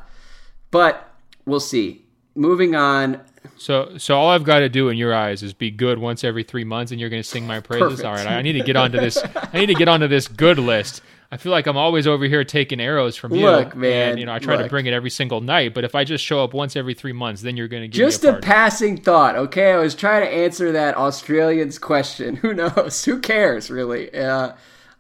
but 0.72 1.14
we'll 1.46 1.60
see. 1.60 2.06
Moving 2.36 2.76
on. 2.76 3.22
So, 3.58 3.98
so 3.98 4.18
all 4.18 4.30
I've 4.30 4.44
got 4.44 4.60
to 4.60 4.70
do 4.70 4.90
in 4.90 4.98
your 4.98 5.14
eyes 5.14 5.44
is 5.44 5.54
be 5.54 5.72
good 5.72 5.98
once 5.98 6.24
every 6.24 6.44
three 6.44 6.64
months, 6.64 6.92
and 6.92 7.00
you're 7.00 7.10
going 7.10 7.22
to 7.22 7.28
sing 7.28 7.46
my 7.48 7.60
praises. 7.60 8.02
Perfect. 8.02 8.06
All 8.06 8.14
right, 8.14 8.28
I 8.28 8.42
need 8.42 8.54
to 8.54 8.64
get 8.64 8.76
onto 8.76 9.00
this. 9.00 9.18
I 9.36 9.58
need 9.58 9.68
to 9.68 9.74
get 9.74 9.88
onto 9.88 10.08
this 10.08 10.28
good 10.28 10.60
list. 10.60 11.02
I 11.32 11.38
feel 11.38 11.52
like 11.52 11.66
I'm 11.66 11.78
always 11.78 12.08
over 12.08 12.26
here 12.26 12.44
taking 12.44 12.80
arrows 12.80 13.16
from 13.16 13.34
you. 13.34 13.42
Look, 13.42 13.76
man. 13.76 14.12
And, 14.12 14.20
you 14.20 14.26
know, 14.26 14.34
I 14.34 14.40
try 14.40 14.56
look. 14.56 14.66
to 14.66 14.70
bring 14.70 14.86
it 14.86 14.94
every 14.94 15.10
single 15.10 15.42
night, 15.42 15.74
but 15.74 15.84
if 15.84 15.96
I 15.96 16.04
just 16.04 16.24
show 16.24 16.44
up 16.44 16.54
once 16.54 16.76
every 16.76 16.94
three 16.94 17.14
months, 17.14 17.42
then 17.42 17.58
you're 17.58 17.68
going 17.68 17.82
to 17.84 17.88
give 17.88 17.98
just 17.98 18.24
a, 18.24 18.38
a 18.38 18.42
passing 18.42 18.96
thought. 18.98 19.36
Okay, 19.36 19.72
I 19.74 19.78
was 19.78 19.96
trying 19.96 20.24
to 20.24 20.30
answer 20.30 20.72
that 20.72 20.96
Australians 20.96 21.80
question. 21.80 22.36
Who 22.38 22.54
knows? 22.54 23.04
Who 23.06 23.20
cares, 23.20 23.70
really? 23.70 24.14
Uh, 24.16 24.54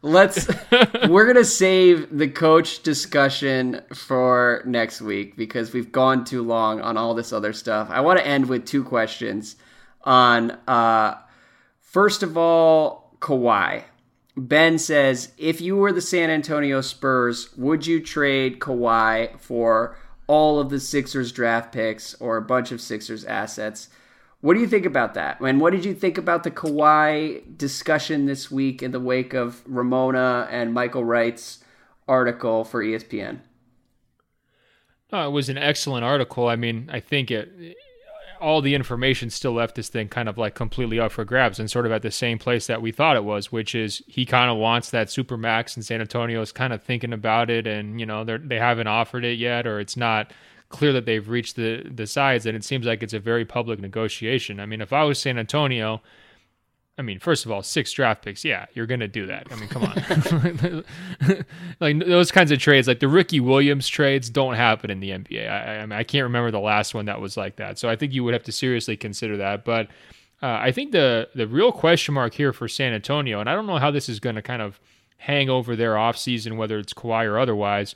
let's 0.06 0.47
we're 1.10 1.26
gonna 1.26 1.43
save 1.43 2.18
the 2.18 2.28
coach 2.28 2.84
discussion 2.84 3.82
for 3.93 4.62
next 4.66 5.01
week 5.01 5.36
because 5.36 5.74
we've 5.74 5.91
gone 5.91 6.24
too 6.24 6.41
long 6.43 6.80
on 6.82 6.97
all 6.97 7.14
this 7.14 7.34
other 7.34 7.53
stuff 7.53 7.89
i 7.89 7.99
want 7.99 8.20
to 8.20 8.26
end 8.26 8.47
with 8.47 8.66
two 8.66 8.84
questions 8.84 9.56
on 10.03 10.51
uh 10.68 11.16
first 11.82 12.24
of 12.24 12.38
all 12.38 13.06
Kawhi. 13.26 13.84
Ben 14.38 14.78
says, 14.78 15.32
if 15.38 15.62
you 15.62 15.78
were 15.78 15.91
the 15.91 16.01
San 16.01 16.30
Antonio 16.30 16.82
Spurs, 16.82 17.56
would 17.58 17.88
you 17.88 17.99
trade 17.99 18.60
Kawhi 18.60 19.39
for 19.39 19.97
all 20.28 20.60
of 20.60 20.70
the 20.70 20.80
Sixers 20.80 21.32
draft 21.32 21.72
picks 21.72 22.14
or 22.16 22.38
a 22.38 22.41
bunch 22.41 22.72
of 22.72 22.82
Sixers 22.82 23.26
assets? 23.26 23.89
What 24.46 24.54
do 24.54 24.60
you 24.60 24.68
think 24.68 24.86
about 24.86 25.16
that? 25.16 25.39
And 25.41 25.60
what 25.60 25.74
did 25.74 25.86
you 25.86 25.96
think 25.96 26.20
about 26.20 26.43
the 26.43 26.52
Kawhi 26.52 27.58
discussion 27.58 28.28
this 28.28 28.52
week 28.52 28.84
in 28.84 28.91
the 28.91 29.00
wake 29.00 29.34
of 29.34 29.64
Ramona 29.66 30.48
and 30.52 30.72
Michael 30.72 31.04
Wright's 31.04 31.64
article 32.08 32.64
for 32.64 32.84
ESPN? 32.84 33.39
No, 35.12 35.28
it 35.28 35.32
was 35.32 35.50
an 35.50 35.58
excellent 35.58 36.06
article. 36.06 36.48
I 36.48 36.58
mean, 36.58 36.91
I 36.93 37.00
think 37.00 37.32
it 37.32 37.76
all 38.39 38.62
the 38.62 38.76
information 38.76 39.32
still 39.32 39.54
left 39.54 39.74
this 39.74 39.89
thing 39.89 40.10
kind 40.10 40.30
of 40.30 40.38
like 40.38 40.54
completely 40.54 41.00
up 41.00 41.12
for 41.12 41.26
grabs 41.26 41.60
and 41.60 41.72
sort 41.72 41.88
of 41.88 41.91
at 41.91 42.04
the 42.04 42.12
same 42.12 42.38
place 42.38 42.68
that 42.68 42.84
we 42.84 42.91
thought 42.91 43.16
it 43.16 43.24
was, 43.24 43.52
which 43.52 43.74
is 43.74 44.04
he 44.06 44.28
kind 44.28 44.52
of 44.52 44.58
wants 44.58 44.91
that 44.91 45.10
super 45.10 45.38
max 45.38 45.76
and 45.76 45.84
San 45.84 46.02
Antonio 46.02 46.39
is 46.41 46.52
kind 46.52 46.72
of 46.72 46.84
thinking 46.84 47.14
about 47.14 47.50
it 47.50 47.66
and 47.66 48.00
you 48.00 48.06
know 48.06 48.24
they 48.24 48.38
they 48.38 48.60
haven't 48.60 48.86
offered 48.86 49.26
it 49.26 49.39
yet 49.39 49.66
or 49.66 49.80
it's 49.80 49.98
not 49.98 50.32
clear 50.76 50.93
that 50.93 51.05
they've 51.05 51.28
reached 51.28 51.55
the 51.55 51.84
the 51.89 52.05
sides, 52.05 52.45
and 52.45 52.55
it 52.55 52.63
seems 52.63 52.86
like 52.86 53.01
it's 53.01 53.13
a 53.13 53.19
very 53.19 53.45
public 53.45 53.80
negotiation. 53.80 54.59
I 54.59 54.65
mean, 54.65 54.82
if 54.82 54.91
I 54.91 55.03
was 55.03 55.19
San 55.19 55.39
Antonio, 55.39 56.01
I 56.97 57.01
mean, 57.01 57.19
first 57.19 57.45
of 57.45 57.51
all, 57.51 57.63
six 57.63 57.91
draft 57.91 58.23
picks, 58.23 58.45
yeah, 58.45 58.65
you're 58.73 58.86
gonna 58.86 59.07
do 59.07 59.26
that. 59.26 59.47
I 59.51 59.55
mean, 59.55 59.69
come 59.69 59.84
on, 59.84 61.45
like 61.80 61.99
those 61.99 62.32
kinds 62.32 62.51
of 62.51 62.59
trades, 62.59 62.88
like 62.88 62.99
the 62.99 63.07
Ricky 63.07 63.39
Williams 63.39 63.88
trades, 63.88 64.30
don't 64.30 64.55
happen 64.55 64.89
in 64.89 64.99
the 64.99 65.11
NBA. 65.11 65.49
I, 65.49 65.78
I, 65.78 65.82
mean, 65.82 65.91
I 65.93 66.03
can't 66.03 66.23
remember 66.23 66.51
the 66.51 66.59
last 66.59 66.93
one 66.93 67.05
that 67.05 67.19
was 67.19 67.38
like 67.38 67.55
that. 67.57 67.80
So 67.80 67.89
I 67.89 67.95
think 67.95 68.13
you 68.13 68.23
would 68.23 68.34
have 68.34 68.43
to 68.43 68.51
seriously 68.51 68.97
consider 68.97 69.38
that. 69.38 69.65
But 69.65 69.88
uh, 70.41 70.59
I 70.61 70.71
think 70.71 70.91
the 70.91 71.30
the 71.36 71.47
real 71.47 71.71
question 71.71 72.13
mark 72.13 72.34
here 72.34 72.53
for 72.53 72.67
San 72.67 72.93
Antonio, 72.93 73.39
and 73.39 73.49
I 73.49 73.55
don't 73.55 73.67
know 73.67 73.78
how 73.78 73.91
this 73.91 74.09
is 74.09 74.19
going 74.19 74.36
to 74.36 74.41
kind 74.41 74.61
of 74.61 74.80
hang 75.17 75.49
over 75.49 75.76
their 75.76 75.93
offseason, 75.93 76.57
whether 76.57 76.78
it's 76.78 76.93
Kawhi 76.93 77.26
or 77.26 77.39
otherwise, 77.39 77.95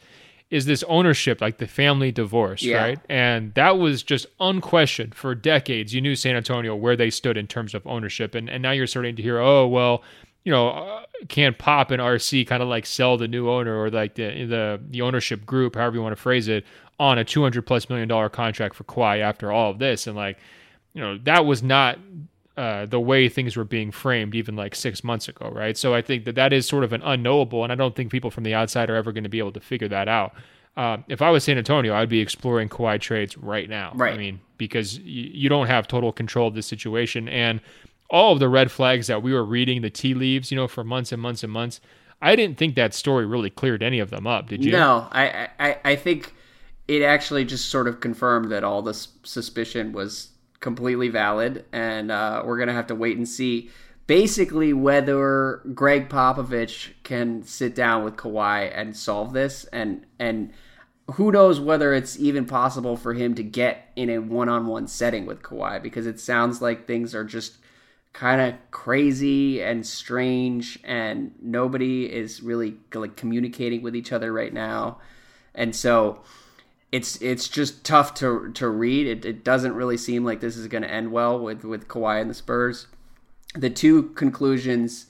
is 0.50 0.66
this 0.66 0.84
ownership, 0.84 1.42
like 1.42 1.58
the 1.58 1.68
family 1.68 2.12
divorce, 2.12 2.64
yeah. 2.64 2.78
right? 2.78 3.00
And 3.08 3.54
that 3.54 3.78
was 3.78 4.02
just 4.02 4.26
unquestioned 4.40 5.14
for 5.14 5.36
decades. 5.36 5.94
You 5.94 6.02
knew 6.02 6.16
San 6.16 6.36
Antonio 6.36 6.76
where 6.76 6.96
they 6.96 7.12
stood 7.12 7.38
in 7.38 7.46
terms 7.48 7.76
of 7.76 7.86
ownership, 7.86 8.34
and 8.36 8.50
and 8.50 8.64
now 8.64 8.72
you're 8.72 8.88
starting 8.88 9.16
to 9.16 9.22
hear, 9.22 9.40
oh 9.40 9.68
well, 9.68 10.04
you 10.44 10.52
know, 10.52 10.70
uh, 10.70 11.04
can 11.28 11.54
Pop 11.54 11.92
and 11.92 12.02
RC 12.02 12.48
kind 12.48 12.64
of 12.64 12.70
like 12.70 12.86
sell 12.86 13.18
the 13.18 13.28
new 13.28 13.50
owner 13.50 13.80
or 13.80 13.92
like 13.92 14.16
the 14.16 14.46
the 14.46 14.82
the 14.90 15.02
ownership 15.02 15.46
group, 15.46 15.76
however 15.76 15.98
you 15.98 16.02
want 16.02 16.16
to 16.16 16.22
phrase 16.22 16.48
it, 16.48 16.66
on 17.00 17.20
a 17.20 17.24
200 17.24 17.66
plus 17.66 17.90
million 17.90 18.08
dollar 18.08 18.30
contract 18.30 18.76
for 18.76 18.84
Kawhi 18.86 19.20
after 19.20 19.52
all 19.52 19.70
of 19.70 19.78
this, 19.78 20.08
and 20.08 20.16
like, 20.16 20.40
you 20.94 21.02
know, 21.02 21.20
that 21.26 21.46
was 21.46 21.62
not 21.62 22.00
uh, 22.58 22.86
the 22.86 23.00
way 23.00 23.30
things 23.30 23.56
were 23.56 23.64
being 23.64 23.92
framed 23.92 24.36
even 24.36 24.56
like 24.56 24.76
six 24.76 25.04
months 25.04 25.28
ago, 25.28 25.50
right? 25.50 25.78
So 25.78 25.94
I 25.94 26.02
think 26.02 26.26
that 26.26 26.36
that 26.36 26.52
is 26.52 26.68
sort 26.68 26.84
of 26.84 26.92
an 26.94 27.02
unknowable, 27.04 27.64
and 27.64 27.72
I 27.72 27.76
don't 27.76 27.96
think 27.96 28.12
people 28.12 28.32
from 28.32 28.44
the 28.44 28.54
outside 28.54 28.90
are 28.90 28.96
ever 28.96 29.12
going 29.12 29.24
to 29.24 29.30
be 29.30 29.40
able 29.40 29.54
to 29.54 29.60
figure 29.60 29.88
that 29.88 30.08
out. 30.08 30.34
Uh, 30.76 30.98
if 31.08 31.22
I 31.22 31.30
was 31.30 31.44
San 31.44 31.58
Antonio, 31.58 31.94
I'd 31.94 32.10
be 32.10 32.20
exploring 32.20 32.70
Kawhi 32.70 33.00
trades 33.00 33.38
right 33.38 33.70
now. 33.70 33.92
Right. 33.96 34.14
I 34.14 34.18
mean, 34.18 34.40
because 34.58 34.98
y- 35.00 35.06
you 35.06 35.50
don't 35.50 35.68
have 35.68 35.88
total 35.88 36.12
control 36.12 36.48
of 36.48 36.54
the 36.54 36.62
situation, 36.62 37.28
and 37.30 37.60
all 38.10 38.34
of 38.34 38.40
the 38.40 38.50
red 38.50 38.72
flags 38.72 39.08
that 39.08 39.22
we 39.22 39.34
were 39.34 39.44
reading, 39.44 39.82
the 39.82 39.90
tea 39.90 40.14
leaves, 40.14 40.52
you 40.52 40.56
know, 40.56 40.68
for 40.68 40.84
months 40.84 41.12
and 41.12 41.22
months 41.22 41.44
and 41.44 41.52
months. 41.52 41.80
I 42.22 42.36
didn't 42.36 42.58
think 42.58 42.76
that 42.76 42.94
story 42.94 43.26
really 43.26 43.50
cleared 43.50 43.82
any 43.82 44.00
of 44.00 44.10
them 44.10 44.28
up. 44.28 44.50
Did 44.50 44.66
you? 44.66 44.72
No, 44.72 45.08
I 45.12 45.48
I, 45.60 45.78
I 45.86 45.96
think 45.96 46.34
it 46.88 47.02
actually 47.02 47.46
just 47.46 47.70
sort 47.70 47.88
of 47.88 48.00
confirmed 48.00 48.52
that 48.52 48.64
all 48.64 48.82
this 48.82 49.10
suspicion 49.24 49.94
was 49.94 50.30
completely 50.60 51.10
valid, 51.10 51.66
and 51.72 52.12
uh, 52.12 52.44
we're 52.46 52.58
gonna 52.58 52.74
have 52.74 52.88
to 52.88 52.96
wait 52.96 53.18
and 53.18 53.28
see. 53.28 53.70
Basically, 54.08 54.74
whether 54.74 55.62
Gregg 55.74 56.10
Popovich 56.10 56.94
can 57.04 57.44
sit 57.44 57.76
down 57.76 58.04
with 58.04 58.16
Kawhi 58.16 58.72
and 58.74 58.96
solve 58.96 59.34
this, 59.34 59.66
and 59.66 60.06
and 60.20 60.52
who 61.14 61.32
knows 61.32 61.60
whether 61.60 61.94
it's 61.94 62.20
even 62.20 62.46
possible 62.46 62.96
for 62.96 63.14
him 63.14 63.36
to 63.36 63.44
get 63.44 63.92
in 63.96 64.10
a 64.10 64.20
one-on-one 64.20 64.88
setting 64.88 65.26
with 65.26 65.42
Kawhi 65.42 65.82
because 65.82 66.06
it 66.06 66.20
sounds 66.20 66.62
like 66.62 66.86
things 66.86 67.16
are 67.16 67.24
just 67.24 67.58
kind 68.14 68.42
of 68.42 68.56
crazy 68.72 69.62
and 69.62 69.86
strange 69.86 70.80
and 70.84 71.34
nobody 71.42 72.06
is 72.06 72.42
really 72.42 72.78
like 72.94 73.16
communicating 73.16 73.82
with 73.82 73.96
each 73.96 74.12
other 74.12 74.32
right 74.34 74.54
now. 74.54 75.00
And 75.56 75.76
so 75.76 76.22
it's 76.92 77.22
it's 77.22 77.48
just 77.48 77.84
tough 77.84 78.14
to 78.16 78.52
to 78.54 78.68
read. 78.68 79.08
It, 79.08 79.26
it 79.26 79.44
doesn't 79.44 79.76
really 79.76 79.98
seem 79.98 80.24
like 80.26 80.40
this 80.42 80.58
is 80.58 80.68
going 80.68 80.84
to 80.84 80.92
end 80.92 81.12
well 81.12 81.40
with 81.40 81.64
with 81.64 81.88
Kawhi 81.88 82.22
and 82.22 82.30
the 82.30 82.36
Spurs. 82.36 82.88
The 83.56 83.70
two 83.70 84.04
conclusions 84.10 85.08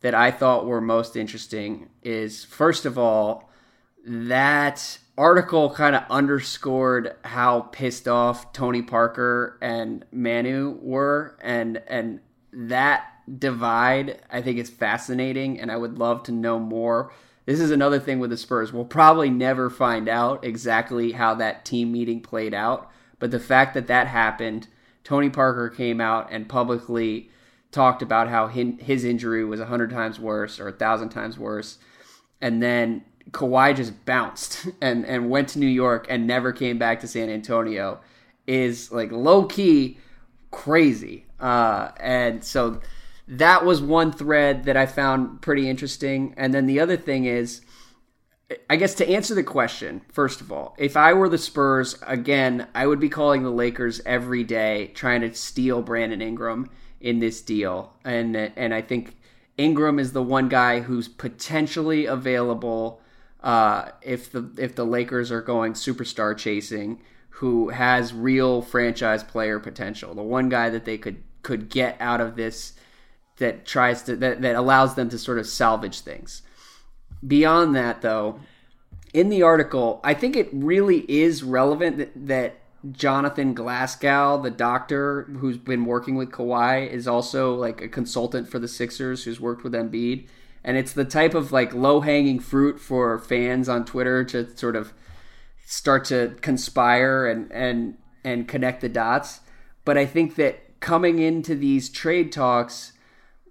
that 0.00 0.14
I 0.14 0.30
thought 0.30 0.66
were 0.66 0.80
most 0.80 1.16
interesting 1.16 1.88
is 2.02 2.44
first 2.44 2.86
of 2.86 2.96
all 2.96 3.50
that 4.06 4.98
article 5.18 5.70
kind 5.70 5.96
of 5.96 6.04
underscored 6.08 7.14
how 7.24 7.62
pissed 7.72 8.06
off 8.06 8.52
Tony 8.52 8.82
Parker 8.82 9.58
and 9.60 10.04
Manu 10.12 10.78
were 10.80 11.36
and 11.42 11.82
and 11.88 12.20
that 12.52 13.04
divide 13.38 14.22
I 14.30 14.40
think 14.40 14.58
is 14.58 14.70
fascinating 14.70 15.60
and 15.60 15.70
I 15.70 15.76
would 15.76 15.98
love 15.98 16.22
to 16.24 16.32
know 16.32 16.58
more 16.58 17.12
this 17.48 17.60
is 17.60 17.70
another 17.70 17.98
thing 17.98 18.18
with 18.18 18.28
the 18.28 18.36
Spurs. 18.36 18.74
We'll 18.74 18.84
probably 18.84 19.30
never 19.30 19.70
find 19.70 20.06
out 20.06 20.44
exactly 20.44 21.12
how 21.12 21.32
that 21.36 21.64
team 21.64 21.90
meeting 21.90 22.20
played 22.20 22.52
out, 22.52 22.90
but 23.18 23.30
the 23.30 23.40
fact 23.40 23.72
that 23.72 23.86
that 23.86 24.06
happened, 24.06 24.68
Tony 25.02 25.30
Parker 25.30 25.70
came 25.70 25.98
out 25.98 26.28
and 26.30 26.46
publicly 26.46 27.30
talked 27.72 28.02
about 28.02 28.28
how 28.28 28.48
his 28.48 29.02
injury 29.02 29.46
was 29.46 29.60
100 29.60 29.88
times 29.88 30.20
worse 30.20 30.60
or 30.60 30.66
1,000 30.66 31.08
times 31.08 31.38
worse. 31.38 31.78
And 32.42 32.62
then 32.62 33.02
Kawhi 33.30 33.74
just 33.74 34.04
bounced 34.04 34.66
and, 34.82 35.06
and 35.06 35.30
went 35.30 35.48
to 35.48 35.58
New 35.58 35.66
York 35.68 36.06
and 36.10 36.26
never 36.26 36.52
came 36.52 36.76
back 36.76 37.00
to 37.00 37.08
San 37.08 37.30
Antonio 37.30 37.98
is 38.46 38.92
like 38.92 39.10
low 39.10 39.46
key 39.46 39.96
crazy. 40.50 41.24
Uh, 41.40 41.92
and 41.98 42.44
so 42.44 42.82
that 43.28 43.64
was 43.64 43.82
one 43.82 44.10
thread 44.10 44.64
that 44.64 44.76
I 44.76 44.86
found 44.86 45.42
pretty 45.42 45.68
interesting. 45.68 46.34
And 46.36 46.54
then 46.54 46.66
the 46.66 46.80
other 46.80 46.96
thing 46.96 47.26
is, 47.26 47.60
I 48.70 48.76
guess 48.76 48.94
to 48.94 49.08
answer 49.08 49.34
the 49.34 49.42
question, 49.42 50.00
first 50.10 50.40
of 50.40 50.50
all, 50.50 50.74
if 50.78 50.96
I 50.96 51.12
were 51.12 51.28
the 51.28 51.36
Spurs, 51.36 51.98
again, 52.06 52.66
I 52.74 52.86
would 52.86 52.98
be 52.98 53.10
calling 53.10 53.42
the 53.42 53.50
Lakers 53.50 54.00
every 54.06 54.44
day 54.44 54.90
trying 54.94 55.20
to 55.20 55.34
steal 55.34 55.82
Brandon 55.82 56.22
Ingram 56.22 56.70
in 57.00 57.18
this 57.18 57.42
deal. 57.42 57.92
And 58.04 58.34
and 58.34 58.72
I 58.72 58.80
think 58.80 59.16
Ingram 59.58 59.98
is 59.98 60.12
the 60.12 60.22
one 60.22 60.48
guy 60.48 60.80
who's 60.80 61.08
potentially 61.08 62.06
available 62.06 63.02
uh, 63.42 63.90
if 64.00 64.32
the 64.32 64.50
if 64.56 64.74
the 64.74 64.86
Lakers 64.86 65.30
are 65.30 65.42
going 65.42 65.74
superstar 65.74 66.34
chasing, 66.34 67.02
who 67.28 67.68
has 67.68 68.14
real 68.14 68.62
franchise 68.62 69.22
player 69.22 69.58
potential. 69.58 70.14
The 70.14 70.22
one 70.22 70.48
guy 70.48 70.70
that 70.70 70.86
they 70.86 70.96
could 70.96 71.22
could 71.42 71.68
get 71.68 71.96
out 72.00 72.22
of 72.22 72.36
this 72.36 72.72
that 73.38 73.64
tries 73.64 74.02
to 74.02 74.16
that, 74.16 74.42
that 74.42 74.56
allows 74.56 74.94
them 74.94 75.08
to 75.10 75.18
sort 75.18 75.38
of 75.38 75.46
salvage 75.46 76.00
things. 76.00 76.42
Beyond 77.26 77.74
that, 77.74 78.02
though, 78.02 78.40
in 79.12 79.28
the 79.28 79.42
article, 79.42 80.00
I 80.04 80.14
think 80.14 80.36
it 80.36 80.48
really 80.52 81.10
is 81.10 81.42
relevant 81.42 81.98
that, 81.98 82.10
that 82.26 82.56
Jonathan 82.92 83.54
Glashow, 83.54 84.42
the 84.42 84.50
doctor 84.50 85.24
who's 85.38 85.58
been 85.58 85.84
working 85.84 86.14
with 86.14 86.30
Kawhi, 86.30 86.88
is 86.88 87.08
also 87.08 87.54
like 87.54 87.80
a 87.80 87.88
consultant 87.88 88.48
for 88.48 88.58
the 88.58 88.68
Sixers 88.68 89.24
who's 89.24 89.40
worked 89.40 89.64
with 89.64 89.72
Embiid. 89.72 90.28
And 90.62 90.76
it's 90.76 90.92
the 90.92 91.04
type 91.04 91.34
of 91.34 91.50
like 91.50 91.74
low 91.74 92.00
hanging 92.00 92.40
fruit 92.40 92.78
for 92.78 93.18
fans 93.18 93.68
on 93.68 93.84
Twitter 93.84 94.24
to 94.24 94.56
sort 94.56 94.76
of 94.76 94.92
start 95.64 96.04
to 96.06 96.34
conspire 96.40 97.26
and 97.26 97.50
and 97.52 97.96
and 98.24 98.46
connect 98.46 98.80
the 98.80 98.88
dots. 98.88 99.40
But 99.84 99.96
I 99.96 100.06
think 100.06 100.36
that 100.36 100.80
coming 100.80 101.18
into 101.18 101.54
these 101.54 101.88
trade 101.88 102.30
talks, 102.30 102.92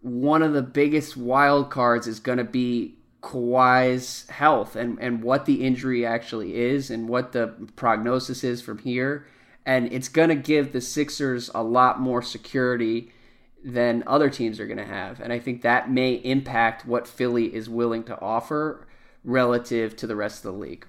one 0.02 0.44
of 0.44 0.54
the 0.54 0.62
biggest 0.62 1.18
wild 1.18 1.70
cards 1.70 2.08
is 2.08 2.20
going 2.20 2.38
to 2.38 2.44
be 2.44 2.96
Kawhi's 3.22 4.28
health 4.30 4.76
and, 4.76 4.98
and 5.00 5.22
what 5.22 5.46
the 5.46 5.66
injury 5.66 6.06
actually 6.06 6.56
is 6.56 6.90
and 6.90 7.10
what 7.10 7.32
the 7.32 7.48
prognosis 7.76 8.44
is 8.44 8.62
from 8.62 8.78
here. 8.80 9.28
And 9.66 9.92
it's 9.92 10.08
going 10.08 10.30
to 10.30 10.36
give 10.36 10.72
the 10.72 10.82
Sixers 10.82 11.50
a 11.54 11.62
lot 11.62 12.00
more 12.00 12.22
security 12.22 13.12
than 13.64 14.04
other 14.08 14.30
teams 14.30 14.60
are 14.60 14.68
going 14.68 14.78
to 14.78 14.86
have. 14.86 15.20
And 15.20 15.34
I 15.34 15.40
think 15.40 15.62
that 15.62 15.92
may 15.92 16.14
impact 16.14 16.86
what 16.86 17.08
Philly 17.08 17.54
is 17.54 17.68
willing 17.68 18.04
to 18.06 18.20
offer 18.22 18.88
relative 19.24 19.96
to 19.98 20.08
the 20.08 20.16
rest 20.16 20.46
of 20.46 20.54
the 20.54 20.58
league. 20.58 20.88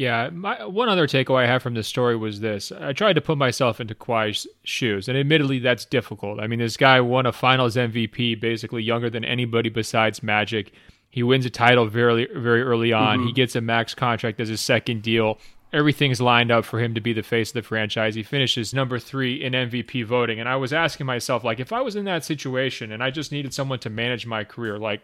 Yeah, 0.00 0.30
my, 0.32 0.64
one 0.64 0.88
other 0.88 1.06
takeaway 1.06 1.44
I 1.44 1.46
have 1.46 1.62
from 1.62 1.74
this 1.74 1.86
story 1.86 2.16
was 2.16 2.40
this. 2.40 2.72
I 2.72 2.94
tried 2.94 3.16
to 3.16 3.20
put 3.20 3.36
myself 3.36 3.82
into 3.82 3.94
Kawhi's 3.94 4.46
shoes, 4.64 5.10
and 5.10 5.18
admittedly, 5.18 5.58
that's 5.58 5.84
difficult. 5.84 6.40
I 6.40 6.46
mean, 6.46 6.58
this 6.58 6.78
guy 6.78 7.02
won 7.02 7.26
a 7.26 7.32
finals 7.32 7.76
MVP 7.76 8.40
basically 8.40 8.82
younger 8.82 9.10
than 9.10 9.26
anybody 9.26 9.68
besides 9.68 10.22
Magic. 10.22 10.72
He 11.10 11.22
wins 11.22 11.44
a 11.44 11.50
title 11.50 11.84
very, 11.84 12.26
very 12.34 12.62
early 12.62 12.94
on. 12.94 13.18
Mm-hmm. 13.18 13.26
He 13.26 13.32
gets 13.34 13.54
a 13.54 13.60
max 13.60 13.94
contract 13.94 14.40
as 14.40 14.48
a 14.48 14.56
second 14.56 15.02
deal. 15.02 15.36
Everything's 15.70 16.22
lined 16.22 16.50
up 16.50 16.64
for 16.64 16.80
him 16.80 16.94
to 16.94 17.00
be 17.02 17.12
the 17.12 17.22
face 17.22 17.50
of 17.50 17.54
the 17.54 17.62
franchise. 17.62 18.14
He 18.14 18.22
finishes 18.22 18.72
number 18.72 18.98
three 18.98 19.44
in 19.44 19.52
MVP 19.52 20.06
voting. 20.06 20.40
And 20.40 20.48
I 20.48 20.56
was 20.56 20.72
asking 20.72 21.04
myself, 21.04 21.44
like, 21.44 21.60
if 21.60 21.74
I 21.74 21.82
was 21.82 21.94
in 21.94 22.06
that 22.06 22.24
situation 22.24 22.90
and 22.90 23.02
I 23.02 23.10
just 23.10 23.32
needed 23.32 23.52
someone 23.52 23.80
to 23.80 23.90
manage 23.90 24.24
my 24.24 24.44
career, 24.44 24.78
like, 24.78 25.02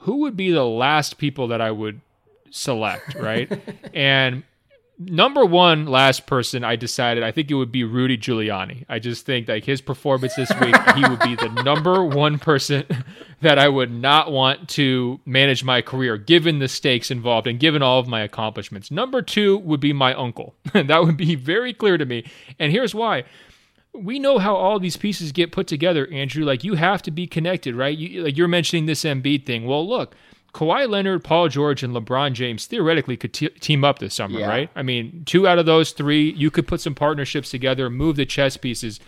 who 0.00 0.16
would 0.16 0.36
be 0.36 0.50
the 0.50 0.66
last 0.66 1.16
people 1.16 1.48
that 1.48 1.62
I 1.62 1.70
would 1.70 2.02
select, 2.50 3.14
right? 3.14 3.50
and 3.94 4.42
number 4.98 5.44
one 5.44 5.86
last 5.86 6.26
person 6.26 6.64
I 6.64 6.76
decided 6.76 7.22
I 7.22 7.30
think 7.30 7.50
it 7.50 7.54
would 7.54 7.70
be 7.70 7.84
Rudy 7.84 8.18
Giuliani. 8.18 8.84
I 8.88 8.98
just 8.98 9.24
think 9.24 9.48
like 9.48 9.64
his 9.64 9.80
performance 9.80 10.34
this 10.34 10.50
week, 10.60 10.74
he 10.96 11.08
would 11.08 11.20
be 11.20 11.36
the 11.36 11.48
number 11.64 12.04
one 12.04 12.38
person 12.38 12.84
that 13.40 13.58
I 13.58 13.68
would 13.68 13.92
not 13.92 14.32
want 14.32 14.68
to 14.70 15.20
manage 15.24 15.62
my 15.62 15.82
career 15.82 16.16
given 16.16 16.58
the 16.58 16.68
stakes 16.68 17.10
involved 17.10 17.46
and 17.46 17.60
given 17.60 17.82
all 17.82 18.00
of 18.00 18.08
my 18.08 18.20
accomplishments. 18.20 18.90
Number 18.90 19.22
two 19.22 19.58
would 19.58 19.80
be 19.80 19.92
my 19.92 20.14
uncle. 20.14 20.54
that 20.72 21.04
would 21.04 21.16
be 21.16 21.34
very 21.36 21.72
clear 21.72 21.96
to 21.96 22.04
me. 22.04 22.24
And 22.58 22.72
here's 22.72 22.94
why. 22.94 23.24
We 23.94 24.18
know 24.18 24.38
how 24.38 24.54
all 24.54 24.78
these 24.78 24.96
pieces 24.96 25.32
get 25.32 25.50
put 25.50 25.66
together, 25.66 26.06
Andrew. 26.08 26.44
Like 26.44 26.62
you 26.64 26.74
have 26.74 27.02
to 27.02 27.10
be 27.10 27.26
connected, 27.26 27.74
right? 27.74 27.96
You, 27.96 28.24
like 28.24 28.36
you're 28.36 28.48
mentioning 28.48 28.86
this 28.86 29.04
Embiid 29.04 29.46
thing. 29.46 29.66
Well, 29.66 29.88
look, 29.88 30.14
Kawhi 30.58 30.88
Leonard, 30.88 31.22
Paul 31.22 31.48
George, 31.48 31.84
and 31.84 31.94
LeBron 31.94 32.32
James 32.32 32.66
theoretically 32.66 33.16
could 33.16 33.32
t- 33.32 33.48
team 33.48 33.84
up 33.84 34.00
this 34.00 34.12
summer, 34.12 34.40
yeah. 34.40 34.48
right? 34.48 34.70
I 34.74 34.82
mean, 34.82 35.22
two 35.24 35.46
out 35.46 35.60
of 35.60 35.66
those 35.66 35.92
three, 35.92 36.32
you 36.32 36.50
could 36.50 36.66
put 36.66 36.80
some 36.80 36.96
partnerships 36.96 37.48
together, 37.48 37.88
move 37.88 38.16
the 38.16 38.26
chess 38.26 38.56
pieces. 38.56 38.98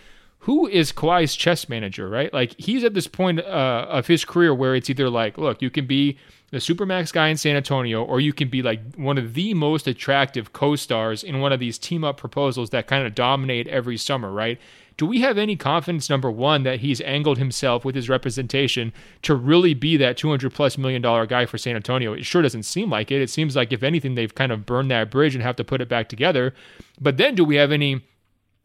Who 0.44 0.68
is 0.68 0.92
Kawhi's 0.92 1.34
chess 1.34 1.68
manager, 1.68 2.08
right? 2.08 2.32
Like, 2.32 2.54
he's 2.56 2.84
at 2.84 2.94
this 2.94 3.08
point 3.08 3.40
uh, 3.40 3.86
of 3.88 4.06
his 4.06 4.24
career 4.24 4.54
where 4.54 4.76
it's 4.76 4.88
either 4.88 5.10
like, 5.10 5.38
look, 5.38 5.60
you 5.60 5.70
can 5.70 5.88
be 5.88 6.18
the 6.52 6.58
Supermax 6.58 7.12
guy 7.12 7.26
in 7.26 7.36
San 7.36 7.56
Antonio, 7.56 8.04
or 8.04 8.20
you 8.20 8.32
can 8.32 8.48
be 8.48 8.62
like 8.62 8.94
one 8.94 9.18
of 9.18 9.34
the 9.34 9.52
most 9.52 9.88
attractive 9.88 10.52
co 10.52 10.76
stars 10.76 11.24
in 11.24 11.40
one 11.40 11.52
of 11.52 11.58
these 11.58 11.78
team 11.78 12.04
up 12.04 12.16
proposals 12.16 12.70
that 12.70 12.86
kind 12.86 13.04
of 13.04 13.16
dominate 13.16 13.66
every 13.66 13.96
summer, 13.96 14.30
right? 14.30 14.60
Do 15.00 15.06
we 15.06 15.22
have 15.22 15.38
any 15.38 15.56
confidence, 15.56 16.10
number 16.10 16.30
one, 16.30 16.62
that 16.64 16.80
he's 16.80 17.00
angled 17.00 17.38
himself 17.38 17.86
with 17.86 17.94
his 17.94 18.10
representation 18.10 18.92
to 19.22 19.34
really 19.34 19.72
be 19.72 19.96
that 19.96 20.18
200 20.18 20.52
plus 20.52 20.76
million 20.76 21.00
dollar 21.00 21.24
guy 21.24 21.46
for 21.46 21.56
San 21.56 21.74
Antonio? 21.74 22.12
It 22.12 22.26
sure 22.26 22.42
doesn't 22.42 22.64
seem 22.64 22.90
like 22.90 23.10
it. 23.10 23.22
It 23.22 23.30
seems 23.30 23.56
like, 23.56 23.72
if 23.72 23.82
anything, 23.82 24.14
they've 24.14 24.34
kind 24.34 24.52
of 24.52 24.66
burned 24.66 24.90
that 24.90 25.10
bridge 25.10 25.34
and 25.34 25.42
have 25.42 25.56
to 25.56 25.64
put 25.64 25.80
it 25.80 25.88
back 25.88 26.10
together. 26.10 26.52
But 27.00 27.16
then 27.16 27.34
do 27.34 27.46
we 27.46 27.56
have 27.56 27.72
any 27.72 28.02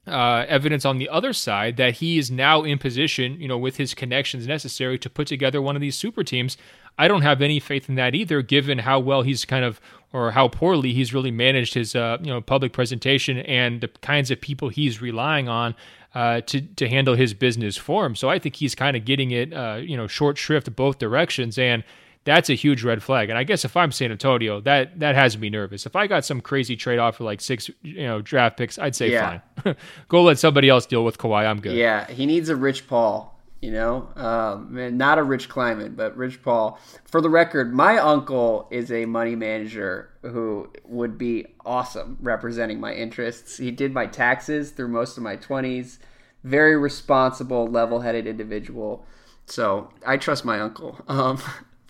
uh, 0.08 0.44
evidence 0.50 0.84
on 0.84 0.98
the 0.98 1.08
other 1.08 1.32
side 1.32 1.78
that 1.78 1.96
he 1.96 2.18
is 2.18 2.30
now 2.30 2.64
in 2.64 2.80
position, 2.80 3.40
you 3.40 3.48
know, 3.48 3.58
with 3.58 3.78
his 3.78 3.94
connections 3.94 4.46
necessary 4.46 5.00
to 5.00 5.10
put 5.10 5.28
together 5.28 5.62
one 5.62 5.78
of 5.78 5.82
these 5.82 5.96
super 5.96 6.22
teams? 6.22 6.58
I 6.98 7.08
don't 7.08 7.22
have 7.22 7.42
any 7.42 7.62
faith 7.62 7.88
in 7.88 7.96
that 7.96 8.14
either, 8.14 8.42
given 8.42 8.80
how 8.80 9.00
well 9.00 9.22
he's 9.22 9.46
kind 9.46 9.64
of 9.64 9.80
or 10.14 10.32
how 10.32 10.48
poorly 10.48 10.94
he's 10.94 11.14
really 11.14 11.32
managed 11.32 11.74
his 11.74 11.96
uh, 11.96 12.18
you 12.22 12.30
know 12.30 12.42
public 12.42 12.74
presentation 12.74 13.38
and 13.38 13.80
the 13.80 13.88
kinds 13.88 14.32
of 14.32 14.42
people 14.42 14.68
he's 14.68 15.02
relying 15.02 15.48
on 15.48 15.76
uh, 16.16 16.40
to 16.42 16.62
to 16.62 16.88
handle 16.88 17.14
his 17.14 17.34
business 17.34 17.76
for 17.76 18.06
him. 18.06 18.16
So 18.16 18.30
I 18.30 18.40
think 18.40 18.56
he's 18.56 18.74
kind 18.74 18.96
of 18.96 19.04
getting 19.06 19.32
it, 19.32 19.54
uh, 19.54 19.80
you 19.82 19.98
know, 19.98 20.08
short 20.08 20.38
shrift 20.38 20.74
both 20.76 20.98
directions, 20.98 21.60
and 21.60 21.84
that's 22.24 22.50
a 22.50 22.54
huge 22.54 22.84
red 22.84 23.04
flag. 23.04 23.30
And 23.30 23.38
I 23.38 23.44
guess 23.44 23.66
if 23.66 23.76
I'm 23.76 23.92
San 23.92 24.12
Antonio, 24.12 24.62
that 24.62 25.00
that 25.00 25.16
has 25.16 25.38
me 25.38 25.50
nervous. 25.50 25.86
If 25.86 25.96
I 25.96 26.08
got 26.08 26.24
some 26.24 26.40
crazy 26.40 26.78
trade 26.78 27.00
off 27.00 27.18
for 27.18 27.26
like 27.26 27.42
six, 27.42 27.70
you 27.84 28.04
know, 28.04 28.22
draft 28.22 28.58
picks, 28.58 28.80
I'd 28.80 28.96
say 28.96 29.12
yeah. 29.12 29.42
fine, 29.58 29.76
go 30.08 30.24
let 30.24 30.40
somebody 30.40 30.70
else 30.70 30.86
deal 30.86 31.04
with 31.04 31.18
Kawhi. 31.18 31.46
I'm 31.46 31.60
good. 31.60 31.76
Yeah, 31.76 32.10
he 32.10 32.26
needs 32.26 32.48
a 32.48 32.56
Rich 32.56 32.88
Paul. 32.88 33.35
You 33.66 33.72
know, 33.72 34.10
um, 34.16 34.96
not 34.96 35.18
a 35.18 35.24
Rich 35.24 35.50
climate 35.50 35.98
but 35.98 36.16
Rich 36.16 36.44
Paul. 36.44 36.80
For 37.04 37.20
the 37.20 37.32
record, 37.32 37.74
my 37.74 37.98
uncle 37.98 38.68
is 38.70 38.92
a 38.92 39.06
money 39.06 39.36
manager 39.36 40.12
who 40.22 40.70
would 40.84 41.18
be 41.18 41.48
awesome 41.66 42.20
representing 42.22 42.80
my 42.80 42.94
interests. 42.94 43.58
He 43.58 43.72
did 43.72 43.92
my 43.92 44.06
taxes 44.06 44.70
through 44.70 44.90
most 44.90 45.18
of 45.18 45.24
my 45.24 45.36
20s. 45.36 45.98
Very 46.44 46.78
responsible, 46.78 47.66
level 47.66 48.02
headed 48.02 48.28
individual. 48.28 49.04
So 49.48 49.90
I 50.06 50.18
trust 50.18 50.46
my 50.46 50.60
uncle. 50.60 51.00
Um, 51.08 51.42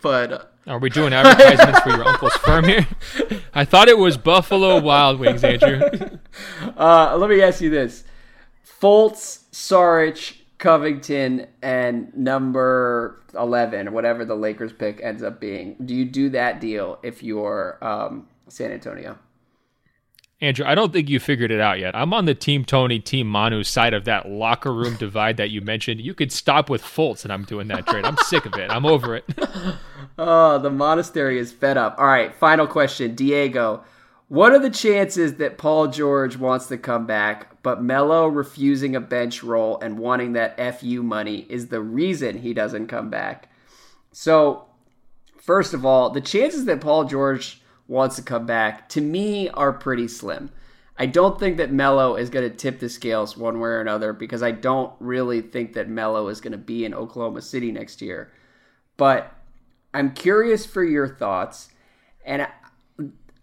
but. 0.01 0.31
Uh, 0.31 0.43
Are 0.67 0.79
we 0.79 0.89
doing 0.89 1.11
advertisements 1.11 1.81
for 1.81 1.89
your 1.89 2.07
uncle's 2.07 2.37
firm 2.37 2.63
here? 2.63 2.87
I 3.53 3.65
thought 3.65 3.89
it 3.89 3.97
was 3.97 4.15
Buffalo 4.15 4.79
Wild 4.79 5.19
Wings, 5.19 5.43
Andrew. 5.43 5.81
Uh, 6.77 7.15
let 7.17 7.29
me 7.29 7.41
ask 7.41 7.61
you 7.61 7.69
this 7.69 8.03
Fultz, 8.81 9.43
Saric, 9.51 10.37
Covington, 10.57 11.47
and 11.61 12.15
number 12.15 13.21
11, 13.33 13.91
whatever 13.91 14.23
the 14.25 14.35
Lakers 14.35 14.71
pick 14.73 14.99
ends 15.03 15.21
up 15.21 15.39
being. 15.39 15.75
Do 15.83 15.93
you 15.93 16.05
do 16.05 16.29
that 16.29 16.61
deal 16.61 16.99
if 17.03 17.21
you're 17.21 17.77
um, 17.81 18.27
San 18.47 18.71
Antonio? 18.71 19.17
Andrew, 20.41 20.65
I 20.65 20.75
don't 20.75 20.91
think 20.91 21.09
you 21.09 21.19
figured 21.19 21.49
it 21.49 21.61
out 21.61 21.79
yet. 21.79 21.95
I'm 21.95 22.13
on 22.13 22.25
the 22.25 22.35
Team 22.35 22.65
Tony, 22.65 22.99
Team 22.99 23.27
Manu 23.27 23.63
side 23.63 23.93
of 23.93 24.03
that 24.05 24.29
locker 24.29 24.73
room 24.73 24.95
divide 24.99 25.37
that 25.37 25.49
you 25.49 25.61
mentioned. 25.61 26.01
You 26.01 26.13
could 26.13 26.31
stop 26.31 26.69
with 26.69 26.83
Fultz, 26.83 27.23
and 27.23 27.31
I'm 27.31 27.43
doing 27.43 27.67
that 27.69 27.87
trade. 27.87 28.05
I'm 28.05 28.17
sick 28.17 28.45
of 28.45 28.53
it. 28.55 28.69
I'm 28.69 28.85
over 28.85 29.15
it. 29.15 29.25
oh, 30.17 30.59
the 30.59 30.69
monastery 30.69 31.39
is 31.39 31.51
fed 31.51 31.77
up. 31.77 31.95
All 31.97 32.05
right, 32.05 32.35
final 32.35 32.67
question. 32.67 33.15
Diego, 33.15 33.83
what 34.27 34.53
are 34.53 34.59
the 34.59 34.69
chances 34.69 35.35
that 35.35 35.57
Paul 35.57 35.87
George 35.87 36.37
wants 36.37 36.67
to 36.67 36.77
come 36.77 37.05
back, 37.05 37.61
but 37.61 37.83
Melo 37.83 38.27
refusing 38.27 38.95
a 38.95 39.01
bench 39.01 39.43
role 39.43 39.79
and 39.79 39.99
wanting 39.99 40.33
that 40.33 40.57
FU 40.79 41.03
money 41.03 41.45
is 41.49 41.67
the 41.67 41.81
reason 41.81 42.39
he 42.39 42.53
doesn't 42.53 42.87
come 42.87 43.09
back? 43.09 43.51
So, 44.11 44.65
first 45.37 45.73
of 45.73 45.85
all, 45.85 46.09
the 46.09 46.21
chances 46.21 46.65
that 46.65 46.81
Paul 46.81 47.03
George 47.03 47.61
wants 47.87 48.15
to 48.15 48.23
come 48.23 48.47
back 48.47 48.89
to 48.89 49.01
me 49.01 49.49
are 49.49 49.71
pretty 49.71 50.07
slim. 50.07 50.49
I 50.97 51.05
don't 51.05 51.37
think 51.37 51.57
that 51.57 51.71
Melo 51.71 52.15
is 52.15 52.29
going 52.29 52.49
to 52.49 52.55
tip 52.55 52.79
the 52.79 52.89
scales 52.89 53.35
one 53.35 53.59
way 53.59 53.69
or 53.69 53.81
another 53.81 54.13
because 54.13 54.41
I 54.41 54.51
don't 54.51 54.93
really 54.99 55.41
think 55.41 55.73
that 55.73 55.89
Melo 55.89 56.29
is 56.29 56.41
going 56.41 56.53
to 56.53 56.57
be 56.57 56.85
in 56.85 56.93
Oklahoma 56.93 57.41
City 57.41 57.71
next 57.71 58.01
year. 58.01 58.31
But 58.95 59.31
I'm 59.93 60.13
curious 60.13 60.65
for 60.65 60.83
your 60.83 61.07
thoughts. 61.07 61.69
And 62.25 62.47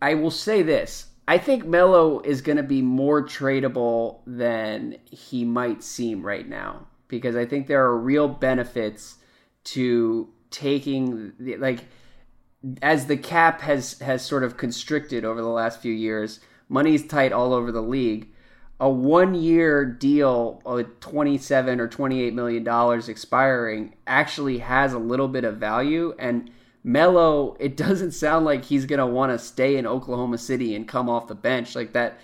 I 0.03 0.14
will 0.14 0.32
say 0.32 0.62
this 0.62 1.07
I 1.28 1.38
think 1.38 1.64
Melo 1.64 2.20
is 2.20 2.42
going 2.42 2.57
to 2.57 2.64
be 2.64 2.82
more 2.82 3.24
tradable 3.24 4.18
than 4.26 4.96
he 5.05 5.44
might 5.44 5.82
seem 5.82 6.26
right 6.26 6.46
now 6.46 6.88
because 7.07 7.36
I 7.36 7.46
think 7.46 7.68
there 7.68 7.84
are 7.84 7.96
real 7.96 8.26
benefits 8.26 9.16
to 9.64 10.29
taking, 10.50 11.33
like, 11.58 11.84
as 12.83 13.07
the 13.07 13.16
cap 13.16 13.61
has 13.61 13.99
has 14.00 14.24
sort 14.24 14.42
of 14.42 14.57
constricted 14.57 15.24
over 15.24 15.41
the 15.41 15.49
last 15.49 15.80
few 15.80 15.92
years, 15.92 16.41
money's 16.68 17.07
tight 17.07 17.33
all 17.33 17.53
over 17.53 17.70
the 17.70 17.83
league. 17.83 18.29
A 18.80 18.91
one 18.91 19.37
year 19.37 19.84
deal 19.84 20.61
with 20.64 20.99
27 20.99 21.80
or 21.80 21.87
28 21.87 22.34
million 22.34 22.64
dollars 22.64 23.08
expiring 23.08 23.95
actually 24.08 24.58
has 24.58 24.92
a 24.92 24.99
little 24.99 25.29
bit 25.29 25.45
of 25.45 25.58
value 25.58 26.14
and 26.18 26.50
Melo, 26.84 27.57
it 27.61 27.76
doesn't 27.76 28.13
sound 28.13 28.45
like 28.45 28.64
he's 28.64 28.87
going 28.87 28.99
to 28.99 29.07
want 29.07 29.33
to 29.33 29.38
stay 29.38 29.76
in 29.76 29.87
Oklahoma 29.87 30.38
City 30.38 30.75
and 30.75 30.88
come 30.88 31.09
off 31.09 31.29
the 31.29 31.34
bench 31.34 31.75
like 31.76 31.92
that. 31.92 32.18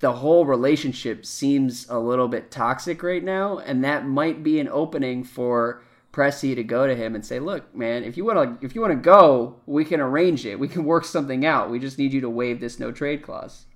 The 0.00 0.12
whole 0.12 0.44
relationship 0.44 1.24
seems 1.24 1.88
a 1.88 1.98
little 1.98 2.28
bit 2.28 2.50
toxic 2.50 3.02
right 3.02 3.24
now, 3.24 3.58
and 3.58 3.82
that 3.84 4.06
might 4.06 4.42
be 4.42 4.60
an 4.60 4.68
opening 4.68 5.24
for 5.24 5.82
Pressy 6.12 6.54
to 6.54 6.62
go 6.62 6.86
to 6.86 6.94
him 6.94 7.14
and 7.14 7.24
say, 7.24 7.38
"Look, 7.38 7.74
man, 7.74 8.02
if 8.02 8.16
you 8.16 8.24
want 8.24 8.60
to 8.60 8.66
if 8.66 8.74
you 8.74 8.80
want 8.80 8.92
to 8.92 8.96
go, 8.96 9.56
we 9.66 9.84
can 9.84 10.00
arrange 10.00 10.46
it. 10.46 10.58
We 10.58 10.68
can 10.68 10.84
work 10.84 11.04
something 11.04 11.44
out. 11.44 11.70
We 11.70 11.78
just 11.78 11.98
need 11.98 12.12
you 12.12 12.22
to 12.22 12.30
waive 12.30 12.60
this 12.60 12.78
no 12.78 12.90
trade 12.92 13.22
clause." 13.22 13.66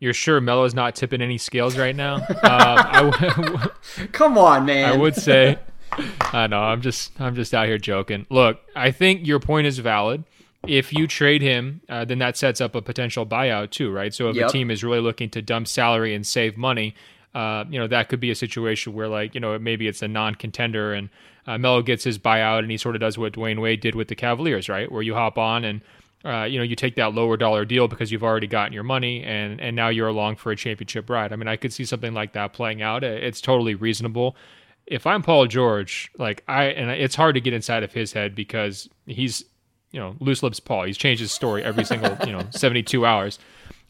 You're 0.00 0.14
sure 0.14 0.40
Melo's 0.40 0.74
not 0.74 0.94
tipping 0.94 1.20
any 1.20 1.36
scales 1.36 1.76
right 1.76 1.94
now? 1.94 2.16
um, 2.42 3.70
Come 4.12 4.38
on, 4.38 4.64
man. 4.64 4.90
I 4.90 4.96
would 4.96 5.14
say, 5.14 5.58
I 6.32 6.46
know. 6.46 6.60
I'm 6.60 6.80
just 6.80 7.18
I'm 7.20 7.34
just 7.34 7.54
out 7.54 7.66
here 7.66 7.78
joking. 7.78 8.26
Look, 8.30 8.60
I 8.74 8.90
think 8.90 9.26
your 9.26 9.40
point 9.40 9.66
is 9.66 9.78
valid. 9.78 10.24
if 10.66 10.92
you 10.92 11.06
trade 11.06 11.40
him, 11.40 11.80
uh, 11.88 12.04
then 12.04 12.18
that 12.18 12.36
sets 12.36 12.60
up 12.60 12.74
a 12.74 12.82
potential 12.82 13.24
buyout 13.26 13.70
too, 13.70 13.90
right? 13.90 14.12
So 14.12 14.28
if 14.28 14.36
yep. 14.36 14.48
a 14.48 14.52
team 14.52 14.70
is 14.70 14.84
really 14.84 15.00
looking 15.00 15.30
to 15.30 15.42
dump 15.42 15.66
salary 15.66 16.14
and 16.14 16.26
save 16.26 16.56
money, 16.56 16.94
uh, 17.34 17.64
you 17.68 17.78
know 17.78 17.86
that 17.86 18.08
could 18.08 18.20
be 18.20 18.30
a 18.30 18.34
situation 18.34 18.92
where 18.92 19.08
like 19.08 19.34
you 19.34 19.40
know 19.40 19.58
maybe 19.58 19.86
it's 19.86 20.02
a 20.02 20.08
non-contender 20.08 20.92
and 20.92 21.08
uh, 21.46 21.56
Melo 21.58 21.82
gets 21.82 22.04
his 22.04 22.18
buyout 22.18 22.60
and 22.60 22.70
he 22.70 22.76
sort 22.76 22.94
of 22.94 23.00
does 23.00 23.16
what 23.16 23.32
Dwyane 23.32 23.60
Wade 23.60 23.80
did 23.80 23.94
with 23.94 24.08
the 24.08 24.14
Cavaliers, 24.14 24.68
right? 24.68 24.90
Where 24.90 25.02
you 25.02 25.14
hop 25.14 25.38
on 25.38 25.64
and 25.64 25.80
uh, 26.24 26.44
you 26.44 26.58
know 26.58 26.64
you 26.64 26.76
take 26.76 26.96
that 26.96 27.14
lower 27.14 27.36
dollar 27.36 27.64
deal 27.64 27.88
because 27.88 28.12
you've 28.12 28.24
already 28.24 28.46
gotten 28.46 28.72
your 28.72 28.82
money 28.82 29.22
and 29.22 29.60
and 29.60 29.74
now 29.74 29.88
you're 29.88 30.08
along 30.08 30.36
for 30.36 30.52
a 30.52 30.56
championship 30.56 31.08
ride. 31.08 31.32
I 31.32 31.36
mean, 31.36 31.48
I 31.48 31.56
could 31.56 31.72
see 31.72 31.84
something 31.84 32.12
like 32.12 32.32
that 32.34 32.52
playing 32.52 32.82
out. 32.82 33.02
It's 33.02 33.40
totally 33.40 33.74
reasonable. 33.74 34.36
If 34.90 35.06
I'm 35.06 35.22
Paul 35.22 35.46
George, 35.46 36.10
like 36.18 36.42
I 36.48 36.64
and 36.64 36.90
it's 36.90 37.14
hard 37.14 37.36
to 37.36 37.40
get 37.40 37.54
inside 37.54 37.82
of 37.82 37.92
his 37.92 38.12
head 38.12 38.34
because 38.34 38.88
he's 39.06 39.44
you 39.92 40.00
know 40.00 40.16
loose 40.20 40.42
lips 40.42 40.60
Paul. 40.60 40.84
He's 40.84 40.98
changed 40.98 41.20
his 41.20 41.32
story 41.32 41.62
every 41.62 41.84
single 41.84 42.16
you 42.26 42.32
know 42.32 42.46
72 42.50 43.06
hours. 43.06 43.38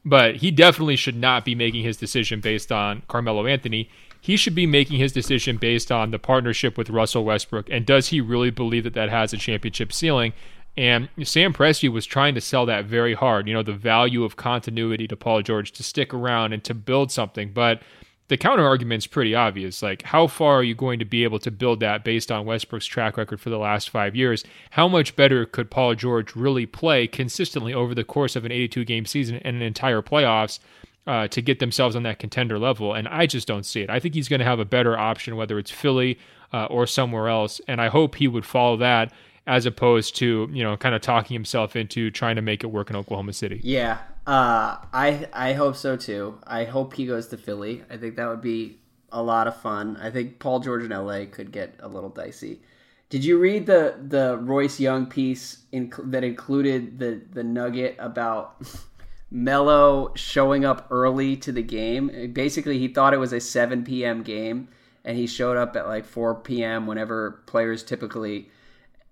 But 0.04 0.36
he 0.36 0.50
definitely 0.50 0.96
should 0.96 1.16
not 1.16 1.44
be 1.44 1.54
making 1.54 1.84
his 1.84 1.96
decision 1.96 2.40
based 2.40 2.70
on 2.70 3.02
Carmelo 3.08 3.46
Anthony. 3.46 3.90
He 4.20 4.36
should 4.36 4.54
be 4.54 4.66
making 4.66 4.98
his 4.98 5.12
decision 5.12 5.56
based 5.56 5.90
on 5.90 6.10
the 6.10 6.18
partnership 6.18 6.78
with 6.78 6.90
Russell 6.90 7.24
Westbrook. 7.24 7.68
And 7.70 7.84
does 7.84 8.08
he 8.08 8.20
really 8.20 8.50
believe 8.50 8.84
that 8.84 8.94
that 8.94 9.10
has 9.10 9.32
a 9.32 9.36
championship 9.36 9.92
ceiling? 9.92 10.32
And 10.76 11.08
Sam 11.24 11.52
Presti 11.52 11.90
was 11.90 12.06
trying 12.06 12.34
to 12.34 12.40
sell 12.40 12.64
that 12.66 12.84
very 12.84 13.14
hard, 13.14 13.48
you 13.48 13.54
know, 13.54 13.62
the 13.62 13.72
value 13.72 14.24
of 14.24 14.36
continuity 14.36 15.06
to 15.08 15.16
Paul 15.16 15.42
George 15.42 15.72
to 15.72 15.82
stick 15.82 16.14
around 16.14 16.52
and 16.52 16.62
to 16.64 16.74
build 16.74 17.10
something. 17.10 17.52
But 17.52 17.82
the 18.30 18.36
counter 18.36 18.64
argument 18.64 19.02
is 19.02 19.06
pretty 19.08 19.34
obvious. 19.34 19.82
Like, 19.82 20.02
how 20.02 20.28
far 20.28 20.54
are 20.54 20.62
you 20.62 20.76
going 20.76 21.00
to 21.00 21.04
be 21.04 21.24
able 21.24 21.40
to 21.40 21.50
build 21.50 21.80
that 21.80 22.04
based 22.04 22.30
on 22.30 22.46
Westbrook's 22.46 22.86
track 22.86 23.16
record 23.16 23.40
for 23.40 23.50
the 23.50 23.58
last 23.58 23.90
five 23.90 24.14
years? 24.14 24.44
How 24.70 24.86
much 24.86 25.16
better 25.16 25.44
could 25.44 25.68
Paul 25.68 25.96
George 25.96 26.36
really 26.36 26.64
play 26.64 27.08
consistently 27.08 27.74
over 27.74 27.92
the 27.92 28.04
course 28.04 28.36
of 28.36 28.44
an 28.44 28.52
82 28.52 28.84
game 28.84 29.04
season 29.04 29.40
and 29.44 29.56
an 29.56 29.62
entire 29.62 30.00
playoffs 30.00 30.60
uh, 31.08 31.26
to 31.26 31.42
get 31.42 31.58
themselves 31.58 31.96
on 31.96 32.04
that 32.04 32.20
contender 32.20 32.56
level? 32.56 32.94
And 32.94 33.08
I 33.08 33.26
just 33.26 33.48
don't 33.48 33.66
see 33.66 33.80
it. 33.80 33.90
I 33.90 33.98
think 33.98 34.14
he's 34.14 34.28
going 34.28 34.38
to 34.38 34.46
have 34.46 34.60
a 34.60 34.64
better 34.64 34.96
option, 34.96 35.34
whether 35.34 35.58
it's 35.58 35.72
Philly 35.72 36.16
uh, 36.52 36.66
or 36.66 36.86
somewhere 36.86 37.26
else. 37.26 37.60
And 37.66 37.80
I 37.80 37.88
hope 37.88 38.14
he 38.14 38.28
would 38.28 38.46
follow 38.46 38.76
that 38.76 39.12
as 39.48 39.66
opposed 39.66 40.14
to 40.16 40.48
you 40.52 40.62
know 40.62 40.76
kind 40.76 40.94
of 40.94 41.00
talking 41.00 41.34
himself 41.34 41.74
into 41.74 42.10
trying 42.10 42.36
to 42.36 42.42
make 42.42 42.62
it 42.62 42.68
work 42.68 42.90
in 42.90 42.94
Oklahoma 42.94 43.32
City. 43.32 43.60
Yeah, 43.64 43.98
uh, 44.26 44.76
I 44.92 45.28
I 45.32 45.52
hope 45.54 45.76
so 45.76 45.96
too. 45.96 46.38
I 46.46 46.64
hope 46.64 46.94
he 46.94 47.06
goes 47.06 47.28
to 47.28 47.36
Philly. 47.36 47.82
I 47.90 47.96
think 47.96 48.16
that 48.16 48.28
would 48.28 48.42
be 48.42 48.78
a 49.12 49.22
lot 49.22 49.46
of 49.46 49.56
fun. 49.56 49.96
I 50.00 50.10
think 50.10 50.38
Paul 50.38 50.60
George 50.60 50.84
in 50.84 50.90
LA 50.90 51.24
could 51.30 51.52
get 51.52 51.74
a 51.80 51.88
little 51.88 52.10
dicey. 52.10 52.60
Did 53.08 53.24
you 53.24 53.38
read 53.38 53.66
the 53.66 53.96
the 54.00 54.38
Royce 54.38 54.78
Young 54.78 55.06
piece 55.06 55.64
in, 55.72 55.92
that 56.04 56.22
included 56.22 56.98
the 56.98 57.20
the 57.32 57.42
nugget 57.42 57.96
about 57.98 58.62
Melo 59.30 60.12
showing 60.14 60.64
up 60.64 60.86
early 60.90 61.36
to 61.38 61.50
the 61.50 61.62
game? 61.62 62.32
Basically, 62.32 62.78
he 62.78 62.88
thought 62.88 63.14
it 63.14 63.18
was 63.18 63.32
a 63.32 63.40
7 63.40 63.84
p.m. 63.84 64.22
game, 64.22 64.68
and 65.04 65.16
he 65.16 65.26
showed 65.26 65.56
up 65.56 65.76
at 65.76 65.88
like 65.88 66.04
4 66.04 66.36
p.m. 66.36 66.86
whenever 66.86 67.42
players 67.46 67.82
typically 67.82 68.50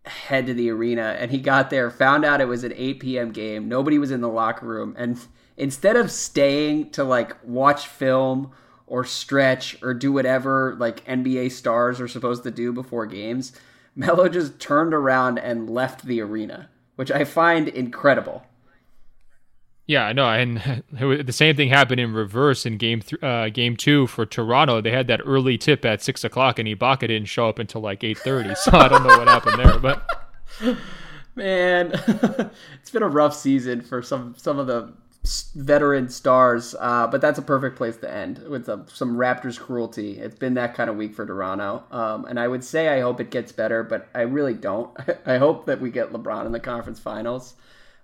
head 0.09 0.47
to 0.47 0.55
the 0.55 0.71
arena 0.71 1.17
and 1.19 1.31
he 1.31 1.39
got 1.39 1.71
there 1.71 1.91
found 1.91 2.25
out 2.25 2.41
it 2.41 2.49
was 2.49 2.65
an 2.65 2.73
8 2.75 3.01
p.m 3.01 3.33
game. 3.33 3.69
Nobody 3.69 3.99
was 3.99 4.11
in 4.11 4.21
the 4.21 4.29
locker 4.29 4.67
room. 4.67 4.95
And 4.99 5.19
instead 5.57 5.97
of 5.97 6.11
staying 6.11 6.91
to 6.91 7.05
like 7.05 7.37
watch 7.45 7.87
film 7.87 8.53
or 8.89 9.05
stretch 9.05 9.81
or 9.83 9.93
do 9.93 10.13
whatever 10.13 10.75
like 10.79 11.05
nba 11.05 11.51
stars 11.51 12.01
are 12.01 12.09
supposed 12.09 12.43
to 12.43 12.51
do 12.51 12.73
before 12.73 13.07
games 13.07 13.53
Melo 13.95 14.29
just 14.29 14.59
turned 14.59 14.95
around 14.95 15.39
and 15.39 15.69
left 15.69 16.07
the 16.07 16.21
arena 16.21 16.71
which 16.97 17.11
i 17.11 17.25
find 17.25 17.69
incredible 17.69 18.45
yeah, 19.89 20.13
no, 20.13 20.29
and 20.29 20.85
the 20.93 21.33
same 21.33 21.57
thing 21.57 21.71
happened 21.71 21.99
in 21.99 22.13
reverse 22.13 22.67
in 22.67 22.77
game 22.77 23.01
th- 23.01 23.21
uh, 23.23 23.49
game 23.49 23.75
two 23.75 24.07
for 24.07 24.27
Toronto. 24.27 24.83
They 24.83 24.91
had 24.91 25.07
that 25.09 25.23
early 25.25 25.57
tip 25.57 25.85
at 25.85 26.03
six 26.03 26.23
o'clock, 26.23 26.59
and 26.59 26.69
Ibaka 26.69 27.01
didn't 27.01 27.25
show 27.25 27.49
up 27.49 27.59
until 27.59 27.81
like 27.81 28.05
eight 28.05 28.19
thirty. 28.19 28.55
So 28.55 28.73
I 28.73 28.89
don't 28.89 29.03
know 29.03 29.19
what 29.19 29.29
happened 29.29 29.59
there, 29.59 29.79
but 29.79 30.07
man, 31.35 31.93
it's 32.81 32.91
been 32.91 33.03
a 33.03 33.09
rough 33.09 33.35
season 33.35 33.81
for 33.81 34.03
some 34.03 34.35
some 34.37 34.59
of 34.59 34.67
the 34.67 34.93
veteran 35.55 36.11
stars. 36.11 36.75
Uh, 36.79 37.07
but 37.07 37.23
that's 37.23 37.39
a 37.39 37.43
perfect 37.43 37.77
place 37.77 37.97
to 37.97 38.13
end 38.13 38.47
with 38.47 38.67
some 38.91 39.17
Raptors 39.17 39.59
cruelty. 39.59 40.19
It's 40.19 40.37
been 40.37 40.53
that 40.55 40.75
kind 40.75 40.91
of 40.91 40.97
week 40.97 41.15
for 41.15 41.25
Toronto, 41.25 41.83
um, 41.91 42.27
and 42.27 42.39
I 42.39 42.47
would 42.47 42.63
say 42.63 42.89
I 42.89 43.01
hope 43.01 43.21
it 43.21 43.31
gets 43.31 43.53
better, 43.53 43.83
but 43.83 44.09
I 44.15 44.21
really 44.21 44.55
don't. 44.55 44.95
I 45.25 45.39
hope 45.39 45.65
that 45.65 45.81
we 45.81 45.91
get 45.91 46.13
LeBron 46.13 46.45
in 46.45 46.53
the 46.53 46.61
conference 46.61 47.01
finals. 47.01 47.55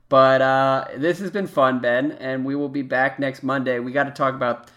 But 0.08 0.42
uh, 0.42 0.88
this 0.96 1.18
has 1.18 1.30
been 1.30 1.46
fun, 1.46 1.80
Ben, 1.80 2.12
and 2.12 2.44
we 2.44 2.54
will 2.54 2.68
be 2.68 2.82
back 2.82 3.18
next 3.18 3.42
Monday. 3.42 3.78
We 3.78 3.92
got 3.92 4.04
to 4.04 4.10
talk 4.10 4.34
about 4.34 4.70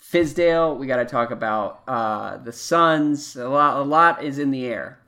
Fizdale. 0.00 0.76
We 0.76 0.86
got 0.86 0.96
to 0.96 1.04
talk 1.04 1.30
about 1.30 1.82
uh, 1.86 2.38
the 2.38 2.52
Suns. 2.52 3.36
A 3.36 3.48
lot, 3.48 3.78
a 3.78 3.82
lot 3.82 4.22
is 4.22 4.38
in 4.38 4.50
the 4.50 4.66
air. 4.66 4.98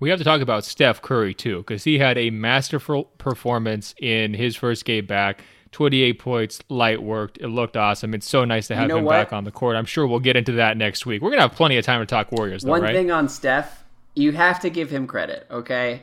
We 0.00 0.10
have 0.10 0.18
to 0.18 0.24
talk 0.24 0.40
about 0.40 0.64
Steph 0.64 1.00
Curry 1.02 1.34
too, 1.34 1.58
because 1.58 1.84
he 1.84 1.98
had 1.98 2.18
a 2.18 2.30
masterful 2.30 3.04
performance 3.18 3.94
in 4.00 4.34
his 4.34 4.56
first 4.56 4.84
game 4.84 5.06
back. 5.06 5.44
28 5.70 6.18
points, 6.18 6.60
light 6.68 7.02
worked. 7.02 7.38
It 7.38 7.48
looked 7.48 7.76
awesome. 7.76 8.12
It's 8.12 8.28
so 8.28 8.44
nice 8.44 8.66
to 8.66 8.74
have 8.74 8.82
you 8.82 8.88
know 8.88 8.98
him 8.98 9.04
what? 9.04 9.12
back 9.12 9.32
on 9.32 9.44
the 9.44 9.50
court. 9.50 9.76
I'm 9.76 9.86
sure 9.86 10.06
we'll 10.06 10.20
get 10.20 10.36
into 10.36 10.52
that 10.52 10.76
next 10.76 11.06
week. 11.06 11.22
We're 11.22 11.30
gonna 11.30 11.42
have 11.42 11.54
plenty 11.54 11.78
of 11.78 11.84
time 11.84 12.00
to 12.00 12.06
talk 12.06 12.30
Warriors. 12.32 12.62
Though, 12.62 12.70
One 12.70 12.82
right? 12.82 12.94
thing 12.94 13.10
on 13.10 13.28
Steph, 13.28 13.84
you 14.14 14.32
have 14.32 14.60
to 14.60 14.70
give 14.70 14.90
him 14.90 15.06
credit. 15.06 15.46
Okay, 15.50 16.02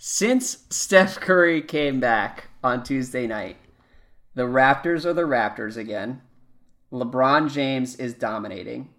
since 0.00 0.64
Steph 0.70 1.18
Curry 1.18 1.60
came 1.60 1.98
back 1.98 2.48
on 2.62 2.84
Tuesday 2.84 3.26
night, 3.26 3.56
the 4.36 4.44
Raptors 4.44 5.04
are 5.04 5.12
the 5.12 5.22
Raptors 5.22 5.76
again. 5.76 6.22
LeBron 6.92 7.50
James 7.50 7.96
is 7.96 8.14
dominating. 8.14 8.90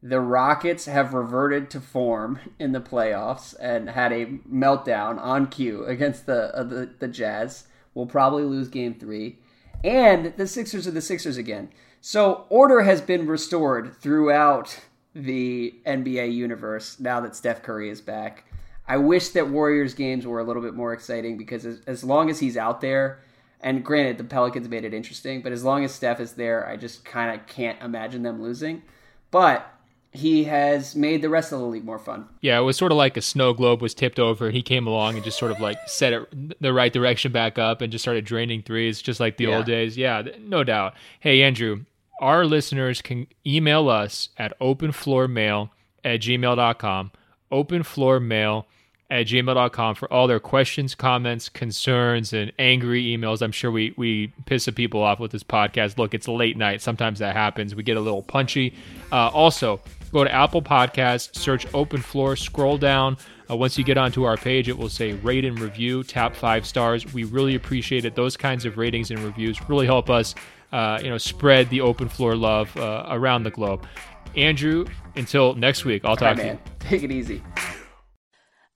The 0.00 0.20
Rockets 0.20 0.84
have 0.86 1.12
reverted 1.12 1.70
to 1.70 1.80
form 1.80 2.38
in 2.60 2.70
the 2.70 2.80
playoffs 2.80 3.56
and 3.58 3.90
had 3.90 4.12
a 4.12 4.26
meltdown 4.48 5.18
on 5.18 5.48
cue 5.48 5.84
against 5.86 6.26
the 6.26 6.54
uh, 6.56 6.62
the, 6.62 6.90
the 7.00 7.08
Jazz. 7.08 7.66
We'll 7.92 8.06
probably 8.06 8.44
lose 8.44 8.68
game 8.68 8.94
3. 8.94 9.36
And 9.82 10.34
the 10.36 10.46
Sixers 10.46 10.86
are 10.86 10.92
the 10.92 11.00
Sixers 11.00 11.36
again. 11.36 11.70
So 12.00 12.46
order 12.48 12.82
has 12.82 13.00
been 13.00 13.26
restored 13.26 13.96
throughout 13.96 14.78
the 15.14 15.74
NBA 15.84 16.32
universe 16.32 17.00
now 17.00 17.20
that 17.20 17.34
Steph 17.34 17.62
Curry 17.62 17.90
is 17.90 18.00
back. 18.00 18.44
I 18.86 18.98
wish 18.98 19.30
that 19.30 19.48
Warriors 19.48 19.94
games 19.94 20.26
were 20.26 20.40
a 20.40 20.44
little 20.44 20.62
bit 20.62 20.74
more 20.74 20.92
exciting 20.92 21.38
because 21.38 21.64
as, 21.64 21.80
as 21.86 22.04
long 22.04 22.28
as 22.28 22.40
he's 22.40 22.56
out 22.56 22.80
there, 22.80 23.20
and 23.60 23.82
granted 23.82 24.18
the 24.18 24.24
Pelicans 24.24 24.68
made 24.68 24.84
it 24.84 24.92
interesting, 24.92 25.40
but 25.40 25.52
as 25.52 25.64
long 25.64 25.84
as 25.84 25.94
Steph 25.94 26.20
is 26.20 26.32
there, 26.34 26.68
I 26.68 26.76
just 26.76 27.04
kind 27.04 27.38
of 27.38 27.46
can't 27.46 27.80
imagine 27.82 28.22
them 28.22 28.42
losing. 28.42 28.82
But 29.30 29.66
he 30.14 30.44
has 30.44 30.94
made 30.94 31.22
the 31.22 31.28
rest 31.28 31.50
of 31.50 31.58
the 31.58 31.64
league 31.64 31.84
more 31.84 31.98
fun. 31.98 32.28
Yeah, 32.40 32.58
it 32.58 32.62
was 32.62 32.76
sort 32.76 32.92
of 32.92 32.98
like 32.98 33.16
a 33.16 33.22
snow 33.22 33.52
globe 33.52 33.82
was 33.82 33.94
tipped 33.94 34.20
over, 34.20 34.46
and 34.46 34.54
he 34.54 34.62
came 34.62 34.86
along 34.86 35.16
and 35.16 35.24
just 35.24 35.38
sort 35.38 35.50
of 35.50 35.60
like 35.60 35.76
set 35.88 36.12
it 36.12 36.60
the 36.60 36.72
right 36.72 36.92
direction 36.92 37.32
back 37.32 37.58
up 37.58 37.80
and 37.80 37.90
just 37.90 38.04
started 38.04 38.24
draining 38.24 38.62
threes, 38.62 39.02
just 39.02 39.18
like 39.18 39.38
the 39.38 39.44
yeah. 39.44 39.56
old 39.56 39.66
days. 39.66 39.96
Yeah, 39.96 40.22
no 40.40 40.62
doubt. 40.62 40.94
Hey, 41.18 41.42
Andrew, 41.42 41.84
our 42.20 42.44
listeners 42.44 43.02
can 43.02 43.26
email 43.46 43.88
us 43.88 44.28
at 44.36 44.58
openfloormail 44.60 45.70
at 46.04 46.20
gmail.com. 46.20 47.10
Openfloormail 47.50 48.64
at 49.10 49.26
gmail.com 49.26 49.94
for 49.94 50.10
all 50.12 50.26
their 50.26 50.40
questions, 50.40 50.94
comments, 50.94 51.48
concerns, 51.48 52.32
and 52.32 52.52
angry 52.58 53.04
emails. 53.04 53.42
I'm 53.42 53.52
sure 53.52 53.70
we, 53.70 53.94
we 53.96 54.28
piss 54.46 54.64
some 54.64 54.74
people 54.74 55.02
off 55.02 55.20
with 55.20 55.30
this 55.30 55.44
podcast. 55.44 55.98
Look, 55.98 56.14
it's 56.14 56.26
late 56.26 56.56
night. 56.56 56.80
Sometimes 56.80 57.18
that 57.18 57.36
happens. 57.36 57.74
We 57.74 57.82
get 57.82 57.96
a 57.96 58.00
little 58.00 58.22
punchy. 58.22 58.74
Uh, 59.12 59.28
also, 59.28 59.80
go 60.12 60.24
to 60.24 60.32
Apple 60.32 60.62
Podcasts, 60.62 61.36
search 61.36 61.66
Open 61.74 62.00
Floor, 62.00 62.34
scroll 62.34 62.78
down. 62.78 63.18
Uh, 63.50 63.56
once 63.56 63.76
you 63.76 63.84
get 63.84 63.98
onto 63.98 64.24
our 64.24 64.38
page, 64.38 64.68
it 64.68 64.78
will 64.78 64.88
say 64.88 65.12
rate 65.12 65.44
and 65.44 65.60
review, 65.60 66.02
tap 66.02 66.34
five 66.34 66.66
stars. 66.66 67.12
We 67.12 67.24
really 67.24 67.54
appreciate 67.54 68.06
it. 68.06 68.14
Those 68.14 68.36
kinds 68.38 68.64
of 68.64 68.78
ratings 68.78 69.10
and 69.10 69.20
reviews 69.20 69.68
really 69.68 69.86
help 69.86 70.08
us, 70.08 70.34
uh, 70.72 70.98
you 71.02 71.10
know, 71.10 71.18
spread 71.18 71.68
the 71.68 71.82
open 71.82 72.08
floor 72.08 72.36
love 72.36 72.74
uh, 72.78 73.04
around 73.10 73.42
the 73.42 73.50
globe. 73.50 73.86
Andrew, 74.34 74.86
until 75.14 75.54
next 75.54 75.84
week, 75.84 76.04
I'll 76.04 76.16
talk 76.16 76.36
to 76.38 76.46
you. 76.46 76.58
Take 76.80 77.02
it 77.02 77.12
easy. 77.12 77.42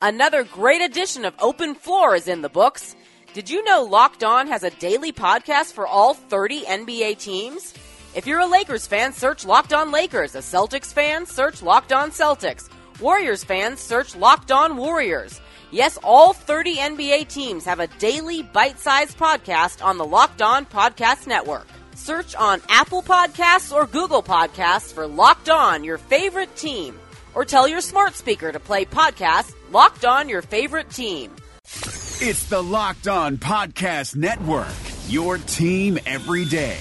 Another 0.00 0.44
great 0.44 0.80
edition 0.80 1.24
of 1.24 1.34
Open 1.40 1.74
Floor 1.74 2.14
is 2.14 2.28
in 2.28 2.40
the 2.40 2.48
books. 2.48 2.94
Did 3.34 3.50
you 3.50 3.64
know 3.64 3.82
Locked 3.82 4.22
On 4.22 4.46
has 4.46 4.62
a 4.62 4.70
daily 4.70 5.10
podcast 5.10 5.72
for 5.72 5.88
all 5.88 6.14
30 6.14 6.60
NBA 6.60 7.18
teams? 7.18 7.74
If 8.14 8.24
you're 8.24 8.38
a 8.38 8.46
Lakers 8.46 8.86
fan, 8.86 9.12
search 9.12 9.44
Locked 9.44 9.72
On 9.72 9.90
Lakers. 9.90 10.36
A 10.36 10.38
Celtics 10.38 10.92
fan, 10.92 11.26
search 11.26 11.62
Locked 11.62 11.92
On 11.92 12.12
Celtics. 12.12 12.68
Warriors 13.00 13.42
fans, 13.42 13.80
search 13.80 14.14
Locked 14.14 14.52
On 14.52 14.76
Warriors. 14.76 15.40
Yes, 15.72 15.98
all 16.04 16.32
30 16.32 16.76
NBA 16.76 17.26
teams 17.26 17.64
have 17.64 17.80
a 17.80 17.88
daily 17.98 18.44
bite-sized 18.44 19.18
podcast 19.18 19.84
on 19.84 19.98
the 19.98 20.06
Locked 20.06 20.42
On 20.42 20.64
Podcast 20.64 21.26
Network. 21.26 21.66
Search 21.96 22.36
on 22.36 22.62
Apple 22.68 23.02
Podcasts 23.02 23.74
or 23.74 23.84
Google 23.84 24.22
Podcasts 24.22 24.92
for 24.92 25.08
Locked 25.08 25.50
On, 25.50 25.82
your 25.82 25.98
favorite 25.98 26.54
team 26.54 26.96
or 27.34 27.44
tell 27.44 27.68
your 27.68 27.80
smart 27.80 28.14
speaker 28.14 28.50
to 28.50 28.58
play 28.58 28.84
podcast 28.84 29.54
Locked 29.70 30.06
On 30.06 30.30
Your 30.30 30.40
Favorite 30.40 30.88
Team. 30.88 31.30
It's 32.20 32.44
the 32.44 32.62
Locked 32.62 33.06
On 33.06 33.36
Podcast 33.36 34.16
Network, 34.16 34.66
your 35.08 35.36
team 35.36 35.98
every 36.06 36.46
day. 36.46 36.78